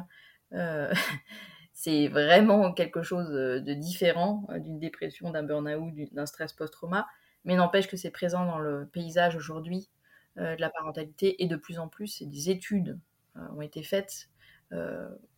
Hein. 0.52 0.90
c'est 1.84 2.08
vraiment 2.08 2.74
quelque 2.74 3.02
chose 3.02 3.30
de 3.30 3.74
différent 3.74 4.48
d'une 4.58 4.80
dépression, 4.80 5.32
d'un 5.32 5.44
burn-out, 5.44 5.94
d'un 6.14 6.26
stress 6.26 6.53
post-trauma, 6.53 7.08
mais 7.44 7.56
n'empêche 7.56 7.88
que 7.88 7.98
c'est 7.98 8.12
présent 8.12 8.45
dans 8.45 8.60
le 8.60 8.88
paysage 8.88 9.36
aujourd'hui 9.36 9.90
de 10.36 10.60
la 10.60 10.70
parentalité. 10.70 11.44
Et 11.44 11.48
de 11.48 11.56
plus 11.56 11.80
en 11.80 11.88
plus, 11.88 12.22
des 12.22 12.49
études 12.49 12.99
ont 13.36 13.62
été 13.62 13.82
faites 13.82 14.30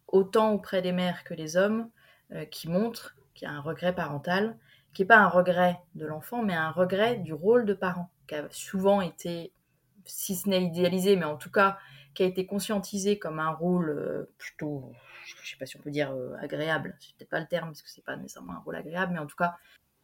autant 0.08 0.52
auprès 0.52 0.82
des 0.82 0.92
mères 0.92 1.24
que 1.24 1.34
des 1.34 1.58
hommes, 1.58 1.90
euh, 2.32 2.46
qui 2.46 2.70
montrent 2.70 3.16
qu'il 3.34 3.48
y 3.48 3.52
a 3.52 3.54
un 3.54 3.62
regret 3.62 3.94
parental, 3.94 4.58
qui 4.94 5.02
n'est 5.02 5.08
pas 5.08 5.18
un 5.18 5.28
regret 5.28 5.80
de 5.96 6.06
l'enfant, 6.06 6.44
mais 6.44 6.54
un 6.54 6.70
regret 6.72 7.18
du 7.18 7.34
rôle 7.34 7.66
de 7.66 7.74
parent, 7.74 8.12
qui 8.28 8.36
a 8.36 8.48
souvent 8.52 9.02
été, 9.02 9.52
si 10.06 10.36
ce 10.36 10.48
n'est 10.48 10.64
idéalisé, 10.64 11.16
mais 11.16 11.26
en 11.26 11.36
tout 11.36 11.52
cas, 11.52 11.78
qui 12.14 12.24
a 12.24 12.26
été 12.26 12.46
conscientisé 12.46 13.20
comme 13.20 13.40
un 13.40 13.52
rôle 13.52 13.90
euh, 13.90 14.32
plutôt, 14.38 14.92
je 15.26 15.50
sais 15.50 15.58
pas 15.58 15.66
si 15.66 15.78
on 15.78 15.82
peut 15.82 15.92
dire 15.92 16.12
euh, 16.12 16.36
agréable, 16.40 16.96
c'est 17.00 17.16
peut-être 17.16 17.30
pas 17.30 17.40
le 17.40 17.48
terme, 17.48 17.70
parce 17.70 17.82
que 17.82 17.90
c'est 17.90 18.04
pas 18.04 18.16
nécessairement 18.16 18.54
un 18.54 18.60
rôle 18.60 18.76
agréable, 18.76 19.14
mais 19.14 19.20
en 19.20 19.26
tout 19.26 19.36
cas, 19.36 19.56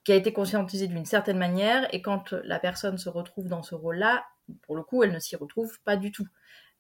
qui 0.03 0.11
a 0.11 0.15
été 0.15 0.33
conscientisé 0.33 0.87
d'une 0.87 1.05
certaine 1.05 1.37
manière, 1.37 1.93
et 1.93 2.01
quand 2.01 2.31
la 2.31 2.59
personne 2.59 2.97
se 2.97 3.09
retrouve 3.09 3.47
dans 3.47 3.63
ce 3.63 3.75
rôle-là, 3.75 4.25
pour 4.63 4.75
le 4.75 4.83
coup, 4.83 5.03
elle 5.03 5.11
ne 5.11 5.19
s'y 5.19 5.35
retrouve 5.35 5.79
pas 5.81 5.95
du 5.95 6.11
tout. 6.11 6.27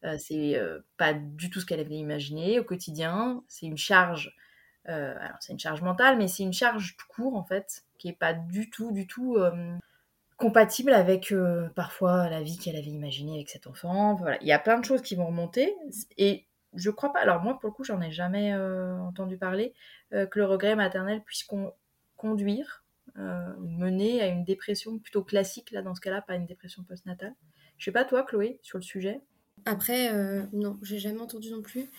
Euh, 0.05 0.17
c'est 0.17 0.57
euh, 0.57 0.79
pas 0.97 1.13
du 1.13 1.49
tout 1.49 1.59
ce 1.59 1.65
qu'elle 1.65 1.81
avait 1.81 1.97
imaginé 1.97 2.59
au 2.59 2.63
quotidien. 2.63 3.43
C'est 3.47 3.65
une 3.65 3.77
charge, 3.77 4.35
alors 4.85 5.37
c'est 5.39 5.53
une 5.53 5.59
charge 5.59 5.83
mentale, 5.83 6.17
mais 6.17 6.27
c'est 6.27 6.41
une 6.41 6.53
charge 6.53 6.95
tout 6.97 7.05
court 7.09 7.35
en 7.35 7.43
fait, 7.43 7.83
qui 7.99 8.07
est 8.07 8.17
pas 8.17 8.33
du 8.33 8.71
tout, 8.71 8.91
du 8.91 9.05
tout 9.05 9.37
compatible 10.39 10.93
avec 10.93 11.33
parfois 11.75 12.29
la 12.29 12.41
vie 12.41 12.57
qu'elle 12.57 12.75
avait 12.75 12.87
imaginée 12.87 13.35
avec 13.35 13.49
cet 13.49 13.67
enfant. 13.67 14.15
Voilà, 14.15 14.37
il 14.41 14.47
y 14.47 14.51
a 14.51 14.59
plein 14.59 14.79
de 14.79 14.85
choses 14.85 15.01
qui 15.01 15.15
vont 15.15 15.27
remonter 15.27 15.75
et 16.17 16.47
je 16.73 16.89
crois 16.89 17.13
pas. 17.13 17.19
Alors 17.19 17.43
moi 17.43 17.59
pour 17.59 17.69
le 17.69 17.73
coup, 17.73 17.83
j'en 17.83 18.01
ai 18.01 18.11
jamais 18.11 18.55
entendu 18.55 19.37
parler 19.37 19.73
que 20.11 20.39
le 20.39 20.45
regret 20.45 20.75
maternel 20.75 21.21
puisse 21.23 21.47
conduire, 22.15 22.83
mener 23.15 24.21
à 24.21 24.27
une 24.27 24.43
dépression 24.43 24.97
plutôt 24.97 25.23
classique 25.23 25.71
là 25.71 25.81
dans 25.81 25.93
ce 25.93 26.01
cas-là, 26.01 26.21
pas 26.21 26.35
une 26.35 26.45
dépression 26.45 26.83
postnatale. 26.83 27.35
Je 27.77 27.85
sais 27.85 27.91
pas 27.91 28.05
toi, 28.05 28.23
Chloé, 28.23 28.59
sur 28.61 28.77
le 28.77 28.83
sujet? 28.83 29.21
Après, 29.65 30.13
euh, 30.13 30.43
non, 30.53 30.77
j'ai 30.81 30.99
jamais 30.99 31.21
entendu 31.21 31.51
non 31.51 31.61
plus. 31.61 31.89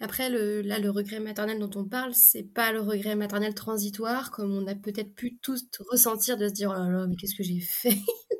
Après, 0.00 0.30
le, 0.30 0.62
là, 0.62 0.78
le 0.78 0.90
regret 0.90 1.18
maternel 1.18 1.58
dont 1.58 1.70
on 1.74 1.84
parle, 1.84 2.14
c'est 2.14 2.44
pas 2.44 2.72
le 2.72 2.80
regret 2.80 3.16
maternel 3.16 3.54
transitoire, 3.54 4.30
comme 4.30 4.52
on 4.52 4.66
a 4.66 4.74
peut-être 4.74 5.14
pu 5.14 5.38
tous 5.42 5.64
ressentir 5.90 6.36
de 6.36 6.48
se 6.48 6.52
dire, 6.52 6.70
oh 6.70 6.78
là 6.78 6.88
là, 6.88 7.06
mais 7.08 7.16
qu'est-ce 7.16 7.34
que 7.34 7.42
j'ai 7.42 7.60
fait? 7.60 7.98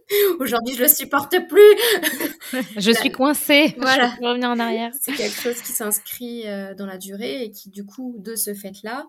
Aujourd'hui, 0.41 0.75
je 0.77 0.83
le 0.83 0.89
supporte 0.89 1.35
plus. 1.49 2.63
je 2.77 2.93
suis 2.93 3.11
coincée. 3.11 3.75
Voilà. 3.79 4.11
Je 4.15 4.21
peux 4.21 4.29
revenir 4.29 4.51
en 4.51 4.59
arrière. 4.59 4.93
C'est 5.01 5.13
quelque 5.13 5.41
chose 5.41 5.61
qui 5.61 5.73
s'inscrit 5.73 6.47
euh, 6.47 6.75
dans 6.75 6.87
la 6.87 6.97
durée 6.97 7.45
et 7.45 7.51
qui, 7.51 7.71
du 7.71 7.85
coup, 7.85 8.17
de 8.19 8.37
ce 8.37 8.55
fait-là, 8.55 9.07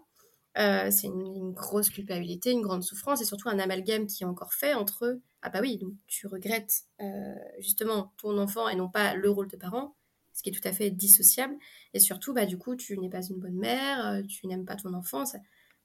euh, 0.57 0.89
c'est 0.91 1.07
une, 1.07 1.53
grosse 1.53 1.89
culpabilité, 1.89 2.51
une 2.51 2.61
grande 2.61 2.83
souffrance 2.83 3.21
et 3.21 3.25
surtout 3.25 3.49
un 3.49 3.59
amalgame 3.59 4.07
qui 4.07 4.23
est 4.23 4.27
encore 4.27 4.53
fait 4.53 4.73
entre 4.73 5.19
ah 5.41 5.49
bah 5.49 5.59
oui, 5.61 5.77
donc 5.77 5.93
tu 6.07 6.27
regrettes 6.27 6.81
euh, 7.01 7.35
justement 7.59 8.13
ton 8.17 8.37
enfant 8.37 8.67
et 8.67 8.75
non 8.75 8.89
pas 8.89 9.13
le 9.13 9.29
rôle 9.29 9.47
de 9.47 9.55
parent, 9.55 9.95
ce 10.39 10.43
qui 10.43 10.49
est 10.49 10.53
tout 10.53 10.67
à 10.67 10.71
fait 10.71 10.89
dissociable. 10.89 11.53
Et 11.93 11.99
surtout, 11.99 12.33
bah 12.33 12.45
du 12.45 12.57
coup, 12.57 12.77
tu 12.77 12.97
n'es 12.97 13.09
pas 13.09 13.21
une 13.21 13.39
bonne 13.39 13.57
mère, 13.57 14.07
euh, 14.07 14.21
tu 14.21 14.47
n'aimes 14.47 14.63
pas 14.63 14.77
ton 14.77 14.93
enfant. 14.93 15.25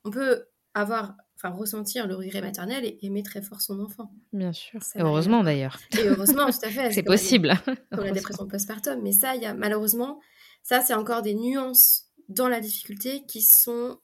On 0.05 0.11
peut 0.11 0.45
avoir, 0.75 1.17
enfin 1.37 1.51
ressentir 1.51 2.07
le 2.07 2.15
regret 2.15 2.41
maternel 2.41 2.85
et 2.85 3.05
aimer 3.05 3.25
très 3.25 3.43
fort 3.43 3.61
son 3.61 3.81
enfant. 3.81 4.13
Bien 4.33 4.53
sûr. 4.53 4.81
et 4.95 5.01
heureusement 5.01 5.43
d'ailleurs. 5.43 5.81
Et 5.99 6.07
heureusement, 6.07 6.47
tout 6.47 6.65
à 6.65 6.71
fait. 6.71 6.91
c'est 6.93 7.03
possible. 7.03 7.53
Pour 7.91 8.05
la 8.05 8.13
dépression 8.13 8.47
postpartum. 8.47 9.03
Mais 9.03 9.13
ça, 9.13 9.35
il 9.35 9.43
y 9.43 9.47
a 9.47 9.55
malheureusement, 9.55 10.21
ça 10.63 10.81
c'est 10.81 10.95
encore 10.95 11.23
des 11.23 11.35
nuances 11.35 12.05
dans 12.29 12.49
la 12.49 12.61
difficulté 12.61 13.27
qui 13.27 13.43
sont 13.43 13.99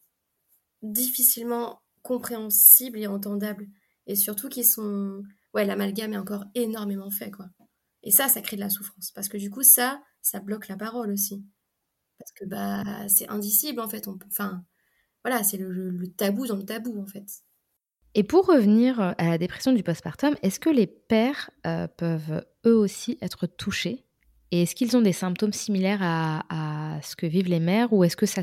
difficilement 0.82 1.80
compréhensibles 2.02 2.98
et 2.98 3.06
entendables. 3.06 3.68
Et 4.08 4.16
surtout 4.16 4.48
qui 4.48 4.64
sont... 4.64 5.22
Ouais, 5.54 5.64
l'amalgame 5.64 6.12
est 6.14 6.18
encore 6.18 6.44
énormément 6.56 7.10
fait, 7.10 7.30
quoi. 7.30 7.46
Et 8.02 8.10
ça, 8.10 8.28
ça 8.28 8.40
crée 8.40 8.56
de 8.56 8.60
la 8.60 8.70
souffrance. 8.70 9.10
Parce 9.12 9.28
que 9.28 9.36
du 9.36 9.50
coup, 9.50 9.62
ça, 9.62 10.02
ça 10.22 10.40
bloque 10.40 10.68
la 10.68 10.76
parole 10.76 11.10
aussi. 11.10 11.44
Parce 12.18 12.32
que 12.32 12.44
bah, 12.44 13.08
c'est 13.08 13.28
indicible, 13.28 13.80
en 13.80 13.88
fait. 13.88 14.06
Enfin, 14.26 14.64
voilà, 15.24 15.42
c'est 15.42 15.56
le, 15.56 16.06
tabou 16.16 16.46
dans 16.46 16.56
le 16.56 16.64
tabou, 16.64 17.00
en 17.00 17.06
fait. 17.06 17.26
Et 18.14 18.24
pour 18.24 18.46
revenir 18.46 19.00
à 19.00 19.24
la 19.24 19.38
dépression 19.38 19.72
du 19.72 19.82
postpartum, 19.82 20.36
est-ce 20.42 20.58
que 20.58 20.70
les 20.70 20.86
pères 20.86 21.50
euh, 21.66 21.86
peuvent 21.86 22.44
eux 22.66 22.74
aussi 22.74 23.18
être 23.22 23.46
touchés? 23.46 24.04
Et 24.52 24.62
est-ce 24.62 24.74
qu'ils 24.74 24.96
ont 24.96 25.00
des 25.00 25.12
symptômes 25.12 25.52
similaires 25.52 26.00
à, 26.02 26.98
ce 27.02 27.16
que 27.16 27.26
vivent 27.26 27.48
les 27.48 27.60
mères 27.60 27.92
ou 27.92 28.04
est-ce 28.04 28.16
que 28.16 28.26
ça, 28.26 28.42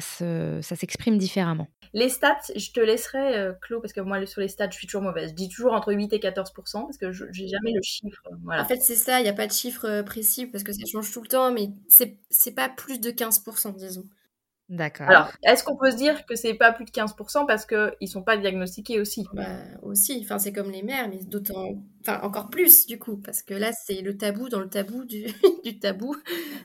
s'exprime 0.61 1.17
différemment? 1.17 1.67
Les 1.93 2.09
stats, 2.09 2.37
je 2.55 2.71
te 2.71 2.79
laisserai, 2.79 3.37
euh, 3.37 3.53
Claude, 3.61 3.81
parce 3.81 3.93
que 3.93 4.01
moi, 4.01 4.25
sur 4.25 4.41
les 4.41 4.47
stats, 4.47 4.69
je 4.69 4.77
suis 4.77 4.87
toujours 4.87 5.01
mauvaise. 5.01 5.29
Je 5.31 5.35
dis 5.35 5.49
toujours 5.49 5.73
entre 5.73 5.93
8 5.93 6.11
et 6.13 6.19
14% 6.19 6.81
parce 6.83 6.97
que 6.97 7.11
je 7.11 7.25
n'ai 7.25 7.47
jamais 7.47 7.71
le 7.71 7.81
chiffre. 7.81 8.21
En 8.49 8.65
fait, 8.65 8.77
c'est 8.77 8.95
ça, 8.95 9.19
il 9.19 9.23
n'y 9.23 9.29
a 9.29 9.33
pas 9.33 9.47
de 9.47 9.51
chiffre 9.51 9.85
euh, 9.85 10.03
précis 10.03 10.47
parce 10.47 10.63
que 10.63 10.73
ça 10.73 10.81
change 10.89 11.11
tout 11.11 11.21
le 11.21 11.27
temps, 11.27 11.51
mais 11.51 11.69
c'est 11.87 12.55
pas 12.55 12.69
plus 12.69 12.99
de 12.99 13.09
15% 13.09 13.75
disons. 13.75 14.03
D'accord. 14.69 15.07
Alors, 15.09 15.31
est-ce 15.43 15.63
qu'on 15.63 15.77
peut 15.77 15.91
se 15.91 15.95
dire 15.95 16.25
que 16.25 16.35
c'est 16.35 16.53
pas 16.53 16.73
plus 16.73 16.83
de 16.83 16.91
15% 16.91 17.45
parce 17.45 17.65
qu'ils 17.65 18.09
sont 18.09 18.21
pas 18.21 18.35
diagnostiqués 18.35 18.99
aussi? 18.99 19.25
Bah, 19.33 19.45
Aussi, 19.81 20.19
enfin, 20.23 20.39
c'est 20.39 20.51
comme 20.51 20.71
les 20.71 20.83
mères, 20.83 21.07
mais 21.09 21.19
d'autant, 21.23 21.81
enfin, 22.01 22.19
encore 22.21 22.49
plus 22.49 22.85
du 22.85 22.99
coup, 22.99 23.15
parce 23.17 23.43
que 23.43 23.53
là, 23.53 23.71
c'est 23.71 24.01
le 24.01 24.17
tabou 24.17 24.49
dans 24.49 24.59
le 24.59 24.67
tabou 24.69 25.05
du, 25.05 25.25
du 25.63 25.79
tabou. 25.79 26.15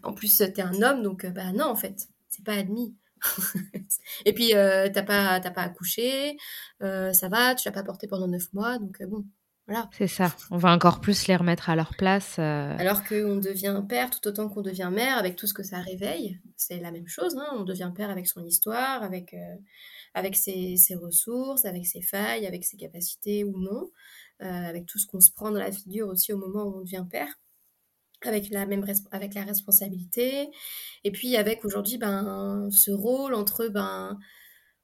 En 0.02 0.12
plus, 0.12 0.36
t'es 0.36 0.62
un 0.62 0.82
homme, 0.82 1.02
donc, 1.02 1.24
euh, 1.24 1.30
bah 1.30 1.52
non, 1.52 1.66
en 1.66 1.76
fait, 1.76 2.08
c'est 2.28 2.44
pas 2.44 2.54
admis. 2.54 2.96
Et 4.26 4.32
puis, 4.32 4.56
euh, 4.56 4.88
t'as 4.92 5.04
pas, 5.04 5.40
pas 5.40 5.62
accouché, 5.62 6.36
euh, 6.82 7.12
ça 7.12 7.28
va, 7.28 7.54
tu 7.54 7.68
l'as 7.68 7.72
pas 7.72 7.84
porté 7.84 8.08
pendant 8.08 8.26
9 8.26 8.52
mois, 8.52 8.78
donc 8.78 9.00
bon, 9.04 9.24
voilà. 9.68 9.88
C'est 9.96 10.08
ça. 10.08 10.34
On 10.50 10.58
va 10.58 10.72
encore 10.72 11.00
plus 11.00 11.28
les 11.28 11.36
remettre 11.36 11.70
à 11.70 11.76
leur 11.76 11.94
place. 11.94 12.36
Euh. 12.38 12.76
Alors 12.78 13.04
qu'on 13.04 13.36
devient 13.36 13.80
père 13.88 14.10
tout 14.10 14.26
autant 14.26 14.48
qu'on 14.48 14.60
devient 14.60 14.90
mère 14.92 15.18
avec 15.18 15.36
tout 15.36 15.46
ce 15.46 15.54
que 15.54 15.62
ça 15.62 15.78
réveille. 15.78 16.40
C'est 16.56 16.80
la 16.80 16.90
même 16.90 17.06
chose. 17.06 17.36
Hein. 17.36 17.46
On 17.52 17.62
devient 17.62 17.92
père 17.94 18.10
avec 18.10 18.26
son 18.26 18.44
histoire, 18.44 19.04
avec, 19.04 19.34
euh, 19.34 19.56
avec 20.14 20.34
ses, 20.34 20.76
ressources, 21.00 21.64
avec 21.64 21.86
ses 21.86 22.02
failles, 22.02 22.46
avec 22.46 22.64
ses 22.64 22.76
capacités 22.76 23.44
ou 23.44 23.56
non, 23.56 23.90
euh, 24.42 24.46
avec 24.46 24.86
tout 24.86 24.98
ce 24.98 25.06
qu'on 25.06 25.20
se 25.20 25.30
prend 25.30 25.52
dans 25.52 25.60
la 25.60 25.70
figure 25.70 26.08
aussi 26.08 26.32
au 26.32 26.38
moment 26.38 26.64
où 26.64 26.78
on 26.78 26.80
devient 26.80 27.06
père. 27.08 27.28
Avec 28.24 28.50
la 28.50 28.66
même 28.66 28.84
avec 29.10 29.34
la 29.34 29.42
responsabilité 29.42 30.48
et 31.02 31.10
puis 31.10 31.36
avec 31.36 31.64
aujourd'hui 31.64 31.98
ben 31.98 32.68
ce 32.70 32.92
rôle 32.92 33.34
entre 33.34 33.66
ben 33.66 34.16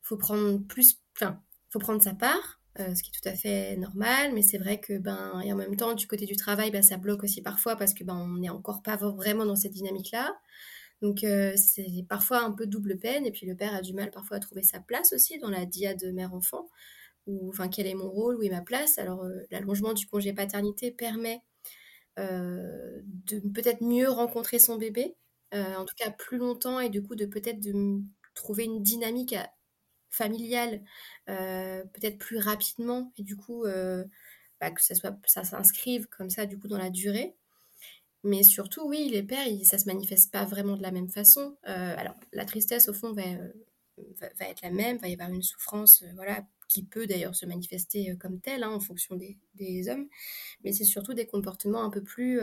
faut 0.03 0.17
prendre 0.17 0.59
plus 0.67 0.99
enfin 1.15 1.41
faut 1.71 1.79
prendre 1.79 2.03
sa 2.03 2.15
part 2.15 2.58
euh, 2.81 2.95
ce 2.95 3.03
qui 3.03 3.11
est 3.11 3.21
tout 3.21 3.29
à 3.29 3.35
fait 3.35 3.77
normal, 3.77 4.33
mais 4.35 4.43
c'est 4.43 4.59
vrai 4.59 4.81
que 4.81 4.99
ben 4.99 5.41
et 5.45 5.53
en 5.53 5.57
même 5.57 5.77
temps 5.77 5.95
du 5.95 6.07
côté 6.07 6.27
du 6.27 6.37
travail, 6.37 6.71
ben, 6.71 6.83
ça 6.83 6.97
bloque 6.97 7.25
aussi 7.25 7.43
parfois 7.43 7.77
parce 7.77 7.95
que 7.95 8.05
ben 8.05 8.15
on 8.17 8.39
n'est 8.39 8.51
encore 8.51 8.83
pas 8.83 8.97
vraiment 8.97 9.45
dans 9.47 9.57
cette 9.57 9.73
dynamique-là. 9.73 10.37
Donc 11.03 11.25
euh, 11.25 11.53
c'est 11.57 12.05
parfois 12.09 12.43
un 12.43 12.53
peu 12.53 12.67
double 12.67 12.99
peine 12.99 13.27
et 13.27 13.33
puis 13.33 13.47
le 13.47 13.57
père 13.57 13.75
a 13.75 13.83
du 13.83 13.95
mal 13.95 14.11
parfois 14.11 14.39
à 14.39 14.41
trouver 14.41 14.63
sa 14.63 14.81
place 14.81 15.13
aussi 15.13 15.39
dans 15.39 15.51
la 15.51 15.67
diade 15.67 16.05
mère-enfant. 16.15 16.69
ou 17.27 17.49
enfin 17.51 17.69
quel 17.69 17.87
est 17.87 17.95
mon 17.95 18.11
rôle, 18.11 18.37
où 18.39 18.43
est 18.43 18.51
ma 18.51 18.63
place? 18.63 18.99
Alors 18.99 19.25
l'allongement 19.51 19.95
du 19.95 20.07
congé 20.07 20.33
paternité 20.33 20.91
permet 20.93 21.43
de 22.19 23.41
peut-être 23.55 23.83
mieux 23.83 24.09
rencontrer 24.11 24.59
son 24.59 24.77
bébé, 24.77 25.17
en 25.55 25.85
tout 25.85 25.95
cas 25.97 26.11
plus 26.11 26.39
longtemps 26.39 26.81
et 26.81 26.91
du 26.91 27.03
coup 27.03 27.17
de 27.17 27.27
peut-être 27.27 27.61
de 27.61 28.01
trouver 28.35 28.65
une 28.65 28.83
dynamique 28.83 29.35
familiale 30.11 30.83
peut-être 31.27 32.19
plus 32.19 32.39
rapidement 32.39 33.13
et 33.17 33.23
du 33.23 33.37
coup 33.37 33.65
bah, 34.61 34.71
que 34.71 34.83
ça 34.83 34.95
soit 34.95 35.17
ça 35.27 35.45
s'inscrive 35.45 36.07
comme 36.09 36.31
ça 36.31 36.47
du 36.47 36.59
coup 36.59 36.69
dans 36.69 36.79
la 36.79 36.91
durée. 36.91 37.37
Mais 38.25 38.43
surtout, 38.43 38.83
oui, 38.87 39.09
les 39.11 39.23
pères, 39.23 39.47
ça 39.65 39.77
ça 39.77 39.79
se 39.79 39.87
manifeste 39.87 40.33
pas 40.33 40.45
vraiment 40.45 40.77
de 40.77 40.83
la 40.83 40.91
même 40.91 41.09
façon. 41.09 41.57
alors, 41.63 42.15
la 42.33 42.45
tristesse, 42.45 42.89
au 42.89 42.93
fond, 42.93 43.13
va, 43.13 43.23
va, 44.21 44.49
être 44.49 44.63
la 44.63 44.71
même, 44.71 44.99
va 44.99 45.09
y 45.09 45.13
avoir 45.13 45.31
une 45.31 45.43
souffrance, 45.43 46.05
voilà, 46.15 46.45
qui 46.69 46.83
peut 46.83 47.07
d'ailleurs 47.07 47.35
se 47.37 47.47
manifester 47.47 48.17
comme 48.19 48.41
telle, 48.41 48.65
hein, 48.65 48.71
en 48.71 48.81
fonction 48.81 49.17
des, 49.17 49.39
des, 49.55 49.89
hommes. 49.89 50.09
Mais 50.65 50.73
c'est 50.73 50.85
surtout 50.85 51.15
des 51.15 51.27
comportements 51.27 51.85
un 51.85 51.91
peu 51.91 52.03
plus, 52.03 52.41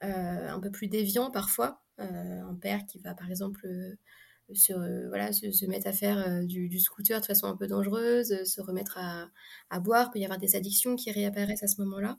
un 0.00 0.60
peu 0.60 0.70
plus 0.70 0.88
déviants 0.88 1.30
parfois. 1.30 1.82
un 1.98 2.54
père 2.60 2.84
qui 2.86 2.98
va, 2.98 3.14
par 3.14 3.30
exemple, 3.30 3.68
se, 4.54 5.08
voilà, 5.08 5.32
se, 5.32 5.66
mettre 5.66 5.86
à 5.86 5.92
faire 5.92 6.18
euh, 6.18 6.42
du, 6.44 6.78
scooter 6.78 7.20
de 7.20 7.26
façon 7.26 7.46
un 7.46 7.56
peu 7.56 7.66
dangereuse, 7.66 8.32
euh, 8.32 8.44
se 8.44 8.60
remettre 8.60 8.98
à, 8.98 9.80
boire, 9.80 10.10
peut 10.10 10.18
y 10.18 10.24
avoir 10.24 10.38
des 10.38 10.56
addictions 10.56 10.96
qui 10.96 11.10
réapparaissent 11.10 11.62
à 11.62 11.68
ce 11.68 11.80
moment-là. 11.82 12.18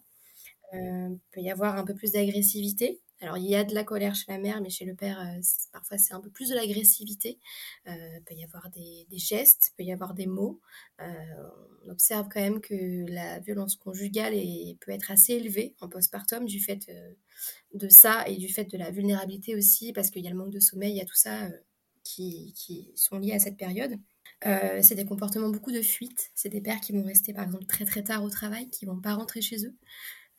Euh, 0.74 1.10
peut 1.32 1.42
y 1.42 1.50
avoir 1.50 1.78
un 1.78 1.86
peu 1.86 1.96
plus 1.96 2.12
d'agressivité. 2.12 3.00
Alors, 3.22 3.38
il 3.38 3.46
y 3.46 3.56
a 3.56 3.64
de 3.64 3.74
la 3.74 3.84
colère 3.84 4.14
chez 4.14 4.32
la 4.32 4.38
mère, 4.38 4.62
mais 4.62 4.70
chez 4.70 4.86
le 4.86 4.94
père, 4.94 5.18
parfois, 5.72 5.98
c'est 5.98 6.14
un 6.14 6.22
peu 6.22 6.30
plus 6.30 6.50
de 6.50 6.56
l'agressivité. 6.56 7.40
il 7.88 8.22
peut 8.28 8.36
y 8.36 8.44
avoir 8.44 8.70
des, 8.70 9.08
des, 9.10 9.18
gestes, 9.18 9.74
peut 9.76 9.84
y 9.84 9.92
avoir 9.92 10.14
des 10.14 10.28
mots. 10.28 10.62
on 11.00 11.90
observe 11.90 12.28
quand 12.32 12.42
même 12.42 12.62
que 12.62 13.10
la 13.12 13.40
violence 13.40 13.76
conjugale 13.76 14.36
est, 14.36 14.78
peut 14.82 14.92
être 14.92 15.10
assez 15.10 15.34
élevée 15.34 15.74
en 15.82 15.90
postpartum 15.90 16.46
du 16.46 16.60
fait 16.60 16.92
de 17.74 17.90
ça 17.90 18.28
et 18.28 18.38
du 18.38 18.50
fait 18.50 18.66
de 18.66 18.78
la 18.78 18.92
vulnérabilité 18.92 19.56
aussi, 19.56 19.94
parce 19.94 20.12
qu'il 20.12 20.24
y 20.24 20.28
a 20.28 20.32
le 20.32 20.38
manque 20.38 20.54
de 20.54 20.60
sommeil, 20.60 20.92
il 20.92 20.98
y 20.98 21.02
a 21.02 21.06
tout 21.06 21.16
ça 21.16 21.50
qui, 22.08 22.92
sont 22.96 23.18
liés 23.18 23.34
à 23.34 23.40
cette 23.40 23.58
période. 23.58 23.98
Euh, 24.46 24.82
c'est 24.82 24.96
des 24.96 25.06
comportements 25.06 25.50
beaucoup 25.50 25.72
de 25.72 25.82
fuite. 25.82 26.32
C'est 26.36 26.50
des 26.50 26.62
pères 26.62 26.80
qui 26.82 26.92
vont 26.92 27.04
rester 27.04 27.34
par 27.34 27.44
exemple 27.44 27.66
très 27.66 27.86
très 27.86 28.04
tard 28.04 28.24
au 28.24 28.30
travail, 28.30 28.70
qui 28.70 28.86
vont 28.86 29.00
pas 29.00 29.14
rentrer 29.14 29.42
chez 29.42 29.66
eux. 29.66 29.76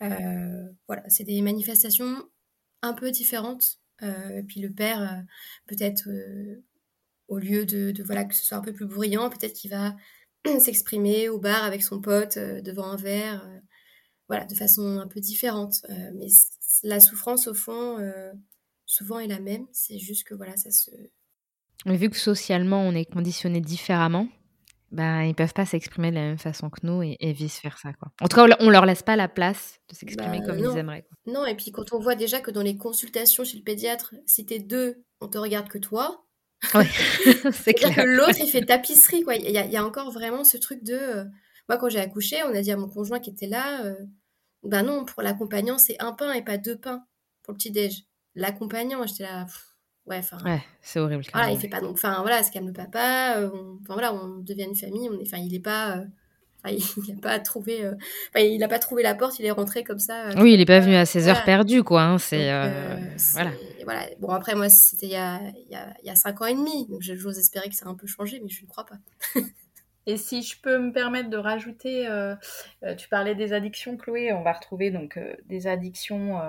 Euh, 0.02 0.68
voilà, 0.86 1.08
c'est 1.08 1.24
des 1.24 1.40
manifestations 1.42 2.28
un 2.82 2.92
peu 2.92 3.10
différentes. 3.10 3.80
Euh, 4.02 4.42
puis 4.46 4.60
le 4.60 4.72
père, 4.72 5.24
peut-être 5.66 6.08
au 7.26 7.38
lieu 7.38 7.66
de, 7.66 7.92
voilà 8.04 8.24
que 8.24 8.34
ce 8.34 8.46
soit 8.46 8.58
un 8.58 8.62
peu 8.62 8.72
plus 8.72 8.86
bruyant, 8.86 9.28
peut-être 9.30 9.54
qu'il 9.54 9.70
va 9.70 9.96
s'exprimer 10.60 11.28
au 11.28 11.38
bar 11.38 11.64
avec 11.64 11.82
son 11.82 12.00
pote 12.00 12.38
devant 12.38 12.86
un 12.86 12.96
verre, 12.96 13.48
voilà, 14.28 14.44
de 14.44 14.54
façon 14.54 14.98
un 14.98 15.08
peu 15.08 15.20
différente. 15.20 15.84
mais 16.14 16.28
la 16.84 17.00
souffrance 17.00 17.48
au 17.48 17.54
fond, 17.54 17.98
souvent 18.86 19.18
est 19.18 19.26
la 19.26 19.40
même. 19.40 19.66
C'est 19.72 19.98
juste 19.98 20.24
que 20.24 20.34
voilà, 20.34 20.56
ça 20.56 20.70
se 20.70 20.90
vu 21.96 22.10
que 22.10 22.16
socialement, 22.16 22.80
on 22.80 22.92
est 22.94 23.04
conditionné 23.04 23.60
différemment, 23.60 24.28
ben, 24.90 25.22
ils 25.22 25.34
peuvent 25.34 25.52
pas 25.52 25.66
s'exprimer 25.66 26.10
de 26.10 26.16
la 26.16 26.22
même 26.22 26.38
façon 26.38 26.70
que 26.70 26.78
nous 26.82 27.02
et, 27.02 27.32
vice-versa. 27.32 27.92
Quoi. 27.92 28.10
En 28.22 28.28
tout 28.28 28.36
cas, 28.36 28.56
on 28.60 28.70
leur 28.70 28.86
laisse 28.86 29.02
pas 29.02 29.16
la 29.16 29.28
place 29.28 29.80
de 29.90 29.94
s'exprimer 29.94 30.40
bah, 30.40 30.46
comme 30.46 30.58
ils 30.58 30.78
aimeraient. 30.78 31.06
Non, 31.26 31.44
et 31.44 31.54
puis 31.54 31.72
quand 31.72 31.92
on 31.92 31.98
voit 31.98 32.14
déjà 32.14 32.40
que 32.40 32.50
dans 32.50 32.62
les 32.62 32.76
consultations 32.76 33.44
chez 33.44 33.58
le 33.58 33.64
pédiatre, 33.64 34.14
si 34.26 34.46
t'es 34.46 34.58
deux, 34.58 35.04
on 35.20 35.28
te 35.28 35.36
regarde 35.36 35.68
que 35.68 35.78
toi. 35.78 36.24
Oui, 36.74 36.84
c'est 37.52 37.74
clair. 37.74 37.94
que 37.94 38.00
l'autre, 38.00 38.38
il 38.40 38.48
fait 38.48 38.64
tapisserie. 38.64 39.22
Quoi. 39.22 39.36
Il, 39.36 39.50
y 39.50 39.76
a, 39.76 39.84
encore 39.84 40.10
vraiment 40.10 40.44
ce 40.44 40.56
truc 40.56 40.82
de... 40.82 40.94
Euh, 40.94 41.24
moi, 41.68 41.76
quand 41.76 41.90
j'ai 41.90 42.00
accouché, 42.00 42.42
on 42.44 42.54
a 42.54 42.62
dit 42.62 42.72
à 42.72 42.76
mon 42.78 42.88
conjoint 42.88 43.20
qui 43.20 43.30
était 43.30 43.46
là, 43.46 43.84
euh, 43.84 43.94
ben 44.62 44.82
non, 44.82 45.04
pour 45.04 45.22
l'accompagnant, 45.22 45.76
c'est 45.76 46.00
un 46.00 46.12
pain 46.12 46.32
et 46.32 46.42
pas 46.42 46.56
deux 46.56 46.78
pains 46.78 47.04
pour 47.42 47.52
le 47.52 47.58
petit-déj. 47.58 48.04
L'accompagnant, 48.34 49.06
j'étais 49.06 49.24
là... 49.24 49.46
Ouais, 50.08 50.18
enfin. 50.18 50.38
Ouais, 50.44 50.62
c'est 50.80 50.98
horrible. 51.00 51.22
Voilà, 51.32 51.50
il 51.50 51.58
fait 51.58 51.68
pas 51.68 51.80
donc. 51.80 51.92
Enfin, 51.92 52.20
voilà, 52.22 52.42
c'est 52.42 52.52
comme 52.52 52.66
le 52.66 52.72
papa. 52.72 53.36
Euh, 53.38 53.50
enfin, 53.82 53.94
voilà, 53.94 54.14
on 54.14 54.38
devient 54.38 54.64
une 54.64 54.76
famille. 54.76 55.08
On 55.10 55.18
est, 55.18 55.26
enfin, 55.26 55.38
il 55.38 55.54
est 55.54 55.60
pas. 55.60 55.98
Euh, 55.98 56.04
il 56.70 57.14
n'a 57.14 57.20
pas 57.20 57.38
trouvé. 57.38 57.84
Euh, 57.84 57.94
enfin, 58.34 58.44
il 58.44 58.58
n'a 58.58 58.68
pas 58.68 58.78
trouvé 58.78 59.02
la 59.02 59.14
porte. 59.14 59.38
Il 59.38 59.44
est 59.44 59.50
rentré 59.50 59.84
comme 59.84 59.98
ça. 59.98 60.30
oui, 60.38 60.54
il 60.54 60.58
n'est 60.58 60.64
pas 60.64 60.80
venu 60.80 60.96
à 60.96 61.04
ses 61.04 61.28
heures 61.28 61.44
perdues, 61.44 61.82
quoi. 61.82 62.02
Hein, 62.02 62.18
c'est. 62.18 62.46
voilà. 63.32 63.52
voilà. 63.84 64.06
Bon, 64.18 64.28
après, 64.30 64.54
moi, 64.54 64.68
c'était 64.70 65.06
il 65.06 65.12
y 65.12 65.16
a, 65.16 65.40
il 65.66 65.70
y, 65.70 65.76
a, 65.76 65.94
il 66.02 66.06
y 66.06 66.10
a 66.10 66.16
cinq 66.16 66.40
ans 66.40 66.46
et 66.46 66.54
demi. 66.54 66.86
Donc, 66.88 67.02
j'ose 67.02 67.38
espérer 67.38 67.68
que 67.68 67.74
ça 67.74 67.86
a 67.86 67.88
un 67.90 67.94
peu 67.94 68.06
changé, 68.06 68.40
mais 68.42 68.48
je 68.48 68.62
ne 68.62 68.68
crois 68.68 68.86
pas. 68.86 68.96
Et 70.06 70.16
si 70.16 70.40
je 70.40 70.58
peux 70.58 70.78
me 70.78 70.90
permettre 70.90 71.28
de 71.28 71.36
rajouter, 71.36 72.08
tu 72.96 73.08
parlais 73.10 73.34
des 73.34 73.52
addictions, 73.52 73.98
Chloé, 73.98 74.32
on 74.32 74.42
va 74.42 74.54
retrouver 74.54 74.90
donc 74.90 75.18
des 75.44 75.66
addictions 75.66 76.40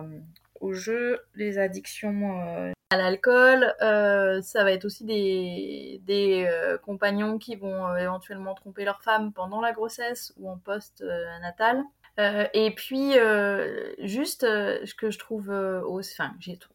au 0.62 0.74
jeu, 0.74 1.20
les 1.36 1.58
addictions 1.58 2.72
à 2.90 2.98
l'alcool. 2.98 3.76
Euh, 3.82 4.42
ça 4.42 4.64
va 4.64 4.72
être 4.72 4.86
aussi 4.86 5.06
des, 5.06 6.02
euh, 6.50 6.78
compagnons 6.80 7.38
qui 7.38 7.56
vont 7.56 7.88
euh, 7.88 7.98
éventuellement 7.98 8.56
tromper 8.56 8.84
leur 8.84 9.02
femme 9.04 9.32
pendant 9.32 9.62
la 9.62 9.74
grossesse 9.74 10.34
ou 10.38 10.50
en 10.50 10.58
post-natal. 10.58 11.84
et 12.54 12.72
puis, 12.76 13.14
juste 14.00 14.42
ce 14.42 14.94
que 14.94 15.10
je 15.10 15.20
trouve 15.20 15.50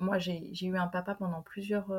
moi, 0.00 0.18
j'ai 0.18 0.66
eu 0.66 0.76
un 0.78 0.86
papa 0.86 1.14
pendant 1.14 1.42
plusieurs, 1.42 1.92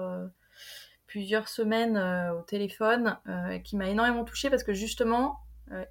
plusieurs 1.06 1.48
semaines 1.48 1.98
au 2.32 2.42
téléphone 2.42 3.20
qui 3.64 3.76
m'a 3.76 3.88
énormément 3.90 4.24
touchée 4.24 4.50
parce 4.50 4.64
que 4.64 4.74
justement, 4.74 5.42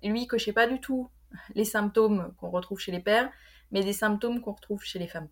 lui, 0.02 0.22
il 0.22 0.26
cochait 0.26 0.52
pas 0.52 0.66
du 0.66 0.80
tout 0.80 1.10
les 1.54 1.64
symptômes 1.64 2.34
qu'on 2.38 2.50
retrouve 2.50 2.80
chez 2.80 2.90
les 2.90 3.00
pères, 3.00 3.30
mais 3.70 3.84
des 3.84 3.92
symptômes 3.92 4.40
qu'on 4.40 4.52
retrouve 4.52 4.82
chez 4.82 4.98
les 4.98 5.08
femmes. 5.08 5.28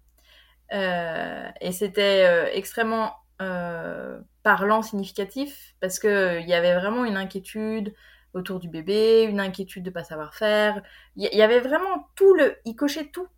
Euh, 0.73 1.49
et 1.61 1.73
c'était 1.73 2.24
euh, 2.27 2.49
extrêmement 2.53 3.15
euh, 3.40 4.20
parlant, 4.43 4.82
significatif, 4.82 5.74
parce 5.81 5.99
qu'il 5.99 6.44
y 6.47 6.55
avait 6.55 6.74
vraiment 6.74 7.05
une 7.05 7.16
inquiétude 7.16 7.94
autour 8.35 8.61
du 8.61 8.69
bébé, 8.69 9.24
une 9.24 9.40
inquiétude 9.40 9.85
de 9.85 9.90
pas 9.90 10.05
savoir 10.05 10.35
faire. 10.35 10.82
Il 11.16 11.24
y, 11.24 11.43
avait 11.43 11.61
vraiment 11.61 12.09
tout 12.15 12.32
le... 12.35 12.57
Il 12.65 12.74
cochait 12.77 13.11
tout. 13.12 13.28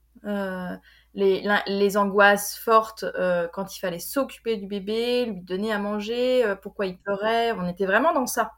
les, 1.15 1.44
les, 1.66 1.97
angoisses 1.97 2.56
fortes 2.56 3.05
quand 3.52 3.77
il 3.77 3.81
fallait 3.81 3.98
s'occuper 3.98 4.56
du 4.56 4.66
bébé, 4.69 5.24
lui 5.27 5.40
donner 5.40 5.73
à 5.73 5.81
manger, 5.81 6.44
pourquoi 6.62 6.86
il 6.86 6.97
pleurait. 6.97 7.51
On 7.52 7.66
était 7.66 7.86
vraiment 7.86 8.12
dans 8.12 8.27
ça. 8.27 8.52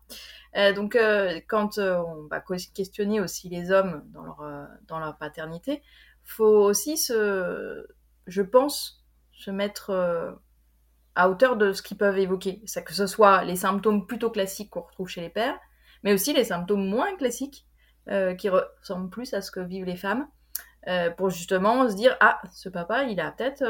donc, 0.74 0.98
quand 1.48 1.78
on 1.78 2.26
va 2.30 2.42
questionner 2.74 3.20
aussi 3.20 3.48
les 3.48 3.70
hommes 3.70 4.04
dans 4.12 4.24
leur, 4.24 4.68
dans 4.88 4.98
leur 4.98 5.16
paternité, 5.16 5.82
faut 6.22 6.44
aussi 6.44 6.98
se, 6.98 7.86
je 8.26 8.42
pense, 8.42 9.04
se 9.32 9.50
mettre 9.50 9.90
euh, 9.90 10.32
à 11.14 11.28
hauteur 11.28 11.56
de 11.56 11.72
ce 11.72 11.82
qu'ils 11.82 11.96
peuvent 11.96 12.18
évoquer. 12.18 12.62
Que 12.84 12.94
ce 12.94 13.06
soit 13.06 13.44
les 13.44 13.56
symptômes 13.56 14.06
plutôt 14.06 14.30
classiques 14.30 14.70
qu'on 14.70 14.82
retrouve 14.82 15.08
chez 15.08 15.20
les 15.20 15.28
pères, 15.28 15.58
mais 16.02 16.12
aussi 16.12 16.32
les 16.32 16.44
symptômes 16.44 16.86
moins 16.86 17.14
classiques 17.16 17.66
euh, 18.08 18.34
qui 18.34 18.48
ressemblent 18.48 19.10
plus 19.10 19.34
à 19.34 19.40
ce 19.40 19.50
que 19.50 19.60
vivent 19.60 19.84
les 19.84 19.96
femmes, 19.96 20.28
euh, 20.88 21.10
pour 21.10 21.30
justement 21.30 21.88
se 21.88 21.96
dire 21.96 22.16
ah 22.20 22.40
ce 22.52 22.68
papa 22.68 23.04
il 23.04 23.18
a 23.18 23.32
peut-être 23.32 23.62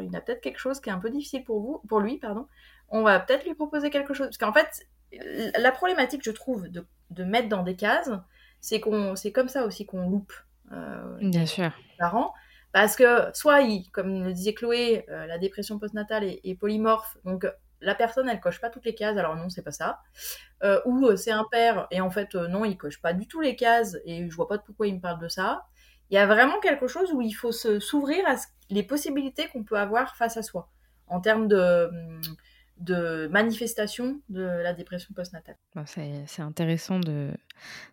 il 0.00 0.14
a 0.14 0.20
peut-être 0.20 0.40
quelque 0.40 0.60
chose 0.60 0.80
qui 0.80 0.90
est 0.90 0.92
un 0.92 1.00
peu 1.00 1.10
difficile 1.10 1.42
pour 1.42 1.60
vous 1.60 1.82
pour 1.88 1.98
lui 1.98 2.18
pardon 2.18 2.46
on 2.88 3.02
va 3.02 3.18
peut-être 3.18 3.44
lui 3.44 3.54
proposer 3.54 3.90
quelque 3.90 4.14
chose 4.14 4.28
parce 4.28 4.38
qu'en 4.38 4.52
fait 4.52 4.86
la 5.58 5.72
problématique 5.72 6.22
je 6.24 6.30
trouve 6.30 6.68
de, 6.68 6.86
de 7.10 7.24
mettre 7.24 7.48
dans 7.48 7.64
des 7.64 7.74
cases 7.74 8.12
c'est 8.60 8.78
qu'on 8.78 9.16
c'est 9.16 9.32
comme 9.32 9.48
ça 9.48 9.66
aussi 9.66 9.86
qu'on 9.86 10.08
loupe 10.08 10.32
Bien 11.20 11.46
sûr. 11.46 11.72
parents 11.98 12.32
parce 12.72 12.96
que 12.96 13.30
soit, 13.34 13.60
il, 13.60 13.90
comme 13.90 14.24
le 14.24 14.32
disait 14.32 14.54
Chloé, 14.54 15.04
euh, 15.10 15.26
la 15.26 15.38
dépression 15.38 15.78
postnatale 15.78 16.24
est, 16.24 16.58
polymorphe, 16.58 17.18
donc 17.24 17.46
la 17.80 17.94
personne, 17.94 18.28
elle 18.28 18.40
coche 18.40 18.60
pas 18.60 18.70
toutes 18.70 18.84
les 18.84 18.94
cases, 18.94 19.16
alors 19.16 19.36
non, 19.36 19.50
c'est 19.50 19.62
pas 19.62 19.72
ça. 19.72 20.00
Euh, 20.62 20.80
ou 20.86 21.06
euh, 21.06 21.16
c'est 21.16 21.32
un 21.32 21.44
père, 21.50 21.86
et 21.90 22.00
en 22.00 22.10
fait, 22.10 22.34
non, 22.34 22.64
il 22.64 22.76
coche 22.76 23.00
pas 23.00 23.12
du 23.12 23.26
tout 23.26 23.40
les 23.40 23.56
cases, 23.56 23.96
et 24.04 24.28
je 24.28 24.34
vois 24.34 24.48
pas 24.48 24.58
pourquoi 24.58 24.86
il 24.86 24.94
me 24.94 25.00
parle 25.00 25.20
de 25.20 25.28
ça. 25.28 25.66
Il 26.10 26.14
y 26.14 26.18
a 26.18 26.26
vraiment 26.26 26.60
quelque 26.60 26.86
chose 26.86 27.12
où 27.12 27.20
il 27.20 27.32
faut 27.32 27.52
s'ouvrir 27.52 28.26
à 28.26 28.36
les 28.70 28.82
possibilités 28.82 29.48
qu'on 29.48 29.64
peut 29.64 29.78
avoir 29.78 30.16
face 30.16 30.36
à 30.36 30.42
soi, 30.42 30.68
en 31.08 31.20
termes 31.20 31.48
de, 31.48 31.90
de 32.82 33.28
manifestation 33.28 34.20
de 34.28 34.42
la 34.42 34.72
dépression 34.72 35.14
postnatale. 35.14 35.56
c'est 35.86 36.42
intéressant 36.42 37.00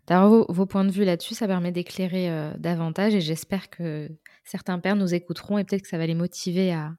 d'avoir 0.08 0.30
vos, 0.30 0.46
vos, 0.50 0.66
points 0.66 0.86
de 0.86 0.92
vue 0.92 1.06
là-dessus, 1.06 1.36
ça 1.36 1.48
permet 1.48 1.72
d'éclairer 1.72 2.54
davantage, 2.58 3.16
et 3.16 3.22
j'espère 3.22 3.70
que 3.70 4.10
certains 4.50 4.80
pères 4.80 4.96
nous 4.96 5.14
écouteront 5.14 5.58
et 5.58 5.64
peut-être 5.64 5.84
que 5.84 5.88
ça 5.88 5.98
va 5.98 6.06
les 6.06 6.16
motiver 6.16 6.74
à, 6.74 6.96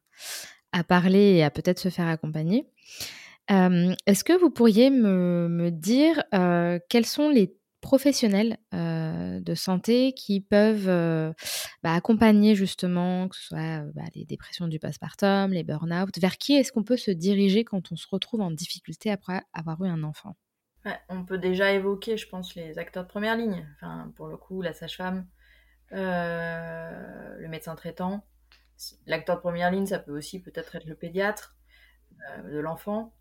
parler 0.84 1.34
et 1.34 1.44
à 1.44 1.50
peut-être 1.50 1.78
se 1.78 1.88
faire 1.88 2.06
accompagner. 2.06 2.66
Euh, 3.50 3.92
est-ce 4.06 4.22
que 4.22 4.38
vous 4.38 4.50
pourriez 4.50 4.90
me, 4.90 5.70
dire 5.70 6.22
euh, 6.34 6.78
quels 6.88 7.06
sont 7.06 7.28
les 7.28 7.56
professionnels 7.80 8.58
euh, 8.74 9.40
de 9.40 9.54
santé 9.54 10.12
qui 10.12 10.40
peuvent 10.40 10.86
bah, 11.82 11.94
accompagner 11.94 12.54
justement, 12.54 13.28
que 13.28 13.36
ce 13.36 13.48
soit 13.48 13.80
bah, 13.94 14.02
les 14.14 14.24
dépressions 14.24 14.68
du 14.68 14.78
postpartum, 14.78 15.52
les 15.52 15.64
burn-out, 15.64 16.18
vers 16.18 16.36
qui 16.38 16.54
est-ce 16.54 16.72
qu'on 16.72 16.84
peut 16.84 16.96
se 16.96 17.10
diriger 17.10 17.64
quand 17.64 17.92
on 17.92 17.96
se 17.96 18.06
retrouve 18.10 18.42
en 18.42 18.50
difficulté 18.50 19.10
après 19.10 19.42
avoir 19.52 19.82
eu 19.84 19.88
un 19.88 20.02
enfant? 20.02 20.36
On 21.08 21.24
peut 21.24 21.38
déjà 21.38 21.72
évoquer, 21.72 22.16
je 22.16 22.26
pense, 22.28 22.54
les 22.54 22.78
acteurs 22.78 23.04
de 23.04 23.08
première 23.08 23.36
ligne. 23.36 23.66
Enfin, 23.76 24.12
pour 24.16 24.28
le 24.28 24.36
coup, 24.36 24.62
la 24.62 24.72
sage-femme, 24.72 25.26
le 25.90 27.48
médecin 27.48 27.74
traitant. 27.74 28.24
L'acteur 29.06 29.36
de 29.36 29.40
première 29.40 29.70
ligne, 29.70 29.86
ça 29.86 29.98
peut 29.98 30.16
aussi 30.16 30.40
peut-être 30.40 30.74
être 30.76 30.86
le 30.86 30.94
pédiatre 30.94 31.54
de 32.50 32.58
l'enfant. 32.58 33.12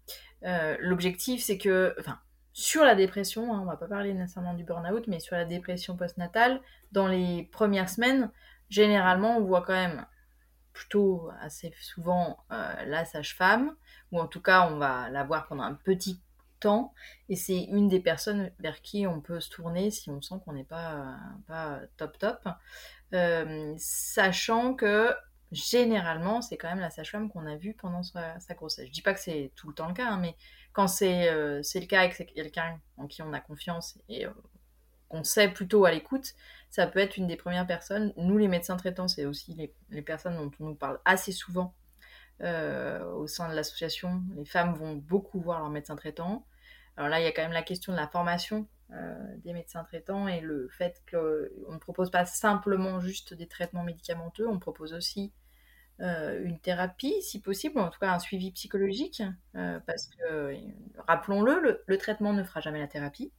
L'objectif, 0.42 1.44
c'est 1.44 1.58
que, 1.58 1.94
enfin, 2.00 2.20
sur 2.60 2.84
la 2.84 2.94
dépression, 2.94 3.54
hein, 3.54 3.60
on 3.62 3.66
va 3.66 3.78
pas 3.78 3.88
parler 3.88 4.14
nécessairement 4.14 4.54
du 4.54 4.64
burn-out, 4.64 5.08
mais 5.08 5.20
sur 5.20 5.36
la 5.36 5.46
dépression 5.46 5.96
postnatale, 5.96 6.62
dans 6.92 7.08
les 7.08 7.44
premières 7.52 7.90
semaines, 7.90 8.32
généralement, 8.70 9.38
on 9.38 9.46
voit 9.46 9.62
quand 9.62 9.74
même 9.74 10.06
plutôt 10.74 11.30
assez 11.42 11.74
souvent 11.82 12.44
euh, 12.52 12.86
la 12.86 13.06
sage-femme, 13.06 13.76
ou 14.12 14.20
en 14.20 14.28
tout 14.28 14.42
cas, 14.42 14.70
on 14.70 14.78
va 14.78 15.10
la 15.10 15.24
voir 15.24 15.48
pendant 15.48 15.64
un 15.64 15.74
petit 15.74 16.22
temps, 16.60 16.94
et 17.30 17.38
c'est 17.38 17.64
une 17.64 17.88
des 17.88 18.02
personnes 18.02 18.52
vers 18.60 18.82
qui 18.82 19.08
on 19.08 19.22
peut 19.22 19.40
se 19.40 19.50
tourner 19.50 19.90
si 19.90 20.10
on 20.10 20.22
sent 20.22 20.36
qu'on 20.44 20.52
n'est 20.54 20.66
pas, 20.66 21.16
pas 21.48 21.80
top 21.96 22.18
top, 22.18 22.46
euh, 23.14 23.74
sachant 23.78 24.74
que 24.74 25.14
généralement, 25.54 26.42
c'est 26.42 26.58
quand 26.58 26.70
même 26.70 26.80
la 26.80 26.90
sage-femme 26.90 27.30
qu'on 27.30 27.46
a 27.46 27.56
vue 27.56 27.74
pendant 27.74 28.04
sa, 28.04 28.38
grossesse. 28.52 28.88
Je 28.88 28.92
dis 28.92 29.02
pas 29.02 29.14
que 29.14 29.20
c'est 29.20 29.52
tout 29.56 29.70
le 29.70 29.74
temps 29.74 29.88
le 29.88 29.94
cas, 29.94 30.10
hein, 30.10 30.18
mais 30.18 30.36
quand 30.74 30.88
c'est 30.88 31.30
euh, 31.30 31.62
le 31.76 31.86
cas 31.86 32.04
et 32.04 32.10
que 32.10 32.16
c'est 32.16 32.26
quelqu'un 32.26 32.80
en 32.98 33.08
qui 33.08 33.22
on 33.22 33.34
a 33.34 33.40
confiance 33.40 33.98
et 34.08 34.26
euh, 34.26 34.32
qu'on 35.10 35.24
sait 35.24 35.50
plutôt 35.50 35.86
à 35.86 35.92
l'écoute, 35.92 36.36
ça 36.70 36.86
peut 36.88 37.00
être 37.00 37.18
une 37.18 37.28
des 37.28 37.36
premières 37.36 37.66
personnes. 37.66 38.14
Nous, 38.18 38.38
les 38.38 38.48
médecins 38.48 38.78
traitants, 38.78 39.08
c'est 39.08 39.26
aussi 39.26 39.74
les, 39.90 40.02
personnes 40.02 40.38
dont 40.38 40.52
on 40.60 40.70
nous 40.70 40.76
parle 40.76 41.00
assez 41.06 41.32
souvent 41.32 41.74
euh, 42.42 43.04
au 43.14 43.28
sein 43.28 43.50
de 43.50 43.56
l'association. 43.56 44.22
Les 44.36 44.46
femmes 44.46 44.76
vont 44.76 44.96
beaucoup 44.96 45.42
voir 45.42 45.60
leur 45.60 45.70
médecin 45.70 45.96
traitant. 45.96 46.46
Alors 46.96 47.10
là, 47.10 47.20
il 47.20 47.24
y 47.24 47.28
a 47.28 47.32
quand 47.32 47.42
même 47.42 47.52
la 47.52 47.64
question 47.64 47.92
de 47.92 47.98
la 47.98 48.08
formation 48.08 48.68
des 49.44 49.54
médecins 49.54 49.84
traitants 49.84 50.28
et 50.28 50.42
le 50.42 50.68
fait 50.68 51.04
qu'on 51.12 51.74
ne 51.74 51.78
propose 51.78 52.10
pas 52.10 52.26
simplement 52.26 53.00
juste 53.00 53.36
des 53.36 53.48
traitements 53.48 53.84
médicamenteux, 53.84 54.48
on 54.48 54.58
propose 54.58 54.94
aussi 54.94 55.32
euh, 56.02 56.46
une 56.46 56.58
thérapie, 56.60 57.22
si 57.22 57.42
possible, 57.42 57.78
en 57.80 57.90
tout 57.90 58.00
cas 58.00 58.14
un 58.14 58.20
suivi 58.20 58.52
psychologique, 58.52 59.22
euh, 59.56 59.80
parce 59.86 60.08
que, 60.08 60.56
rappelons-le, 61.08 61.84
le, 61.86 61.98
traitement 61.98 62.32
ne 62.32 62.44
fera 62.44 62.62
jamais 62.62 62.80
la 62.80 62.88
thérapie. 62.88 63.34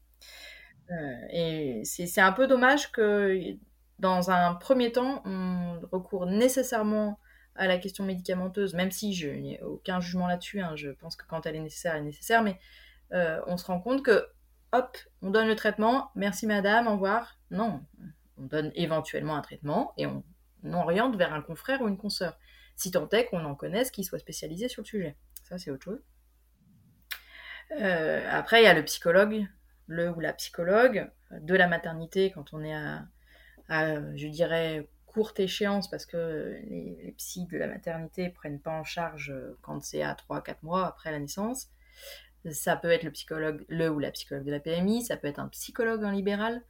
Euh, 0.90 1.26
et 1.30 1.82
c'est 1.84 2.20
un 2.20 2.32
peu 2.32 2.46
dommage 2.46 2.92
que, 2.92 3.40
dans 3.98 4.30
un 4.30 4.54
premier 4.54 4.92
temps, 4.92 5.22
on 5.24 5.80
recourt 5.90 6.26
nécessairement 6.26 7.18
à 7.54 7.66
la 7.66 7.78
question 7.78 8.04
médicamenteuse, 8.04 8.74
même 8.74 8.90
si 8.90 9.14
je 9.14 9.28
n'ai 9.28 9.62
aucun 9.62 10.00
jugement 10.00 10.26
là-dessus, 10.26 10.60
hein, 10.60 10.76
je 10.76 10.90
pense 10.90 11.16
que 11.16 11.24
quand 11.26 11.46
elle 11.46 11.56
est 11.56 11.60
nécessaire, 11.60 11.94
elle 11.94 12.02
est 12.02 12.06
nécessaire, 12.06 12.42
mais 12.42 12.58
on 13.10 13.56
se 13.56 13.64
rend 13.64 13.80
compte 13.80 14.02
que, 14.02 14.26
hop, 14.72 14.98
on 15.22 15.30
donne 15.30 15.48
le 15.48 15.56
traitement, 15.56 16.10
merci 16.14 16.46
madame, 16.46 16.88
au 16.88 16.92
revoir. 16.92 17.38
Non, 17.50 17.80
on 18.36 18.42
donne 18.42 18.70
éventuellement 18.74 19.36
un 19.36 19.42
traitement 19.42 19.92
et 19.96 20.06
on, 20.06 20.22
on 20.64 20.74
oriente 20.74 21.16
vers 21.16 21.32
un 21.32 21.42
confrère 21.42 21.80
ou 21.82 21.88
une 21.88 21.98
consoeur 21.98 22.38
si 22.76 22.90
tant 22.90 23.08
est 23.10 23.26
qu'on 23.26 23.44
en 23.44 23.54
connaisse 23.54 23.90
qui 23.90 24.04
soit 24.04 24.18
spécialisé 24.18 24.68
sur 24.68 24.82
le 24.82 24.86
sujet. 24.86 25.16
Ça, 25.44 25.58
c'est 25.58 25.70
autre 25.70 25.84
chose. 25.84 26.02
Euh, 27.72 28.26
après, 28.30 28.62
il 28.62 28.64
y 28.64 28.68
a 28.68 28.74
le 28.74 28.84
psychologue, 28.84 29.46
le 29.86 30.10
ou 30.10 30.20
la 30.20 30.32
psychologue 30.32 31.10
de 31.30 31.54
la 31.54 31.68
maternité 31.68 32.30
quand 32.30 32.52
on 32.52 32.64
est 32.64 32.74
à, 32.74 33.06
je 34.16 34.26
dirais, 34.28 34.88
courte 35.06 35.40
échéance 35.40 35.90
parce 35.90 36.06
que 36.06 36.58
les, 36.68 37.14
les, 37.36 37.46
de 37.46 37.58
la 37.58 37.66
maternité 37.66 38.30
prennent 38.30 38.60
pas 38.60 38.72
en 38.72 38.84
charge 38.84 39.34
quand 39.60 39.82
c'est 39.82 40.02
à 40.02 40.14
3-4 40.14 40.56
mois 40.62 40.86
après 40.86 41.10
la 41.10 41.18
naissance. 41.18 41.68
Ça 42.50 42.76
peut 42.76 42.90
être 42.90 43.02
le 43.02 43.10
psychologue, 43.10 43.64
le 43.68 43.90
ou 43.90 43.98
la 43.98 44.10
psychologue 44.10 44.46
de 44.46 44.50
la 44.50 44.60
PMI, 44.60 45.02
ça 45.04 45.16
peut 45.16 45.28
être 45.28 45.38
un 45.38 45.48
psychologue 45.48 46.02
en 46.02 46.10
libéral, 46.10 46.62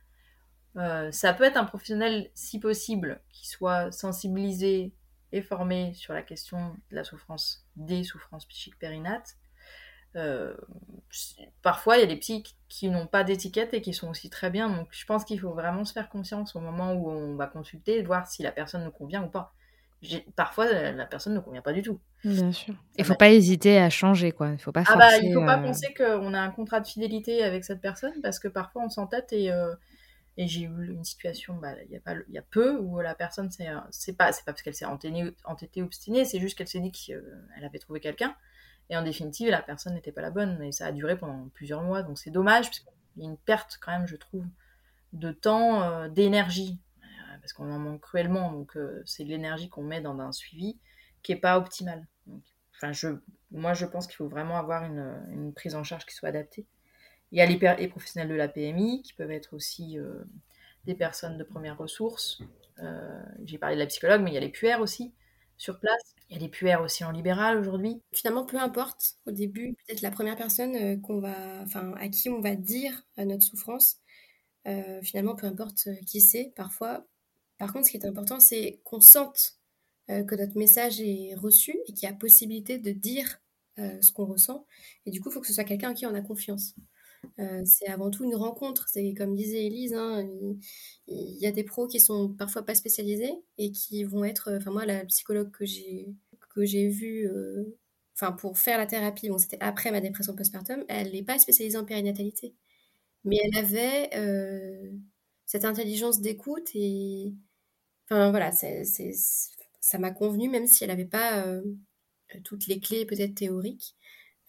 euh, 0.76 1.10
ça 1.10 1.32
peut 1.32 1.44
être 1.44 1.56
un 1.56 1.64
professionnel, 1.64 2.30
si 2.34 2.60
possible, 2.60 3.20
qui 3.30 3.48
soit 3.48 3.90
sensibilisé 3.92 4.92
et 5.32 5.42
formé 5.42 5.94
sur 5.94 6.14
la 6.14 6.22
question 6.22 6.74
de 6.90 6.96
la 6.96 7.04
souffrance, 7.04 7.66
des 7.76 8.04
souffrances 8.04 8.46
psychiques 8.46 8.78
périnates. 8.78 9.36
Euh, 10.16 10.54
parfois, 11.62 11.96
il 11.96 12.00
y 12.00 12.02
a 12.02 12.06
des 12.06 12.16
psys 12.16 12.42
qui 12.68 12.88
n'ont 12.88 13.06
pas 13.06 13.22
d'étiquette 13.22 13.74
et 13.74 13.80
qui 13.80 13.92
sont 13.92 14.08
aussi 14.08 14.30
très 14.30 14.50
bien. 14.50 14.68
Donc, 14.68 14.88
je 14.90 15.04
pense 15.06 15.24
qu'il 15.24 15.38
faut 15.38 15.52
vraiment 15.52 15.84
se 15.84 15.92
faire 15.92 16.08
confiance 16.08 16.56
au 16.56 16.60
moment 16.60 16.92
où 16.94 17.10
on 17.10 17.36
va 17.36 17.46
consulter 17.46 17.98
et 17.98 18.02
voir 18.02 18.26
si 18.26 18.42
la 18.42 18.50
personne 18.50 18.84
nous 18.84 18.90
convient 18.90 19.22
ou 19.22 19.28
pas. 19.28 19.54
Parfois, 20.34 20.72
la 20.72 21.04
personne 21.04 21.34
ne 21.34 21.40
convient 21.40 21.60
pas 21.60 21.72
du 21.72 21.82
tout. 21.82 22.00
Bien 22.24 22.52
sûr. 22.52 22.74
Il 22.96 23.02
ne 23.02 23.04
faut 23.04 23.14
pas 23.14 23.30
hésiter 23.30 23.78
à 23.78 23.90
changer, 23.90 24.32
quoi. 24.32 24.50
Il 24.50 24.58
faut 24.58 24.72
pas 24.72 24.84
ah 24.86 24.96
bah, 24.96 25.18
il 25.18 25.32
faut 25.32 25.44
pas 25.44 25.58
euh, 25.58 25.62
penser 25.62 25.92
qu'on 25.94 26.32
a 26.32 26.40
un 26.40 26.50
contrat 26.50 26.80
de 26.80 26.86
fidélité 26.86 27.44
avec 27.44 27.64
cette 27.64 27.82
personne 27.82 28.14
parce 28.22 28.38
que 28.38 28.48
parfois 28.48 28.82
on 28.82 28.88
s'entête 28.88 29.32
et 29.32 29.52
euh, 29.52 29.74
et 30.40 30.48
j'ai 30.48 30.62
eu 30.62 30.90
une 30.90 31.04
situation, 31.04 31.54
bah, 31.56 31.74
il 31.84 31.90
y, 32.30 32.38
a 32.38 32.42
peu, 32.42 32.78
où 32.78 32.98
la 33.00 33.14
personne, 33.14 33.50
c'est 33.50 34.16
pas, 34.16 34.32
pas 34.32 34.38
parce 34.46 34.62
qu'elle 34.62 34.74
s'est 34.74 34.86
entêtée, 34.86 35.82
obstinée, 35.82 36.24
c'est 36.24 36.40
juste 36.40 36.56
qu'elle 36.56 36.66
s'est 36.66 36.80
dit 36.80 36.90
qu'elle 36.90 37.62
avait 37.62 37.78
trouvé 37.78 38.00
quelqu'un. 38.00 38.34
Et 38.88 38.96
en 38.96 39.02
définitive, 39.02 39.50
la 39.50 39.60
personne 39.60 39.92
n'était 39.92 40.12
pas 40.12 40.22
la 40.22 40.30
bonne. 40.30 40.62
Et 40.62 40.72
ça 40.72 40.86
a 40.86 40.92
duré 40.92 41.18
pendant 41.18 41.50
plusieurs 41.50 41.82
mois. 41.82 42.02
Donc 42.02 42.18
c'est 42.18 42.30
dommage, 42.30 42.70
parce 42.70 42.82
y 43.16 43.26
a 43.26 43.28
une 43.28 43.36
perte 43.36 43.78
quand 43.82 43.92
même, 43.92 44.06
je 44.06 44.16
trouve, 44.16 44.46
de 45.12 45.30
temps, 45.30 45.82
euh, 45.82 46.08
d'énergie. 46.08 46.80
Euh, 47.02 47.36
parce 47.42 47.52
qu'on 47.52 47.70
en 47.70 47.78
manque 47.78 48.00
cruellement. 48.00 48.50
Donc 48.50 48.78
euh, 48.78 49.02
c'est 49.04 49.24
de 49.24 49.28
l'énergie 49.28 49.68
qu'on 49.68 49.82
met 49.82 50.00
dans 50.00 50.18
un 50.20 50.32
suivi 50.32 50.78
qui 51.22 51.34
n'est 51.34 51.40
pas 51.40 51.58
optimal. 51.58 52.06
enfin, 52.76 52.92
moi, 53.50 53.74
je 53.74 53.84
pense 53.84 54.06
qu'il 54.06 54.16
faut 54.16 54.28
vraiment 54.28 54.56
avoir 54.56 54.84
une 54.84 55.52
prise 55.54 55.74
en 55.74 55.84
charge 55.84 56.06
qui 56.06 56.14
soit 56.14 56.30
adaptée. 56.30 56.66
Il 57.32 57.38
y 57.38 57.40
a 57.40 57.46
les, 57.46 57.88
professionnels 57.88 58.28
de 58.28 58.34
la 58.34 58.48
PMI 58.48 59.02
qui 59.02 59.12
peuvent 59.12 59.30
être 59.30 59.54
aussi 59.54 59.98
euh, 59.98 60.24
des 60.84 60.94
personnes 60.94 61.38
de 61.38 61.44
première 61.44 61.78
ressource. 61.78 62.42
Euh, 62.80 63.22
j'ai 63.44 63.58
parlé 63.58 63.76
de 63.76 63.80
la 63.80 63.86
psychologue, 63.86 64.22
mais 64.22 64.30
il 64.30 64.34
y 64.34 64.38
a 64.38 64.40
les 64.40 64.48
puères 64.48 64.80
aussi 64.80 65.12
sur 65.56 65.78
place. 65.78 66.14
Il 66.28 66.34
y 66.34 66.38
a 66.38 66.42
les 66.42 66.48
puères 66.48 66.82
aussi 66.82 67.04
en 67.04 67.12
libéral 67.12 67.58
aujourd'hui. 67.58 68.02
Finalement, 68.12 68.44
peu 68.44 68.56
importe 68.56 69.16
au 69.26 69.30
début, 69.30 69.76
peut-être 69.86 70.00
la 70.00 70.10
première 70.10 70.36
personne 70.36 70.74
euh, 70.74 70.96
qu'on 70.96 71.20
va, 71.20 71.64
à 71.98 72.08
qui 72.08 72.30
on 72.30 72.40
va 72.40 72.56
dire 72.56 73.04
notre 73.16 73.42
souffrance. 73.42 73.98
finalement, 75.02 75.36
peu 75.36 75.46
importe 75.46 75.88
qui 76.06 76.20
c'est, 76.20 76.52
parfois. 76.56 77.06
Par 77.58 77.72
contre, 77.72 77.86
ce 77.86 77.90
qui 77.92 77.96
est 77.98 78.06
important, 78.06 78.40
c'est 78.40 78.80
qu'on 78.84 79.00
sente 79.00 79.58
que 80.08 80.34
notre 80.34 80.58
message 80.58 81.00
est 81.00 81.34
reçu 81.36 81.76
et 81.86 81.92
qu'il 81.92 82.08
y 82.08 82.12
a 82.12 82.14
possibilité 82.14 82.78
de 82.78 82.90
dire 82.90 83.40
ce 83.76 84.12
qu'on 84.12 84.26
ressent. 84.26 84.66
Et 85.06 85.10
du 85.10 85.20
coup, 85.20 85.28
il 85.30 85.32
faut 85.32 85.40
que 85.40 85.46
ce 85.46 85.52
soit 85.52 85.64
quelqu'un 85.64 85.90
en 85.90 85.94
qui 85.94 86.06
on 86.06 86.14
a 86.14 86.20
confiance. 86.20 86.74
Euh, 87.38 87.62
c'est 87.64 87.88
avant 87.88 88.10
tout 88.10 88.24
une 88.24 88.34
rencontre. 88.34 88.88
C'est 88.88 89.14
comme 89.14 89.34
disait 89.34 89.66
Elise, 89.66 89.94
hein, 89.94 90.26
il, 91.06 91.38
y 91.38 91.46
a 91.46 91.52
des 91.52 91.64
pros 91.64 91.86
qui 91.86 92.00
sont 92.00 92.28
parfois 92.34 92.64
pas 92.64 92.74
spécialisés 92.74 93.34
et 93.58 93.72
qui 93.72 94.04
vont 94.04 94.24
être. 94.24 94.52
Enfin 94.56 94.70
moi, 94.70 94.86
la 94.86 95.04
psychologue 95.06 95.50
que 95.50 95.64
j'ai 95.64 96.08
que 96.54 96.64
j'ai 96.64 96.88
vue, 96.88 97.28
euh, 97.28 97.78
enfin 98.14 98.32
pour 98.32 98.58
faire 98.58 98.78
la 98.78 98.86
thérapie, 98.86 99.28
bon 99.28 99.38
c'était 99.38 99.58
après 99.60 99.90
ma 99.92 100.00
dépression 100.00 100.34
postpartum, 100.34 100.84
elle 100.88 101.12
n'est 101.12 101.22
pas 101.22 101.38
spécialisée 101.38 101.78
en 101.78 101.84
périnatalité, 101.84 102.54
mais 103.24 103.38
elle 103.44 103.56
avait 103.58 104.10
euh, 104.16 104.90
cette 105.46 105.64
intelligence 105.64 106.20
d'écoute 106.20 106.70
et 106.74 107.34
enfin 108.10 108.30
voilà, 108.30 108.52
ça 108.52 109.98
m'a 109.98 110.10
convenu 110.10 110.48
même 110.48 110.66
si 110.66 110.84
elle 110.84 110.90
n'avait 110.90 111.04
pas 111.04 111.46
toutes 112.44 112.66
les 112.66 112.80
clés 112.80 113.06
peut-être 113.06 113.34
théoriques. 113.34 113.96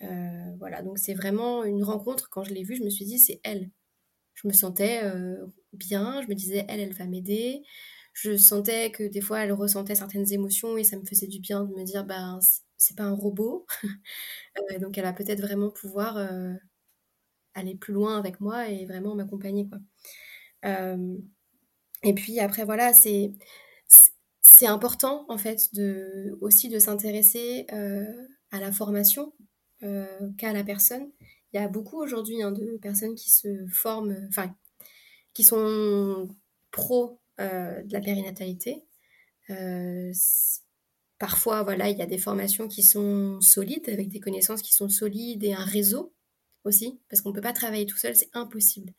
Euh, 0.04 0.56
voilà, 0.60 0.82
donc 0.82 0.98
c'est 1.00 1.14
vraiment 1.14 1.64
une 1.64 1.84
rencontre. 1.84 2.30
Quand 2.30 2.44
je 2.44 2.54
l'ai 2.54 2.64
vue, 2.64 2.76
je 2.76 2.84
me 2.84 2.90
suis 2.90 3.06
dit, 3.06 3.20
c'est 3.20 3.40
elle. 3.44 3.72
Je 4.36 4.48
me 4.48 4.54
sentais 4.54 5.02
euh, 5.04 5.46
bien, 5.74 6.22
je 6.24 6.28
me 6.28 6.36
disais, 6.36 6.66
elle, 6.70 6.80
elle 6.82 6.94
va 6.94 7.06
m'aider. 7.08 7.64
Je 8.14 8.38
sentais 8.38 8.92
que 8.92 9.04
des 9.04 9.22
fois, 9.22 9.42
elle 9.42 9.54
ressentait 9.54 9.96
certaines 9.96 10.32
émotions 10.34 10.78
et 10.78 10.84
ça 10.84 10.98
me 10.98 11.06
faisait 11.06 11.28
du 11.28 11.40
bien 11.40 11.66
de 11.66 11.74
me 11.76 11.84
dire, 11.86 12.06
ben, 12.06 12.40
c'est 12.78 12.98
pas 12.98 13.04
un 13.06 13.14
robot. 13.16 13.66
Euh, 14.72 14.80
donc, 14.80 14.98
elle 14.98 15.06
va 15.06 15.14
peut-être 15.14 15.42
vraiment 15.42 15.72
pouvoir 15.72 16.18
aller 17.54 17.76
plus 17.76 17.94
loin 17.94 18.18
avec 18.18 18.40
moi 18.42 18.68
et 18.70 18.86
vraiment 18.86 19.16
m'accompagner, 19.16 19.66
et 22.04 22.14
puis 22.14 22.40
après, 22.40 22.64
voilà, 22.66 22.94
c'est 22.94 23.32
c'est 24.42 24.68
important 24.68 25.26
en 25.30 25.38
fait 25.38 25.74
de 25.74 26.38
aussi 26.42 26.70
de 26.70 26.80
s'intéresser 26.80 27.66
à 28.52 28.60
la 28.60 28.72
formation 28.72 29.34
qu'à 30.38 30.54
la 30.54 30.64
personne. 30.64 31.12
Il 31.54 31.60
y 31.60 31.64
a 31.64 31.68
beaucoup 31.68 32.02
aujourd'hui 32.02 32.42
hein, 32.42 32.52
de 32.52 32.78
personnes 32.78 33.16
qui 33.16 33.30
se 33.30 33.66
forment, 33.68 34.16
enfin, 34.30 34.56
qui 35.34 35.44
sont 35.44 36.30
pro 36.72 37.20
euh, 37.40 37.84
de 37.84 37.94
la 37.94 38.00
périnatalité. 38.00 38.84
Euh, 39.50 40.12
parfois, 41.20 41.64
voilà, 41.64 41.90
il 41.90 41.98
y 41.98 42.02
a 42.02 42.06
des 42.06 42.18
formations 42.18 42.68
qui 42.68 42.84
sont 42.84 43.40
solides, 43.42 43.90
avec 43.90 44.10
des 44.10 44.20
connaissances 44.20 44.62
qui 44.62 44.74
sont 44.74 44.90
solides 44.90 45.44
et 45.44 45.54
un 45.54 45.66
réseau 45.66 46.14
aussi, 46.64 47.00
parce 47.10 47.22
qu'on 47.22 47.30
ne 47.30 47.36
peut 47.36 47.42
pas 47.42 47.54
travailler 47.54 47.86
tout 47.86 47.98
seul, 47.98 48.16
c'est 48.16 48.30
impossible. 48.34 48.94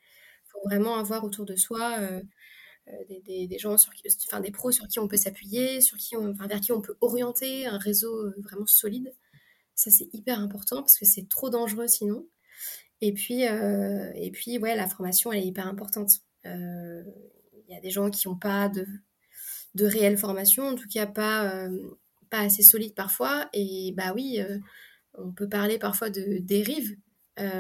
Il 0.47 0.51
faut 0.51 0.61
vraiment 0.65 0.97
avoir 0.97 1.25
autour 1.25 1.47
de 1.47 1.57
soi 1.57 1.99
des, 3.09 3.59
gens, 3.59 3.79
sur 3.79 3.93
qui, 3.95 4.09
enfin 4.29 4.41
des 4.41 4.51
pros 4.51 4.73
sur 4.73 4.89
qui 4.89 4.99
on 4.99 5.09
peut 5.09 5.17
s'appuyer, 5.17 5.81
sur 5.81 5.97
qui 5.97 6.17
enfin, 6.17 6.47
vers 6.47 6.61
qui 6.61 6.73
on 6.73 6.81
peut 6.81 6.97
orienter 7.01 7.67
un 7.67 7.79
réseau 7.79 8.31
vraiment 8.39 8.67
solide. 8.67 9.15
Ça, 9.75 9.91
c'est 9.91 10.09
hyper 10.13 10.39
important 10.39 10.77
parce 10.77 10.99
que 10.99 11.05
c'est 11.05 11.29
trop 11.29 11.51
dangereux 11.51 11.89
sinon. 11.89 12.27
Et 13.01 13.13
puis, 13.13 13.43
et 13.43 14.31
puis 14.33 14.59
ouais, 14.59 14.77
la 14.77 14.89
formation, 14.89 15.33
elle 15.33 15.41
est 15.41 15.47
hyper 15.47 15.67
importante. 15.67 16.21
Il 16.45 17.65
y 17.69 17.75
a 17.75 17.81
des 17.81 17.91
gens 17.91 18.11
qui 18.11 18.29
n'ont 18.29 18.37
pas 18.37 18.69
de, 18.69 18.87
de 19.75 19.87
réelle 19.87 20.19
formation, 20.19 20.69
en 20.69 20.75
tout 20.75 20.89
cas 20.89 21.07
pas, 21.07 21.69
pas 22.31 22.41
assez 22.41 22.63
solide 22.63 22.95
parfois. 22.95 23.49
Et 23.53 23.93
bah 23.97 24.13
oui, 24.15 24.41
on 25.15 25.33
peut 25.33 25.49
parler 25.49 25.79
parfois 25.79 26.11
de 26.11 26.39
dérive 26.39 26.97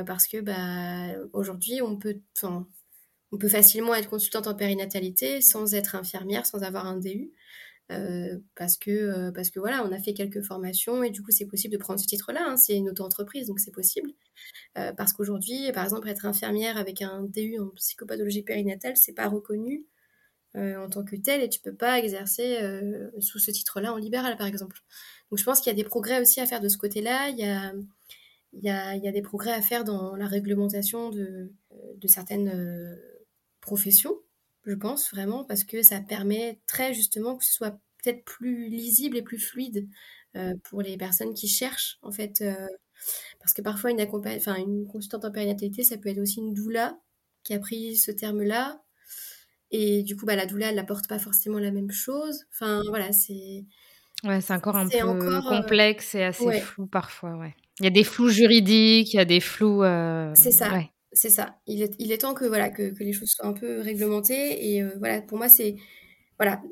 parce 0.06 0.28
que 0.28 0.40
bah, 0.40 1.18
aujourd'hui, 1.32 1.82
on 1.82 1.96
peut, 1.96 2.20
on 2.42 3.38
peut 3.38 3.48
facilement 3.48 3.94
être 3.94 4.10
consultante 4.10 4.46
en 4.46 4.54
périnatalité 4.54 5.40
sans 5.40 5.74
être 5.74 5.96
infirmière, 5.96 6.46
sans 6.46 6.62
avoir 6.62 6.86
un 6.86 6.98
DU. 6.98 7.32
Euh, 7.92 8.38
parce 8.56 8.76
que 8.76 8.90
euh, 8.90 9.32
parce 9.32 9.50
que 9.50 9.60
voilà, 9.60 9.84
on 9.84 9.92
a 9.92 9.98
fait 9.98 10.14
quelques 10.14 10.42
formations 10.42 11.02
et 11.02 11.10
du 11.10 11.22
coup 11.22 11.30
c'est 11.30 11.46
possible 11.46 11.72
de 11.72 11.78
prendre 11.78 12.00
ce 12.00 12.06
titre-là. 12.06 12.44
Hein. 12.46 12.56
c'est 12.56 12.76
une 12.76 12.88
auto-entreprise 12.90 13.46
donc 13.46 13.60
c'est 13.60 13.70
possible. 13.72 14.10
Euh, 14.78 14.92
parce 14.92 15.12
qu'aujourd'hui, 15.12 15.70
par 15.72 15.84
exemple, 15.84 16.08
être 16.08 16.26
infirmière 16.26 16.76
avec 16.76 17.02
un 17.02 17.22
DU 17.22 17.58
en 17.58 17.68
psychopathologie 17.70 18.42
périnatale, 18.42 18.96
c'est 18.96 19.12
pas 19.12 19.28
reconnu 19.28 19.86
en 20.54 20.90
tant 20.90 21.02
que 21.02 21.16
tel 21.16 21.40
et 21.42 21.48
tu 21.48 21.60
peux 21.60 21.74
pas 21.74 21.98
exercer 21.98 22.58
sous 23.20 23.38
ce 23.38 23.50
titre-là 23.50 23.94
en 23.94 23.96
libéral 23.96 24.36
par 24.36 24.46
exemple. 24.46 24.80
Donc 25.30 25.38
je 25.38 25.44
pense 25.44 25.60
qu'il 25.60 25.70
y 25.70 25.74
a 25.74 25.76
des 25.76 25.84
progrès 25.84 26.20
aussi 26.20 26.40
à 26.40 26.46
faire 26.46 26.60
de 26.60 26.68
ce 26.68 26.76
côté-là. 26.76 27.30
Il 27.30 27.38
y 27.38 27.44
a 27.44 27.72
il 28.52 28.60
il 28.62 29.04
y 29.04 29.08
a 29.08 29.12
des 29.12 29.22
progrès 29.22 29.52
à 29.52 29.62
faire 29.62 29.84
dans 29.84 30.14
la 30.14 30.26
réglementation 30.26 31.08
de, 31.08 31.50
de 31.96 32.06
certaines 32.06 32.98
profession, 33.62 34.14
je 34.64 34.74
pense 34.74 35.10
vraiment, 35.12 35.44
parce 35.44 35.64
que 35.64 35.82
ça 35.82 36.00
permet 36.00 36.60
très 36.66 36.94
justement 36.94 37.36
que 37.36 37.44
ce 37.44 37.52
soit 37.52 37.78
peut-être 38.02 38.24
plus 38.24 38.68
lisible 38.68 39.16
et 39.16 39.22
plus 39.22 39.38
fluide 39.38 39.88
euh, 40.36 40.54
pour 40.64 40.82
les 40.82 40.96
personnes 40.96 41.34
qui 41.34 41.48
cherchent 41.48 41.98
en 42.02 42.10
fait. 42.10 42.40
Euh, 42.40 42.66
parce 43.40 43.52
que 43.52 43.62
parfois 43.62 43.90
une, 43.90 44.00
enfin, 44.00 44.56
une 44.56 44.86
consultante 44.86 45.24
en 45.24 45.32
périnatalité, 45.32 45.82
ça 45.82 45.98
peut 45.98 46.08
être 46.08 46.20
aussi 46.20 46.38
une 46.38 46.54
doula 46.54 46.96
qui 47.42 47.54
a 47.54 47.58
pris 47.58 47.96
ce 47.96 48.12
terme-là. 48.12 48.80
Et 49.72 50.02
du 50.04 50.16
coup, 50.16 50.26
bah, 50.26 50.36
la 50.36 50.46
doula, 50.46 50.68
elle 50.68 50.76
n'apporte 50.76 51.08
pas 51.08 51.18
forcément 51.18 51.58
la 51.58 51.72
même 51.72 51.90
chose. 51.90 52.44
Enfin, 52.52 52.82
voilà, 52.88 53.10
c'est... 53.10 53.64
Ouais, 54.22 54.40
c'est 54.40 54.52
encore 54.52 54.76
un 54.76 54.86
peu 54.86 54.98
euh, 54.98 55.40
complexe 55.40 56.14
et 56.14 56.22
assez 56.22 56.60
flou 56.60 56.86
parfois, 56.86 57.36
ouais. 57.36 57.56
Il 57.80 57.84
y 57.84 57.88
a 57.88 57.90
des 57.90 58.04
flous 58.04 58.28
juridiques, 58.28 59.12
il 59.14 59.16
y 59.16 59.20
a 59.20 59.24
des 59.24 59.40
flous... 59.40 59.82
c'est 60.34 60.52
ça. 60.52 60.70
C'est 61.12 61.30
ça. 61.30 61.60
Il 61.66 61.82
est, 61.82 61.94
il 61.98 62.10
est 62.12 62.18
temps 62.18 62.34
que, 62.34 62.44
voilà, 62.44 62.70
que, 62.70 62.94
les 63.00 63.12
choses 63.12 63.30
soient 63.30 63.46
un 63.46 63.52
peu 63.52 63.80
réglementées. 63.80 64.72
Et 64.72 64.82
euh, 64.82 64.90
voilà, 64.98 65.20
pour 65.22 65.38
moi, 65.38 65.48
c'est. 65.48 65.76
Voilà. 66.38 66.62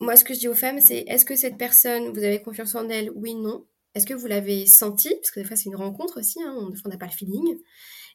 Moi, 0.00 0.16
ce 0.16 0.24
que 0.24 0.34
je 0.34 0.40
dis 0.40 0.48
aux 0.48 0.54
femmes, 0.54 0.80
c'est 0.80 1.00
est-ce 1.06 1.24
que 1.24 1.36
cette 1.36 1.58
personne, 1.58 2.08
vous 2.10 2.22
avez 2.24 2.42
confiance 2.42 2.74
en 2.74 2.88
elle? 2.88 3.10
Oui, 3.14 3.34
non. 3.34 3.66
Est-ce 3.94 4.06
que 4.06 4.14
vous 4.14 4.26
l'avez 4.26 4.66
senti 4.66 5.10
Parce 5.16 5.30
que 5.30 5.40
des 5.40 5.46
fois, 5.46 5.56
c'est 5.56 5.68
une 5.68 5.76
rencontre 5.76 6.20
aussi. 6.20 6.42
Hein, 6.42 6.54
on 6.84 6.88
n'a 6.88 6.96
pas 6.98 7.06
le 7.06 7.12
feeling. 7.12 7.58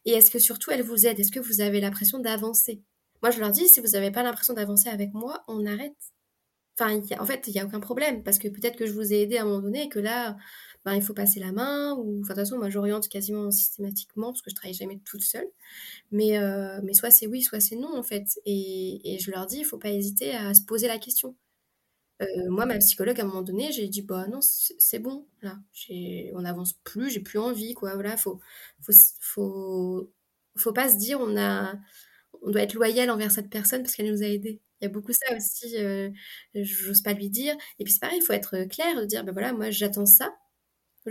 Et 0.06 0.12
est-ce 0.12 0.32
que 0.32 0.40
surtout, 0.40 0.72
elle 0.72 0.84
vous 0.84 1.06
aide? 1.08 1.20
Est-ce 1.20 1.32
que 1.32 1.40
vous 1.40 1.62
avez 1.62 1.82
l'impression 1.82 2.20
d'avancer? 2.20 2.82
Moi, 3.22 3.32
je 3.32 3.40
leur 3.40 3.52
dis 3.52 3.68
si 3.68 3.82
vous 3.82 3.90
n'avez 3.90 4.12
pas 4.12 4.24
l'impression 4.24 4.54
d'avancer 4.54 4.90
avec 4.90 5.14
moi, 5.14 5.44
on 5.48 5.66
arrête. 5.66 5.96
Enfin, 6.78 7.02
en 7.20 7.26
fait, 7.26 7.48
il 7.48 7.54
n'y 7.54 7.60
a 7.60 7.66
aucun 7.66 7.80
problème. 7.80 8.24
Parce 8.24 8.38
que 8.40 8.48
peut-être 8.48 8.78
que 8.78 8.86
je 8.86 8.94
vous 8.94 9.14
ai 9.14 9.22
aidé 9.22 9.38
à 9.38 9.44
un 9.44 9.46
moment 9.46 9.62
donné 9.62 9.84
et 9.84 9.90
que 9.90 10.00
là, 10.00 10.38
ben, 10.86 10.94
il 10.96 11.02
faut 11.02 11.14
passer 11.14 11.40
la 11.40 11.52
main. 11.52 11.94
Ou, 11.96 12.22
de 12.22 12.28
toute 12.28 12.36
façon, 12.36 12.58
moi, 12.58 12.70
j'oriente 12.70 13.10
quasiment 13.10 13.52
systématiquement 13.52 14.32
parce 14.32 14.42
que 14.42 14.50
je 14.52 14.56
travaille 14.56 14.74
jamais 14.76 15.00
toute 15.06 15.24
seule. 15.24 15.48
Mais, 16.12 16.38
euh, 16.40 16.80
mais 16.84 16.94
soit 16.94 17.12
c'est 17.12 17.28
oui, 17.28 17.42
soit 17.44 17.60
c'est 17.62 17.76
non, 17.78 17.96
en 17.98 18.04
fait. 18.04 18.40
Et, 18.46 19.16
et 19.16 19.20
je 19.20 19.32
leur 19.32 19.48
dis, 19.48 19.60
il 19.60 19.66
faut 19.66 19.78
pas 19.80 19.90
hésiter 19.92 20.34
à 20.36 20.54
se 20.54 20.64
poser 20.64 20.88
la 20.88 21.00
question. 21.00 21.36
Euh, 22.22 22.26
moi, 22.50 22.66
ma 22.66 22.78
psychologue, 22.80 23.20
à 23.20 23.24
un 23.24 23.28
moment 23.28 23.42
donné, 23.42 23.72
j'ai 23.74 23.88
dit, 23.90 24.02
bah 24.02 24.28
non, 24.28 24.40
c'est 24.42 25.00
bon, 25.00 25.28
là, 25.42 25.58
on 26.34 26.42
n'avance 26.42 26.74
plus, 26.84 27.10
j'ai 27.10 27.20
plus 27.20 27.40
envie, 27.40 27.74
quoi. 27.74 27.94
Voilà, 27.96 28.16
faut, 28.18 28.40
faut, 28.82 28.94
faut, 29.20 30.14
faut 30.58 30.74
pas 30.74 30.90
se 30.90 30.98
dire, 30.98 31.20
on 31.20 31.36
a, 31.38 31.74
on 32.42 32.52
doit 32.52 32.62
être 32.64 32.74
loyal 32.76 33.10
envers 33.12 33.32
cette 33.32 33.50
personne 33.50 33.82
parce 33.84 33.96
qu'elle 33.96 34.12
nous 34.12 34.24
a 34.24 34.28
aidés. 34.28 34.62
Il 34.82 34.86
y 34.86 34.88
a 34.88 34.90
beaucoup 34.90 35.14
ça 35.14 35.36
aussi, 35.36 35.78
euh, 35.78 36.10
j'ose 36.56 37.02
pas 37.02 37.14
lui 37.14 37.30
dire. 37.30 37.56
Et 37.80 37.84
puis 37.84 37.94
c'est 37.94 38.00
pareil, 38.02 38.20
il 38.22 38.26
faut 38.26 38.34
être 38.34 38.66
clair, 38.66 39.00
de 39.00 39.06
dire, 39.06 39.24
ben 39.26 39.32
voilà, 39.34 39.54
moi 39.54 39.72
j'attends 39.72 40.06
ça, 40.06 40.36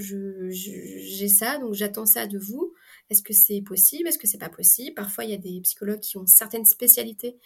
j'ai 0.01 1.29
ça, 1.29 1.59
donc 1.59 1.75
j'attends 1.75 2.07
ça 2.07 2.27
de 2.27 2.39
vous. 2.39 2.75
Est-ce 3.11 3.23
que 3.23 3.33
c'est 3.33 3.61
possible? 3.63 4.09
Est-ce 4.09 4.19
que 4.19 4.27
c'est 4.27 4.39
pas 4.39 4.49
possible? 4.49 4.95
Parfois, 4.95 5.25
il 5.25 5.31
y 5.31 5.35
a 5.35 5.39
des 5.39 5.61
psychologues 5.61 6.01
qui 6.01 6.17
ont 6.17 6.27
certaines 6.27 6.65
spécialités, 6.65 7.37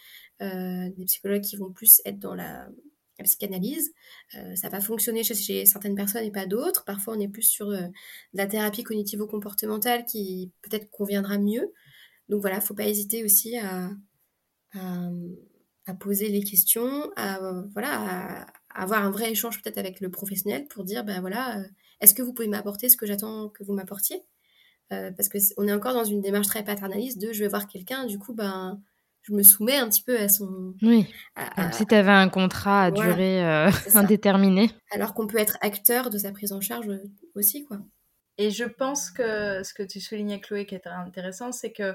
euh, 0.41 0.89
des 0.97 1.05
psychologues 1.05 1.43
qui 1.43 1.57
vont 1.57 1.71
plus 1.71 2.01
être 2.05 2.19
dans 2.19 2.35
la, 2.35 2.69
psychanalyse. 3.23 3.91
Euh, 4.35 4.55
ça 4.55 4.69
va 4.69 4.79
fonctionner 4.79 5.23
chez, 5.25 5.65
certaines 5.65 5.95
personnes 5.95 6.23
et 6.23 6.31
pas 6.31 6.45
d'autres. 6.45 6.85
Parfois, 6.85 7.15
on 7.17 7.19
est 7.19 7.27
plus 7.27 7.43
sur 7.43 7.69
euh, 7.69 7.81
la 8.33 8.47
thérapie 8.47 8.83
cognitivo-comportementale 8.83 10.05
qui 10.05 10.53
peut-être 10.61 10.89
conviendra 10.89 11.37
mieux. 11.37 11.73
Donc 12.29 12.39
voilà, 12.39 12.61
faut 12.61 12.75
pas 12.75 12.87
hésiter 12.87 13.25
aussi 13.25 13.57
à, 13.57 13.91
à, 14.73 15.93
poser 15.99 16.29
les 16.29 16.43
questions, 16.43 17.11
à, 17.17 17.39
voilà, 17.73 18.45
à, 18.69 18.83
avoir 18.83 19.03
un 19.03 19.11
vrai 19.11 19.31
échange 19.31 19.61
peut-être 19.61 19.79
avec 19.79 19.99
le 19.99 20.09
professionnel 20.09 20.65
pour 20.69 20.85
dire, 20.85 21.03
ben 21.03 21.19
voilà 21.19 21.61
est-ce 22.01 22.13
que 22.13 22.21
vous 22.21 22.33
pouvez 22.33 22.47
m'apporter 22.47 22.89
ce 22.89 22.97
que 22.97 23.05
j'attends 23.05 23.49
que 23.49 23.63
vous 23.63 23.73
m'apportiez? 23.73 24.23
Euh, 24.91 25.11
Parce 25.11 25.29
qu'on 25.29 25.67
est 25.67 25.73
encore 25.73 25.93
dans 25.93 26.03
une 26.03 26.21
démarche 26.21 26.47
très 26.47 26.63
paternaliste 26.63 27.21
de 27.21 27.31
je 27.31 27.43
vais 27.43 27.49
voir 27.49 27.67
quelqu'un, 27.67 28.05
du 28.05 28.17
coup, 28.17 28.33
ben, 28.33 28.81
je 29.21 29.33
me 29.33 29.43
soumets 29.43 29.77
un 29.77 29.87
petit 29.89 30.03
peu 30.03 30.17
à 30.17 30.29
son. 30.29 30.73
Oui. 30.81 31.05
Comme 31.55 31.71
si 31.71 31.85
tu 31.85 31.95
avais 31.95 32.11
un 32.11 32.29
contrat 32.29 32.85
à 32.85 32.91
durée 32.91 33.45
euh, 33.45 33.69
indéterminée. 33.93 34.71
Alors 34.91 35.13
qu'on 35.13 35.27
peut 35.27 35.37
être 35.37 35.57
acteur 35.61 36.09
de 36.09 36.17
sa 36.17 36.31
prise 36.31 36.53
en 36.53 36.61
charge 36.61 36.89
aussi, 37.35 37.65
quoi. 37.65 37.79
Et 38.37 38.51
je 38.51 38.63
pense 38.63 39.11
que 39.11 39.63
ce 39.63 39.73
que 39.73 39.83
tu 39.83 39.99
soulignais, 39.99 40.39
Chloé, 40.39 40.65
qui 40.65 40.73
est 40.73 40.87
intéressant, 40.87 41.51
c'est 41.51 41.73
que 41.73 41.93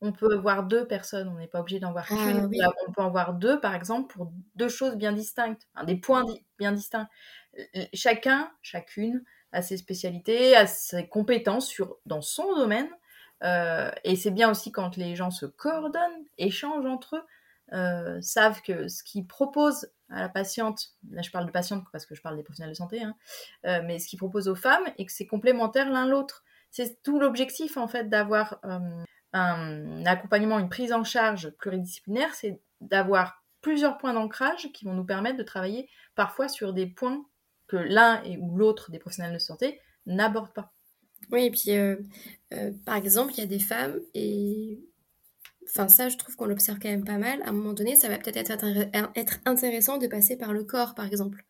on 0.00 0.12
peut 0.12 0.34
avoir 0.34 0.62
deux 0.62 0.86
personnes, 0.86 1.28
on 1.28 1.38
n'est 1.38 1.48
pas 1.48 1.60
obligé 1.60 1.80
d'en 1.80 1.92
voir 1.92 2.06
qu'une. 2.06 2.50
Ah 2.62 2.70
on 2.86 2.92
peut 2.92 3.02
en 3.02 3.10
voir 3.10 3.34
deux, 3.34 3.58
par 3.58 3.74
exemple, 3.74 4.12
pour 4.12 4.30
deux 4.54 4.68
choses 4.68 4.96
bien 4.96 5.12
distinctes, 5.12 5.62
des 5.86 5.96
points 5.96 6.24
bien 6.58 6.72
distincts. 6.72 7.08
Chacun, 7.94 8.50
chacune, 8.62 9.24
à 9.52 9.62
ses 9.62 9.76
spécialités, 9.76 10.56
à 10.56 10.66
ses 10.66 11.08
compétences 11.08 11.66
sur, 11.66 11.96
dans 12.06 12.22
son 12.22 12.54
domaine. 12.54 12.88
Euh, 13.44 13.90
et 14.04 14.16
c'est 14.16 14.30
bien 14.30 14.50
aussi 14.50 14.72
quand 14.72 14.96
les 14.96 15.16
gens 15.16 15.30
se 15.30 15.46
coordonnent, 15.46 16.24
échangent 16.38 16.86
entre 16.86 17.16
eux, 17.16 17.24
euh, 17.72 18.20
savent 18.20 18.60
que 18.62 18.88
ce 18.88 19.02
qu'ils 19.04 19.26
proposent 19.26 19.90
à 20.08 20.22
la 20.22 20.28
patiente, 20.28 20.94
là 21.10 21.22
je 21.22 21.30
parle 21.30 21.46
de 21.46 21.50
patiente 21.52 21.84
parce 21.92 22.06
que 22.06 22.14
je 22.14 22.22
parle 22.22 22.36
des 22.36 22.42
professionnels 22.42 22.72
de 22.72 22.76
santé, 22.76 23.02
hein, 23.02 23.14
euh, 23.66 23.82
mais 23.84 23.98
ce 23.98 24.08
qu'ils 24.08 24.18
proposent 24.18 24.48
aux 24.48 24.56
femmes 24.56 24.84
et 24.96 25.06
que 25.06 25.12
c'est 25.12 25.26
complémentaire 25.26 25.90
l'un 25.90 26.06
l'autre. 26.06 26.44
C'est 26.70 27.02
tout 27.02 27.20
l'objectif 27.20 27.76
en 27.76 27.88
fait 27.88 28.08
d'avoir 28.08 28.60
un 29.32 30.04
accompagnement, 30.06 30.58
une 30.58 30.68
prise 30.68 30.92
en 30.92 31.04
charge 31.04 31.50
pluridisciplinaire, 31.58 32.34
c'est 32.34 32.60
d'avoir 32.80 33.42
plusieurs 33.60 33.98
points 33.98 34.12
d'ancrage 34.12 34.70
qui 34.72 34.84
vont 34.84 34.94
nous 34.94 35.04
permettre 35.04 35.38
de 35.38 35.42
travailler 35.42 35.88
parfois 36.14 36.48
sur 36.48 36.72
des 36.72 36.86
points 36.86 37.24
que 37.68 37.76
l'un 37.76 38.22
ou 38.40 38.56
l'autre 38.56 38.90
des 38.90 38.98
professionnels 38.98 39.34
de 39.34 39.38
santé 39.38 39.80
n'aborde 40.06 40.52
pas. 40.52 40.72
Oui, 41.30 41.44
et 41.44 41.50
puis 41.50 41.70
euh, 41.72 41.96
euh, 42.54 42.72
par 42.84 42.96
exemple, 42.96 43.32
il 43.34 43.40
y 43.40 43.42
a 43.42 43.46
des 43.46 43.58
femmes, 43.58 44.00
et 44.14 44.80
enfin 45.68 45.88
ça 45.88 46.08
je 46.08 46.16
trouve 46.16 46.34
qu'on 46.36 46.46
l'observe 46.46 46.78
quand 46.80 46.88
même 46.88 47.04
pas 47.04 47.18
mal, 47.18 47.42
à 47.42 47.50
un 47.50 47.52
moment 47.52 47.74
donné, 47.74 47.96
ça 47.96 48.08
va 48.08 48.18
peut-être 48.18 48.50
être, 48.50 48.64
être, 49.14 49.38
intéressant 49.44 49.98
de 49.98 50.06
passer 50.06 50.36
par 50.36 50.52
le 50.52 50.64
corps, 50.64 50.94
par 50.94 51.06
exemple. 51.06 51.44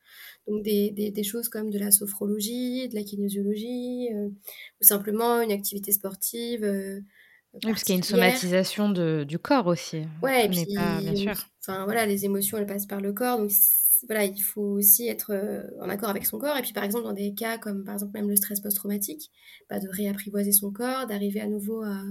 Donc 0.48 0.62
des, 0.62 0.90
des, 0.90 1.22
choses 1.22 1.50
comme 1.50 1.70
de 1.70 1.78
la 1.78 1.90
sophrologie, 1.90 2.88
de 2.88 2.94
la 2.94 3.02
kinésiologie, 3.02 4.08
euh, 4.14 4.28
ou 4.28 4.84
simplement 4.84 5.42
une 5.42 5.52
activité 5.52 5.92
sportive. 5.92 6.64
oui, 6.64 7.60
parce 7.62 7.84
qu'il 7.84 7.92
y 7.92 7.96
a 7.96 7.98
une 7.98 8.02
somatisation 8.02 8.88
de, 8.88 9.24
du 9.28 9.38
corps 9.38 9.66
aussi. 9.66 10.04
Ouais, 10.22 10.46
et 10.46 10.48
puis, 10.48 10.64
bien 10.64 11.14
sûr. 11.14 11.34
Enfin 11.60 11.84
voilà, 11.84 12.06
les 12.06 12.24
émotions, 12.24 12.56
elles 12.56 12.66
passent 12.66 12.86
par 12.86 13.02
le 13.02 13.12
corps, 13.12 13.36
donc 13.36 13.50
voilà, 14.06 14.24
il 14.24 14.40
faut 14.40 14.62
aussi 14.62 15.08
être 15.08 15.32
euh, 15.32 15.62
en 15.80 15.88
accord 15.88 16.08
avec 16.10 16.26
son 16.26 16.38
corps. 16.38 16.56
Et 16.56 16.62
puis, 16.62 16.72
par 16.72 16.84
exemple, 16.84 17.04
dans 17.04 17.12
des 17.12 17.34
cas 17.34 17.58
comme, 17.58 17.84
par 17.84 17.94
exemple, 17.94 18.12
même 18.14 18.28
le 18.28 18.36
stress 18.36 18.60
post-traumatique, 18.60 19.30
bah, 19.70 19.80
de 19.80 19.88
réapprivoiser 19.88 20.52
son 20.52 20.72
corps, 20.72 21.06
d'arriver 21.06 21.40
à 21.40 21.46
nouveau 21.48 21.82
à, 21.82 22.02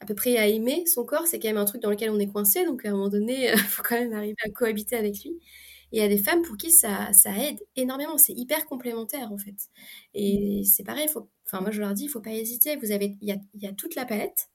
à 0.00 0.06
peu 0.06 0.14
près 0.14 0.36
à 0.38 0.46
aimer 0.48 0.86
son 0.86 1.04
corps. 1.04 1.26
C'est 1.26 1.38
quand 1.40 1.48
même 1.48 1.56
un 1.58 1.64
truc 1.64 1.82
dans 1.82 1.90
lequel 1.90 2.10
on 2.10 2.18
est 2.18 2.28
coincé. 2.28 2.64
Donc, 2.66 2.84
à 2.84 2.90
un 2.90 2.92
moment 2.92 3.08
donné, 3.08 3.50
il 3.52 3.58
faut 3.58 3.82
quand 3.82 3.96
même 3.98 4.12
arriver 4.12 4.36
à 4.44 4.50
cohabiter 4.50 4.96
avec 4.96 5.22
lui. 5.24 5.32
Et 5.92 5.98
il 5.98 6.00
y 6.00 6.04
a 6.04 6.08
des 6.08 6.18
femmes 6.22 6.42
pour 6.42 6.56
qui 6.56 6.70
ça, 6.70 7.12
ça 7.14 7.30
aide 7.38 7.60
énormément. 7.76 8.18
C'est 8.18 8.34
hyper 8.34 8.66
complémentaire, 8.66 9.32
en 9.32 9.38
fait. 9.38 9.56
Et 10.14 10.62
c'est 10.64 10.84
pareil. 10.84 11.08
Faut, 11.08 11.30
enfin, 11.46 11.60
moi, 11.62 11.70
je 11.70 11.80
leur 11.80 11.94
dis, 11.94 12.04
il 12.04 12.08
faut 12.10 12.20
pas 12.20 12.32
hésiter. 12.32 12.76
Vous 12.76 12.92
avez, 12.92 13.16
il 13.22 13.28
y 13.28 13.32
a, 13.32 13.36
y 13.54 13.66
a 13.66 13.72
toute 13.72 13.94
la 13.94 14.04
palette. 14.06 14.48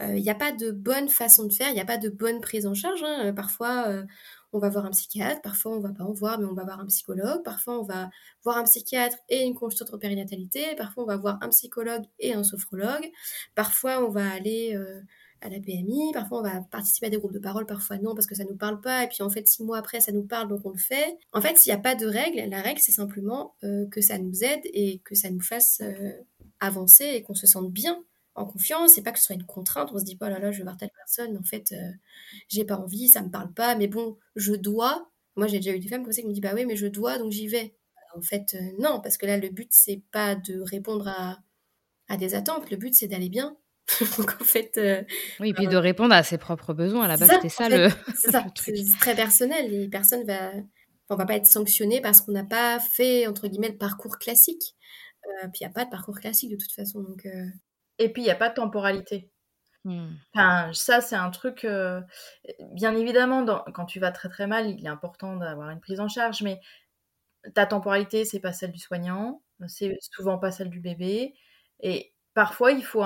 Euh, 0.00 0.16
il 0.16 0.22
n'y 0.22 0.30
a 0.30 0.34
pas 0.34 0.52
de 0.52 0.70
bonne 0.70 1.08
façon 1.08 1.46
de 1.46 1.52
faire, 1.52 1.70
il 1.70 1.74
n'y 1.74 1.80
a 1.80 1.84
pas 1.84 1.98
de 1.98 2.08
bonne 2.08 2.40
prise 2.40 2.66
en 2.66 2.74
charge. 2.74 3.02
Hein. 3.02 3.32
Parfois, 3.34 3.88
euh, 3.88 4.04
on 4.52 4.58
va 4.58 4.68
voir 4.68 4.86
un 4.86 4.90
psychiatre, 4.90 5.40
parfois 5.42 5.76
on 5.76 5.80
va 5.80 5.90
pas 5.90 6.04
en 6.04 6.12
voir, 6.12 6.38
mais 6.38 6.46
on 6.46 6.54
va 6.54 6.64
voir 6.64 6.80
un 6.80 6.86
psychologue, 6.86 7.42
parfois 7.44 7.80
on 7.80 7.82
va 7.82 8.10
voir 8.44 8.56
un 8.56 8.64
psychiatre 8.64 9.16
et 9.28 9.42
une 9.44 9.54
consultante 9.54 9.92
en 9.94 9.98
périnatalité, 9.98 10.74
parfois 10.76 11.04
on 11.04 11.06
va 11.06 11.16
voir 11.16 11.38
un 11.42 11.48
psychologue 11.48 12.04
et 12.18 12.32
un 12.32 12.44
sophrologue, 12.44 13.10
parfois 13.54 14.04
on 14.04 14.08
va 14.08 14.30
aller 14.30 14.74
euh, 14.74 15.00
à 15.40 15.48
la 15.48 15.60
PMI, 15.60 16.12
parfois 16.12 16.40
on 16.40 16.42
va 16.42 16.60
participer 16.62 17.06
à 17.06 17.10
des 17.10 17.18
groupes 17.18 17.32
de 17.32 17.38
parole, 17.38 17.66
parfois 17.66 17.98
non 17.98 18.14
parce 18.14 18.26
que 18.26 18.34
ça 18.34 18.44
nous 18.44 18.56
parle 18.56 18.80
pas, 18.80 19.04
et 19.04 19.08
puis 19.08 19.22
en 19.22 19.30
fait 19.30 19.46
six 19.46 19.62
mois 19.62 19.78
après 19.78 20.00
ça 20.00 20.12
nous 20.12 20.24
parle 20.24 20.48
donc 20.48 20.60
on 20.64 20.70
le 20.70 20.78
fait. 20.78 21.18
En 21.32 21.40
fait, 21.40 21.58
s'il 21.58 21.72
n'y 21.72 21.78
a 21.78 21.82
pas 21.82 21.94
de 21.94 22.06
règle, 22.06 22.48
la 22.48 22.62
règle 22.62 22.80
c'est 22.80 22.92
simplement 22.92 23.54
euh, 23.64 23.86
que 23.86 24.00
ça 24.00 24.18
nous 24.18 24.44
aide 24.44 24.62
et 24.64 25.00
que 25.04 25.14
ça 25.14 25.30
nous 25.30 25.40
fasse 25.40 25.80
euh, 25.82 26.12
avancer 26.60 27.04
et 27.04 27.22
qu'on 27.22 27.34
se 27.34 27.46
sente 27.46 27.70
bien 27.70 28.02
en 28.38 28.46
confiance, 28.46 28.92
c'est 28.92 29.02
pas 29.02 29.12
que 29.12 29.18
ce 29.18 29.26
soit 29.26 29.34
une 29.34 29.44
contrainte, 29.44 29.90
on 29.92 29.98
se 29.98 30.04
dit 30.04 30.16
pas, 30.16 30.26
oh 30.26 30.30
là 30.30 30.38
là, 30.38 30.52
je 30.52 30.58
vais 30.58 30.62
voir 30.62 30.76
telle 30.76 30.90
personne, 30.96 31.36
en 31.36 31.42
fait, 31.42 31.72
euh, 31.72 31.90
j'ai 32.48 32.64
pas 32.64 32.76
envie, 32.76 33.08
ça 33.08 33.22
me 33.22 33.30
parle 33.30 33.52
pas, 33.52 33.74
mais 33.74 33.88
bon, 33.88 34.16
je 34.36 34.54
dois. 34.54 35.10
Moi, 35.36 35.48
j'ai 35.48 35.58
déjà 35.58 35.72
eu 35.72 35.80
des 35.80 35.88
femmes 35.88 36.04
comme 36.04 36.12
ça 36.12 36.20
qui 36.20 36.28
me 36.28 36.32
disent, 36.32 36.42
bah 36.42 36.52
oui, 36.54 36.64
mais 36.64 36.76
je 36.76 36.86
dois, 36.86 37.18
donc 37.18 37.32
j'y 37.32 37.48
vais. 37.48 37.74
En 38.16 38.22
fait, 38.22 38.54
euh, 38.54 38.70
non, 38.78 39.00
parce 39.00 39.16
que 39.16 39.26
là, 39.26 39.36
le 39.36 39.48
but, 39.48 39.68
c'est 39.70 40.02
pas 40.12 40.34
de 40.34 40.60
répondre 40.60 41.08
à, 41.08 41.38
à 42.08 42.16
des 42.16 42.34
attentes, 42.34 42.70
le 42.70 42.76
but, 42.76 42.94
c'est 42.94 43.08
d'aller 43.08 43.28
bien. 43.28 43.56
donc 44.18 44.40
en 44.40 44.44
fait. 44.44 44.76
Euh, 44.76 45.02
oui, 45.40 45.50
et 45.50 45.54
puis 45.54 45.66
de 45.66 45.76
répondre 45.76 46.14
à 46.14 46.22
ses 46.22 46.38
propres 46.38 46.74
besoins, 46.74 47.04
à 47.04 47.08
la 47.08 47.16
base, 47.16 47.30
c'était 47.30 47.48
ça, 47.48 47.68
le. 47.68 47.88
C'est 48.16 48.30
ça, 48.30 48.44
c'est 48.56 48.98
très 49.00 49.16
personnel, 49.16 49.72
et 49.72 49.88
personne 49.88 50.24
va. 50.24 50.52
On 51.10 51.16
va 51.16 51.24
pas 51.24 51.36
être 51.36 51.46
sanctionné 51.46 52.02
parce 52.02 52.20
qu'on 52.20 52.32
n'a 52.32 52.44
pas 52.44 52.78
fait, 52.78 53.26
entre 53.26 53.48
guillemets, 53.48 53.70
le 53.70 53.78
parcours 53.78 54.18
classique. 54.18 54.76
puis 55.22 55.60
il 55.60 55.64
n'y 55.64 55.66
a 55.66 55.70
pas 55.70 55.86
de 55.86 55.90
parcours 55.90 56.20
classique 56.20 56.50
de 56.50 56.56
toute 56.56 56.72
façon. 56.72 57.00
Donc, 57.00 57.26
et 57.98 58.12
puis, 58.12 58.22
il 58.22 58.26
n'y 58.26 58.30
a 58.30 58.36
pas 58.36 58.48
de 58.50 58.54
temporalité. 58.54 59.30
Mmh. 59.84 60.08
Enfin, 60.34 60.70
ça, 60.72 61.00
c'est 61.00 61.16
un 61.16 61.30
truc. 61.30 61.64
Euh, 61.64 62.00
bien 62.72 62.94
évidemment, 62.96 63.44
quand 63.74 63.86
tu 63.86 64.00
vas 64.00 64.12
très 64.12 64.28
très 64.28 64.46
mal, 64.46 64.68
il 64.68 64.84
est 64.84 64.88
important 64.88 65.36
d'avoir 65.36 65.70
une 65.70 65.80
prise 65.80 66.00
en 66.00 66.08
charge, 66.08 66.42
mais 66.42 66.60
ta 67.54 67.66
temporalité, 67.66 68.24
c'est 68.24 68.40
pas 68.40 68.52
celle 68.52 68.72
du 68.72 68.78
soignant, 68.78 69.42
c'est 69.66 69.96
souvent 70.00 70.38
pas 70.38 70.50
celle 70.50 70.70
du 70.70 70.80
bébé. 70.80 71.34
Et 71.80 72.14
parfois, 72.34 72.72
il 72.72 72.84
faut 72.84 73.04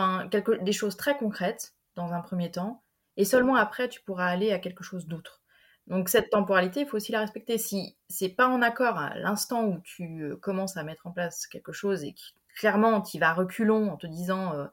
des 0.62 0.72
choses 0.72 0.96
très 0.96 1.16
concrètes 1.16 1.74
dans 1.94 2.12
un 2.12 2.20
premier 2.20 2.50
temps, 2.50 2.82
et 3.16 3.24
seulement 3.24 3.56
après, 3.56 3.88
tu 3.88 4.00
pourras 4.02 4.26
aller 4.26 4.52
à 4.52 4.58
quelque 4.58 4.84
chose 4.84 5.06
d'autre. 5.06 5.42
Donc, 5.88 6.08
cette 6.08 6.30
temporalité, 6.30 6.80
il 6.80 6.86
faut 6.86 6.96
aussi 6.96 7.12
la 7.12 7.20
respecter. 7.20 7.58
Si 7.58 7.96
c'est 8.08 8.28
pas 8.28 8.48
en 8.48 8.62
accord 8.62 8.98
à 8.98 9.16
l'instant 9.16 9.64
où 9.64 9.80
tu 9.80 10.22
euh, 10.22 10.36
commences 10.36 10.76
à 10.76 10.84
mettre 10.84 11.06
en 11.06 11.12
place 11.12 11.46
quelque 11.46 11.72
chose 11.72 12.04
et 12.04 12.14
que 12.14 12.20
clairement, 12.54 13.00
tu 13.00 13.18
vas 13.18 13.32
reculons 13.32 13.90
en 13.90 13.96
te 13.96 14.06
disant 14.06 14.54
euh, 14.54 14.66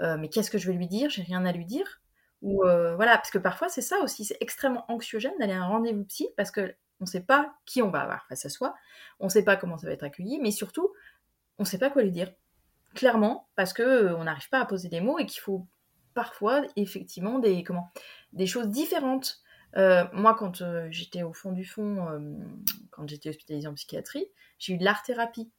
euh, 0.00 0.16
mais 0.18 0.28
qu'est-ce 0.28 0.50
que 0.50 0.58
je 0.58 0.66
vais 0.66 0.76
lui 0.76 0.88
dire? 0.88 1.10
J'ai 1.10 1.22
rien 1.22 1.44
à 1.44 1.52
lui 1.52 1.64
dire. 1.64 2.00
Ou 2.42 2.64
euh, 2.64 2.94
voilà, 2.94 3.16
parce 3.16 3.30
que 3.30 3.38
parfois 3.38 3.68
c'est 3.68 3.82
ça 3.82 3.98
aussi, 3.98 4.24
c'est 4.24 4.36
extrêmement 4.40 4.84
anxiogène 4.88 5.32
d'aller 5.40 5.54
à 5.54 5.62
un 5.62 5.66
rendez-vous 5.66 6.04
psy 6.04 6.28
parce 6.36 6.52
que 6.52 6.74
on 7.00 7.04
ne 7.04 7.06
sait 7.06 7.22
pas 7.22 7.54
qui 7.64 7.82
on 7.82 7.90
va 7.90 8.00
avoir 8.00 8.26
face 8.26 8.44
à 8.44 8.48
soi, 8.48 8.74
on 9.18 9.24
ne 9.24 9.30
sait 9.30 9.44
pas 9.44 9.56
comment 9.56 9.76
ça 9.76 9.86
va 9.86 9.92
être 9.92 10.04
accueilli, 10.04 10.38
mais 10.40 10.52
surtout 10.52 10.92
on 11.58 11.64
ne 11.64 11.68
sait 11.68 11.78
pas 11.78 11.90
quoi 11.90 12.02
lui 12.02 12.12
dire. 12.12 12.32
Clairement, 12.94 13.48
parce 13.56 13.72
que 13.72 14.14
on 14.14 14.24
n'arrive 14.24 14.48
pas 14.48 14.60
à 14.60 14.66
poser 14.66 14.88
des 14.88 15.00
mots 15.00 15.18
et 15.18 15.26
qu'il 15.26 15.40
faut 15.40 15.66
parfois 16.14 16.62
effectivement 16.76 17.38
des 17.38 17.64
comment 17.64 17.90
des 18.32 18.46
choses 18.46 18.68
différentes. 18.68 19.42
moi, 19.76 20.34
quand 20.38 20.62
j'étais 20.90 21.24
au 21.24 21.32
fond 21.32 21.52
du 21.52 21.64
fond, 21.64 22.06
quand 22.90 23.08
j'étais 23.08 23.30
hospitalisée 23.30 23.68
en 23.68 23.74
psychiatrie, 23.74 24.26
j'ai 24.58 24.74
eu 24.74 24.78
de 24.78 24.84
l'art 24.84 25.02
thérapie. 25.02 25.50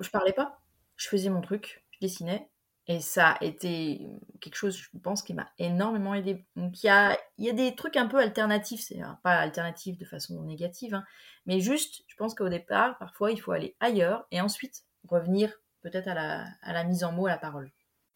Je 0.00 0.10
parlais 0.10 0.32
pas 0.32 0.60
je 0.96 1.08
faisais 1.08 1.30
mon 1.30 1.40
truc, 1.40 1.84
je 1.90 1.98
dessinais. 2.00 2.48
Et 2.88 3.00
ça 3.00 3.30
a 3.30 3.44
été 3.44 4.06
quelque 4.40 4.54
chose, 4.54 4.76
je 4.76 4.98
pense, 5.02 5.22
qui 5.22 5.34
m'a 5.34 5.50
énormément 5.58 6.14
aidé. 6.14 6.44
Donc 6.54 6.82
il 6.82 6.86
y 6.86 6.90
a, 6.90 7.18
y 7.38 7.48
a 7.50 7.52
des 7.52 7.74
trucs 7.74 7.96
un 7.96 8.06
peu 8.06 8.18
alternatifs, 8.18 8.80
c'est 8.80 9.00
pas 9.24 9.32
alternatif 9.32 9.98
de 9.98 10.04
façon 10.04 10.40
négative, 10.42 10.94
hein, 10.94 11.04
mais 11.46 11.60
juste, 11.60 12.02
je 12.06 12.14
pense 12.16 12.34
qu'au 12.34 12.48
départ, 12.48 12.96
parfois, 12.98 13.32
il 13.32 13.40
faut 13.40 13.52
aller 13.52 13.76
ailleurs 13.80 14.26
et 14.30 14.40
ensuite 14.40 14.84
revenir 15.08 15.52
peut-être 15.82 16.08
à 16.08 16.14
la, 16.14 16.46
à 16.62 16.72
la 16.72 16.84
mise 16.84 17.04
en 17.04 17.12
mots, 17.12 17.26
à 17.26 17.30
la 17.30 17.38
parole. 17.38 17.72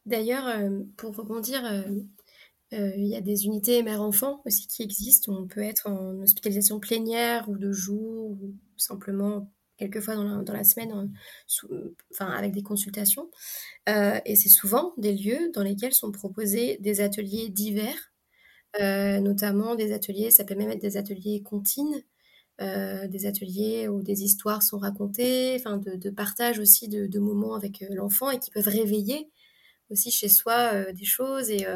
D'ailleurs, 0.07 0.47
euh, 0.47 0.81
pour 0.97 1.15
rebondir, 1.17 1.65
euh, 1.65 1.83
euh, 2.73 2.93
il 2.97 3.07
y 3.07 3.17
a 3.17 3.21
des 3.21 3.47
unités 3.47 3.83
mère-enfant 3.83 4.43
aussi 4.45 4.67
qui 4.67 4.83
existent. 4.83 5.33
On 5.33 5.47
peut 5.47 5.63
être 5.63 5.89
en 5.89 6.21
hospitalisation 6.21 6.81
plénière 6.81 7.49
ou 7.49 7.57
de 7.57 7.73
jour 7.73 8.31
ou 8.31 8.55
simplement 8.77 9.53
quelques 9.81 10.01
fois 10.01 10.15
dans 10.15 10.53
la, 10.53 10.65
semaine, 10.65 11.11
enfin, 12.13 12.27
avec 12.27 12.53
des 12.53 12.63
consultations. 12.63 13.31
Euh, 13.89 14.21
et 14.27 14.37
c'est 14.37 14.51
souvent 14.51 14.93
des 14.99 15.15
lieux 15.15 15.51
dans 15.55 15.63
lesquels 15.63 15.95
sont 15.95 16.13
proposés 16.13 16.77
des 16.81 17.01
ateliers 17.01 17.49
divers, 17.49 18.13
euh, 18.81 19.21
notamment 19.21 19.75
des 19.75 19.93
ateliers, 19.93 20.31
ça 20.31 20.45
peut 20.45 20.55
même 20.55 20.71
être 20.71 20.83
des 20.83 20.99
ateliers 20.99 21.43
comptines, 21.43 22.05
euh, 22.61 23.09
des 23.09 23.25
ateliers 23.25 23.89
où 23.89 24.03
des 24.03 24.23
histoires 24.23 24.63
sont 24.63 24.79
racontées, 24.79 25.57
enfin 25.59 25.79
de, 25.79 25.97
de 25.97 26.11
partage 26.11 26.59
aussi 26.59 26.89
de, 26.89 27.07
de 27.07 27.19
moments 27.19 27.55
avec 27.55 27.83
l'enfant 27.91 28.31
et 28.31 28.39
qui 28.39 28.51
peuvent 28.51 28.69
réveiller 28.69 29.31
aussi 29.89 30.11
chez 30.11 30.29
soi 30.29 30.93
des 30.93 31.07
choses. 31.07 31.51
Et 31.51 31.67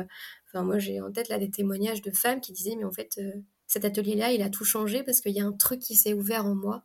enfin, 0.48 0.62
moi, 0.62 0.78
j'ai 0.78 1.00
en 1.00 1.10
tête 1.10 1.30
là 1.30 1.38
des 1.38 1.50
témoignages 1.50 2.02
de 2.02 2.10
femmes 2.12 2.40
qui 2.40 2.52
disaient, 2.52 2.76
mais 2.76 2.84
en 2.84 2.92
fait, 2.92 3.18
cet 3.66 3.84
atelier-là, 3.86 4.32
il 4.32 4.42
a 4.42 4.50
tout 4.50 4.64
changé 4.64 5.02
parce 5.02 5.20
qu'il 5.20 5.32
y 5.32 5.40
a 5.40 5.46
un 5.46 5.52
truc 5.52 5.80
qui 5.80 5.96
s'est 5.96 6.12
ouvert 6.12 6.46
en 6.46 6.54
moi 6.54 6.84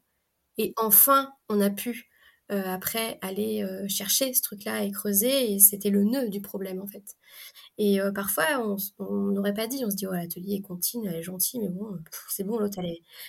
et 0.60 0.73
enfin, 0.77 1.31
on 1.48 1.61
a 1.61 1.69
pu 1.69 2.10
euh, 2.52 2.64
après 2.65 3.18
aller 3.22 3.64
euh, 3.64 3.88
chercher 3.88 4.34
ce 4.34 4.41
truc-là 4.41 4.84
et 4.84 4.91
creuser, 4.91 5.53
et 5.53 5.60
c'était 5.60 5.90
le 5.90 6.03
nœud 6.03 6.30
du 6.30 6.41
problème 6.41 6.81
en 6.81 6.88
fait. 6.88 7.15
Et 7.77 8.02
euh, 8.02 8.11
parfois, 8.11 8.45
on 8.99 9.31
n'aurait 9.31 9.53
pas 9.53 9.68
dit, 9.68 9.86
on 9.86 9.90
se 9.90 9.95
dit, 9.95 10.06
oh, 10.06 10.11
l'atelier 10.11 10.56
est 10.56 10.61
contine, 10.61 11.07
elle 11.07 11.15
est 11.15 11.23
gentille, 11.23 11.61
mais 11.61 11.69
bon, 11.69 11.98
c'est 12.30 12.44
bon, 12.44 12.60
l'autre, 12.60 12.80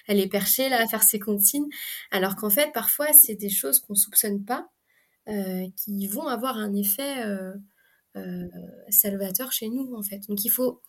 elle 0.09 0.19
est, 0.19 0.28
perchée 0.28 0.69
là 0.69 0.82
à 0.82 0.86
faire 0.89 1.05
ses 1.05 1.20
comptines. 1.20 1.66
Alors 2.11 2.35
qu'en 2.35 2.51
fait, 2.51 2.73
parfois, 2.73 3.12
c'est 3.12 3.36
des 3.36 3.51
choses 3.51 3.78
qu'on 3.81 3.94
soupçonne 3.94 4.44
pas, 4.44 4.69
qui 5.77 6.09
vont 6.09 6.27
avoir 6.27 6.57
un 6.57 6.74
effet 6.74 7.24
salvateur 8.89 9.52
chez 9.52 9.69
nous 9.69 9.94
en 9.94 10.02
fait. 10.02 10.20
Donc 10.28 10.44
il 10.44 10.51
faut 10.51 10.82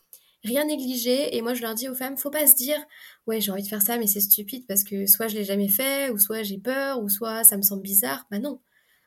rien 0.44 0.66
négliger. 0.66 1.36
Et 1.36 1.42
moi, 1.42 1.54
je 1.54 1.62
leur 1.62 1.76
dis 1.76 1.90
aux 1.90 1.96
femmes, 1.96 2.18
faut 2.18 2.32
pas 2.32 2.48
se 2.48 2.56
dire, 2.56 2.80
ouais, 3.28 3.42
j'ai 3.42 3.52
envie 3.52 3.64
de 3.64 3.68
faire 3.68 3.82
ça, 3.82 3.98
mais 3.98 4.08
c'est 4.08 4.22
stupide 4.22 4.66
parce 4.68 4.84
que 4.84 5.06
soit 5.06 5.28
je 5.28 5.36
l'ai 5.36 5.44
jamais 5.44 5.70
fait, 5.70 6.10
ou 6.12 6.18
soit 6.18 6.44
j'ai 6.44 6.58
peur, 6.58 7.02
ou 7.02 7.10
soit 7.10 7.44
ça 7.44 7.58
me 7.58 7.62
semble 7.62 7.84
bizarre. 7.84 8.26
Bah 8.32 8.40
non. 8.40 8.62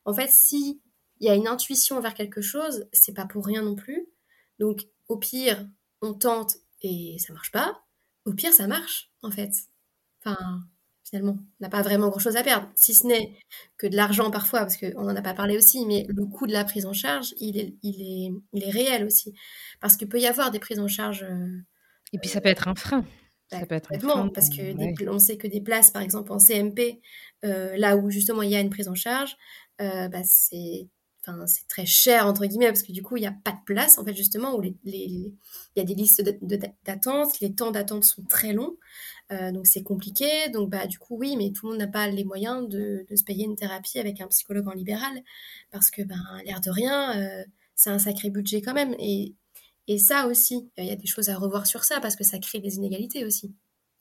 En 0.04 0.14
fait, 0.14 0.30
si 0.30 0.80
il 1.20 1.26
y 1.26 1.30
a 1.30 1.34
une 1.34 1.48
intuition 1.48 2.00
vers 2.00 2.14
quelque 2.14 2.42
chose, 2.42 2.86
c'est 2.92 3.14
pas 3.14 3.26
pour 3.26 3.46
rien 3.46 3.62
non 3.62 3.76
plus. 3.76 4.06
Donc, 4.58 4.86
au 5.08 5.16
pire, 5.18 5.68
on 6.02 6.14
tente 6.14 6.56
et 6.82 7.16
ça 7.18 7.32
marche 7.32 7.50
pas. 7.50 7.82
Au 8.24 8.32
pire, 8.32 8.52
ça 8.52 8.66
marche, 8.66 9.10
en 9.22 9.30
fait. 9.30 9.52
Enfin, 10.24 10.64
finalement, 11.14 11.38
on 11.38 11.64
n'a 11.64 11.68
pas 11.68 11.82
vraiment 11.82 12.08
grand-chose 12.08 12.36
à 12.36 12.42
perdre, 12.42 12.68
si 12.74 12.92
ce 12.92 13.06
n'est 13.06 13.36
que 13.76 13.86
de 13.86 13.94
l'argent 13.94 14.32
parfois, 14.32 14.60
parce 14.60 14.76
qu'on 14.76 15.02
n'en 15.02 15.14
a 15.14 15.22
pas 15.22 15.34
parlé 15.34 15.56
aussi, 15.56 15.86
mais 15.86 16.06
le 16.08 16.26
coût 16.26 16.48
de 16.48 16.52
la 16.52 16.64
prise 16.64 16.86
en 16.86 16.92
charge, 16.92 17.34
il 17.38 17.56
est, 17.56 17.76
il 17.82 18.02
est, 18.02 18.32
il 18.52 18.64
est 18.64 18.70
réel 18.70 19.04
aussi. 19.04 19.32
Parce 19.80 19.96
qu'il 19.96 20.08
peut 20.08 20.18
y 20.18 20.26
avoir 20.26 20.50
des 20.50 20.58
prises 20.58 20.80
en 20.80 20.88
charge... 20.88 21.22
Euh, 21.22 21.62
Et 22.12 22.18
puis 22.18 22.28
ça 22.28 22.40
peut 22.40 22.48
être 22.48 22.66
un 22.66 22.74
frein. 22.74 23.04
ça 23.48 23.60
bah, 23.60 23.66
peut 23.66 23.74
être 23.76 23.92
un 23.94 23.98
frein 24.00 24.28
parce 24.28 24.48
que 24.48 25.08
on 25.08 25.18
sait 25.20 25.36
que 25.36 25.46
des 25.46 25.60
places, 25.60 25.92
par 25.92 26.02
exemple 26.02 26.32
en 26.32 26.38
CMP, 26.38 27.00
euh, 27.44 27.76
là 27.76 27.96
où 27.96 28.10
justement 28.10 28.42
il 28.42 28.50
y 28.50 28.56
a 28.56 28.60
une 28.60 28.70
prise 28.70 28.88
en 28.88 28.94
charge, 28.94 29.36
euh, 29.80 30.08
bah, 30.08 30.22
c'est 30.24 30.88
Enfin, 31.26 31.46
c'est 31.46 31.66
très 31.68 31.86
cher 31.86 32.26
entre 32.26 32.44
guillemets 32.44 32.66
parce 32.66 32.82
que 32.82 32.92
du 32.92 33.02
coup 33.02 33.16
il 33.16 33.20
n'y 33.20 33.26
a 33.26 33.34
pas 33.44 33.52
de 33.52 33.64
place 33.64 33.96
en 33.96 34.04
fait 34.04 34.14
justement 34.14 34.56
où 34.56 34.62
il 34.62 35.32
y 35.76 35.80
a 35.80 35.84
des 35.84 35.94
listes 35.94 36.22
d'attente, 36.84 37.40
les 37.40 37.54
temps 37.54 37.70
d'attente 37.70 38.04
sont 38.04 38.24
très 38.24 38.52
longs 38.52 38.76
euh, 39.32 39.52
donc 39.52 39.66
c'est 39.66 39.82
compliqué. 39.82 40.48
Donc 40.50 40.70
bah 40.70 40.86
du 40.86 40.98
coup 40.98 41.16
oui, 41.18 41.36
mais 41.36 41.50
tout 41.52 41.66
le 41.66 41.72
monde 41.72 41.80
n'a 41.80 41.88
pas 41.88 42.08
les 42.08 42.24
moyens 42.24 42.68
de, 42.68 43.06
se 43.14 43.24
payer 43.24 43.44
une 43.44 43.56
thérapie 43.56 43.98
avec 43.98 44.20
un 44.20 44.28
psychologue 44.28 44.68
en 44.68 44.72
libéral 44.72 45.22
parce 45.70 45.90
que 45.90 46.02
ben 46.02 46.20
l'air 46.44 46.60
de 46.60 46.70
rien, 46.70 47.18
euh, 47.18 47.44
c'est 47.74 47.90
un 47.90 47.98
sacré 47.98 48.30
budget 48.30 48.60
quand 48.62 48.74
même. 48.74 48.94
Et, 48.98 49.34
et 49.88 49.98
ça 49.98 50.26
aussi, 50.26 50.70
il 50.78 50.86
y 50.86 50.90
a 50.90 50.96
des 50.96 51.06
choses 51.06 51.28
à 51.30 51.36
revoir 51.36 51.66
sur 51.66 51.84
ça 51.84 52.00
parce 52.00 52.16
que 52.16 52.24
ça 52.24 52.38
crée 52.38 52.60
des 52.60 52.76
inégalités 52.76 53.24
aussi. 53.24 53.54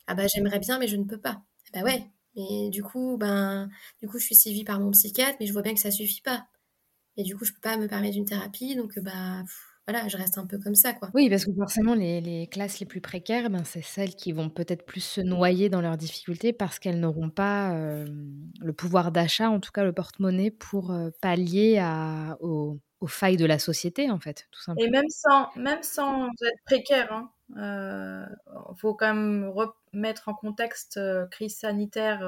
Ah 0.07 0.15
bah 0.15 0.27
j'aimerais 0.27 0.59
bien 0.59 0.79
mais 0.79 0.87
je 0.87 0.97
ne 0.97 1.05
peux 1.05 1.19
pas. 1.19 1.41
Bah 1.73 1.83
ouais. 1.83 2.05
Mais 2.35 2.69
du 2.69 2.83
coup 2.83 3.17
ben 3.17 3.69
du 4.01 4.07
coup 4.09 4.19
je 4.19 4.25
suis 4.25 4.35
suivie 4.35 4.63
par 4.63 4.79
mon 4.79 4.91
psychiatre 4.91 5.37
mais 5.39 5.45
je 5.47 5.53
vois 5.53 5.61
bien 5.61 5.73
que 5.73 5.79
ça 5.79 5.91
suffit 5.91 6.21
pas. 6.21 6.47
Et 7.17 7.23
du 7.23 7.35
coup 7.35 7.45
je 7.45 7.53
peux 7.53 7.61
pas 7.61 7.77
me 7.77 7.87
permettre 7.87 8.17
une 8.17 8.25
thérapie 8.25 8.75
donc 8.75 8.99
bah 8.99 9.43
voilà, 9.87 10.07
je 10.07 10.15
reste 10.15 10.37
un 10.37 10.45
peu 10.45 10.57
comme 10.59 10.75
ça, 10.75 10.93
quoi. 10.93 11.09
Oui, 11.13 11.29
parce 11.29 11.43
que 11.43 11.51
forcément, 11.53 11.93
les, 11.93 12.47
classes 12.49 12.79
les 12.79 12.85
plus 12.85 13.01
précaires, 13.01 13.49
ben, 13.49 13.65
c'est 13.65 13.81
celles 13.81 14.15
qui 14.15 14.31
vont 14.31 14.49
peut-être 14.49 14.85
plus 14.85 15.01
se 15.01 15.19
noyer 15.19 15.67
dans 15.67 15.81
leurs 15.81 15.97
difficultés 15.97 16.53
parce 16.53 16.79
qu'elles 16.79 17.01
n'auront 17.01 17.29
pas 17.29 17.75
le 17.75 18.73
pouvoir 18.73 19.11
d'achat, 19.11 19.49
en 19.49 19.59
tout 19.59 19.71
cas 19.71 19.83
le 19.83 19.91
porte-monnaie, 19.91 20.51
pour 20.51 20.95
pallier 21.21 21.79
à, 21.79 22.37
aux, 22.39 22.79
failles 23.07 23.35
de 23.35 23.45
la 23.45 23.59
société, 23.59 24.09
en 24.09 24.19
fait, 24.19 24.47
tout 24.51 24.61
simplement. 24.61 24.87
Et 24.87 24.89
même 24.89 25.09
sans, 25.09 25.49
même 25.57 25.83
sans 25.83 26.27
être 26.27 26.63
précaire, 26.65 27.27
il 27.49 27.59
hein, 27.59 28.29
faut 28.77 28.93
quand 28.93 29.13
même 29.13 29.51
remettre 29.53 30.29
en 30.29 30.33
contexte 30.33 30.97
crise 31.29 31.57
sanitaire. 31.57 32.21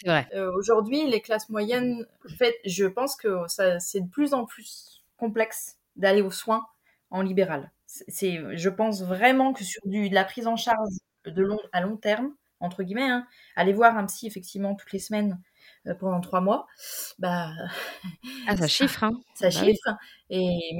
C'est 0.00 0.06
vrai. 0.06 0.28
Aujourd'hui, 0.54 1.06
les 1.06 1.20
classes 1.20 1.48
moyennes, 1.48 2.06
en 2.24 2.36
fait, 2.36 2.54
je 2.64 2.86
pense 2.86 3.16
que 3.16 3.44
c'est 3.78 4.00
de 4.00 4.08
plus 4.08 4.34
en 4.34 4.44
plus 4.44 5.02
complexe 5.16 5.76
d'aller 5.96 6.22
aux 6.22 6.30
soins 6.30 6.66
en 7.10 7.22
libéral. 7.22 7.70
C'est, 7.86 8.38
je 8.56 8.68
pense 8.68 9.02
vraiment 9.02 9.52
que 9.52 9.64
sur 9.64 9.80
du, 9.86 10.08
de 10.08 10.14
la 10.14 10.24
prise 10.24 10.46
en 10.46 10.56
charge 10.56 10.90
de 11.24 11.42
long, 11.42 11.58
à 11.72 11.80
long 11.80 11.96
terme, 11.96 12.34
entre 12.60 12.82
guillemets, 12.82 13.08
hein, 13.08 13.26
aller 13.56 13.72
voir 13.72 13.96
un 13.96 14.06
psy 14.06 14.26
effectivement 14.26 14.74
toutes 14.74 14.92
les 14.92 14.98
semaines 14.98 15.40
euh, 15.86 15.94
pendant 15.94 16.20
trois 16.20 16.40
mois, 16.40 16.66
bah, 17.18 17.50
ah, 18.46 18.56
ça 18.56 18.66
chiffre, 18.66 19.04
hein. 19.04 19.12
Ça 19.34 19.46
bah 19.46 19.50
chiffre. 19.50 19.96
Et, 20.30 20.76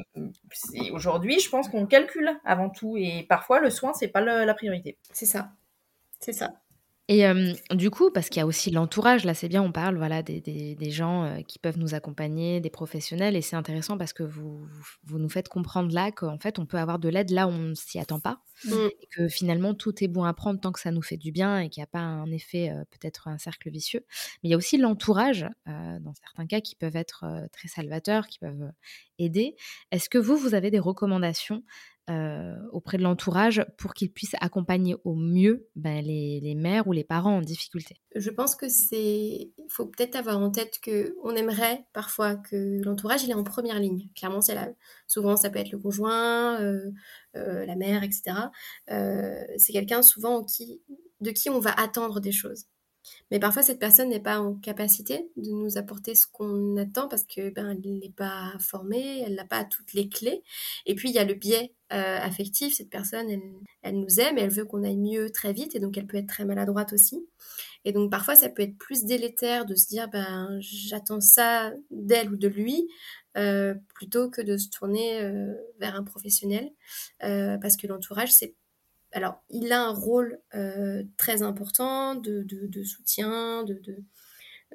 aujourd'hui, 0.93 1.39
je 1.41 1.49
pense 1.49 1.69
qu'on 1.69 1.87
calcule 1.87 2.39
avant 2.45 2.71
tout, 2.71 2.97
et 2.97 3.25
parfois 3.29 3.61
le 3.61 3.71
soin 3.71 3.93
c'est 3.95 4.09
pas 4.09 4.21
la 4.21 4.55
priorité. 4.55 4.99
C'est 5.13 5.27
ça, 5.27 5.53
c'est 6.21 6.33
ça. 6.33 6.53
Et 7.11 7.25
du 7.71 7.89
coup, 7.89 8.11
parce 8.11 8.29
qu'il 8.29 8.39
y 8.39 8.43
a 8.43 8.47
aussi 8.47 8.71
l'entourage, 8.71 9.25
là 9.25 9.33
c'est 9.33 9.49
bien, 9.49 9.63
on 9.63 9.73
parle 9.73 9.97
voilà, 9.97 10.23
des, 10.23 10.43
des, 10.43 10.75
des 10.75 10.91
gens 10.91 11.43
qui 11.49 11.59
peuvent 11.59 11.79
nous 11.79 11.95
accompagner, 11.95 12.61
des 12.61 12.69
professionnels, 12.69 13.35
et 13.35 13.41
c'est 13.41 13.57
intéressant 13.57 13.97
parce 13.97 14.13
que 14.13 14.23
vous, 14.23 14.67
vous 15.05 15.19
nous 15.19 15.31
faites 15.31 15.49
comprendre 15.49 15.91
là 15.95 16.13
qu'en 16.13 16.39
fait 16.39 16.59
on 16.59 16.67
peut 16.67 16.77
avoir 16.77 16.99
de 16.99 17.09
l'aide 17.09 17.31
là 17.31 17.47
où 17.47 17.51
on 17.51 17.69
ne 17.71 17.75
s'y 17.75 17.99
attend 17.99 18.21
pas, 18.21 18.43
mmh. 18.67 18.73
et 19.01 19.07
que 19.11 19.27
finalement 19.29 19.73
tout 19.73 20.05
est 20.05 20.09
bon 20.09 20.25
à 20.25 20.35
prendre 20.35 20.61
tant 20.61 20.71
que 20.71 20.81
ça 20.81 20.91
nous 20.91 21.01
fait 21.01 21.17
du 21.17 21.33
bien 21.33 21.61
et 21.61 21.71
qu'il 21.71 21.81
n'y 21.81 21.85
a 21.85 21.91
pas 21.91 22.01
un 22.01 22.31
effet, 22.31 22.71
peut-être 22.91 23.29
un 23.29 23.39
cercle 23.39 23.71
vicieux. 23.71 24.05
Mais 24.43 24.49
il 24.49 24.51
y 24.51 24.55
a 24.55 24.59
aussi 24.59 24.77
l'entourage, 24.77 25.47
dans 25.65 26.13
certains 26.15 26.47
cas, 26.47 26.61
qui 26.61 26.77
peuvent 26.77 26.97
être 26.97 27.25
très 27.55 27.69
salvateurs, 27.69 28.27
qui 28.27 28.39
peuvent 28.39 28.71
aider. 29.19 29.57
Est-ce 29.93 30.11
que 30.11 30.19
vous, 30.19 30.37
vous 30.37 30.55
avez 30.55 30.71
des 30.71 30.79
recommandations 30.79 31.63
euh, 32.11 32.57
auprès 32.73 32.97
de 32.97 33.03
l'entourage 33.03 33.65
pour 33.77 33.93
qu'ils 33.93 34.11
puissent 34.11 34.37
accompagner 34.41 34.97
au 35.05 35.15
mieux 35.15 35.69
ben, 35.77 36.03
les, 36.03 36.55
mères 36.55 36.87
ou 36.89 36.93
les 36.93 37.05
parents 37.05 37.37
en 37.37 37.41
difficulté 37.43 37.97
Je 38.15 38.31
pense 38.31 38.55
que 38.55 38.69
c'est. 38.69 39.51
Il 39.59 39.67
faut 39.69 39.87
peut-être 39.87 40.17
avoir 40.17 40.39
en 40.39 40.51
tête 40.51 40.79
que 40.81 41.15
on 41.23 41.37
aimerait 41.37 41.85
parfois 41.93 42.37
que 42.37 42.83
l'entourage 42.83 43.25
il 43.25 43.31
est 43.31 43.35
en 43.35 43.45
première 43.45 43.79
ligne. 43.79 44.09
Clairement, 44.17 44.41
c'est. 44.41 44.57
Souvent, 45.07 45.37
ça 45.37 45.51
peut 45.51 45.59
être 45.59 45.71
le 45.71 45.79
conjoint, 45.79 46.61
euh, 46.61 46.91
euh, 47.37 47.67
la 47.67 47.77
mère, 47.77 48.03
etc. 48.03 48.37
c'est 48.89 49.73
quelqu'un 49.73 50.03
souvent 50.03 50.47
de 51.21 51.31
qui 51.31 51.51
on 51.51 51.61
va 51.61 51.73
attendre 51.73 52.21
des 52.21 52.33
choses. 52.33 52.65
Mais 53.31 53.39
parfois, 53.39 53.63
cette 53.63 53.79
personne 53.79 54.09
n'est 54.09 54.21
pas 54.21 54.41
en 54.41 54.55
capacité 54.55 55.31
de 55.37 55.51
nous 55.51 55.79
apporter 55.79 56.15
ce 56.15 56.27
qu'on 56.27 56.77
attend 56.77 57.09
parce 57.09 57.25
que 57.25 57.51
ben, 57.51 57.75
n'est 57.75 58.13
pas 58.17 58.53
formée, 58.59 59.23
elle 59.27 59.35
n'a 59.35 59.45
pas 59.45 59.65
toutes 59.65 59.93
les 59.93 60.09
clés. 60.09 60.43
Et 60.87 60.95
puis, 60.95 61.11
il 61.11 61.15
y 61.15 61.19
a 61.19 61.25
le 61.25 61.35
biais 61.35 61.75
euh, 61.93 62.19
affectif. 62.19 62.75
Cette 62.75 62.91
personne, 62.91 63.29
elle, 63.31 63.43
elle 63.83 64.01
nous 64.01 64.21
aime 64.21 64.39
et 64.39 64.43
elle 64.43 64.51
veut 64.51 64.65
qu'on 64.65 64.85
aille 64.85 64.97
mieux 64.97 65.31
très 65.31 65.53
vite. 65.53 65.75
Et 65.75 65.81
donc, 65.81 65.97
elle 65.99 66.07
peut 66.07 66.17
être 66.17 66.29
très 66.29 66.45
maladroite 66.45 66.93
aussi. 66.93 67.27
Et 67.85 67.93
donc, 67.93 68.11
parfois, 68.11 68.35
ça 68.35 68.49
peut 68.49 68.63
être 68.63 68.77
plus 68.77 69.05
délétère 69.05 69.67
de 69.67 69.75
se 69.75 69.89
dire, 69.89 70.09
ben, 70.09 70.59
j'attends 70.61 71.21
ça 71.21 71.73
d'elle 71.91 72.33
ou 72.33 72.37
de 72.37 72.49
lui. 72.49 72.89
Euh, 73.37 73.75
plutôt 73.95 74.31
que 74.31 74.43
de 74.43 74.57
se 74.57 74.69
tourner 74.69 75.21
euh, 75.21 75.55
vers 75.79 75.95
un 75.95 76.03
professionnel 76.03 76.73
parce 77.21 77.77
que 77.77 77.87
l'entourage 77.87 78.33
c'est 78.33 78.57
alors, 79.13 79.43
il 79.51 79.73
a 79.73 79.83
un 79.83 79.93
rôle 79.93 80.39
euh, 80.55 81.03
très 81.17 81.43
important 81.43 82.15
de, 82.15 82.45
soutien, 82.85 83.65
de, 83.65 83.81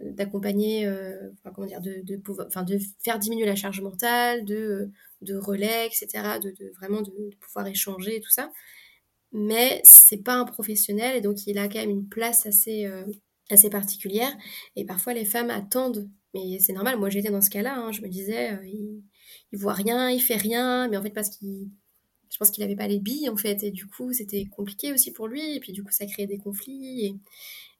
d'accompagner, 0.01 0.87
euh, 0.87 1.29
comment 1.53 1.67
dire, 1.67 1.81
de, 1.81 2.03
enfin, 2.47 2.63
de 2.63 2.79
faire 3.03 3.19
diminuer 3.19 3.45
la 3.45 3.55
charge 3.55 3.81
mentale, 3.81 4.43
de, 4.45 4.91
de 5.23 5.35
relais, 5.35 5.87
etc., 5.87 6.39
de, 6.41 6.53
vraiment 6.75 7.01
de, 7.01 7.11
pouvoir 7.39 7.67
échanger 7.67 8.17
et 8.17 8.21
tout 8.21 8.31
ça. 8.31 8.51
Mais 9.31 9.81
c'est 9.83 10.23
pas 10.23 10.35
un 10.35 10.45
professionnel 10.45 11.17
et 11.17 11.21
donc 11.21 11.47
il 11.47 11.57
a 11.57 11.67
quand 11.67 11.79
même 11.79 11.89
une 11.89 12.07
place 12.07 12.45
assez, 12.45 12.85
euh, 12.85 13.05
assez 13.49 13.69
particulière. 13.69 14.35
Et 14.75 14.85
parfois 14.85 15.13
les 15.13 15.25
femmes 15.25 15.49
attendent, 15.49 16.09
mais 16.33 16.59
c'est 16.59 16.73
normal. 16.73 16.99
Moi 16.99 17.09
j'étais 17.09 17.31
dans 17.31 17.41
ce 17.41 17.49
cas-là. 17.49 17.77
Hein. 17.77 17.91
je 17.91 18.01
me 18.01 18.09
disais, 18.09 18.59
il, 18.65 19.03
il 19.51 19.59
voit 19.59 19.73
rien, 19.73 20.09
il 20.09 20.21
fait 20.21 20.35
rien, 20.37 20.87
mais 20.87 20.97
en 20.97 21.03
fait 21.03 21.11
parce 21.11 21.29
qu'il 21.29 21.69
je 22.33 22.39
pense 22.39 22.49
qu'il 22.49 22.63
n'avait 22.63 22.75
pas 22.75 22.87
les 22.87 22.99
billes 22.99 23.29
en 23.29 23.37
fait 23.37 23.61
et 23.63 23.69
du 23.69 23.85
coup 23.85 24.11
c'était 24.11 24.45
compliqué 24.45 24.91
aussi 24.91 25.11
pour 25.13 25.27
lui 25.27 25.55
et 25.55 25.59
puis 25.59 25.71
du 25.71 25.83
coup 25.83 25.91
ça 25.91 26.07
créait 26.07 26.25
des 26.25 26.39
conflits 26.39 27.19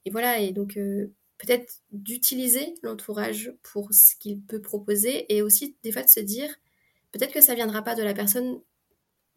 et, 0.05 0.11
voilà 0.11 0.39
et 0.39 0.51
donc 0.51 0.77
euh, 0.77 1.11
peut-être 1.39 1.81
d'utiliser 1.91 2.75
l'entourage 2.83 3.51
pour 3.63 3.91
ce 3.91 4.15
qu'il 4.15 4.41
peut 4.41 4.61
proposer 4.61 5.25
et 5.33 5.41
aussi 5.41 5.75
des 5.83 5.91
fois 5.91 6.03
de 6.03 6.09
se 6.09 6.19
dire 6.19 6.53
peut-être 7.13 7.33
que 7.33 7.41
ça 7.41 7.55
viendra 7.55 7.81
pas 7.81 7.95
de 7.95 8.03
la 8.03 8.13
personne 8.13 8.59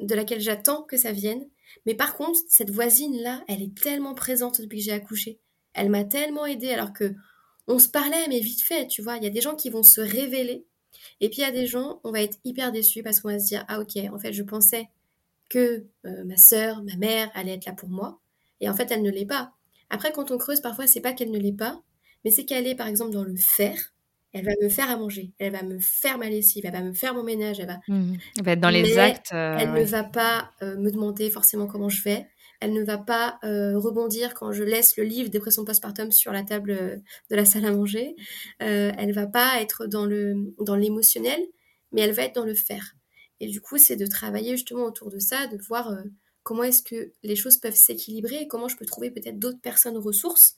de 0.01 0.15
laquelle 0.15 0.41
j'attends 0.41 0.83
que 0.83 0.97
ça 0.97 1.13
vienne 1.13 1.49
mais 1.87 1.95
par 1.95 2.17
contre 2.17 2.41
cette 2.49 2.71
voisine 2.71 3.23
là 3.23 3.45
elle 3.47 3.63
est 3.63 3.79
tellement 3.79 4.15
présente 4.15 4.61
depuis 4.61 4.79
que 4.79 4.85
j'ai 4.85 4.93
accouché 4.93 5.41
elle 5.73 5.89
m'a 5.89 6.05
tellement 6.05 6.47
aidée 6.47 6.73
alors 6.73 6.93
que 6.93 7.15
on 7.69 7.79
se 7.79 7.89
parlait 7.89 8.27
mais 8.29 8.41
vite 8.41 8.63
fait 8.63 8.89
tu 8.89 9.03
vois 9.03 9.17
il 9.17 9.23
y 9.23 9.29
a 9.29 9.31
des 9.31 9.41
gens 9.41 9.55
qui 9.55 9.71
vont 9.71 9.85
se 9.85 10.01
révéler 10.01 10.67
et 11.21 11.29
puis 11.29 11.39
il 11.39 11.43
y 11.43 11.45
a 11.45 11.53
des 11.53 11.67
gens, 11.67 12.01
on 12.05 12.11
va 12.11 12.23
être 12.23 12.39
hyper 12.45 12.73
déçus 12.73 13.03
parce 13.03 13.21
qu'on 13.21 13.29
va 13.29 13.39
se 13.39 13.47
dire 13.47 13.65
ah 13.69 13.81
ok 13.81 13.97
en 14.13 14.19
fait 14.19 14.33
je 14.33 14.43
pensais 14.43 14.89
que 15.49 15.87
euh, 16.07 16.25
ma 16.25 16.37
sœur, 16.37 16.83
ma 16.83 16.97
mère 16.97 17.31
allait 17.35 17.55
être 17.55 17.67
là 17.67 17.73
pour 17.73 17.89
moi. 17.89 18.21
Et 18.61 18.69
en 18.69 18.75
fait, 18.75 18.91
elle 18.91 19.03
ne 19.03 19.11
l'est 19.11 19.27
pas. 19.27 19.53
Après, 19.91 20.13
quand 20.13 20.31
on 20.31 20.39
creuse, 20.39 20.61
parfois, 20.61 20.87
c'est 20.87 21.01
pas 21.01 21.13
qu'elle 21.13 21.31
ne 21.31 21.39
l'est 21.39 21.57
pas, 21.57 21.81
mais 22.25 22.31
c'est 22.31 22.45
qu'elle 22.45 22.67
est, 22.67 22.75
par 22.75 22.89
exemple, 22.89 23.13
dans 23.13 23.23
le 23.23 23.37
faire. 23.37 23.79
Elle 24.37 24.45
va 24.45 24.53
me 24.63 24.69
faire 24.69 24.91
à 24.91 24.97
manger, 24.97 25.33
elle 25.39 25.53
va 25.53 25.63
me 25.63 25.79
faire 25.79 26.19
ma 26.19 26.29
lessive, 26.29 26.65
elle 26.67 26.73
va 26.73 26.83
me 26.83 26.93
faire 26.93 27.15
mon 27.15 27.23
ménage, 27.23 27.61
elle 27.61 27.67
va. 27.67 27.79
Mmh. 27.89 28.15
Elle 28.39 28.45
va 28.45 28.53
être 28.53 28.61
dans 28.61 28.71
les 28.71 28.99
actes. 28.99 29.31
Euh, 29.33 29.57
elle 29.59 29.73
ne 29.73 29.85
va 29.85 30.05
pas 30.05 30.51
euh, 30.63 30.77
me 30.77 30.91
demander 30.91 31.31
forcément 31.31 31.67
comment 31.67 31.89
je 31.89 32.03
vais. 32.03 32.27
Elle 32.61 32.73
ne 32.73 32.83
va 32.83 32.97
pas 32.97 33.39
rebondir 33.43 34.33
quand 34.33 34.51
je 34.51 34.65
laisse 34.65 34.97
le 34.97 35.05
livre 35.05 35.29
dépression 35.29 35.67
postpartum 35.67 36.11
sur 36.11 36.33
la 36.33 36.43
table 36.43 37.03
de 37.31 37.37
la 37.37 37.45
salle 37.45 37.67
à 37.67 37.71
manger. 37.71 38.17
elle 38.61 39.13
va 39.13 39.27
pas 39.27 39.61
être 39.61 39.87
dans 39.87 40.07
le 40.07 40.55
dans 40.61 40.75
l'émotionnel, 40.75 41.39
mais 41.93 42.01
elle 42.01 42.13
va 42.13 42.23
être 42.23 42.35
dans 42.35 42.47
le 42.47 42.55
faire. 42.55 42.95
Et 43.41 43.49
du 43.49 43.61
coup, 43.61 43.79
c'est 43.79 43.97
de 43.97 44.07
travailler 44.07 44.53
justement 44.53 44.85
autour 44.85 45.11
de 45.11 45.19
ça, 45.19 45.47
de 45.47 45.59
voir 45.59 45.91
euh, 45.91 46.03
comment 46.43 46.63
est-ce 46.63 46.83
que 46.83 47.13
les 47.23 47.37
choses 47.37 47.59
peuvent 47.59 47.75
s'équilibrer 47.75 48.37
et 48.37 48.49
comment 48.49 48.69
je 48.69 48.77
peux 48.77 48.87
trouver 48.87 49.11
peut-être 49.11 49.39
d'autres 49.39 49.61
personnes 49.61 49.99
ressources, 49.99 50.55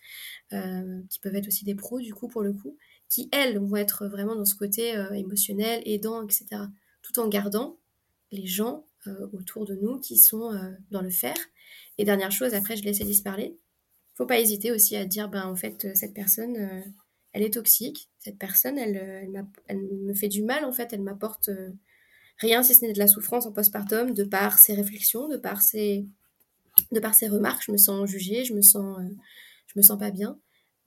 euh, 0.53 1.01
qui 1.11 1.19
peuvent 1.21 1.35
être 1.35 1.49
aussi 1.49 1.65
des 1.65 1.75
pros 1.75 2.01
du 2.01 2.15
coup 2.15 2.29
pour 2.29 2.43
le 2.43 2.53
coup, 2.53 2.77
qui 3.09 3.29
elles 3.33 3.59
vont 3.59 3.77
être 3.77 4.07
vraiment 4.07 4.37
dans 4.37 4.45
ce 4.45 4.55
côté 4.55 4.97
euh, 4.97 5.11
émotionnel, 5.13 5.83
aidant, 5.87 6.23
etc. 6.23 6.47
Tout 7.03 7.19
en 7.21 7.29
gardant 7.29 7.79
les 8.31 8.47
gens 8.47 8.85
autour 9.33 9.65
de 9.65 9.75
nous 9.75 9.99
qui 10.01 10.19
sont 10.19 10.53
dans 10.91 11.01
le 11.01 11.09
faire. 11.09 11.37
Et 11.97 12.05
dernière 12.05 12.31
chose, 12.31 12.53
après 12.53 12.77
je 12.77 12.83
laisse 12.83 13.01
Alice 13.01 13.23
parler, 13.23 13.57
faut 14.17 14.27
pas 14.27 14.39
hésiter 14.39 14.71
aussi 14.71 14.97
à 14.97 15.07
dire, 15.07 15.31
ben 15.31 15.47
en 15.47 15.57
fait, 15.57 15.97
cette 15.97 16.13
personne, 16.13 16.85
elle 17.33 17.43
est 17.43 17.55
toxique, 17.55 18.11
cette 18.19 18.37
personne, 18.37 18.77
elle, 18.77 19.31
elle, 19.67 19.79
me 19.79 20.13
fait 20.13 20.29
du 20.29 20.43
mal 20.43 20.67
en 20.67 20.73
fait, 20.73 20.93
elle 20.93 21.01
m'apporte 21.01 21.49
rien 22.39 22.63
si 22.63 22.75
ce 22.75 22.85
n'est 22.85 22.93
de 22.93 22.99
la 22.99 23.09
souffrance 23.09 23.47
en 23.47 23.53
postpartum, 23.53 24.15
de 24.15 24.25
par 24.25 24.59
ses 24.59 24.75
réflexions, 24.75 25.29
de 25.29 25.37
par 25.37 25.63
ses, 25.63 26.07
de 26.93 27.01
par 27.01 27.15
ses 27.15 27.29
remarques, 27.29 27.65
je 27.67 27.73
me 27.73 27.77
sens 27.77 28.09
jugée, 28.09 28.45
je 28.45 28.55
me 28.55 28.63
sens, 28.63 28.99
euh, 28.99 29.15
je 29.67 29.79
me 29.79 29.83
sens 29.83 29.99
pas 29.99 30.11
bien. 30.11 30.39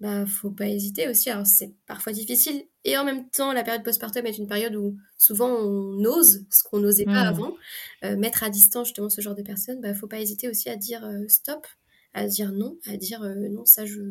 Bah, 0.02 0.26
faut 0.26 0.52
pas 0.52 0.68
hésiter 0.68 1.08
aussi. 1.08 1.30
Alors, 1.30 1.46
c'est 1.46 1.74
parfois 1.86 2.12
difficile. 2.12 2.66
Et 2.84 2.98
en 2.98 3.06
même 3.06 3.30
temps, 3.30 3.54
la 3.54 3.64
période 3.64 3.84
postpartum 3.84 4.26
est 4.26 4.38
une 4.38 4.48
période 4.48 4.76
où 4.76 4.98
souvent 5.18 5.48
on 5.48 6.04
ose 6.04 6.46
ce 6.50 6.64
qu'on 6.64 6.80
n'osait 6.80 7.06
pas 7.06 7.24
mmh. 7.24 7.28
avant. 7.28 7.56
Euh, 8.04 8.18
mettre 8.18 8.44
à 8.44 8.50
distance 8.50 8.88
justement 8.88 9.10
ce 9.10 9.22
genre 9.22 9.36
de 9.36 9.44
personnes, 9.44 9.80
bah, 9.80 9.94
faut 9.94 10.08
pas 10.08 10.20
hésiter 10.20 10.50
aussi 10.50 10.70
à 10.70 10.76
dire 10.76 11.06
euh, 11.06 11.28
stop, 11.28 11.68
à 12.14 12.26
dire 12.26 12.52
non, 12.52 12.78
à 12.88 12.98
dire 12.98 13.22
non, 13.22 13.64
ça, 13.64 13.86
je, 13.86 14.02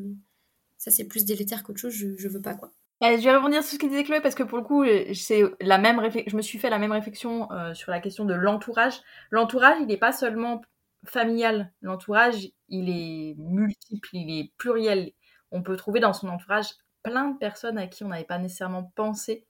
ça 0.78 0.90
c'est 0.90 1.04
plus 1.04 1.24
délétère 1.24 1.64
qu'autre 1.64 1.80
chose, 1.80 1.92
je, 1.92 2.16
je 2.16 2.28
veux 2.28 2.40
pas 2.40 2.54
quoi 2.54 2.72
je 3.02 3.24
vais 3.24 3.34
rebondir 3.34 3.62
sur 3.62 3.72
ce 3.72 3.78
que 3.78 3.86
disait 3.86 4.04
Chloé 4.04 4.20
parce 4.20 4.34
que 4.34 4.42
pour 4.42 4.58
le 4.58 4.64
coup, 4.64 4.84
c'est 5.14 5.42
la 5.60 5.78
même 5.78 6.00
je 6.26 6.36
me 6.36 6.42
suis 6.42 6.58
fait 6.58 6.70
la 6.70 6.78
même 6.78 6.92
réflexion 6.92 7.50
euh, 7.50 7.72
sur 7.74 7.90
la 7.90 8.00
question 8.00 8.24
de 8.24 8.34
l'entourage. 8.34 9.00
L'entourage, 9.30 9.78
il 9.80 9.86
n'est 9.86 9.96
pas 9.96 10.12
seulement 10.12 10.60
familial. 11.06 11.72
L'entourage, 11.80 12.50
il 12.68 12.90
est 12.90 13.34
multiple, 13.38 14.08
il 14.12 14.38
est 14.38 14.52
pluriel. 14.58 15.12
On 15.52 15.62
peut 15.62 15.77
trouver 15.77 16.01
dans 16.01 16.12
son 16.12 16.28
entourage 16.28 16.68
plein 17.02 17.28
de 17.31 17.39
personnes 17.39 17.78
à 17.78 17.86
qui 17.86 18.05
on 18.05 18.09
n'avait 18.09 18.24
pas 18.24 18.39
nécessairement 18.39 18.93
pensé 18.94 19.47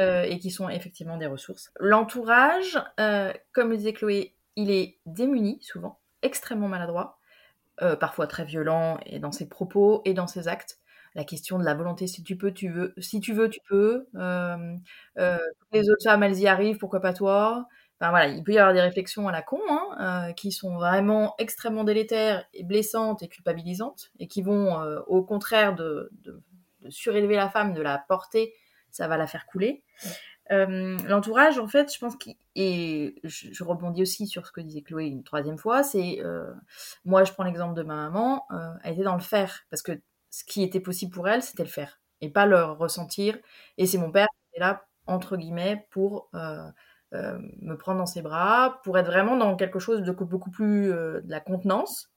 euh, 0.00 0.22
et 0.22 0.38
qui 0.38 0.50
sont 0.50 0.68
effectivement 0.68 1.16
des 1.16 1.26
ressources. 1.26 1.72
L'entourage, 1.80 2.78
euh, 3.00 3.32
comme 3.52 3.70
le 3.70 3.76
disait 3.78 3.92
Chloé, 3.92 4.36
il 4.56 4.70
est 4.70 4.98
démuni 5.06 5.58
souvent, 5.62 6.00
extrêmement 6.22 6.68
maladroit, 6.68 7.18
parfois 7.98 8.26
très 8.26 8.44
violent 8.44 8.98
et 9.06 9.18
dans 9.20 9.32
ses 9.32 9.48
propos 9.48 10.02
et 10.04 10.12
dans 10.12 10.26
ses 10.26 10.48
actes 10.48 10.80
la 11.14 11.24
question 11.24 11.58
de 11.58 11.64
la 11.64 11.74
volonté, 11.74 12.06
si 12.06 12.22
tu 12.22 12.36
peux, 12.36 12.52
tu 12.52 12.68
veux, 12.68 12.94
si 12.98 13.20
tu 13.20 13.32
veux, 13.32 13.48
tu 13.50 13.60
peux. 13.68 14.06
Euh, 14.16 14.76
euh, 15.18 15.38
les 15.72 15.90
autres 15.90 16.04
femmes, 16.04 16.22
elles 16.22 16.38
y 16.38 16.46
arrivent, 16.46 16.78
pourquoi 16.78 17.00
pas 17.00 17.12
toi? 17.12 17.66
Enfin 18.00 18.10
voilà, 18.10 18.28
il 18.28 18.42
peut 18.42 18.52
y 18.52 18.58
avoir 18.58 18.72
des 18.72 18.80
réflexions 18.80 19.28
à 19.28 19.32
la 19.32 19.42
con, 19.42 19.60
hein, 19.68 20.28
euh, 20.28 20.32
qui 20.32 20.52
sont 20.52 20.74
vraiment 20.74 21.34
extrêmement 21.38 21.84
délétères 21.84 22.44
et 22.54 22.64
blessantes 22.64 23.22
et 23.22 23.28
culpabilisantes, 23.28 24.10
et 24.18 24.26
qui 24.26 24.42
vont, 24.42 24.80
au 25.06 25.22
contraire 25.22 25.74
de, 25.74 26.10
surélever 26.88 27.36
la 27.36 27.50
femme, 27.50 27.74
de 27.74 27.82
la 27.82 27.98
porter, 27.98 28.54
ça 28.90 29.06
va 29.06 29.18
la 29.18 29.26
faire 29.26 29.46
couler. 29.46 29.84
L'entourage, 30.48 31.58
en 31.58 31.68
fait, 31.68 31.92
je 31.94 31.98
pense 31.98 32.16
qu'il 32.16 32.36
et 32.56 33.20
je, 33.22 33.62
rebondis 33.62 34.02
aussi 34.02 34.26
sur 34.26 34.46
ce 34.46 34.52
que 34.52 34.60
disait 34.60 34.82
Chloé 34.82 35.06
une 35.06 35.22
troisième 35.22 35.58
fois, 35.58 35.82
c'est 35.82 36.20
moi, 37.04 37.24
je 37.24 37.32
prends 37.32 37.44
l'exemple 37.44 37.74
de 37.74 37.82
ma 37.82 37.96
maman, 37.96 38.46
elle 38.82 38.94
était 38.94 39.02
dans 39.02 39.14
le 39.14 39.20
faire 39.20 39.60
parce 39.68 39.82
que 39.82 39.92
ce 40.30 40.44
qui 40.44 40.62
était 40.62 40.80
possible 40.80 41.12
pour 41.12 41.28
elle, 41.28 41.42
c'était 41.42 41.64
le 41.64 41.68
faire 41.68 42.00
et 42.20 42.30
pas 42.30 42.46
le 42.46 42.64
ressentir. 42.64 43.38
Et 43.78 43.86
c'est 43.86 43.98
mon 43.98 44.10
père 44.10 44.28
qui 44.28 44.56
est 44.56 44.60
là, 44.60 44.84
entre 45.06 45.36
guillemets, 45.36 45.86
pour 45.90 46.28
euh, 46.34 46.38
euh, 46.38 46.70
me 47.12 47.74
prendre 47.74 47.98
dans 47.98 48.06
ses 48.06 48.22
bras, 48.22 48.80
pour 48.84 48.98
être 48.98 49.06
vraiment 49.06 49.36
dans 49.36 49.56
quelque 49.56 49.78
chose 49.78 50.02
de 50.02 50.12
beaucoup 50.12 50.50
plus 50.50 50.92
euh, 50.92 51.20
de 51.22 51.30
la 51.30 51.40
contenance 51.40 52.12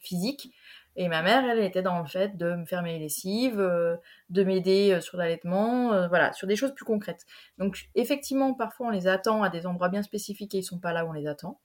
physique. 0.00 0.54
Et 0.96 1.08
ma 1.08 1.22
mère, 1.22 1.44
elle 1.44 1.58
était 1.58 1.82
dans 1.82 1.98
le 1.98 2.06
fait 2.06 2.36
de 2.36 2.54
me 2.54 2.64
faire 2.64 2.82
mes 2.82 2.98
lessives, 3.00 3.56
de 3.56 4.44
m'aider 4.44 5.00
sur 5.00 5.18
l'allaitement, 5.18 6.06
voilà, 6.08 6.32
sur 6.32 6.46
des 6.46 6.54
choses 6.54 6.72
plus 6.72 6.84
concrètes. 6.84 7.26
Donc 7.58 7.88
effectivement, 7.96 8.54
parfois 8.54 8.86
on 8.86 8.90
les 8.90 9.08
attend 9.08 9.42
à 9.42 9.50
des 9.50 9.66
endroits 9.66 9.88
bien 9.88 10.02
spécifiques 10.02 10.54
et 10.54 10.58
ils 10.58 10.62
sont 10.62 10.78
pas 10.78 10.92
là 10.92 11.04
où 11.04 11.08
on 11.08 11.12
les 11.12 11.26
attend. 11.26 11.60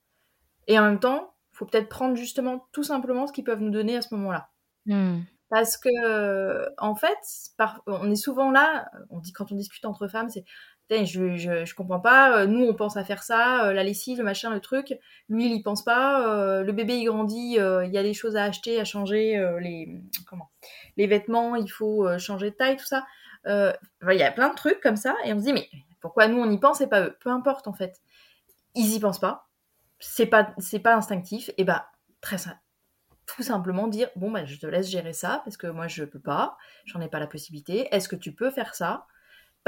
Et 0.65 0.80
en 0.80 0.84
même 0.84 0.99
temps, 0.99 1.35
il 1.53 1.57
faut 1.57 1.65
peut-être 1.67 1.89
prendre 1.89 2.15
justement 2.15 2.67
tout 2.71 2.84
simplement 2.84 3.27
ce 3.27 3.34
qu'ils 3.34 3.43
peuvent 3.43 3.61
nous 3.61 3.69
donner 3.69 3.95
à 3.97 4.01
ce 4.01 4.15
moment-là. 4.15 4.49
Mmh. 4.88 5.19
Parce 5.49 5.77
que, 5.77 6.69
en 6.77 6.95
fait, 6.95 7.17
on 7.88 8.09
est 8.11 8.15
souvent 8.15 8.51
là, 8.51 8.89
on 9.09 9.19
dit 9.19 9.31
quand 9.31 9.51
on 9.51 9.55
discute 9.55 9.85
entre 9.85 10.07
femmes, 10.07 10.30
c'est 10.30 10.45
je, 10.90 11.38
je, 11.38 11.76
comprends 11.76 11.99
pas, 11.99 12.45
nous 12.45 12.66
on 12.66 12.74
pense 12.74 12.98
à 12.98 13.03
faire 13.03 13.24
ça, 13.24 13.72
la 13.74 13.84
lessive, 13.84 14.18
le 14.20 14.24
machin, 14.24 14.49
le 14.49 14.60
truc, 14.60 14.98
lui 15.30 15.45
il 15.45 15.53
y 15.53 15.61
pense 15.61 15.84
pas, 15.84 16.61
le 16.64 16.72
bébé 16.72 16.95
il 16.98 17.06
grandit, 17.06 17.57
il 17.57 17.91
y 17.91 17.98
a 17.98 18.03
des 18.03 18.14
choses 18.14 18.36
à 18.36 18.44
acheter, 18.44 18.80
à 18.80 18.86
changer, 18.86 19.40
les, 19.60 20.02
comment, 20.28 20.49
les 20.98 21.07
vêtements, 21.07 21.56
il 21.56 21.70
faut 21.70 22.07
changer 22.18 22.52
de 22.52 22.56
taille, 22.56 22.78
tout 22.78 22.86
ça. 22.86 23.06
Il 23.45 23.76
y 24.18 24.24
a 24.24 24.32
plein 24.32 24.49
de 24.49 24.56
trucs 24.56 24.82
comme 24.82 24.95
ça, 24.98 25.16
et 25.26 25.34
on 25.34 25.40
se 25.40 25.45
dit, 25.45 25.53
mais 25.53 25.70
pourquoi 26.02 26.28
nous 26.28 26.40
on 26.40 26.49
y 26.49 26.57
pense 26.60 26.82
et 26.82 26.88
pas 26.88 27.02
eux? 27.02 27.18
Peu 27.20 27.30
importe 27.30 27.68
en 27.68 27.74
fait. 27.74 28.02
Ils 28.76 28.94
y 28.94 28.99
pensent 28.99 29.20
pas, 29.20 29.48
c'est 29.99 30.26
pas, 30.26 30.53
c'est 30.57 30.80
pas 30.80 30.95
instinctif, 30.95 31.52
et 31.57 31.64
bah, 31.64 31.88
très 32.22 32.38
simple 32.38 32.60
tout 33.36 33.44
simplement 33.44 33.88
dire 33.88 34.10
bon 34.16 34.32
bah 34.32 34.45
je 34.45 34.57
te 34.57 34.66
laisse 34.66 34.90
gérer 34.90 35.14
ça 35.14 35.41
parce 35.44 35.56
que 35.56 35.68
moi 35.68 35.88
je 35.88 36.03
peux 36.03 36.20
pas, 36.20 36.57
j'en 36.86 36.99
ai 36.99 37.07
pas 37.07 37.20
la 37.20 37.28
possibilité. 37.28 37.88
Est-ce 37.91 38.10
que 38.10 38.16
tu 38.16 38.34
peux 38.34 38.49
faire 38.49 38.74
ça? 38.74 39.06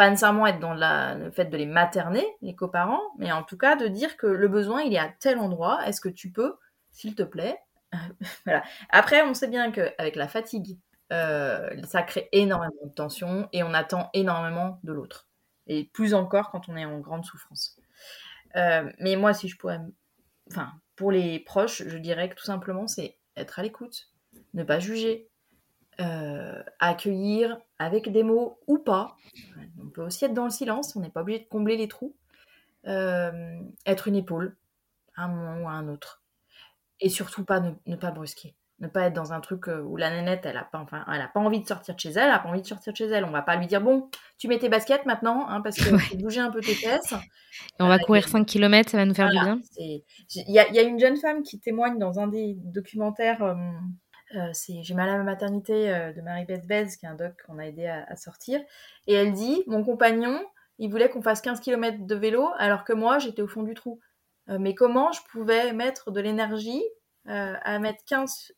Pas 0.02 0.10
nécessairement 0.10 0.48
être 0.48 0.60
dans 0.60 0.74
le 0.74 1.30
fait 1.30 1.46
de 1.46 1.56
les 1.56 1.68
materner 1.68 2.26
les 2.42 2.56
coparents, 2.56 3.04
mais 3.20 3.32
en 3.32 3.44
tout 3.44 3.56
cas 3.56 3.76
de 3.76 3.88
dire 3.88 4.18
que 4.18 4.26
le 4.26 4.48
besoin 4.48 4.82
il 4.82 4.96
est 4.96 4.98
à 4.98 5.14
tel 5.20 5.38
endroit. 5.38 5.80
Est-ce 5.86 6.02
que 6.02 6.10
tu 6.10 6.32
peux, 6.32 6.56
s'il 6.90 7.14
te 7.14 7.22
plaît 7.22 7.60
Voilà. 8.46 8.64
Après 8.90 9.22
on 9.22 9.36
sait 9.36 9.48
bien 9.48 9.72
qu'avec 9.72 10.16
la 10.16 10.28
fatigue, 10.28 10.80
euh, 11.14 11.70
ça 11.84 12.02
crée 12.02 12.30
énormément 12.32 12.84
de 12.84 12.92
tension 12.96 13.48
et 13.54 13.62
on 13.62 13.76
attend 13.76 14.10
énormément 14.16 14.80
de 14.82 14.92
l'autre. 14.92 15.28
Et 15.68 15.84
plus 15.94 16.16
encore 16.16 16.50
quand 16.50 16.68
on 16.68 16.76
est 16.76 16.86
en 16.86 16.98
grande 16.98 17.24
souffrance. 17.24 17.80
Euh, 18.56 18.92
mais 18.98 19.16
moi 19.16 19.36
si 19.36 19.50
je 19.50 19.56
pourrais, 19.56 19.82
enfin 20.50 20.72
pour 20.96 21.12
les 21.12 21.40
proches, 21.42 21.84
je 21.86 21.98
dirais 22.00 22.28
que 22.28 22.34
tout 22.34 22.46
simplement 22.46 22.88
c'est 22.88 23.20
être 23.38 23.60
à 23.60 23.62
l'écoute, 23.62 24.10
ne 24.56 24.64
pas 24.64 24.80
juger, 24.80 25.30
euh, 26.00 26.64
accueillir 26.80 27.60
avec 27.80 28.12
des 28.12 28.24
mots 28.24 28.60
ou 28.68 28.78
pas. 28.78 29.18
On 29.82 29.90
peut 29.90 30.04
aussi 30.04 30.26
être 30.26 30.34
dans 30.34 30.46
le 30.46 30.52
silence, 30.52 30.96
on 30.96 31.02
n'est 31.02 31.10
pas 31.10 31.22
obligé 31.22 31.40
de 31.40 31.48
combler 31.48 31.78
les 31.78 31.88
trous. 31.88 32.16
Euh, 32.88 33.60
être 33.86 34.08
une 34.08 34.16
épaule 34.16 34.56
à 35.16 35.26
un 35.26 35.28
moment 35.28 35.64
ou 35.64 35.68
à 35.68 35.74
un 35.74 35.88
autre. 35.88 36.24
Et 37.00 37.10
surtout 37.10 37.46
pas 37.46 37.62
ne 37.86 37.96
pas 37.96 38.12
brusquer 38.12 38.56
ne 38.82 38.88
pas 38.88 39.04
être 39.04 39.14
dans 39.14 39.32
un 39.32 39.40
truc 39.40 39.68
euh, 39.68 39.82
où 39.82 39.96
la 39.96 40.10
nénette, 40.10 40.46
elle 40.46 40.58
a 40.58 40.64
pas, 40.64 40.80
enfin, 40.80 41.06
elle 41.08 41.22
a 41.22 41.28
pas 41.28 41.40
envie 41.40 41.62
de 41.62 41.68
sortir 41.68 41.96
de 41.96 42.00
chez 42.00 42.10
elle, 42.10 42.26
elle 42.26 42.32
a 42.32 42.40
pas 42.40 42.50
envie 42.50 42.62
de 42.62 42.68
sortir 42.68 42.92
de 42.92 42.98
chez 42.98 43.06
elle. 43.06 43.26
On 43.26 43.32
va 43.32 43.44
pas 43.44 43.56
lui 43.56 43.68
dire, 43.68 43.80
bon, 43.80 44.10
tu 44.40 44.48
mets 44.48 44.58
tes 44.58 44.70
baskets 44.70 45.06
maintenant, 45.06 45.48
hein, 45.48 45.62
parce 45.62 45.78
que 45.78 45.84
faut 45.98 46.18
bouger 46.18 46.40
un 46.40 46.50
peu 46.50 46.62
tes 46.62 46.74
fesses. 46.74 47.14
Et 47.14 47.84
on 47.84 47.88
va 47.88 48.00
courir 48.00 48.28
5 48.28 48.46
km, 48.46 48.90
ça 48.90 48.98
va 48.98 49.06
nous 49.06 49.14
faire 49.14 49.30
du 49.30 49.40
bien. 49.40 49.62
Il 49.78 50.02
y 50.48 50.60
a, 50.60 50.70
y 50.72 50.80
a, 50.80 50.82
une 50.82 51.00
jeune 51.00 51.18
femme 51.18 51.44
qui 51.44 51.60
témoigne 51.60 52.00
dans 52.00 52.20
un 52.20 52.28
des 52.28 52.56
documentaires, 52.58 53.56
J'ai 54.34 54.94
mal 54.94 55.10
à 55.10 55.18
ma 55.18 55.24
maternité 55.24 55.88
de 56.16 56.22
Marie-Beth 56.22 56.66
Bez, 56.66 56.98
qui 56.98 57.06
est 57.06 57.10
un 57.10 57.16
doc 57.16 57.34
qu'on 57.46 57.60
a 57.60 57.66
aidé 57.66 57.88
à, 57.88 58.16
sortir. 58.16 58.62
Et 59.08 59.14
elle 59.14 59.34
dit, 59.34 59.64
mon 59.68 59.84
compagnon, 59.84 60.40
il 60.80 60.90
voulait 60.90 61.10
qu'on 61.10 61.22
fasse 61.22 61.42
15 61.42 61.60
km 61.60 62.06
de 62.06 62.16
vélo, 62.16 62.50
alors 62.58 62.84
que 62.84 62.94
moi, 62.94 63.20
j'étais 63.20 63.42
au 63.42 63.48
fond 63.48 63.64
du 63.64 63.74
trou. 63.74 64.00
mais 64.48 64.76
comment 64.76 65.12
je 65.12 65.22
pouvais 65.32 65.74
mettre 65.74 66.12
de 66.12 66.22
l'énergie 66.22 66.84
euh, 67.28 67.54
à 67.62 67.78
mettre 67.78 68.04
15, 68.06 68.54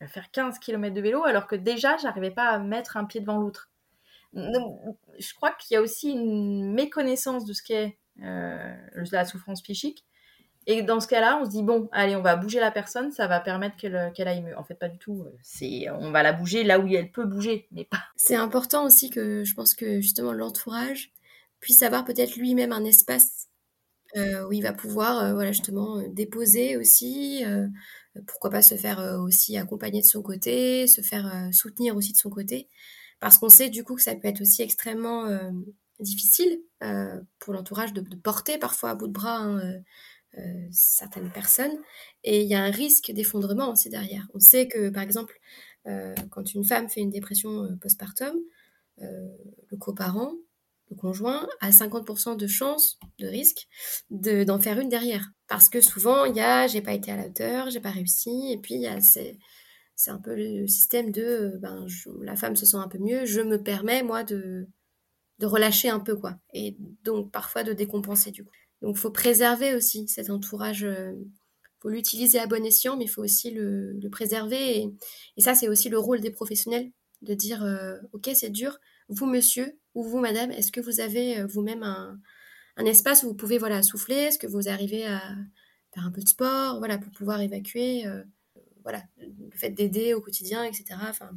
à 0.00 0.06
faire 0.06 0.30
15 0.30 0.58
km 0.58 0.94
de 0.94 1.00
vélo 1.02 1.24
alors 1.24 1.46
que 1.46 1.54
déjà 1.54 1.98
j'arrivais 1.98 2.30
pas 2.30 2.48
à 2.48 2.58
mettre 2.58 2.96
un 2.96 3.04
pied 3.04 3.20
devant 3.20 3.36
l'autre? 3.36 3.70
Je 4.32 5.34
crois 5.34 5.52
qu'il 5.52 5.74
y 5.74 5.76
a 5.78 5.82
aussi 5.82 6.10
une 6.12 6.72
méconnaissance 6.72 7.44
de 7.44 7.52
ce 7.52 7.62
qu'est 7.62 7.98
euh, 8.22 8.74
la 9.12 9.24
souffrance 9.26 9.62
psychique. 9.62 10.04
Et 10.66 10.82
dans 10.82 11.00
ce 11.00 11.06
cas-là, 11.06 11.38
on 11.40 11.44
se 11.44 11.50
dit 11.50 11.62
bon, 11.62 11.88
allez, 11.92 12.16
on 12.16 12.22
va 12.22 12.36
bouger 12.36 12.58
la 12.58 12.70
personne, 12.70 13.12
ça 13.12 13.28
va 13.28 13.40
permettre 13.40 13.76
qu'elle 13.76 14.28
aille 14.28 14.42
mieux. 14.42 14.58
En 14.58 14.64
fait, 14.64 14.74
pas 14.74 14.88
du 14.88 14.98
tout. 14.98 15.24
C'est, 15.42 15.88
on 15.90 16.10
va 16.10 16.22
la 16.22 16.32
bouger 16.32 16.64
là 16.64 16.80
où 16.80 16.88
elle 16.88 17.12
peut 17.12 17.24
bouger, 17.24 17.68
mais 17.70 17.84
pas. 17.84 18.02
C'est 18.16 18.34
important 18.34 18.84
aussi 18.84 19.10
que 19.10 19.44
je 19.44 19.54
pense 19.54 19.74
que 19.74 20.00
justement 20.00 20.32
l'entourage 20.32 21.12
puisse 21.60 21.82
avoir 21.82 22.04
peut-être 22.04 22.36
lui-même 22.36 22.72
un 22.72 22.84
espace 22.84 23.48
euh, 24.16 24.46
où 24.46 24.52
il 24.52 24.62
va 24.62 24.72
pouvoir, 24.72 25.34
voilà, 25.34 25.52
justement, 25.52 26.02
déposer 26.08 26.76
aussi, 26.76 27.44
pourquoi 28.26 28.50
pas 28.50 28.62
se 28.62 28.74
faire 28.76 29.00
euh, 29.00 29.18
aussi 29.18 29.56
accompagner 29.56 30.00
de 30.00 30.06
son 30.06 30.22
côté, 30.22 30.86
se 30.86 31.00
faire 31.00 31.26
euh, 31.26 31.52
soutenir 31.52 31.96
aussi 31.96 32.12
de 32.12 32.18
son 32.18 32.30
côté, 32.30 32.68
parce 33.20 33.38
qu'on 33.38 33.48
sait 33.48 33.68
du 33.68 33.84
coup 33.84 33.96
que 33.96 34.02
ça 34.02 34.14
peut 34.14 34.28
être 34.28 34.40
aussi 34.40 34.62
extrêmement 34.62 35.26
euh, 35.26 35.50
difficile 36.00 36.60
pour 37.38 37.54
l'entourage 37.54 37.94
de, 37.94 38.02
porter 38.16 38.58
parfois 38.58 38.90
à 38.90 38.94
bout 38.94 39.08
de 39.08 39.12
bras 39.12 39.38
hein, 39.38 39.62
certaines 40.70 41.30
personnes, 41.30 41.76
et 42.24 42.42
il 42.42 42.48
y 42.48 42.54
a 42.54 42.62
un 42.62 42.70
risque 42.70 43.10
d'effondrement 43.12 43.72
aussi 43.72 43.88
derrière. 43.88 44.26
On 44.34 44.40
sait 44.40 44.68
que 44.68 44.90
par 44.90 45.02
exemple, 45.02 45.38
quand 46.30 46.54
une 46.54 46.64
femme 46.64 46.88
fait 46.88 47.00
une 47.00 47.10
dépression 47.10 47.68
postpartum, 47.80 48.34
le 48.98 49.76
coparent 49.78 50.32
le 50.90 50.96
conjoint 50.96 51.48
a 51.60 51.70
50% 51.70 52.36
de 52.36 52.46
chance, 52.46 52.98
de 53.18 53.26
risque, 53.26 53.68
d'en 54.10 54.58
faire 54.60 54.78
une 54.78 54.88
derrière. 54.88 55.32
Parce 55.48 55.68
que 55.68 55.80
souvent, 55.80 56.24
il 56.24 56.36
y 56.36 56.40
a 56.40 56.66
j'ai 56.66 56.80
pas 56.80 56.92
été 56.92 57.10
à 57.10 57.16
la 57.16 57.26
hauteur, 57.26 57.70
j'ai 57.70 57.80
pas 57.80 57.90
réussi, 57.90 58.52
et 58.52 58.58
puis 58.58 58.86
c'est 59.00 60.10
un 60.10 60.18
peu 60.18 60.34
le 60.34 60.66
système 60.68 61.10
de 61.10 61.54
ben, 61.60 61.86
la 62.20 62.36
femme 62.36 62.56
se 62.56 62.66
sent 62.66 62.76
un 62.76 62.88
peu 62.88 62.98
mieux, 62.98 63.24
je 63.24 63.40
me 63.40 63.62
permets 63.62 64.02
moi 64.02 64.24
de, 64.24 64.68
de 65.38 65.46
relâcher 65.46 65.88
un 65.88 66.00
peu 66.00 66.16
quoi, 66.16 66.38
et 66.52 66.76
donc 67.02 67.32
parfois 67.32 67.64
de 67.64 67.72
décompenser 67.72 68.30
du 68.30 68.44
coup. 68.44 68.52
Donc 68.82 68.96
faut 68.96 69.10
préserver 69.10 69.74
aussi 69.74 70.06
cet 70.08 70.30
entourage, 70.30 70.84
euh, 70.84 71.12
faut 71.80 71.88
l'utiliser 71.88 72.38
à 72.38 72.46
bon 72.46 72.64
escient, 72.64 72.96
mais 72.96 73.04
il 73.04 73.08
faut 73.08 73.22
aussi 73.22 73.50
le, 73.50 73.92
le 73.92 74.10
préserver, 74.10 74.78
et, 74.78 74.94
et 75.36 75.40
ça 75.40 75.54
c'est 75.54 75.68
aussi 75.68 75.88
le 75.88 75.98
rôle 75.98 76.20
des 76.20 76.30
professionnels 76.30 76.90
de 77.22 77.34
dire 77.34 77.64
euh, 77.64 77.96
ok 78.12 78.30
c'est 78.34 78.50
dur, 78.50 78.78
vous 79.08 79.26
monsieur, 79.26 79.78
ou 79.94 80.02
vous, 80.02 80.18
madame, 80.18 80.50
est-ce 80.50 80.72
que 80.72 80.80
vous 80.80 81.00
avez 81.00 81.38
euh, 81.38 81.46
vous-même 81.46 81.82
un, 81.82 82.20
espace 82.84 83.22
où 83.22 83.28
vous 83.28 83.34
pouvez 83.34 83.56
voilà, 83.56 83.82
souffler? 83.82 84.16
Est-ce 84.16 84.38
que 84.38 84.46
vous 84.46 84.68
arrivez 84.68 85.06
à 85.06 85.22
faire 85.94 86.04
un 86.04 86.10
peu 86.10 86.20
de 86.20 86.28
sport 86.28 86.78
voilà, 86.78 86.98
pour 86.98 87.10
pouvoir 87.12 87.40
évacuer 87.40 88.04
voilà, 88.82 89.02
le 89.16 89.56
fait 89.56 89.70
d'aider 89.70 90.12
au 90.12 90.20
quotidien, 90.20 90.62
etc. 90.62 90.84
Enfin, 91.08 91.30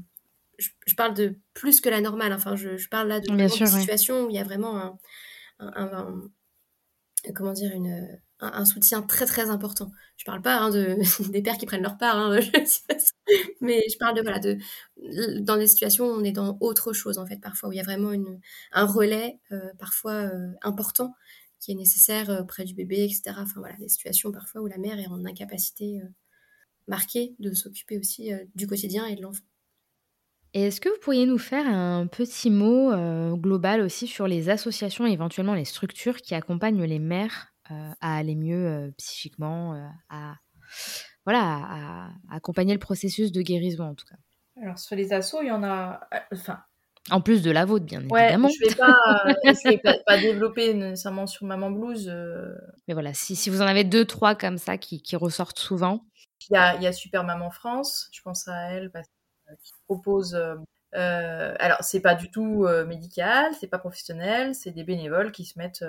je, 0.58 0.96
parle 0.96 1.14
de 1.14 1.36
plus 1.54 1.80
que 1.80 1.88
la 1.88 2.02
normale. 2.02 2.34
Enfin, 2.34 2.58
je, 2.58 2.88
parle 2.90 3.08
là 3.08 3.22
de, 3.22 3.34
Bien 3.34 3.48
situation 3.48 4.26
où 4.26 4.30
il 4.30 4.36
y 4.36 4.40
a 4.40 4.44
vraiment 4.44 5.00
un 5.60 6.20
comment 7.34 7.54
dire, 7.54 7.72
une, 7.74 8.20
un, 8.40 8.66
soutien 8.66 9.02
très 9.02 9.26
très 9.26 9.50
important. 9.50 9.92
Je 10.18 10.26
parle 10.26 10.42
pas 10.42 10.58
hein, 10.58 10.70
de, 10.70 10.98
des 11.32 11.42
pères 11.42 11.58
qui 11.58 11.66
prennent 11.66 11.82
leur 11.82 11.98
part, 11.98 12.18
hein, 12.18 12.40
mais 13.62 13.84
je 13.92 13.98
parle 13.98 14.16
de, 14.16 14.22
voilà, 14.22 14.40
de, 14.40 14.58
dans 15.40 15.58
des 15.58 15.68
situations 15.68 16.06
où 16.06 16.12
on 16.12 16.24
est 16.24 16.32
dans 16.32 16.58
autre 16.62 16.94
chose 16.94 17.18
en 17.18 17.26
fait, 17.26 17.38
parfois, 17.38 17.70
où 17.70 17.72
il 17.72 17.78
y 17.78 17.82
a 17.82 17.84
vraiment 17.84 18.12
un 18.72 18.86
relais, 18.86 19.40
euh, 19.52 19.72
parfois 19.78 20.14
euh, 20.14 20.52
important, 20.62 21.16
qui 21.60 21.72
est 21.72 21.76
nécessaire 21.76 22.30
euh, 22.30 22.44
près 22.44 22.64
du 22.64 22.74
bébé, 22.74 23.04
etc. 23.04 23.36
Enfin 23.38 23.60
voilà, 23.60 23.76
des 23.78 23.90
situations 23.90 24.32
parfois 24.32 24.62
où 24.62 24.68
la 24.68 24.78
mère 24.78 25.00
est 25.00 25.08
en 25.08 25.26
incapacité 25.26 26.02
marquée 26.88 27.36
de 27.40 27.54
s'occuper 27.54 27.98
aussi 28.00 28.32
du 28.56 28.66
quotidien 28.68 29.06
et 29.06 29.16
de 29.16 29.22
l'enfant. 29.22 29.44
Et 30.54 30.64
est-ce 30.64 30.82
que 30.82 30.90
vous 30.90 31.00
pourriez 31.02 31.26
nous 31.26 31.38
faire 31.38 31.68
un 31.68 32.08
petit 32.08 32.50
mot 32.50 32.92
global 33.36 33.82
aussi 33.82 34.08
sur 34.08 34.28
les 34.28 34.50
associations 34.50 35.06
et 35.06 35.12
éventuellement 35.12 35.54
les 35.54 35.66
structures 35.66 36.18
qui 36.18 36.34
accompagnent 36.34 36.84
les 36.84 37.00
mères 37.00 37.50
euh, 37.72 37.92
à 38.02 38.18
aller 38.18 38.36
mieux 38.36 38.68
euh, 38.68 38.92
psychiquement, 38.98 39.76
euh, 39.76 39.86
à, 40.10 40.34
voilà, 41.24 41.42
à, 41.44 42.10
accompagner 42.32 42.74
le 42.74 42.80
processus 42.80 43.32
de 43.32 43.44
guérison 43.44 43.90
en 43.90 43.94
tout 43.94 44.08
cas? 44.08 44.16
Alors 44.60 44.80
sur 44.80 44.96
les 44.96 45.14
assos, 45.14 45.44
il 45.44 45.50
y 45.50 45.52
en 45.52 45.64
a, 45.64 46.00
enfin. 46.34 46.64
En 47.12 47.22
plus 47.22 47.44
de 47.44 47.52
la 47.52 47.66
vôtre, 47.66 47.86
bien 47.86 48.00
évidemment. 48.00 48.50
Je 48.50 48.66
ne 48.66 49.70
vais 49.70 49.78
pas, 49.78 49.94
pas, 50.06 50.18
développer 50.18 50.74
nécessairement 50.74 51.28
sur 51.28 51.46
Maman 51.46 51.70
Blues. 51.70 52.12
Mais 52.88 52.94
voilà, 52.94 53.14
si, 53.14 53.36
si, 53.36 53.52
vous 53.52 53.62
en 53.62 53.68
avez 53.68 53.84
deux, 53.84 54.06
trois 54.06 54.34
comme 54.34 54.58
ça 54.58 54.80
qui, 54.80 55.02
qui 55.04 55.16
ressortent 55.16 55.60
souvent. 55.60 56.06
Il 56.50 56.56
y, 56.56 56.58
a, 56.58 56.76
il 56.76 56.82
y, 56.82 56.88
a, 56.88 56.92
Super 56.92 57.24
Maman 57.24 57.52
France, 57.52 58.10
je 58.12 58.22
pense 58.22 58.48
à 58.48 58.72
elle, 58.72 58.90
parce 58.92 59.08
qui 59.64 59.74
propose. 59.86 60.36
Euh, 60.36 61.56
alors, 61.60 61.78
c'est 61.82 62.02
pas 62.02 62.16
du 62.16 62.32
tout 62.32 62.68
médical, 62.88 63.54
c'est 63.60 63.68
pas 63.68 63.80
professionnel, 63.80 64.56
c'est 64.56 64.72
des 64.72 64.84
bénévoles 64.84 65.32
qui 65.32 65.46
se 65.46 65.58
mettent 65.60 65.86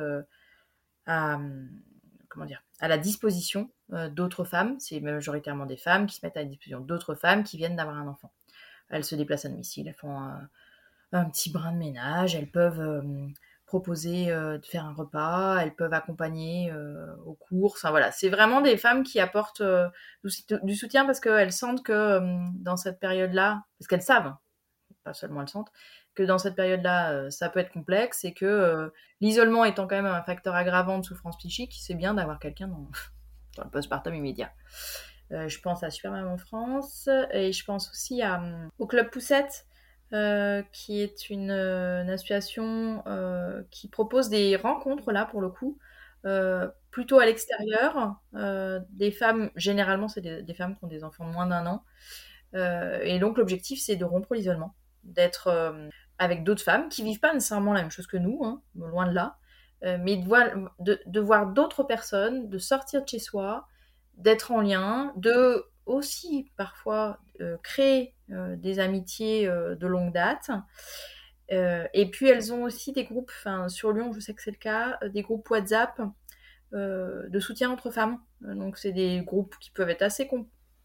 à, 1.07 1.39
comment 2.31 2.47
dire, 2.47 2.62
à 2.78 2.89
la 2.89 2.97
disposition 2.97 3.70
euh, 3.93 4.09
d'autres 4.09 4.45
femmes. 4.45 4.77
C'est 4.81 5.01
majoritairement 5.01 5.66
des 5.66 5.77
femmes 5.77 6.07
qui 6.07 6.16
se 6.16 6.24
mettent 6.24 6.37
à 6.37 6.41
la 6.41 6.47
disposition 6.47 6.81
d'autres 6.81 7.15
femmes 7.15 7.45
qui 7.45 7.59
viennent 7.59 7.77
d'avoir 7.77 7.99
un 7.99 8.09
enfant. 8.09 8.32
Elles 8.89 9.05
se 9.05 9.15
déplacent 9.15 9.45
à 9.45 9.51
domicile, 9.51 9.89
elles 9.89 9.95
font 9.95 10.16
un, 11.12 11.24
petit 11.31 11.51
brin 11.51 11.73
de 11.73 11.78
ménage, 11.78 12.35
elles 12.35 12.51
peuvent 12.51 12.81
euh, 12.81 13.28
proposer 13.71 14.33
euh, 14.33 14.59
de 14.59 14.67
faire 14.67 14.85
un 14.85 14.93
repas, 14.93 15.59
elles 15.61 15.77
peuvent 15.77 15.93
accompagner 15.95 16.73
aux 17.25 17.35
courses. 17.35 17.85
Enfin, 17.85 17.91
voilà, 17.91 18.11
c'est 18.11 18.29
vraiment 18.29 18.61
des 18.61 18.77
femmes 18.77 19.05
qui 19.05 19.21
apportent 19.21 19.63
du, 20.25 20.75
soutien 20.75 21.07
parce 21.07 21.21
qu'elles 21.21 21.53
sentent 21.53 21.85
que 21.85 22.21
dans 22.61 22.77
cette 22.77 22.99
période-là, 22.99 23.63
parce 23.79 23.87
qu'elles 23.87 24.03
savent, 24.03 24.35
pas 25.05 25.15
seulement 25.15 25.43
elles 25.43 25.49
sentent, 25.49 25.71
que 26.15 26.25
dans 26.25 26.39
cette 26.39 26.57
période-là, 26.57 27.13
euh, 27.13 27.31
ça 27.31 27.49
peut 27.49 27.61
être 27.61 27.73
complexe 27.73 28.25
et 28.25 28.35
que 28.35 28.45
euh, 28.45 28.89
l'isolement 29.21 29.65
étant 29.65 29.87
quand 29.87 29.97
même 29.97 30.07
un 30.07 30.23
facteur 30.23 30.57
aggravant 30.57 30.99
de 30.99 31.05
souffrance 31.05 31.39
psychique, 31.39 31.77
c'est 31.81 31.95
bien 31.95 32.15
d'avoir 32.15 32.41
quelqu'un 32.41 32.67
dans, 32.67 32.91
le 33.65 33.71
postpartum 33.71 34.15
immédiat. 34.15 34.51
je 35.31 35.61
pense 35.61 35.85
à 35.85 35.91
Super 35.91 36.11
Maman 36.11 36.37
France 36.39 37.09
et 37.33 37.53
je 37.53 37.65
pense 37.65 37.89
aussi 37.91 38.21
à, 38.21 38.43
au 38.79 38.89
Club 38.89 39.11
Poussette. 39.11 39.67
Qui 40.73 41.01
est 41.01 41.31
une, 41.31 41.51
association 41.51 43.03
qui 43.70 43.89
propose 43.89 44.28
des 44.28 44.57
rencontres 44.57 45.12
là 45.12 45.27
pour 45.27 45.41
le 45.41 45.51
coup, 45.51 45.78
plutôt 46.91 47.19
à 47.19 47.27
l'extérieur, 47.27 48.20
des 48.91 49.11
femmes, 49.11 49.51
généralement 49.57 50.09
c'est 50.09 50.20
des, 50.20 50.55
femmes 50.55 50.77
qui 50.77 50.85
ont 50.85 50.89
des 50.89 51.05
enfants 51.05 51.27
de 51.27 51.32
moins 51.32 51.47
d'un 51.47 51.66
an, 51.66 51.85
et 52.55 53.19
donc 53.19 53.39
l'objectif 53.39 53.81
c'est 53.81 53.97
de 53.97 54.05
rompre 54.05 54.35
l'isolement, 54.35 54.74
d'être 55.05 55.91
avec 56.19 56.45
d'autres 56.45 56.62
femmes 56.62 56.89
qui 56.89 57.03
vivent 57.03 57.20
pas 57.20 57.32
nécessairement 57.32 57.73
la 57.73 57.81
même 57.81 57.91
chose 57.91 58.07
que 58.07 58.19
nous, 58.19 58.41
hein, 58.45 58.61
loin 58.74 59.07
de 59.09 59.15
là, 59.15 59.39
euh, 59.85 59.97
mais 59.99 60.16
de 60.16 61.20
voir, 61.20 61.47
d'autres 61.47 61.82
personnes, 61.82 62.51
de 62.51 62.59
sortir 62.59 63.03
de 63.03 63.09
chez 63.09 63.19
soi, 63.19 63.66
d'être 64.16 64.53
en 64.53 64.61
lien, 64.61 65.12
de 65.16 65.65
aussi 65.87 66.53
parfois 66.57 67.19
euh, 67.41 67.57
créer 67.62 68.15
euh, 68.20 68.20
des 68.31 68.78
amitiés 68.78 69.47
de 69.47 69.86
longue 69.86 70.12
date. 70.12 70.51
et 71.51 72.11
puis 72.11 72.28
elles 72.28 72.52
ont 72.52 72.62
aussi 72.62 72.93
des 72.93 73.05
groupes, 73.05 73.32
sur 73.69 73.93
Lyon 73.93 74.12
je 74.12 74.20
sais 74.20 74.35
que 74.35 74.43
c'est 74.43 74.51
le 74.51 74.57
cas, 74.57 74.98
des 75.09 75.23
groupes 75.23 75.48
WhatsApp 75.51 76.01
de 76.73 77.40
soutien 77.40 77.70
entre 77.70 77.90
femmes. 77.90 78.19
donc 78.40 78.77
c'est 78.77 78.93
des 78.93 79.20
groupes 79.23 79.57
qui 79.61 79.70
peuvent 79.70 79.90
être 79.90 80.02
assez 80.02 80.28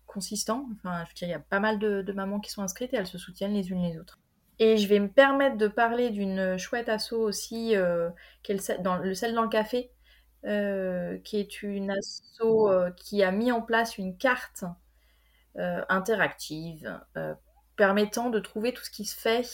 consistants. 0.06 0.68
Enfin 0.76 1.04
je 1.06 1.10
veux 1.10 1.16
dire 1.16 1.28
il 1.28 1.32
y 1.32 1.34
a 1.34 1.40
pas 1.40 1.60
mal 1.60 1.80
de, 1.80 2.12
mamans 2.14 2.40
qui 2.40 2.52
sont 2.52 2.64
inscrites 2.64 2.94
et 2.94 2.98
elles 2.98 3.08
se 3.08 3.18
soutiennent 3.18 3.54
les 3.54 3.70
unes 3.70 3.84
les 3.84 4.00
autres. 4.00 4.20
Et 4.60 4.78
je 4.78 4.88
vais 4.88 5.00
me 5.00 5.10
permettre 5.10 5.58
de 5.58 5.68
parler 5.68 6.10
d'une 6.12 6.58
chouette 6.58 6.88
asso 6.88 7.14
aussi, 7.14 7.76
euh, 7.76 8.10
dans, 8.80 8.98
le 8.98 9.14
sel 9.14 9.34
dans 9.34 9.42
le 9.42 9.50
café, 9.50 9.92
euh, 10.46 11.18
qui 11.20 11.38
est 11.38 11.62
une 11.62 11.92
asso 11.92 12.42
euh, 12.42 12.92
qui 12.92 13.22
a 13.24 13.32
mis 13.32 13.52
en 13.52 13.62
place 13.62 13.98
une 13.98 14.18
carte 14.18 14.64
interactive 15.58 17.00
permettant 17.76 18.30
de 18.30 18.40
trouver 18.40 18.74
tout 18.74 18.84
ce 18.84 18.90
qui 18.90 19.06
se 19.06 19.16
fait 19.16 19.46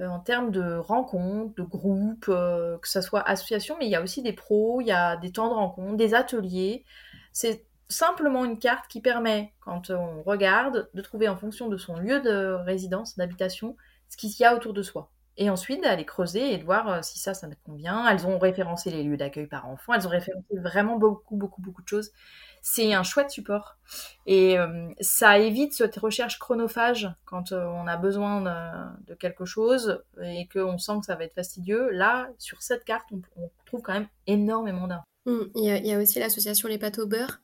en 0.00 0.20
termes 0.20 0.50
de 0.50 0.76
rencontres, 0.76 1.54
de 1.54 1.62
groupes, 1.62 2.26
que 2.26 2.78
ce 2.88 3.00
soit 3.00 3.20
association, 3.28 3.76
mais 3.78 3.86
il 3.86 3.90
y 3.90 3.94
a 3.94 4.02
aussi 4.02 4.22
des 4.22 4.32
pros, 4.32 4.80
il 4.80 4.86
y 4.86 4.92
a 4.92 5.16
des 5.16 5.32
temps 5.32 5.48
de 5.48 5.54
rencontre, 5.54 5.96
des 5.96 6.14
ateliers. 6.14 6.84
C'est 7.32 7.66
simplement 7.88 8.44
une 8.44 8.58
carte 8.58 8.88
qui 8.88 9.00
permet, 9.00 9.52
quand 9.60 9.90
on 9.90 10.22
regarde, 10.22 10.90
de 10.94 11.02
trouver 11.02 11.28
en 11.28 11.36
fonction 11.36 11.68
de 11.68 11.76
son 11.76 11.96
lieu 11.96 12.20
de 12.20 12.52
résidence, 12.64 13.16
d'habitation, 13.16 13.76
ce 14.08 14.16
qu'il 14.16 14.30
y 14.38 14.44
a 14.44 14.54
autour 14.54 14.72
de 14.72 14.82
soi. 14.82 15.10
Et 15.38 15.50
ensuite, 15.50 15.82
d'aller 15.82 16.06
creuser 16.06 16.54
et 16.54 16.58
de 16.58 16.64
voir 16.64 16.88
euh, 16.88 17.02
si 17.02 17.18
ça, 17.18 17.34
ça 17.34 17.46
me 17.46 17.54
convient. 17.66 18.08
Elles 18.08 18.26
ont 18.26 18.38
référencé 18.38 18.90
les 18.90 19.02
lieux 19.02 19.18
d'accueil 19.18 19.46
par 19.46 19.68
enfants. 19.68 19.92
Elles 19.92 20.06
ont 20.06 20.10
référencé 20.10 20.46
vraiment 20.56 20.96
beaucoup, 20.96 21.36
beaucoup, 21.36 21.60
beaucoup 21.60 21.82
de 21.82 21.88
choses. 21.88 22.10
C'est 22.68 22.92
un 22.94 23.04
chouette 23.04 23.30
support. 23.30 23.76
Et 24.26 24.58
euh, 24.58 24.88
ça 25.00 25.38
évite 25.38 25.72
cette 25.72 25.96
recherche 25.96 26.40
chronophage 26.40 27.08
quand 27.24 27.52
euh, 27.52 27.64
on 27.64 27.86
a 27.86 27.96
besoin 27.96 28.42
de, 29.06 29.14
quelque 29.14 29.44
chose 29.44 30.02
et 30.20 30.48
qu'on 30.52 30.76
sent 30.76 30.94
que 30.98 31.06
ça 31.06 31.14
va 31.14 31.22
être 31.22 31.34
fastidieux. 31.34 31.90
Là, 31.92 32.28
sur 32.38 32.62
cette 32.62 32.84
carte, 32.84 33.06
on, 33.36 33.50
trouve 33.66 33.82
quand 33.82 33.92
même 33.92 34.08
énormément 34.26 34.88
d'infos. 34.88 35.04
Mmh, 35.26 35.50
il, 35.54 35.86
y 35.86 35.92
a 35.92 35.98
aussi 36.00 36.18
l'association 36.18 36.68
Les 36.68 36.78
Pâtes 36.78 36.98
au 36.98 37.06
beurre 37.06 37.40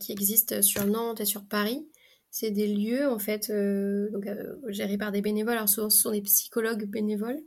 qui 0.00 0.12
existe 0.12 0.62
sur 0.62 0.86
Nantes 0.86 1.20
et 1.20 1.26
sur 1.26 1.44
Paris 1.44 1.84
c'est 2.32 2.50
des 2.50 2.66
lieux 2.66 3.06
en 3.06 3.18
fait 3.18 3.50
euh, 3.50 4.08
euh, 4.26 4.56
gérés 4.68 4.96
par 4.96 5.12
des 5.12 5.20
bénévoles. 5.20 5.58
Alors 5.58 5.68
ce 5.68 5.88
sont 5.90 6.10
des 6.10 6.22
psychologues 6.22 6.86
bénévoles 6.86 7.38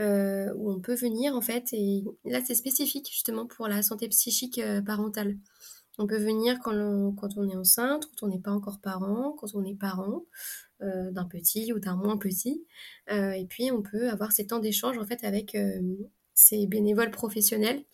euh, 0.00 0.52
où 0.56 0.72
on 0.72 0.80
peut 0.80 0.96
venir 0.96 1.36
en 1.36 1.40
fait 1.40 1.72
et 1.72 2.04
là 2.24 2.40
c'est 2.44 2.56
spécifique 2.56 3.08
justement 3.08 3.46
pour 3.46 3.68
la 3.68 3.82
santé 3.82 4.08
psychique 4.08 4.60
parentale. 4.84 5.36
On 5.98 6.06
peut 6.06 6.18
venir 6.18 6.58
quand 6.60 6.72
on, 6.74 7.48
est 7.48 7.56
enceinte, 7.56 8.06
quand 8.06 8.26
on 8.26 8.28
n'est 8.28 8.40
pas 8.40 8.50
encore 8.50 8.80
parent, 8.80 9.32
quand 9.38 9.54
on 9.54 9.64
est 9.64 9.78
parent 9.78 10.24
d'un 10.80 11.24
petit 11.24 11.72
ou 11.72 11.78
d'un 11.78 11.96
moins 11.96 12.18
petit. 12.18 12.66
et 13.08 13.46
puis 13.48 13.70
on 13.70 13.80
peut 13.80 14.10
avoir 14.10 14.32
ces 14.32 14.46
temps 14.46 14.58
d'échange 14.58 14.98
en 14.98 15.06
fait 15.06 15.24
avec 15.24 15.56
ces 16.34 16.66
bénévoles 16.66 17.12
professionnels, 17.12 17.84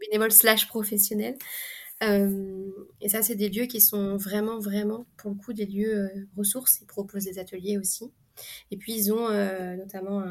bénévoles 0.00 0.32
slash 0.32 0.66
professionnels, 0.66 1.38
euh, 2.02 2.70
et 3.00 3.08
ça, 3.08 3.22
c'est 3.22 3.34
des 3.34 3.48
lieux 3.48 3.66
qui 3.66 3.80
sont 3.80 4.16
vraiment, 4.16 4.58
vraiment, 4.58 5.06
pour 5.16 5.30
le 5.30 5.36
coup, 5.36 5.52
des 5.52 5.66
lieux 5.66 5.96
euh, 5.96 6.28
ressources. 6.36 6.80
Ils 6.80 6.86
proposent 6.86 7.24
des 7.24 7.38
ateliers 7.38 7.78
aussi. 7.78 8.12
Et 8.70 8.76
puis, 8.76 8.94
ils 8.94 9.12
ont 9.12 9.28
euh, 9.28 9.76
notamment 9.76 10.22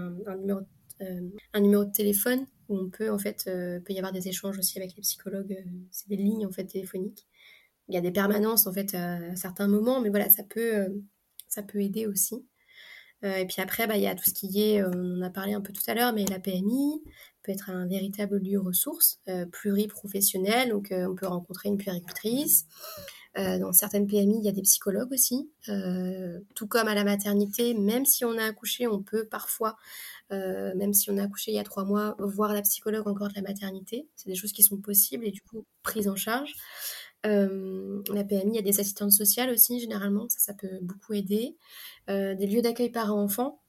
un 1.53 1.59
numéro 1.59 1.85
de 1.85 1.91
téléphone 1.91 2.45
où 2.72 2.77
on 2.80 2.89
peut, 2.89 3.11
en 3.11 3.19
fait, 3.19 3.45
peut 3.45 3.93
y 3.93 3.98
avoir 3.98 4.14
des 4.14 4.27
échanges 4.27 4.57
aussi 4.57 4.80
avec 4.80 4.95
les 4.95 5.02
psychologues. 5.02 5.64
c'est 5.91 6.07
des 6.07 6.18
lignes, 6.18 6.45
en 6.45 6.52
fait, 6.52 6.65
téléphoniques. 6.65 7.27
Il 7.89 7.95
y 7.95 7.98
a 7.98 8.02
des 8.02 8.11
permanences, 8.11 8.68
en 8.68 8.73
fait, 8.73 8.95
à, 8.95 9.35
certains 9.35 9.68
moments, 9.68 10.02
mais 10.02 10.10
voilà, 10.10 10.30
ça 10.30 10.43
peut, 10.43 10.88
ça 11.48 11.64
peut 11.64 11.81
aider 11.81 12.07
aussi. 12.07 12.45
et 13.23 13.45
puis 13.45 13.61
après, 13.61 13.88
bah, 13.88 13.98
il 13.98 14.03
y 14.03 14.07
a 14.07 14.15
tout 14.15 14.23
ce 14.23 14.34
qui 14.34 14.61
est, 14.61 14.84
on 14.84 15.19
en 15.19 15.22
a 15.22 15.30
parlé 15.30 15.53
un 15.53 15.61
peu 15.61 15.73
tout 15.73 15.84
à 15.88 15.93
l'heure, 15.93 16.14
mais 16.14 16.26
la 16.26 16.39
PMI, 16.39 17.02
peut 17.43 17.52
être 17.52 17.69
un 17.69 17.88
véritable 17.88 18.38
lieu 18.38 18.60
ressource, 18.60 19.19
euh, 19.27 19.45
pluriprofessionnel. 19.45 20.69
Donc, 20.69 20.91
euh, 20.91 21.07
on 21.10 21.15
peut 21.15 21.27
rencontrer 21.27 21.69
une 21.69 21.77
puéricultrice. 21.77 22.65
Euh, 23.38 23.60
dans 23.60 23.72
certaines 23.72 24.08
PMI, 24.08 24.40
il 24.40 24.44
y 24.44 24.49
a 24.49 24.52
des 24.52 24.62
psychologues 24.62 25.12
aussi. 25.12 25.49
tout 26.56 26.68
comme 26.68 26.88
à 26.88 26.95
la 26.95 27.03
maternité, 27.03 27.74
même 27.74 28.06
si 28.06 28.26
on 28.26 28.38
a 28.38 28.45
accouché, 28.45 28.88
on 28.88 29.02
peut 29.02 29.26
parfois, 29.26 29.78
même 30.30 30.94
si 30.94 31.10
on 31.10 31.18
a 31.18 31.24
accouché 31.24 31.52
il 31.52 31.56
y 31.56 31.60
a 31.60 31.64
trois 31.64 31.84
mois, 31.86 32.16
voir 32.20 32.53
la 32.53 32.62
psychologue 32.62 33.08
encore 33.08 33.30
de 33.30 33.36
la 33.36 33.41
maternité. 33.41 34.08
C'est 34.16 34.30
des 34.30 34.36
choses 34.36 34.52
qui 34.53 34.64
sont 34.64 34.78
possibles 34.78 35.26
et 35.26 35.32
du 35.32 35.41
coup 35.41 35.66
prises 35.84 36.08
en 36.08 36.16
charge. 36.16 36.53
la 37.24 38.24
PMI, 38.24 38.52
il 38.52 38.56
y 38.56 38.60
a 38.60 38.62
des 38.62 38.80
assistantes 38.80 39.12
sociales 39.12 39.49
aussi, 39.49 39.80
généralement, 39.80 40.28
ça, 40.30 40.40
ça 40.40 40.53
peut 40.53 40.80
beaucoup 40.82 41.14
aider. 41.14 41.56
des 42.08 42.48
lieux 42.48 42.62
d'accueil 42.62 42.90
parents-enfants, 42.90 43.60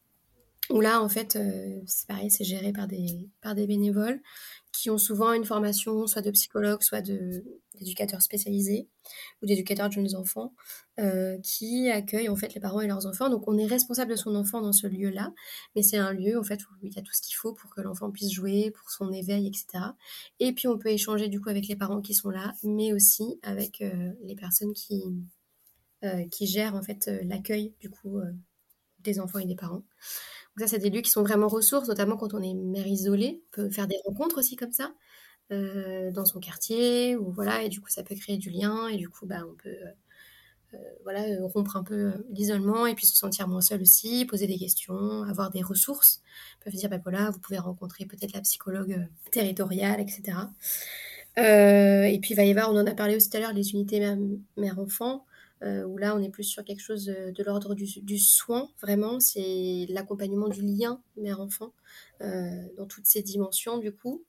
où 0.70 0.80
là, 0.80 1.02
en 1.02 1.08
fait, 1.08 1.36
euh, 1.36 1.80
c'est 1.86 2.06
pareil, 2.06 2.30
c'est 2.30 2.44
géré 2.44 2.72
par 2.72 2.86
des, 2.86 3.66
bénévoles 3.66 4.20
qui 4.72 4.88
ont 4.88 4.96
souvent 4.96 5.34
une 5.34 5.44
formation 5.44 6.06
soit 6.06 6.22
de 6.22 6.30
psychologue, 6.30 6.82
soit 6.82 7.02
d'éducateurs 7.02 8.22
spécialisés 8.22 8.88
ou 9.42 9.46
d'éducateurs 9.46 9.88
de 9.88 9.92
jeunes 9.92 10.14
enfants 10.14 10.54
euh, 10.98 11.38
qui 11.42 11.90
accueillent 11.90 12.30
en 12.30 12.36
fait 12.36 12.54
les 12.54 12.60
parents 12.60 12.80
et 12.80 12.86
leurs 12.86 13.04
enfants. 13.04 13.28
Donc 13.28 13.46
on 13.48 13.58
est 13.58 13.66
responsable 13.66 14.12
de 14.12 14.16
son 14.16 14.34
enfant 14.34 14.62
dans 14.62 14.72
ce 14.72 14.86
lieu-là, 14.86 15.34
mais 15.76 15.82
c'est 15.82 15.98
un 15.98 16.12
lieu 16.14 16.38
en 16.38 16.42
fait 16.42 16.62
où 16.64 16.70
il 16.82 16.94
y 16.94 16.98
a 16.98 17.02
tout 17.02 17.12
ce 17.12 17.20
qu'il 17.20 17.34
faut 17.36 17.52
pour 17.52 17.74
que 17.74 17.82
l'enfant 17.82 18.10
puisse 18.10 18.32
jouer, 18.32 18.70
pour 18.70 18.88
son 18.90 19.12
éveil, 19.12 19.46
etc. 19.46 19.84
Et 20.40 20.52
puis 20.54 20.68
on 20.68 20.78
peut 20.78 20.90
échanger 20.90 21.28
du 21.28 21.38
coup 21.38 21.50
avec 21.50 21.68
les 21.68 21.76
parents 21.76 22.00
qui 22.00 22.14
sont 22.14 22.30
là, 22.30 22.54
mais 22.62 22.94
aussi 22.94 23.38
avec 23.42 23.82
euh, 23.82 24.12
les 24.22 24.36
personnes 24.36 24.72
qui, 24.72 25.02
qui 26.30 26.46
gèrent 26.46 26.74
en 26.74 26.82
fait 26.82 27.08
l'accueil 27.22 27.74
du 27.78 27.88
coup 27.88 28.20
des 29.02 29.20
enfants 29.20 29.38
et 29.38 29.46
des 29.46 29.56
parents. 29.56 29.82
Donc 30.56 30.60
ça, 30.60 30.66
c'est 30.68 30.78
des 30.78 30.90
lieux 30.90 31.00
qui 31.00 31.10
sont 31.10 31.22
vraiment 31.22 31.48
ressources, 31.48 31.88
notamment 31.88 32.16
quand 32.16 32.34
on 32.34 32.42
est 32.42 32.54
mère 32.54 32.86
isolée. 32.86 33.42
On 33.48 33.56
peut 33.56 33.70
faire 33.70 33.86
des 33.86 33.96
rencontres 34.04 34.38
aussi 34.38 34.56
comme 34.56 34.72
ça 34.72 34.92
euh, 35.50 36.10
dans 36.12 36.24
son 36.26 36.40
quartier, 36.40 37.16
ou 37.16 37.32
voilà, 37.32 37.62
et 37.62 37.68
du 37.68 37.80
coup, 37.80 37.88
ça 37.90 38.02
peut 38.02 38.14
créer 38.14 38.36
du 38.38 38.50
lien, 38.50 38.88
et 38.88 38.96
du 38.96 39.08
coup, 39.08 39.26
bah, 39.26 39.42
on 39.50 39.54
peut 39.54 39.68
euh, 39.70 39.90
euh, 40.74 40.78
voilà, 41.04 41.22
rompre 41.48 41.76
un 41.76 41.84
peu 41.84 42.12
l'isolement 42.30 42.86
et 42.86 42.94
puis 42.94 43.06
se 43.06 43.16
sentir 43.16 43.48
moins 43.48 43.60
seul 43.60 43.82
aussi, 43.82 44.24
poser 44.26 44.46
des 44.46 44.58
questions, 44.58 45.22
avoir 45.24 45.50
des 45.50 45.62
ressources. 45.62 46.22
On 46.60 46.70
peut 46.70 46.76
dire, 46.76 46.88
bah 46.90 46.98
voilà, 47.02 47.30
vous 47.30 47.38
pouvez 47.38 47.58
rencontrer 47.58 48.06
peut-être 48.06 48.32
la 48.32 48.40
psychologue 48.40 49.06
territoriale, 49.30 50.00
etc. 50.00 50.38
et 51.36 52.18
puis 52.22 52.34
va 52.34 52.44
y 52.44 52.50
avoir, 52.50 52.72
on 52.72 52.78
en 52.78 52.86
a 52.86 52.94
parlé 52.94 53.16
aussi 53.16 53.30
tout 53.30 53.36
à 53.36 53.40
l'heure, 53.40 53.52
les 53.52 53.72
unités 53.72 54.00
mère-enfant. 54.56 55.26
Euh, 55.62 55.84
où 55.84 55.96
là 55.96 56.16
on 56.16 56.22
est 56.22 56.30
plus 56.30 56.44
sur 56.44 56.64
quelque 56.64 56.80
chose 56.80 57.04
de, 57.04 57.44
l'ordre 57.44 57.74
du, 57.74 58.18
soin, 58.18 58.70
vraiment, 58.80 59.20
c'est 59.20 59.86
l'accompagnement 59.90 60.48
du 60.48 60.62
lien 60.62 61.00
mère-enfant 61.16 61.72
euh, 62.20 62.66
dans 62.76 62.86
toutes 62.86 63.06
ses 63.06 63.22
dimensions, 63.22 63.78
du 63.78 63.92
coup, 63.92 64.24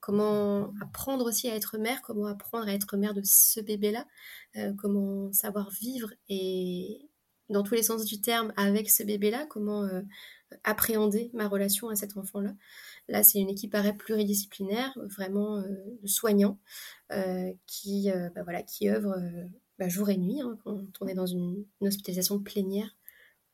comment 0.00 0.72
apprendre 0.80 1.26
aussi 1.26 1.48
à 1.48 1.54
être 1.54 1.78
mère, 1.78 2.02
comment 2.02 2.26
apprendre 2.26 2.66
à 2.66 2.72
être 2.72 2.96
mère 2.96 3.14
de 3.14 3.22
ce 3.24 3.60
bébé-là, 3.60 4.04
euh, 4.56 4.72
comment 4.76 5.32
savoir 5.32 5.70
vivre 5.70 6.12
et 6.28 7.08
dans 7.48 7.62
tous 7.62 7.74
les 7.74 7.84
sens 7.84 8.04
du 8.04 8.20
terme 8.20 8.52
avec 8.56 8.90
ce 8.90 9.04
bébé-là, 9.04 9.46
comment 9.48 9.88
appréhender 10.64 11.30
ma 11.34 11.46
relation 11.46 11.88
à 11.88 11.94
cet 11.94 12.16
enfant-là. 12.16 12.54
Là, 13.08 13.22
c'est 13.22 13.38
une 13.38 13.50
équipe 13.50 13.74
arrêt 13.74 13.94
pluridisciplinaire, 13.94 14.98
vraiment 15.04 15.60
de 15.60 16.06
soignants, 16.06 16.58
qui, 17.66 18.10
bah, 18.34 18.42
voilà, 18.42 18.62
qui 18.62 18.88
bah, 19.82 19.88
jour 19.88 20.10
et 20.10 20.16
nuit, 20.16 20.40
hein, 20.40 20.56
quand 20.62 20.80
on 21.00 21.08
est 21.08 21.14
dans 21.14 21.26
une, 21.26 21.64
hospitalisation 21.80 22.38
plénière 22.38 22.94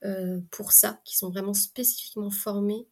euh, 0.05 0.42
pour 0.50 0.72
ça, 0.72 1.00
qui 1.06 1.16
sont 1.16 1.30
vraiment 1.30 1.55
spécifiquement 1.55 2.30
formés 2.30 2.86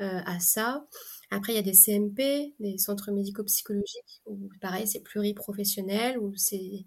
euh, 0.00 0.20
à 0.24 0.40
ça. 0.40 0.86
Après, 1.30 1.52
il 1.52 1.56
y 1.56 1.58
a 1.58 1.62
des 1.62 1.74
CMP, 1.74 2.54
des 2.58 2.78
centres 2.78 3.12
médico-psychologiques, 3.12 4.22
où 4.24 4.48
pareil, 4.62 4.88
c'est 4.88 5.00
pluriprofessionnel, 5.00 6.18
où 6.18 6.34
c'est 6.36 6.86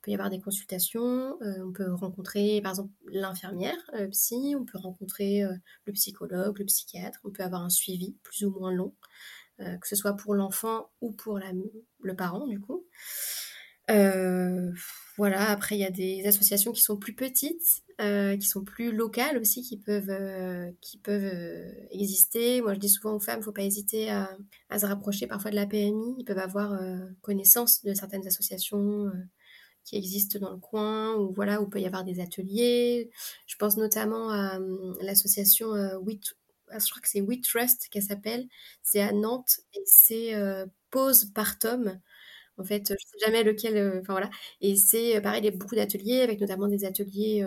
peut 0.00 0.10
y 0.10 0.14
avoir 0.14 0.30
des 0.30 0.40
consultations, 0.40 1.36
euh, 1.42 1.64
on 1.64 1.70
peut 1.70 1.92
rencontrer 1.92 2.60
par 2.62 2.72
exemple 2.72 2.90
l'infirmière 3.04 3.78
psy, 4.10 4.54
on 4.58 4.64
peut 4.64 4.78
rencontrer 4.78 5.42
le 5.84 5.92
psychologue, 5.92 6.58
le 6.58 6.64
psychiatre, 6.64 7.20
on 7.24 7.30
peut 7.30 7.44
avoir 7.44 7.62
un 7.62 7.70
suivi 7.70 8.16
plus 8.22 8.44
ou 8.44 8.50
moins 8.50 8.72
long, 8.72 8.94
que 9.58 9.86
ce 9.86 9.94
soit 9.94 10.14
pour 10.14 10.34
l'enfant 10.34 10.90
ou 11.02 11.12
pour 11.12 11.38
le 11.38 12.16
parent 12.16 12.48
du 12.48 12.58
coup. 12.58 12.84
Voilà, 13.88 15.50
après, 15.50 15.76
il 15.76 15.80
y 15.80 15.84
a 15.84 15.90
des 15.90 16.26
associations 16.26 16.72
qui 16.72 16.82
sont 16.82 16.96
plus 16.96 17.14
petites, 17.14 17.82
qui 17.98 18.46
sont 18.46 18.64
plus 18.64 18.92
locales 18.92 19.38
aussi, 19.38 19.62
qui 19.62 19.76
peuvent, 19.76 20.12
qui 20.80 20.98
peuvent 20.98 21.32
exister. 21.90 22.62
Moi, 22.62 22.74
je 22.74 22.78
dis 22.78 22.88
souvent 22.88 23.14
aux 23.14 23.20
femmes, 23.20 23.36
il 23.36 23.40
ne 23.40 23.44
faut 23.44 23.52
pas 23.52 23.62
hésiter 23.62 24.10
à, 24.10 24.28
se 24.78 24.86
rapprocher 24.86 25.26
parfois 25.26 25.50
de 25.50 25.56
la 25.56 25.66
PMI. 25.66 26.16
Ils 26.18 26.24
peuvent 26.24 26.38
avoir 26.38 26.78
connaissance 27.20 27.82
de 27.84 27.94
certaines 27.94 28.26
associations 28.26 29.10
qui 29.84 29.96
existent 29.96 30.38
dans 30.38 30.52
le 30.52 30.58
coin, 30.58 31.14
ou 31.16 31.32
voilà, 31.32 31.60
où 31.60 31.68
peut 31.68 31.80
y 31.80 31.86
avoir 31.86 32.04
des 32.04 32.20
ateliers. 32.20 33.10
Je 33.46 33.56
pense 33.56 33.76
notamment 33.76 34.30
à 34.30 34.58
l'association 35.00 35.72
We, 36.00 36.18
ah, 36.70 36.78
je 36.78 36.88
crois 36.90 37.02
que 37.02 37.08
c'est 37.08 37.20
We 37.20 37.40
Trust 37.40 37.88
qu'elle 37.90 38.02
s'appelle. 38.02 38.46
C'est 38.82 39.00
à 39.00 39.12
Nantes 39.12 39.60
et 39.74 39.82
c'est 39.84 40.34
Pause 40.90 41.32
par 41.34 41.58
Tom. 41.58 42.00
En 42.58 42.64
fait, 42.64 42.88
je 42.88 43.06
sais 43.06 43.24
jamais 43.24 43.42
lequel. 43.42 43.76
Euh, 43.76 44.00
enfin 44.00 44.12
voilà. 44.12 44.30
Et 44.60 44.76
c'est 44.76 45.16
euh, 45.16 45.20
pareil, 45.20 45.40
il 45.42 45.44
y 45.46 45.48
a 45.48 45.56
beaucoup 45.56 45.74
d'ateliers, 45.74 46.20
avec 46.20 46.40
notamment 46.40 46.68
des 46.68 46.84
ateliers 46.84 47.46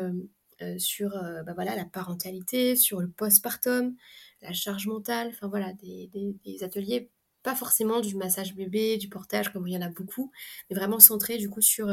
euh, 0.61 0.77
sur 0.79 1.09
bah, 1.45 1.53
voilà, 1.53 1.75
la 1.75 1.85
parentalité, 1.85 2.75
sur 2.75 3.01
le 3.01 3.09
postpartum, 3.09 3.95
la 4.41 4.53
charge 4.53 4.87
mentale. 4.87 5.29
Enfin 5.29 5.47
voilà, 5.47 5.73
des, 5.73 6.63
ateliers 6.63 7.09
pas 7.43 7.55
forcément 7.55 8.01
du 8.01 8.15
massage 8.15 8.55
bébé, 8.55 8.97
du 8.97 9.09
portage, 9.09 9.53
comme 9.53 9.67
il 9.67 9.73
y 9.73 9.77
en 9.77 9.81
a 9.81 9.89
beaucoup, 9.89 10.31
mais 10.69 10.75
vraiment 10.75 10.99
centrés 10.99 11.37
du 11.37 11.49
coup 11.49 11.61
sur 11.61 11.87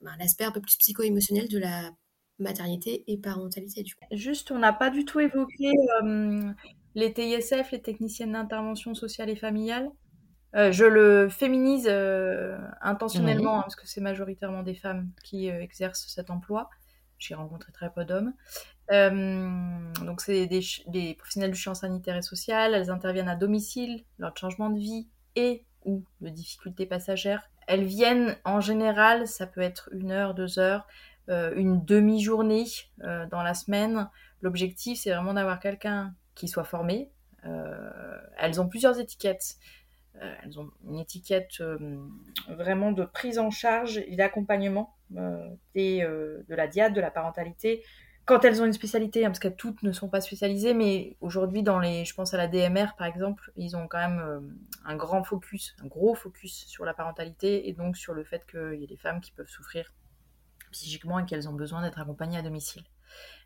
bah, 0.00 0.12
l'aspect 0.20 0.44
un 0.44 0.52
peu 0.52 0.60
plus 0.60 0.76
psycho-émotionnel 0.76 1.48
de 1.48 1.58
la 1.58 1.90
maternité 2.38 3.02
et 3.08 3.16
parentalité. 3.18 3.84
Juste, 4.12 4.52
on 4.52 4.58
n'a 4.58 4.72
pas 4.72 4.90
du 4.90 5.04
tout 5.04 5.18
évoqué 5.18 5.72
les 6.94 7.12
TISF, 7.12 7.70
les 7.72 7.82
techniciennes 7.82 8.32
d'intervention 8.32 8.94
sociale 8.94 9.30
et 9.30 9.36
familiale? 9.36 9.90
Euh, 10.56 10.72
je 10.72 10.84
le 10.84 11.28
féminise 11.28 11.86
euh, 11.88 12.56
intentionnellement, 12.80 13.58
hein, 13.58 13.62
parce 13.62 13.76
que 13.76 13.86
c'est 13.86 14.00
majoritairement 14.00 14.62
des 14.62 14.74
femmes 14.74 15.10
qui 15.22 15.50
euh, 15.50 15.60
exercent 15.60 16.06
cet 16.08 16.30
emploi. 16.30 16.70
J'ai 17.18 17.34
rencontré 17.34 17.72
très 17.72 17.90
peu 17.90 18.04
d'hommes. 18.04 18.32
donc, 18.90 20.20
c'est 20.20 20.46
des, 20.46 21.14
professionnels 21.14 21.50
du 21.50 21.58
champ 21.58 21.74
sanitaire 21.74 22.16
et 22.16 22.22
social. 22.22 22.74
Elles 22.74 22.90
interviennent 22.90 23.28
à 23.28 23.36
domicile 23.36 24.04
lors 24.18 24.32
de 24.32 24.38
changement 24.38 24.70
de 24.70 24.78
vie 24.78 25.08
et 25.34 25.64
ou 25.84 26.04
de 26.20 26.28
difficultés 26.28 26.86
passagères. 26.86 27.50
Elles 27.66 27.84
viennent 27.84 28.36
en 28.44 28.60
général, 28.60 29.26
ça 29.26 29.46
peut 29.46 29.60
être 29.60 29.88
une 29.92 30.12
heure, 30.12 30.34
deux 30.34 30.58
heures, 30.58 30.86
une 31.28 31.82
demi-journée 31.84 32.66
dans 32.98 33.42
la 33.42 33.54
semaine. 33.54 34.10
L'objectif, 34.42 35.00
c'est 35.00 35.10
vraiment 35.10 35.32
d'avoir 35.32 35.58
quelqu'un 35.58 36.14
qui 36.34 36.48
soit 36.48 36.64
formé. 36.64 37.10
elles 37.42 38.60
ont 38.60 38.68
plusieurs 38.68 39.00
étiquettes. 39.00 39.56
Euh, 40.22 40.34
elles 40.42 40.58
ont 40.58 40.70
une 40.88 40.98
étiquette 40.98 41.60
euh, 41.60 41.98
vraiment 42.48 42.92
de 42.92 43.04
prise 43.04 43.38
en 43.38 43.50
charge 43.50 43.98
et 43.98 44.16
d'accompagnement 44.16 44.94
euh, 45.16 45.48
de 45.74 46.54
la 46.54 46.66
diade, 46.66 46.94
de 46.94 47.00
la 47.00 47.10
parentalité. 47.10 47.82
Quand 48.24 48.44
elles 48.44 48.60
ont 48.60 48.64
une 48.64 48.72
spécialité, 48.72 49.24
hein, 49.24 49.28
parce 49.28 49.38
que 49.38 49.48
toutes 49.48 49.82
ne 49.82 49.92
sont 49.92 50.08
pas 50.08 50.20
spécialisées, 50.20 50.74
mais 50.74 51.16
aujourd'hui, 51.20 51.62
dans 51.62 51.78
les, 51.78 52.04
je 52.04 52.14
pense 52.14 52.34
à 52.34 52.36
la 52.36 52.48
DMR 52.48 52.96
par 52.98 53.06
exemple, 53.06 53.52
ils 53.56 53.76
ont 53.76 53.86
quand 53.86 53.98
même 53.98 54.58
un 54.84 54.96
grand 54.96 55.22
focus, 55.22 55.76
un 55.82 55.86
gros 55.86 56.14
focus 56.14 56.66
sur 56.66 56.84
la 56.84 56.92
parentalité 56.92 57.68
et 57.68 57.72
donc 57.72 57.96
sur 57.96 58.14
le 58.14 58.24
fait 58.24 58.44
qu'il 58.50 58.80
y 58.80 58.84
a 58.84 58.86
des 58.88 58.96
femmes 58.96 59.20
qui 59.20 59.30
peuvent 59.30 59.48
souffrir 59.48 59.92
psychiquement 60.72 61.20
et 61.20 61.24
qu'elles 61.24 61.48
ont 61.48 61.52
besoin 61.52 61.82
d'être 61.82 62.00
accompagnées 62.00 62.38
à 62.38 62.42
domicile. 62.42 62.82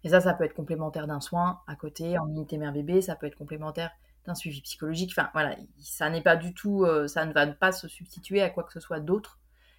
Et 0.02 0.08
ça, 0.08 0.20
ça 0.20 0.32
peut 0.32 0.44
être 0.44 0.54
complémentaire 0.54 1.06
d'un 1.06 1.20
soin 1.20 1.60
à 1.66 1.76
côté, 1.76 2.16
en 2.16 2.26
unité 2.28 2.56
mère-bébé, 2.56 3.02
ça 3.02 3.16
peut 3.16 3.26
être 3.26 3.36
complémentaire 3.36 3.90
d'un 4.26 4.34
suivi 4.34 4.60
psychologique. 4.60 5.12
Enfin, 5.16 5.30
voilà, 5.32 5.56
ça 5.78 6.10
n'est 6.10 6.22
pas 6.22 6.36
du 6.36 6.54
tout, 6.54 6.84
euh, 6.84 7.06
ça 7.06 7.24
ne 7.24 7.32
va 7.32 7.46
pas 7.46 7.72
se 7.72 7.88
substituer 7.88 8.42
à 8.42 8.50
quoi 8.50 8.64
que 8.64 8.72
ce 8.72 8.80
soit 8.80 9.00
d'autre. 9.00 9.38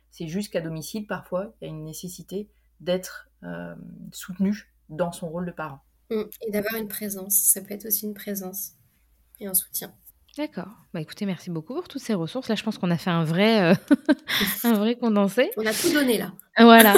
C'est 0.10 0.28
juste 0.28 0.52
qu'à 0.52 0.62
domicile, 0.62 1.08
parfois, 1.08 1.54
il 1.62 1.68
y 1.68 1.72
a 1.72 1.74
une 1.74 1.86
nécessité 1.86 2.50
d'être 2.80 3.30
euh, 3.44 3.76
soutenu 4.12 4.74
dans 4.90 5.12
son 5.12 5.30
rôle 5.30 5.46
de 5.46 5.52
parent. 5.52 5.84
Mmh. 6.10 6.24
Et 6.42 6.52
d'avoir 6.52 6.76
une 6.76 6.88
présence. 6.88 7.36
Ça 7.36 7.62
peut 7.62 7.74
être 7.74 7.86
aussi 7.86 8.06
une 8.06 8.14
présence 8.14 8.74
et 9.40 9.48
un 9.48 9.54
soutien. 9.54 9.94
D'accord. 10.38 10.70
Bah 10.94 11.02
écoutez, 11.02 11.26
merci 11.26 11.50
beaucoup 11.50 11.74
pour 11.74 11.88
toutes 11.88 12.02
ces 12.02 12.14
ressources. 12.14 12.48
Là, 12.48 12.56
je 12.56 12.64
pense 12.64 12.78
qu'on 12.78 12.92
a 12.92 12.98
fait 12.98 13.10
un 13.10 13.24
vrai, 13.24 13.72
euh, 13.72 13.76
un 14.64 14.74
vrai 14.74 14.96
condensé. 14.96 15.52
On 15.58 15.66
a 15.66 15.74
tout 15.74 15.92
donné 15.94 16.18
là. 16.18 16.34
Voilà. 16.58 16.94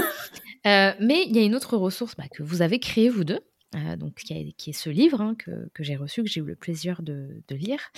mais 0.65 1.25
il 1.27 1.35
y 1.35 1.39
a 1.39 1.43
une 1.43 1.55
autre 1.55 1.77
ressource 1.77 2.15
bah, 2.15 2.25
que 2.31 2.43
vous 2.43 2.61
avez 2.61 2.79
créée, 2.79 3.09
vous 3.09 3.23
deux, 3.23 3.41
euh, 3.75 3.95
donc, 3.95 4.15
qui, 4.15 4.33
est 4.33 4.73
ce 4.73 4.89
livre 4.89 5.21
hein, 5.21 5.35
que, 5.35 5.83
j'ai 5.83 5.95
reçu, 5.95 6.23
que 6.23 6.29
j'ai 6.29 6.41
eu 6.41 6.45
le 6.45 6.55
plaisir 6.55 7.01
de, 7.01 7.43
lire. 7.51 7.91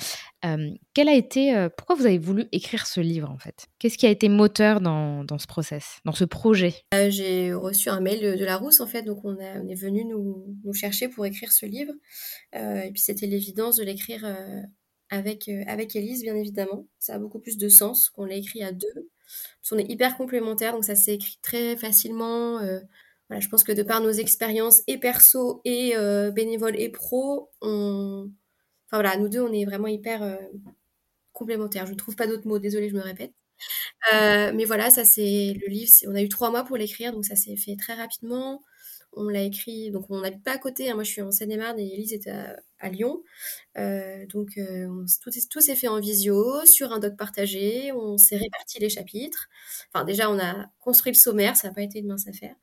Euh, 0.44 0.72
quel 0.94 1.08
a 1.10 1.14
été, 1.14 1.56
euh, 1.56 1.70
pourquoi 1.70 1.96
vous 1.96 2.06
avez 2.06 2.18
voulu 2.18 2.46
écrire 2.52 2.86
ce 2.86 3.02
livre 3.02 3.30
en 3.30 3.38
fait? 3.38 3.68
Qu'est-ce 3.80 3.98
qui 3.98 4.06
a 4.06 4.10
été 4.10 4.30
moteur 4.30 4.82
dans, 4.82 5.26
ce 5.38 5.48
process, 5.48 6.00
dans 6.06 6.14
ce 6.14 6.26
projet? 6.26 6.74
J'ai 7.10 7.54
reçu 7.54 7.90
un 7.90 8.00
mail 8.00 8.38
de, 8.38 8.46
la 8.46 8.58
Rousse 8.58 8.80
en 8.80 8.88
fait, 8.88 9.04
donc 9.04 9.24
on, 9.24 9.38
est 9.38 9.76
venu 9.76 10.06
nous, 10.06 10.74
chercher 10.74 11.08
pour 11.08 11.26
écrire 11.26 11.52
ce 11.52 11.66
livre. 11.66 11.94
et 12.54 12.92
puis 12.92 13.02
c'était 13.02 13.28
l'évidence 13.28 13.78
de 13.78 13.84
l'écrire 13.84 14.26
avec, 15.10 15.50
avec 15.68 15.96
Elise, 15.96 16.22
bien 16.22 16.36
évidemment. 16.36 16.88
Ça 17.00 17.16
a 17.16 17.20
beaucoup 17.20 17.40
plus 17.40 17.58
de 17.58 17.70
sens 17.70 18.10
qu'on 18.10 18.26
l'a 18.26 18.36
écrit 18.36 18.64
à 18.64 18.72
deux. 18.72 19.10
Qu'on 19.68 19.78
est 19.78 19.90
hyper 19.90 20.16
complémentaires, 20.18 20.74
donc 20.74 20.84
ça 20.84 20.96
s'est 20.96 21.16
écrit 21.16 21.40
très 21.42 21.76
facilement 21.76 22.60
je 23.32 23.50
pense 23.50 23.64
que 23.64 23.72
de 23.72 23.84
par 23.84 24.02
nos 24.02 24.12
expériences 24.12 24.84
et 24.88 24.98
perso 24.98 25.62
et 25.66 25.96
euh, 25.96 26.32
bénévoles 26.32 26.80
et 26.80 26.90
pro, 26.90 27.50
on... 27.62 28.30
enfin 28.88 29.02
voilà, 29.02 29.18
nous 29.18 29.30
deux, 29.30 29.42
on 29.42 29.52
est 29.52 29.66
vraiment 29.66 29.88
hyper 29.88 30.24
euh, 30.24 30.36
complémentaires. 31.34 31.86
Je 31.86 31.94
ne 31.94 31.98
trouve 31.98 32.16
pas 32.16 32.28
d'autres 32.28 32.48
mots, 32.48 32.60
désolée, 32.60 32.90
je 32.90 32.96
me 32.96 33.02
répète. 33.02 33.34
Euh, 34.14 34.52
mais 34.54 34.66
voilà, 34.66 34.90
ça 34.90 35.06
c'est 35.06 35.54
le 35.60 35.68
livre. 35.68 35.92
On 36.08 36.16
a 36.16 36.22
eu 36.22 36.30
trois 36.30 36.52
mois 36.52 36.64
pour 36.64 36.78
l'écrire, 36.78 37.14
donc 37.14 37.26
ça 37.26 37.36
s'est 37.36 37.56
fait 37.58 37.76
très 37.76 37.94
rapidement. 37.94 38.62
On 39.18 39.30
l'a 39.30 39.44
écrit, 39.44 39.92
donc 39.92 40.06
on 40.10 40.20
n'habite 40.22 40.44
pas 40.44 40.54
à 40.54 40.58
côté. 40.58 40.90
Hein. 40.90 40.96
Moi, 40.96 41.04
je 41.04 41.12
suis 41.12 41.22
en 41.22 41.32
Seine-et-Marne 41.32 41.80
et 41.80 41.94
Elise 41.94 42.14
est 42.14 42.28
à, 42.28 42.90
Lyon. 42.90 43.24
donc 44.34 44.60
tout, 45.50 45.62
s'est 45.62 45.76
fait 45.76 45.88
en 45.88 46.00
visio, 46.00 46.66
sur 46.66 46.92
un 46.92 47.00
doc 47.00 47.16
partagé. 47.18 47.92
On 47.94 48.18
s'est 48.18 48.38
réparti 48.38 48.80
les 48.80 48.90
chapitres. 48.90 49.48
Enfin, 49.94 50.06
déjà, 50.06 50.30
on 50.30 50.38
a 50.40 50.68
construit 50.80 51.14
le 51.14 51.18
sommaire, 51.18 51.56
ça 51.56 51.70
n'a 51.70 51.74
pas 51.74 51.82
été 51.82 52.00
une 52.00 52.08
mince 52.08 52.28
affaire. 52.28 52.56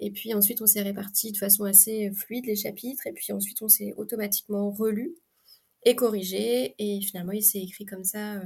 Et 0.00 0.10
puis 0.10 0.34
ensuite, 0.34 0.60
on 0.62 0.66
s'est 0.66 0.82
réparti 0.82 1.32
de 1.32 1.38
façon 1.38 1.64
assez 1.64 2.10
fluide 2.12 2.46
les 2.46 2.56
chapitres. 2.56 3.06
Et 3.06 3.12
puis 3.12 3.32
ensuite, 3.32 3.62
on 3.62 3.68
s'est 3.68 3.94
automatiquement 3.96 4.70
relu 4.70 5.14
et 5.84 5.96
corrigé. 5.96 6.74
Et 6.78 7.00
finalement, 7.00 7.32
il 7.32 7.42
s'est 7.42 7.62
écrit 7.62 7.86
comme 7.86 8.04
ça. 8.04 8.40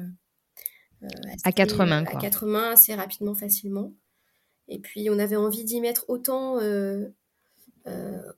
Euh, 1.03 1.07
euh, 1.07 1.31
à 1.45 1.53
quatre 1.53 1.85
mains, 1.85 2.05
quoi. 2.05 2.19
À 2.19 2.21
quatre 2.21 2.47
mains, 2.47 2.71
assez 2.73 2.95
rapidement, 2.95 3.35
facilement. 3.35 3.93
Et 4.69 4.79
puis, 4.79 5.09
on 5.11 5.19
avait 5.19 5.37
envie 5.37 5.65
d'y 5.65 5.81
mettre 5.81 6.05
autant, 6.09 6.59
euh, 6.61 7.09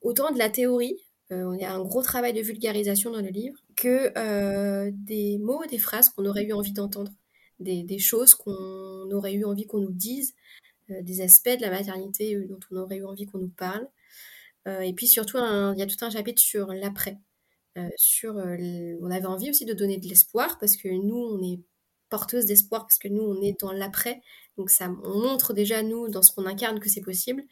autant 0.02 0.30
de 0.30 0.38
la 0.38 0.50
théorie. 0.50 0.96
il 1.30 1.58
y 1.60 1.64
a 1.64 1.72
un 1.72 1.82
gros 1.82 2.02
travail 2.02 2.32
de 2.32 2.40
vulgarisation 2.40 3.10
dans 3.10 3.20
le 3.20 3.28
livre 3.28 3.58
que 3.76 4.90
des 4.90 5.38
mots, 5.38 5.64
des 5.70 5.78
phrases 5.78 6.08
qu'on 6.10 6.26
aurait 6.26 6.44
eu 6.44 6.52
envie 6.52 6.72
d'entendre, 6.72 7.12
des, 7.60 7.82
des, 7.82 7.98
choses 7.98 8.34
qu'on 8.34 9.10
aurait 9.10 9.34
eu 9.34 9.44
envie 9.44 9.66
qu'on 9.66 9.80
nous 9.80 9.92
dise, 9.92 10.34
euh, 10.90 11.02
des 11.02 11.20
aspects 11.20 11.50
de 11.50 11.60
la 11.60 11.70
maternité 11.70 12.34
euh, 12.34 12.46
dont 12.48 12.60
on 12.70 12.76
aurait 12.76 12.96
eu 12.96 13.04
envie 13.04 13.26
qu'on 13.26 13.38
nous 13.38 13.48
parle. 13.48 13.86
Euh, 14.66 14.80
et 14.80 14.92
puis 14.94 15.06
surtout, 15.06 15.36
il 15.38 15.78
y 15.78 15.82
a 15.82 15.86
tout 15.86 16.02
un 16.04 16.10
chapitre 16.10 16.40
sur 16.40 16.68
l'après. 16.72 17.18
sur, 17.96 18.34
on 18.36 19.10
avait 19.10 19.26
envie 19.26 19.50
aussi 19.50 19.64
de 19.64 19.74
donner 19.74 19.98
de 19.98 20.08
l'espoir 20.08 20.58
parce 20.58 20.76
que 20.76 20.88
nous, 20.88 21.16
on 21.16 21.42
est 21.42 21.60
porteuse 22.08 22.46
d'espoir 22.46 22.82
parce 22.82 22.98
que 22.98 23.08
nous, 23.08 23.22
on 23.22 23.40
est 23.42 23.60
dans 23.60 23.72
l'après. 23.72 24.20
Donc 24.56 24.70
ça, 24.70 24.90
on 25.04 25.18
montre 25.20 25.52
déjà, 25.52 25.82
nous, 25.82 26.08
dans 26.08 26.22
ce 26.22 26.32
qu'on 26.32 26.46
incarne, 26.46 26.80
que 26.80 26.88
c'est 26.88 27.00
possible. 27.00 27.44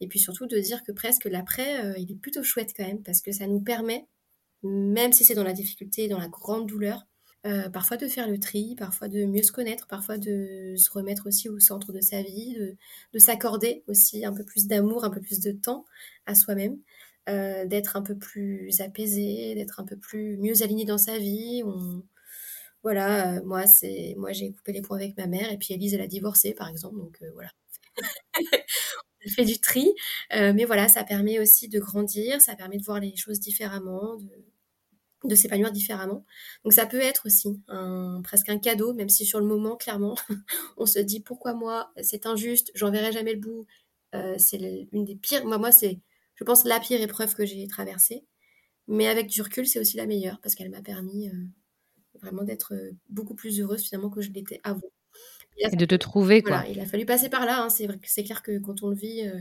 Et 0.00 0.08
puis 0.08 0.18
surtout 0.18 0.46
de 0.46 0.58
dire 0.58 0.82
que 0.82 0.92
presque 0.92 1.24
l'après, 1.24 1.94
il 1.98 2.10
est 2.10 2.16
plutôt 2.16 2.42
chouette 2.42 2.72
quand 2.76 2.86
même 2.86 3.02
parce 3.02 3.20
que 3.20 3.32
ça 3.32 3.46
nous 3.46 3.60
permet, 3.60 4.06
même 4.62 5.12
si 5.12 5.24
c'est 5.24 5.34
dans 5.34 5.44
la 5.44 5.52
difficulté, 5.52 6.08
dans 6.08 6.18
la 6.18 6.28
grande 6.28 6.66
douleur, 6.66 7.06
euh, 7.46 7.70
parfois 7.70 7.96
de 7.96 8.06
faire 8.06 8.28
le 8.28 8.38
tri, 8.38 8.74
parfois 8.76 9.08
de 9.08 9.24
mieux 9.24 9.42
se 9.42 9.52
connaître, 9.52 9.86
parfois 9.86 10.18
de 10.18 10.74
se 10.76 10.90
remettre 10.90 11.26
aussi 11.26 11.48
au 11.48 11.58
centre 11.58 11.90
de 11.90 12.00
sa 12.02 12.22
vie, 12.22 12.54
de, 13.14 13.18
s'accorder 13.18 13.82
aussi 13.86 14.26
un 14.26 14.32
peu 14.34 14.44
plus 14.44 14.66
d'amour, 14.66 15.04
un 15.04 15.10
peu 15.10 15.20
plus 15.22 15.40
de 15.40 15.52
temps 15.52 15.86
à 16.26 16.34
soi-même, 16.34 16.78
euh, 17.30 17.64
d'être 17.64 17.96
un 17.96 18.02
peu 18.02 18.14
plus 18.14 18.80
apaisé, 18.80 19.54
d'être 19.54 19.80
un 19.80 19.84
peu 19.84 19.96
plus 19.96 20.36
mieux 20.36 20.62
aligné 20.62 20.84
dans 20.84 20.98
sa 20.98 21.18
vie. 21.18 21.62
Voilà, 22.82 23.36
euh, 23.36 23.42
moi 23.44 23.66
c'est 23.66 24.14
moi 24.16 24.32
j'ai 24.32 24.52
coupé 24.52 24.72
les 24.72 24.82
points 24.82 24.96
avec 24.98 25.16
ma 25.18 25.26
mère 25.26 25.52
et 25.52 25.58
puis 25.58 25.74
Elise 25.74 25.94
elle 25.94 26.00
a 26.00 26.06
divorcé 26.06 26.54
par 26.54 26.68
exemple, 26.68 26.96
donc 26.96 27.22
voilà. 27.34 27.50
Elle 29.22 29.32
fait 29.32 29.44
du 29.44 29.60
tri, 29.60 29.92
mais 30.30 30.64
voilà, 30.64 30.88
ça 30.88 31.04
permet 31.04 31.38
aussi 31.38 31.68
de 31.68 31.78
grandir, 31.78 32.40
ça 32.40 32.56
permet 32.56 32.78
de 32.78 32.82
voir 32.84 33.00
les 33.00 33.14
choses 33.16 33.38
différemment, 33.38 34.16
de, 35.24 35.34
s'épanouir 35.34 35.72
différemment. 35.72 36.24
Donc 36.64 36.72
ça 36.72 36.86
peut 36.86 37.00
être 37.00 37.26
aussi 37.26 37.60
un, 37.68 38.20
presque 38.22 38.48
un 38.48 38.58
cadeau, 38.58 38.94
même 38.94 39.08
si 39.08 39.26
sur 39.26 39.40
le 39.40 39.46
moment, 39.46 39.76
clairement, 39.76 40.16
on 40.78 40.86
se 40.86 40.98
dit 40.98 41.20
pourquoi 41.20 41.54
moi, 41.54 41.92
c'est 42.02 42.26
injuste, 42.26 42.70
j'en 42.74 42.90
verrai 42.90 43.12
jamais 43.12 43.34
le 43.34 43.40
bout. 43.40 43.66
Euh, 44.14 44.34
c'est 44.38 44.88
une 44.92 45.04
des 45.04 45.16
pires, 45.16 45.44
moi, 45.46 45.58
moi 45.58 45.72
c'est, 45.72 46.00
je 46.36 46.44
pense, 46.44 46.64
la 46.64 46.80
pire 46.80 47.00
épreuve 47.00 47.34
que 47.34 47.44
j'ai 47.44 47.66
traversée. 47.68 48.24
Mais 48.88 49.06
avec 49.06 49.28
du 49.28 49.42
recul, 49.42 49.66
c'est 49.66 49.78
aussi 49.80 49.96
la 49.96 50.06
meilleure 50.06 50.40
parce 50.42 50.54
qu'elle 50.54 50.70
m'a 50.70 50.82
permis 50.82 51.28
euh, 51.28 51.32
vraiment 52.22 52.42
d'être 52.44 52.74
euh, 52.74 52.92
beaucoup 53.08 53.34
plus 53.34 53.60
heureuse 53.60 53.82
finalement 53.82 54.10
que 54.10 54.20
je 54.20 54.30
l'étais 54.30 54.60
avant. 54.64 54.80
Et 55.58 55.76
de 55.76 55.84
te 55.84 55.94
trouver, 55.94 56.42
quoi. 56.42 56.64
Il 56.70 56.80
a 56.80 56.86
fallu 56.86 57.04
passer 57.04 57.28
par 57.28 57.44
là. 57.44 57.62
Hein. 57.62 57.68
C'est 57.68 57.86
vrai 57.86 57.98
que 57.98 58.06
c'est 58.08 58.24
clair 58.24 58.42
que 58.42 58.58
quand 58.58 58.82
on 58.82 58.88
le 58.88 58.94
vit, 58.94 59.28
euh, 59.28 59.38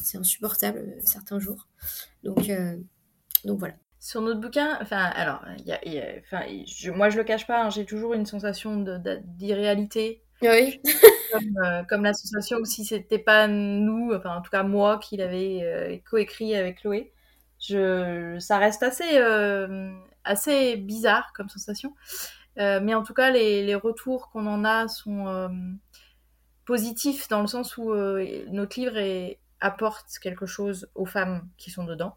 c'est 0.00 0.16
insupportable 0.18 0.78
euh, 0.78 1.00
certains 1.04 1.40
jours. 1.40 1.66
Donc, 2.22 2.48
euh, 2.48 2.76
donc 3.44 3.58
voilà. 3.58 3.74
Sur 3.98 4.20
notre 4.20 4.40
bouquin, 4.40 4.78
enfin, 4.80 4.98
alors, 5.14 5.44
il 5.58 5.64
y 5.66 5.72
a- 5.72 5.88
y 5.88 5.98
a- 5.98 6.18
enfin, 6.20 6.42
je- 6.66 6.90
moi 6.90 7.08
je 7.10 7.16
le 7.16 7.24
cache 7.24 7.46
pas, 7.46 7.64
hein, 7.64 7.70
j'ai 7.70 7.84
toujours 7.84 8.14
une 8.14 8.26
sensation 8.26 8.76
de- 8.80 8.98
de- 8.98 9.20
d'irréalité, 9.24 10.22
Oui. 10.42 10.80
comme, 11.32 11.58
euh, 11.64 11.82
comme 11.88 12.02
la 12.04 12.12
sensation 12.12 12.58
que 12.58 12.68
si 12.68 12.84
c'était 12.84 13.18
pas 13.18 13.46
nous, 13.48 14.12
enfin 14.12 14.36
en 14.36 14.42
tout 14.42 14.50
cas 14.50 14.62
moi 14.64 14.98
qui 14.98 15.16
l'avais 15.16 15.60
euh, 15.62 15.96
coécrit 16.10 16.54
avec 16.56 16.80
Chloé, 16.80 17.12
je, 17.60 18.36
ça 18.40 18.58
reste 18.58 18.82
assez, 18.82 19.18
euh, 19.18 19.92
assez 20.24 20.76
bizarre 20.76 21.32
comme 21.34 21.48
sensation. 21.48 21.94
Euh, 22.58 22.80
mais 22.82 22.94
en 22.94 23.02
tout 23.02 23.14
cas, 23.14 23.30
les, 23.30 23.64
les 23.64 23.74
retours 23.74 24.30
qu'on 24.30 24.46
en 24.46 24.64
a 24.64 24.88
sont 24.88 25.28
euh, 25.28 25.48
positifs 26.64 27.28
dans 27.28 27.40
le 27.40 27.46
sens 27.46 27.76
où 27.76 27.92
euh, 27.92 28.44
notre 28.50 28.78
livre 28.78 28.96
est- 28.96 29.38
apporte 29.60 30.18
quelque 30.20 30.46
chose 30.46 30.88
aux 30.94 31.06
femmes 31.06 31.48
qui 31.56 31.70
sont 31.70 31.84
dedans. 31.84 32.16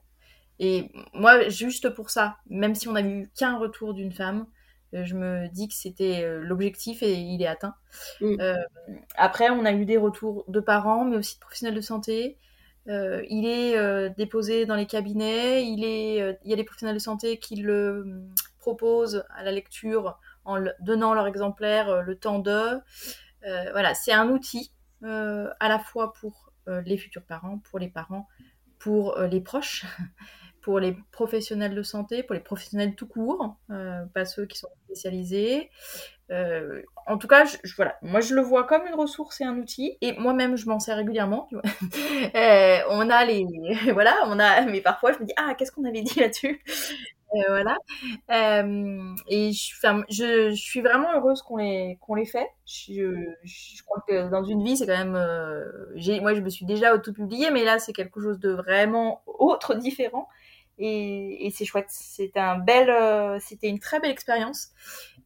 Et 0.59 0.91
moi, 1.13 1.49
juste 1.49 1.89
pour 1.89 2.09
ça, 2.11 2.37
même 2.49 2.75
si 2.75 2.87
on 2.87 2.93
n'a 2.93 3.01
eu 3.01 3.29
qu'un 3.37 3.57
retour 3.57 3.93
d'une 3.93 4.13
femme, 4.13 4.47
je 4.93 5.15
me 5.15 5.47
dis 5.49 5.67
que 5.67 5.75
c'était 5.75 6.27
l'objectif 6.39 7.03
et 7.03 7.13
il 7.13 7.41
est 7.41 7.47
atteint. 7.47 7.75
Mm. 8.21 8.35
Après, 9.15 9.49
on 9.49 9.65
a 9.65 9.73
eu 9.73 9.85
des 9.85 9.97
retours 9.97 10.45
de 10.47 10.59
parents, 10.59 11.05
mais 11.05 11.17
aussi 11.17 11.35
de 11.35 11.39
professionnels 11.41 11.75
de 11.75 11.81
santé. 11.81 12.37
Euh, 12.87 13.23
il 13.29 13.47
est 13.47 13.77
euh, 13.77 14.09
déposé 14.15 14.65
dans 14.65 14.75
les 14.75 14.85
cabinets. 14.85 15.61
Euh, 16.21 16.33
il 16.43 16.49
y 16.49 16.53
a 16.53 16.55
des 16.55 16.63
professionnels 16.63 16.95
de 16.95 17.01
santé 17.01 17.39
qui 17.39 17.55
le 17.55 18.01
hum, 18.01 18.35
proposent 18.59 19.25
à 19.29 19.43
la 19.43 19.51
lecture 19.51 20.19
en 20.43 20.63
donnant 20.79 21.13
leur 21.13 21.27
exemplaire 21.27 22.03
le 22.03 22.15
temps 22.17 22.39
de. 22.39 22.79
Voilà, 23.71 23.93
c'est 23.93 24.11
un 24.11 24.29
outil 24.29 24.71
à 25.03 25.69
la 25.69 25.79
fois 25.79 26.13
pour 26.13 26.51
les 26.67 26.97
futurs 26.97 27.23
parents, 27.23 27.59
pour 27.59 27.79
les 27.79 27.89
parents, 27.89 28.27
pour 28.79 29.19
les 29.19 29.41
proches, 29.41 29.85
pour 30.61 30.79
les 30.79 30.97
professionnels 31.11 31.75
de 31.75 31.83
santé, 31.83 32.23
pour 32.23 32.33
les 32.33 32.41
professionnels 32.41 32.95
tout 32.95 33.07
court, 33.07 33.57
pas 33.67 34.25
ceux 34.25 34.45
qui 34.45 34.57
sont 34.57 34.69
spécialisés. 34.85 35.69
Euh, 36.31 36.81
en 37.05 37.17
tout 37.17 37.27
cas, 37.27 37.45
voilà, 37.75 37.97
moi 38.01 38.19
je 38.19 38.33
le 38.33 38.41
vois 38.41 38.63
comme 38.63 38.85
une 38.87 38.95
ressource 38.95 39.41
et 39.41 39.43
un 39.43 39.57
outil, 39.57 39.97
et 40.01 40.13
moi-même 40.13 40.55
je 40.57 40.67
m'en 40.67 40.79
sers 40.79 40.97
régulièrement. 40.97 41.47
Euh, 42.35 42.79
on 42.89 43.09
a 43.09 43.25
les, 43.25 43.45
voilà, 43.93 44.15
on 44.25 44.39
a, 44.39 44.61
mais 44.65 44.81
parfois 44.81 45.13
je 45.13 45.19
me 45.19 45.25
dis 45.25 45.33
ah 45.37 45.53
qu'est-ce 45.57 45.71
qu'on 45.71 45.85
avait 45.85 46.01
dit 46.01 46.19
là-dessus, 46.19 46.61
Euh, 47.35 47.41
voilà. 47.47 47.77
Et 49.27 49.51
je, 49.51 50.53
suis 50.55 50.81
vraiment 50.81 51.13
heureuse 51.15 51.41
qu'on 51.41 51.57
les 51.57 51.97
qu'on 52.01 52.15
les 52.15 52.25
fait. 52.25 52.47
Je, 52.65 53.83
crois 53.83 54.03
que 54.07 54.29
dans 54.29 54.43
une 54.43 54.63
vie 54.63 54.77
c'est 54.77 54.87
quand 54.87 54.97
même, 54.97 55.11
moi 56.21 56.33
je 56.33 56.41
me 56.41 56.49
suis 56.49 56.65
déjà 56.65 56.93
auto-publiée, 56.95 57.51
mais 57.51 57.63
là 57.63 57.79
c'est 57.79 57.93
quelque 57.93 58.19
chose 58.21 58.39
de 58.39 58.51
vraiment 58.51 59.21
autre, 59.27 59.75
différent. 59.87 60.27
Et, 60.77 61.51
c'est 61.55 61.65
chouette. 61.65 61.89
C'était 61.89 62.39
une 63.63 63.79
très 63.79 63.99
belle 63.99 64.11
expérience. 64.11 64.71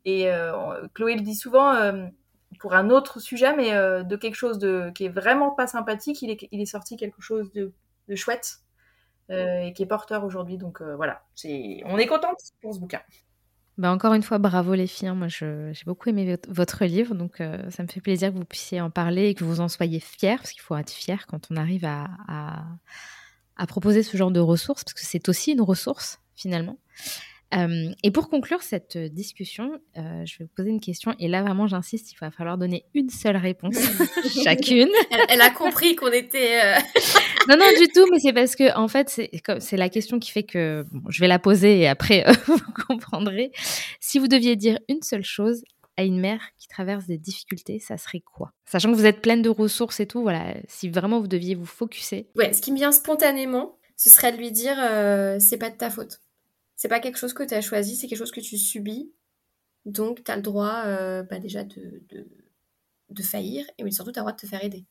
Et 0.10 0.28
euh, 0.32 0.88
Chloé 0.96 1.16
le 1.16 1.22
dit 1.22 1.36
souvent 1.36 1.74
euh, 1.76 2.08
pour 2.60 2.74
un 2.74 2.90
autre 2.90 3.20
sujet, 3.20 3.56
mais 3.56 3.74
euh, 3.74 4.02
de 4.04 4.16
quelque 4.16 4.36
chose 4.36 4.60
qui 4.96 5.06
est 5.06 5.10
vraiment 5.10 5.52
pas 5.52 5.68
sympathique, 5.68 6.22
il 6.22 6.62
est, 6.62 6.66
sorti 6.66 6.98
quelque 6.98 7.22
chose 7.22 7.52
de, 7.54 7.72
chouette 8.16 8.60
et 9.30 9.74
qui 9.76 9.84
est 9.84 9.86
porteur 9.86 10.24
aujourd'hui. 10.24 10.58
Donc 10.58 10.82
voilà, 10.82 11.22
on 11.86 11.98
est 11.98 12.08
contente 12.08 12.40
pour 12.62 12.74
ce 12.74 12.80
bouquin. 12.80 13.02
Bah, 13.78 13.92
encore 13.92 14.14
une 14.14 14.24
fois, 14.24 14.40
bravo 14.40 14.74
les 14.74 14.88
filles. 14.88 15.10
hein. 15.10 15.14
Moi, 15.16 15.28
j'ai 15.28 15.72
beaucoup 15.86 16.10
aimé 16.10 16.38
votre- 16.48 16.86
livre, 16.86 17.14
donc 17.14 17.38
ça 17.70 17.84
me 17.84 17.88
fait 17.88 18.02
plaisir 18.02 18.34
que 18.34 18.38
vous 18.38 18.46
puissiez 18.46 18.82
en 18.82 18.90
parler 18.90 19.28
et 19.28 19.36
que 19.36 19.44
vous 19.44 19.62
en 19.62 19.68
soyez 19.68 20.00
fiers, 20.00 20.38
parce 20.38 20.52
qu'il 20.52 20.62
faut 20.62 20.76
être 20.76 20.90
fier 20.90 21.28
quand 21.28 21.52
on 21.52 21.56
arrive 21.56 21.86
à, 21.86 22.08
à- 22.28 22.66
à 23.58 23.68
proposer 23.68 24.02
ce 24.02 24.18
genre 24.18 24.32
de 24.32 24.40
ressources, 24.40 24.84
parce 24.84 24.96
que 24.96 25.06
c'est 25.06 25.30
aussi 25.30 25.52
une 25.52 25.62
ressource 25.62 26.20
finalement. 26.36 26.80
Euh, 27.56 27.92
et 28.04 28.12
pour 28.12 28.30
conclure 28.30 28.62
cette 28.62 28.98
discussion, 28.98 29.72
euh, 29.98 30.24
je 30.26 30.38
vais 30.38 30.46
vous 30.46 30.52
poser 30.56 30.70
une 30.70 30.80
question, 30.80 31.16
et 31.20 31.28
là 31.28 31.42
vraiment 31.42 31.66
j'insiste, 31.68 32.12
il 32.12 32.18
va 32.22 32.30
falloir 32.30 32.58
donner 32.58 32.86
une 32.94 33.10
seule 33.10 33.38
réponse 33.38 33.76
chacune. 34.44 34.90
Elle, 35.12 35.26
elle 35.30 35.42
a 35.42 35.50
compris 35.50 35.96
qu'on 35.96 36.12
était. 36.12 36.62
euh, 36.64 36.80
Non, 37.48 37.58
non, 37.58 37.66
du 37.80 37.88
tout, 37.88 38.06
mais 38.12 38.20
c'est 38.20 38.34
parce 38.34 38.56
que, 38.56 38.76
en 38.78 38.88
fait, 38.88 39.10
c'est 39.10 39.78
la 39.78 39.90
question 39.90 40.20
qui 40.20 40.30
fait 40.30 40.44
que 40.44 40.86
bon, 40.92 41.10
je 41.10 41.20
vais 41.20 41.28
la 41.28 41.40
poser 41.40 41.80
et 41.80 41.88
après, 41.88 42.24
vous 42.46 42.60
comprendrez. 42.88 43.52
Si 44.00 44.20
vous 44.20 44.28
deviez 44.28 44.56
dire 44.56 44.78
une 44.88 45.02
seule 45.02 45.24
chose 45.24 45.64
à 45.98 46.04
une 46.04 46.20
mère 46.20 46.42
qui 46.60 46.68
traverse 46.68 47.08
des 47.08 47.18
difficultés, 47.18 47.80
ça 47.80 47.98
serait 47.98 48.22
quoi? 48.22 48.52
Sachant 48.66 48.92
que 48.92 48.98
vous 48.98 49.06
êtes 49.06 49.22
pleine 49.22 49.42
de 49.42 49.50
ressources 49.50 50.00
et 50.00 50.06
tout, 50.06 50.22
voilà, 50.22 50.54
si 50.68 50.90
vraiment 50.90 51.20
vous 51.20 51.28
deviez 51.28 51.56
vous 51.56 51.66
focuser. 51.66 52.28
Ouais, 52.36 52.54
ce 52.54 52.62
qui 52.62 52.72
me 52.72 52.78
vient 52.78 52.92
spontanément, 52.92 53.78
ce 53.98 54.10
serait 54.10 54.32
de 54.32 54.38
lui 54.38 54.52
dire 54.52 54.76
c'est 55.40 55.58
pas 55.58 55.72
de 55.72 55.76
ta 55.76 55.90
faute. 55.90 56.20
C'est 56.80 56.88
pas 56.88 57.02
quelque 57.02 57.18
chose 57.18 57.34
que 57.34 57.44
tu 57.44 57.54
as 57.54 57.60
choisi, 57.60 57.98
c'est 57.98 58.08
quelque 58.08 58.20
chose 58.20 58.32
que 58.32 58.40
tu 58.40 58.58
subis. 58.58 59.12
Donc, 59.84 60.24
tu 60.24 60.32
as 60.32 60.38
le 60.38 60.42
droit 60.42 60.84
euh, 60.86 61.24
bah, 61.24 61.38
déjà 61.38 61.66
de, 61.66 62.02
de, 62.08 62.26
de 63.10 63.22
faillir, 63.22 63.66
et 63.78 63.84
mais 63.84 63.92
surtout, 63.92 64.14
tu 64.14 64.20
as 64.20 64.22
le 64.22 64.28
droit 64.28 64.32
de 64.32 64.38
te 64.40 64.46
faire 64.46 64.64
aider. 64.64 64.86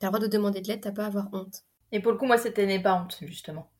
Tu 0.00 0.06
as 0.06 0.08
le 0.08 0.12
droit 0.12 0.26
de 0.26 0.32
demander 0.32 0.62
de 0.62 0.68
l'aide, 0.68 0.80
tu 0.82 0.90
pas 0.90 1.04
à 1.04 1.06
avoir 1.08 1.28
honte. 1.34 1.66
Et 1.92 2.00
pour 2.00 2.12
le 2.12 2.16
coup, 2.18 2.24
moi, 2.24 2.38
c'était 2.38 2.64
n'aie 2.64 2.80
pas 2.80 2.94
honte, 2.94 3.18
justement. 3.26 3.70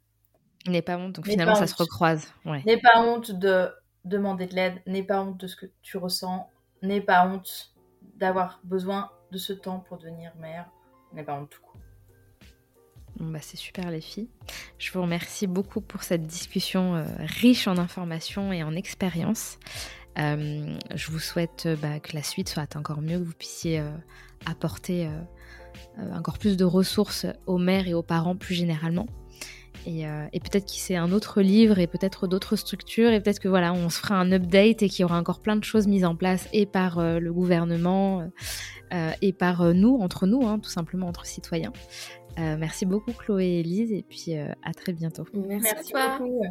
N'est 0.67 0.83
pas 0.83 0.99
honte, 0.99 1.15
donc 1.15 1.27
finalement, 1.27 1.55
ça 1.55 1.63
honte. 1.63 1.69
se 1.69 1.83
recroise. 1.83 2.27
Ouais. 2.45 2.63
N'aie 2.67 2.83
pas 2.83 3.01
honte 3.01 3.31
de 3.31 3.71
demander 4.05 4.45
de 4.45 4.55
l'aide, 4.55 4.83
n'aie 4.87 5.03
pas 5.03 5.23
honte 5.23 5.39
de 5.41 5.47
ce 5.47 5.57
que 5.57 5.67
tu 5.81 5.97
ressens, 5.97 6.51
n'aie 6.83 7.01
pas 7.01 7.27
honte 7.27 7.75
d'avoir 8.17 8.61
besoin 8.63 9.11
de 9.33 9.39
ce 9.39 9.55
temps 9.55 9.81
pour 9.81 9.97
devenir 9.97 10.37
mère, 10.37 10.71
n'aie 11.15 11.25
pas 11.25 11.33
honte 11.33 11.49
tout 11.49 11.63
court. 11.63 11.81
Bah, 13.21 13.41
c'est 13.43 13.57
super 13.57 13.91
les 13.91 14.01
filles. 14.01 14.29
Je 14.79 14.93
vous 14.93 15.03
remercie 15.03 15.47
beaucoup 15.47 15.81
pour 15.81 16.03
cette 16.03 16.27
discussion 16.27 16.95
euh, 16.95 17.05
riche 17.19 17.67
en 17.67 17.77
informations 17.77 18.53
et 18.53 18.63
en 18.63 18.75
expériences. 18.77 19.59
Euh, 20.19 20.77
je 20.95 21.11
vous 21.11 21.19
souhaite 21.19 21.65
euh, 21.67 21.77
bah, 21.77 21.99
que 22.01 22.15
la 22.15 22.23
suite 22.23 22.49
soit 22.49 22.77
encore 22.77 23.01
mieux, 23.01 23.19
que 23.19 23.25
vous 23.25 23.35
puissiez 23.35 23.83
apporter 24.47 25.09
encore 26.15 26.39
plus 26.39 26.57
de 26.57 26.65
ressources 26.65 27.27
aux 27.47 27.59
mères 27.59 27.89
et 27.89 27.95
aux 27.95 28.03
parents 28.03 28.37
plus 28.37 28.55
généralement. 28.55 29.07
Et, 29.87 30.05
peut-être 30.33 30.67
qu'il 30.67 30.81
c'est 30.81 30.97
un 30.97 31.13
autre 31.13 31.41
livre 31.41 31.79
et 31.79 31.87
peut-être 31.87 32.27
d'autres 32.27 32.57
structures 32.57 33.11
et 33.11 33.21
peut-être 33.21 33.41
que 33.41 33.49
voilà, 33.49 33.73
on 33.73 33.89
se 33.89 34.01
fera 34.01 34.17
un 34.17 34.31
update 34.33 34.83
et 34.83 34.89
qu'il 34.89 35.03
y 35.03 35.05
aura 35.05 35.19
encore 35.19 35.41
plein 35.41 35.57
de 35.57 35.65
choses 35.65 35.87
mises 35.87 36.05
en 36.05 36.15
place 36.15 36.49
et 36.53 36.67
par 36.67 37.01
le 37.01 37.33
gouvernement 37.33 38.29
et 38.93 39.33
par 39.33 39.75
nous, 39.75 39.99
entre 40.01 40.27
nous, 40.27 40.47
hein, 40.47 40.59
tout 40.59 40.71
simplement 40.71 41.09
entre 41.09 41.27
citoyens. 41.27 41.73
Euh, 42.39 42.57
merci 42.59 42.87
beaucoup 42.87 43.13
Chloé 43.13 43.47
et 43.47 43.61
Elise 43.61 43.93
et 43.93 44.05
puis 44.09 44.37
euh, 44.37 44.53
à 44.63 44.73
très 44.73 44.93
bientôt. 44.93 45.25
Merci, 45.35 45.69
Merci 45.75 45.93
beaucoup. 45.93 46.43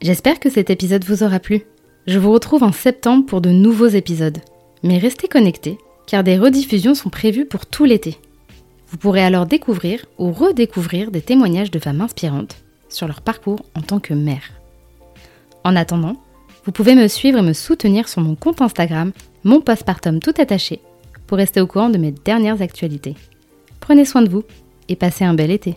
J'espère 0.00 0.38
que 0.38 0.50
cet 0.50 0.70
épisode 0.70 1.04
vous 1.04 1.22
aura 1.22 1.40
plu. 1.40 1.62
Je 2.06 2.18
vous 2.18 2.30
retrouve 2.30 2.62
en 2.62 2.72
septembre 2.72 3.26
pour 3.26 3.40
de 3.40 3.50
nouveaux 3.50 3.88
épisodes. 3.88 4.38
Mais 4.82 4.98
restez 4.98 5.26
connectés 5.26 5.78
car 6.06 6.22
des 6.22 6.38
rediffusions 6.38 6.94
sont 6.94 7.10
prévues 7.10 7.46
pour 7.46 7.66
tout 7.66 7.84
l'été. 7.84 8.18
Vous 8.88 8.98
pourrez 8.98 9.24
alors 9.24 9.46
découvrir 9.46 10.06
ou 10.18 10.30
redécouvrir 10.30 11.10
des 11.10 11.22
témoignages 11.22 11.72
de 11.72 11.80
femmes 11.80 12.00
inspirantes 12.00 12.56
sur 12.88 13.08
leur 13.08 13.20
parcours 13.22 13.64
en 13.74 13.80
tant 13.80 13.98
que 13.98 14.14
mère. 14.14 14.52
En 15.64 15.74
attendant, 15.74 16.16
vous 16.64 16.70
pouvez 16.70 16.94
me 16.94 17.08
suivre 17.08 17.38
et 17.38 17.42
me 17.42 17.52
soutenir 17.52 18.08
sur 18.08 18.22
mon 18.22 18.36
compte 18.36 18.62
Instagram, 18.62 19.12
mon 19.42 19.60
postpartum 19.60 20.20
tout 20.20 20.34
attaché, 20.38 20.80
pour 21.26 21.38
rester 21.38 21.60
au 21.60 21.66
courant 21.66 21.90
de 21.90 21.98
mes 21.98 22.12
dernières 22.12 22.62
actualités. 22.62 23.16
Prenez 23.86 24.04
soin 24.04 24.22
de 24.22 24.28
vous 24.28 24.42
et 24.88 24.96
passez 24.96 25.24
un 25.24 25.32
bel 25.32 25.52
été. 25.52 25.76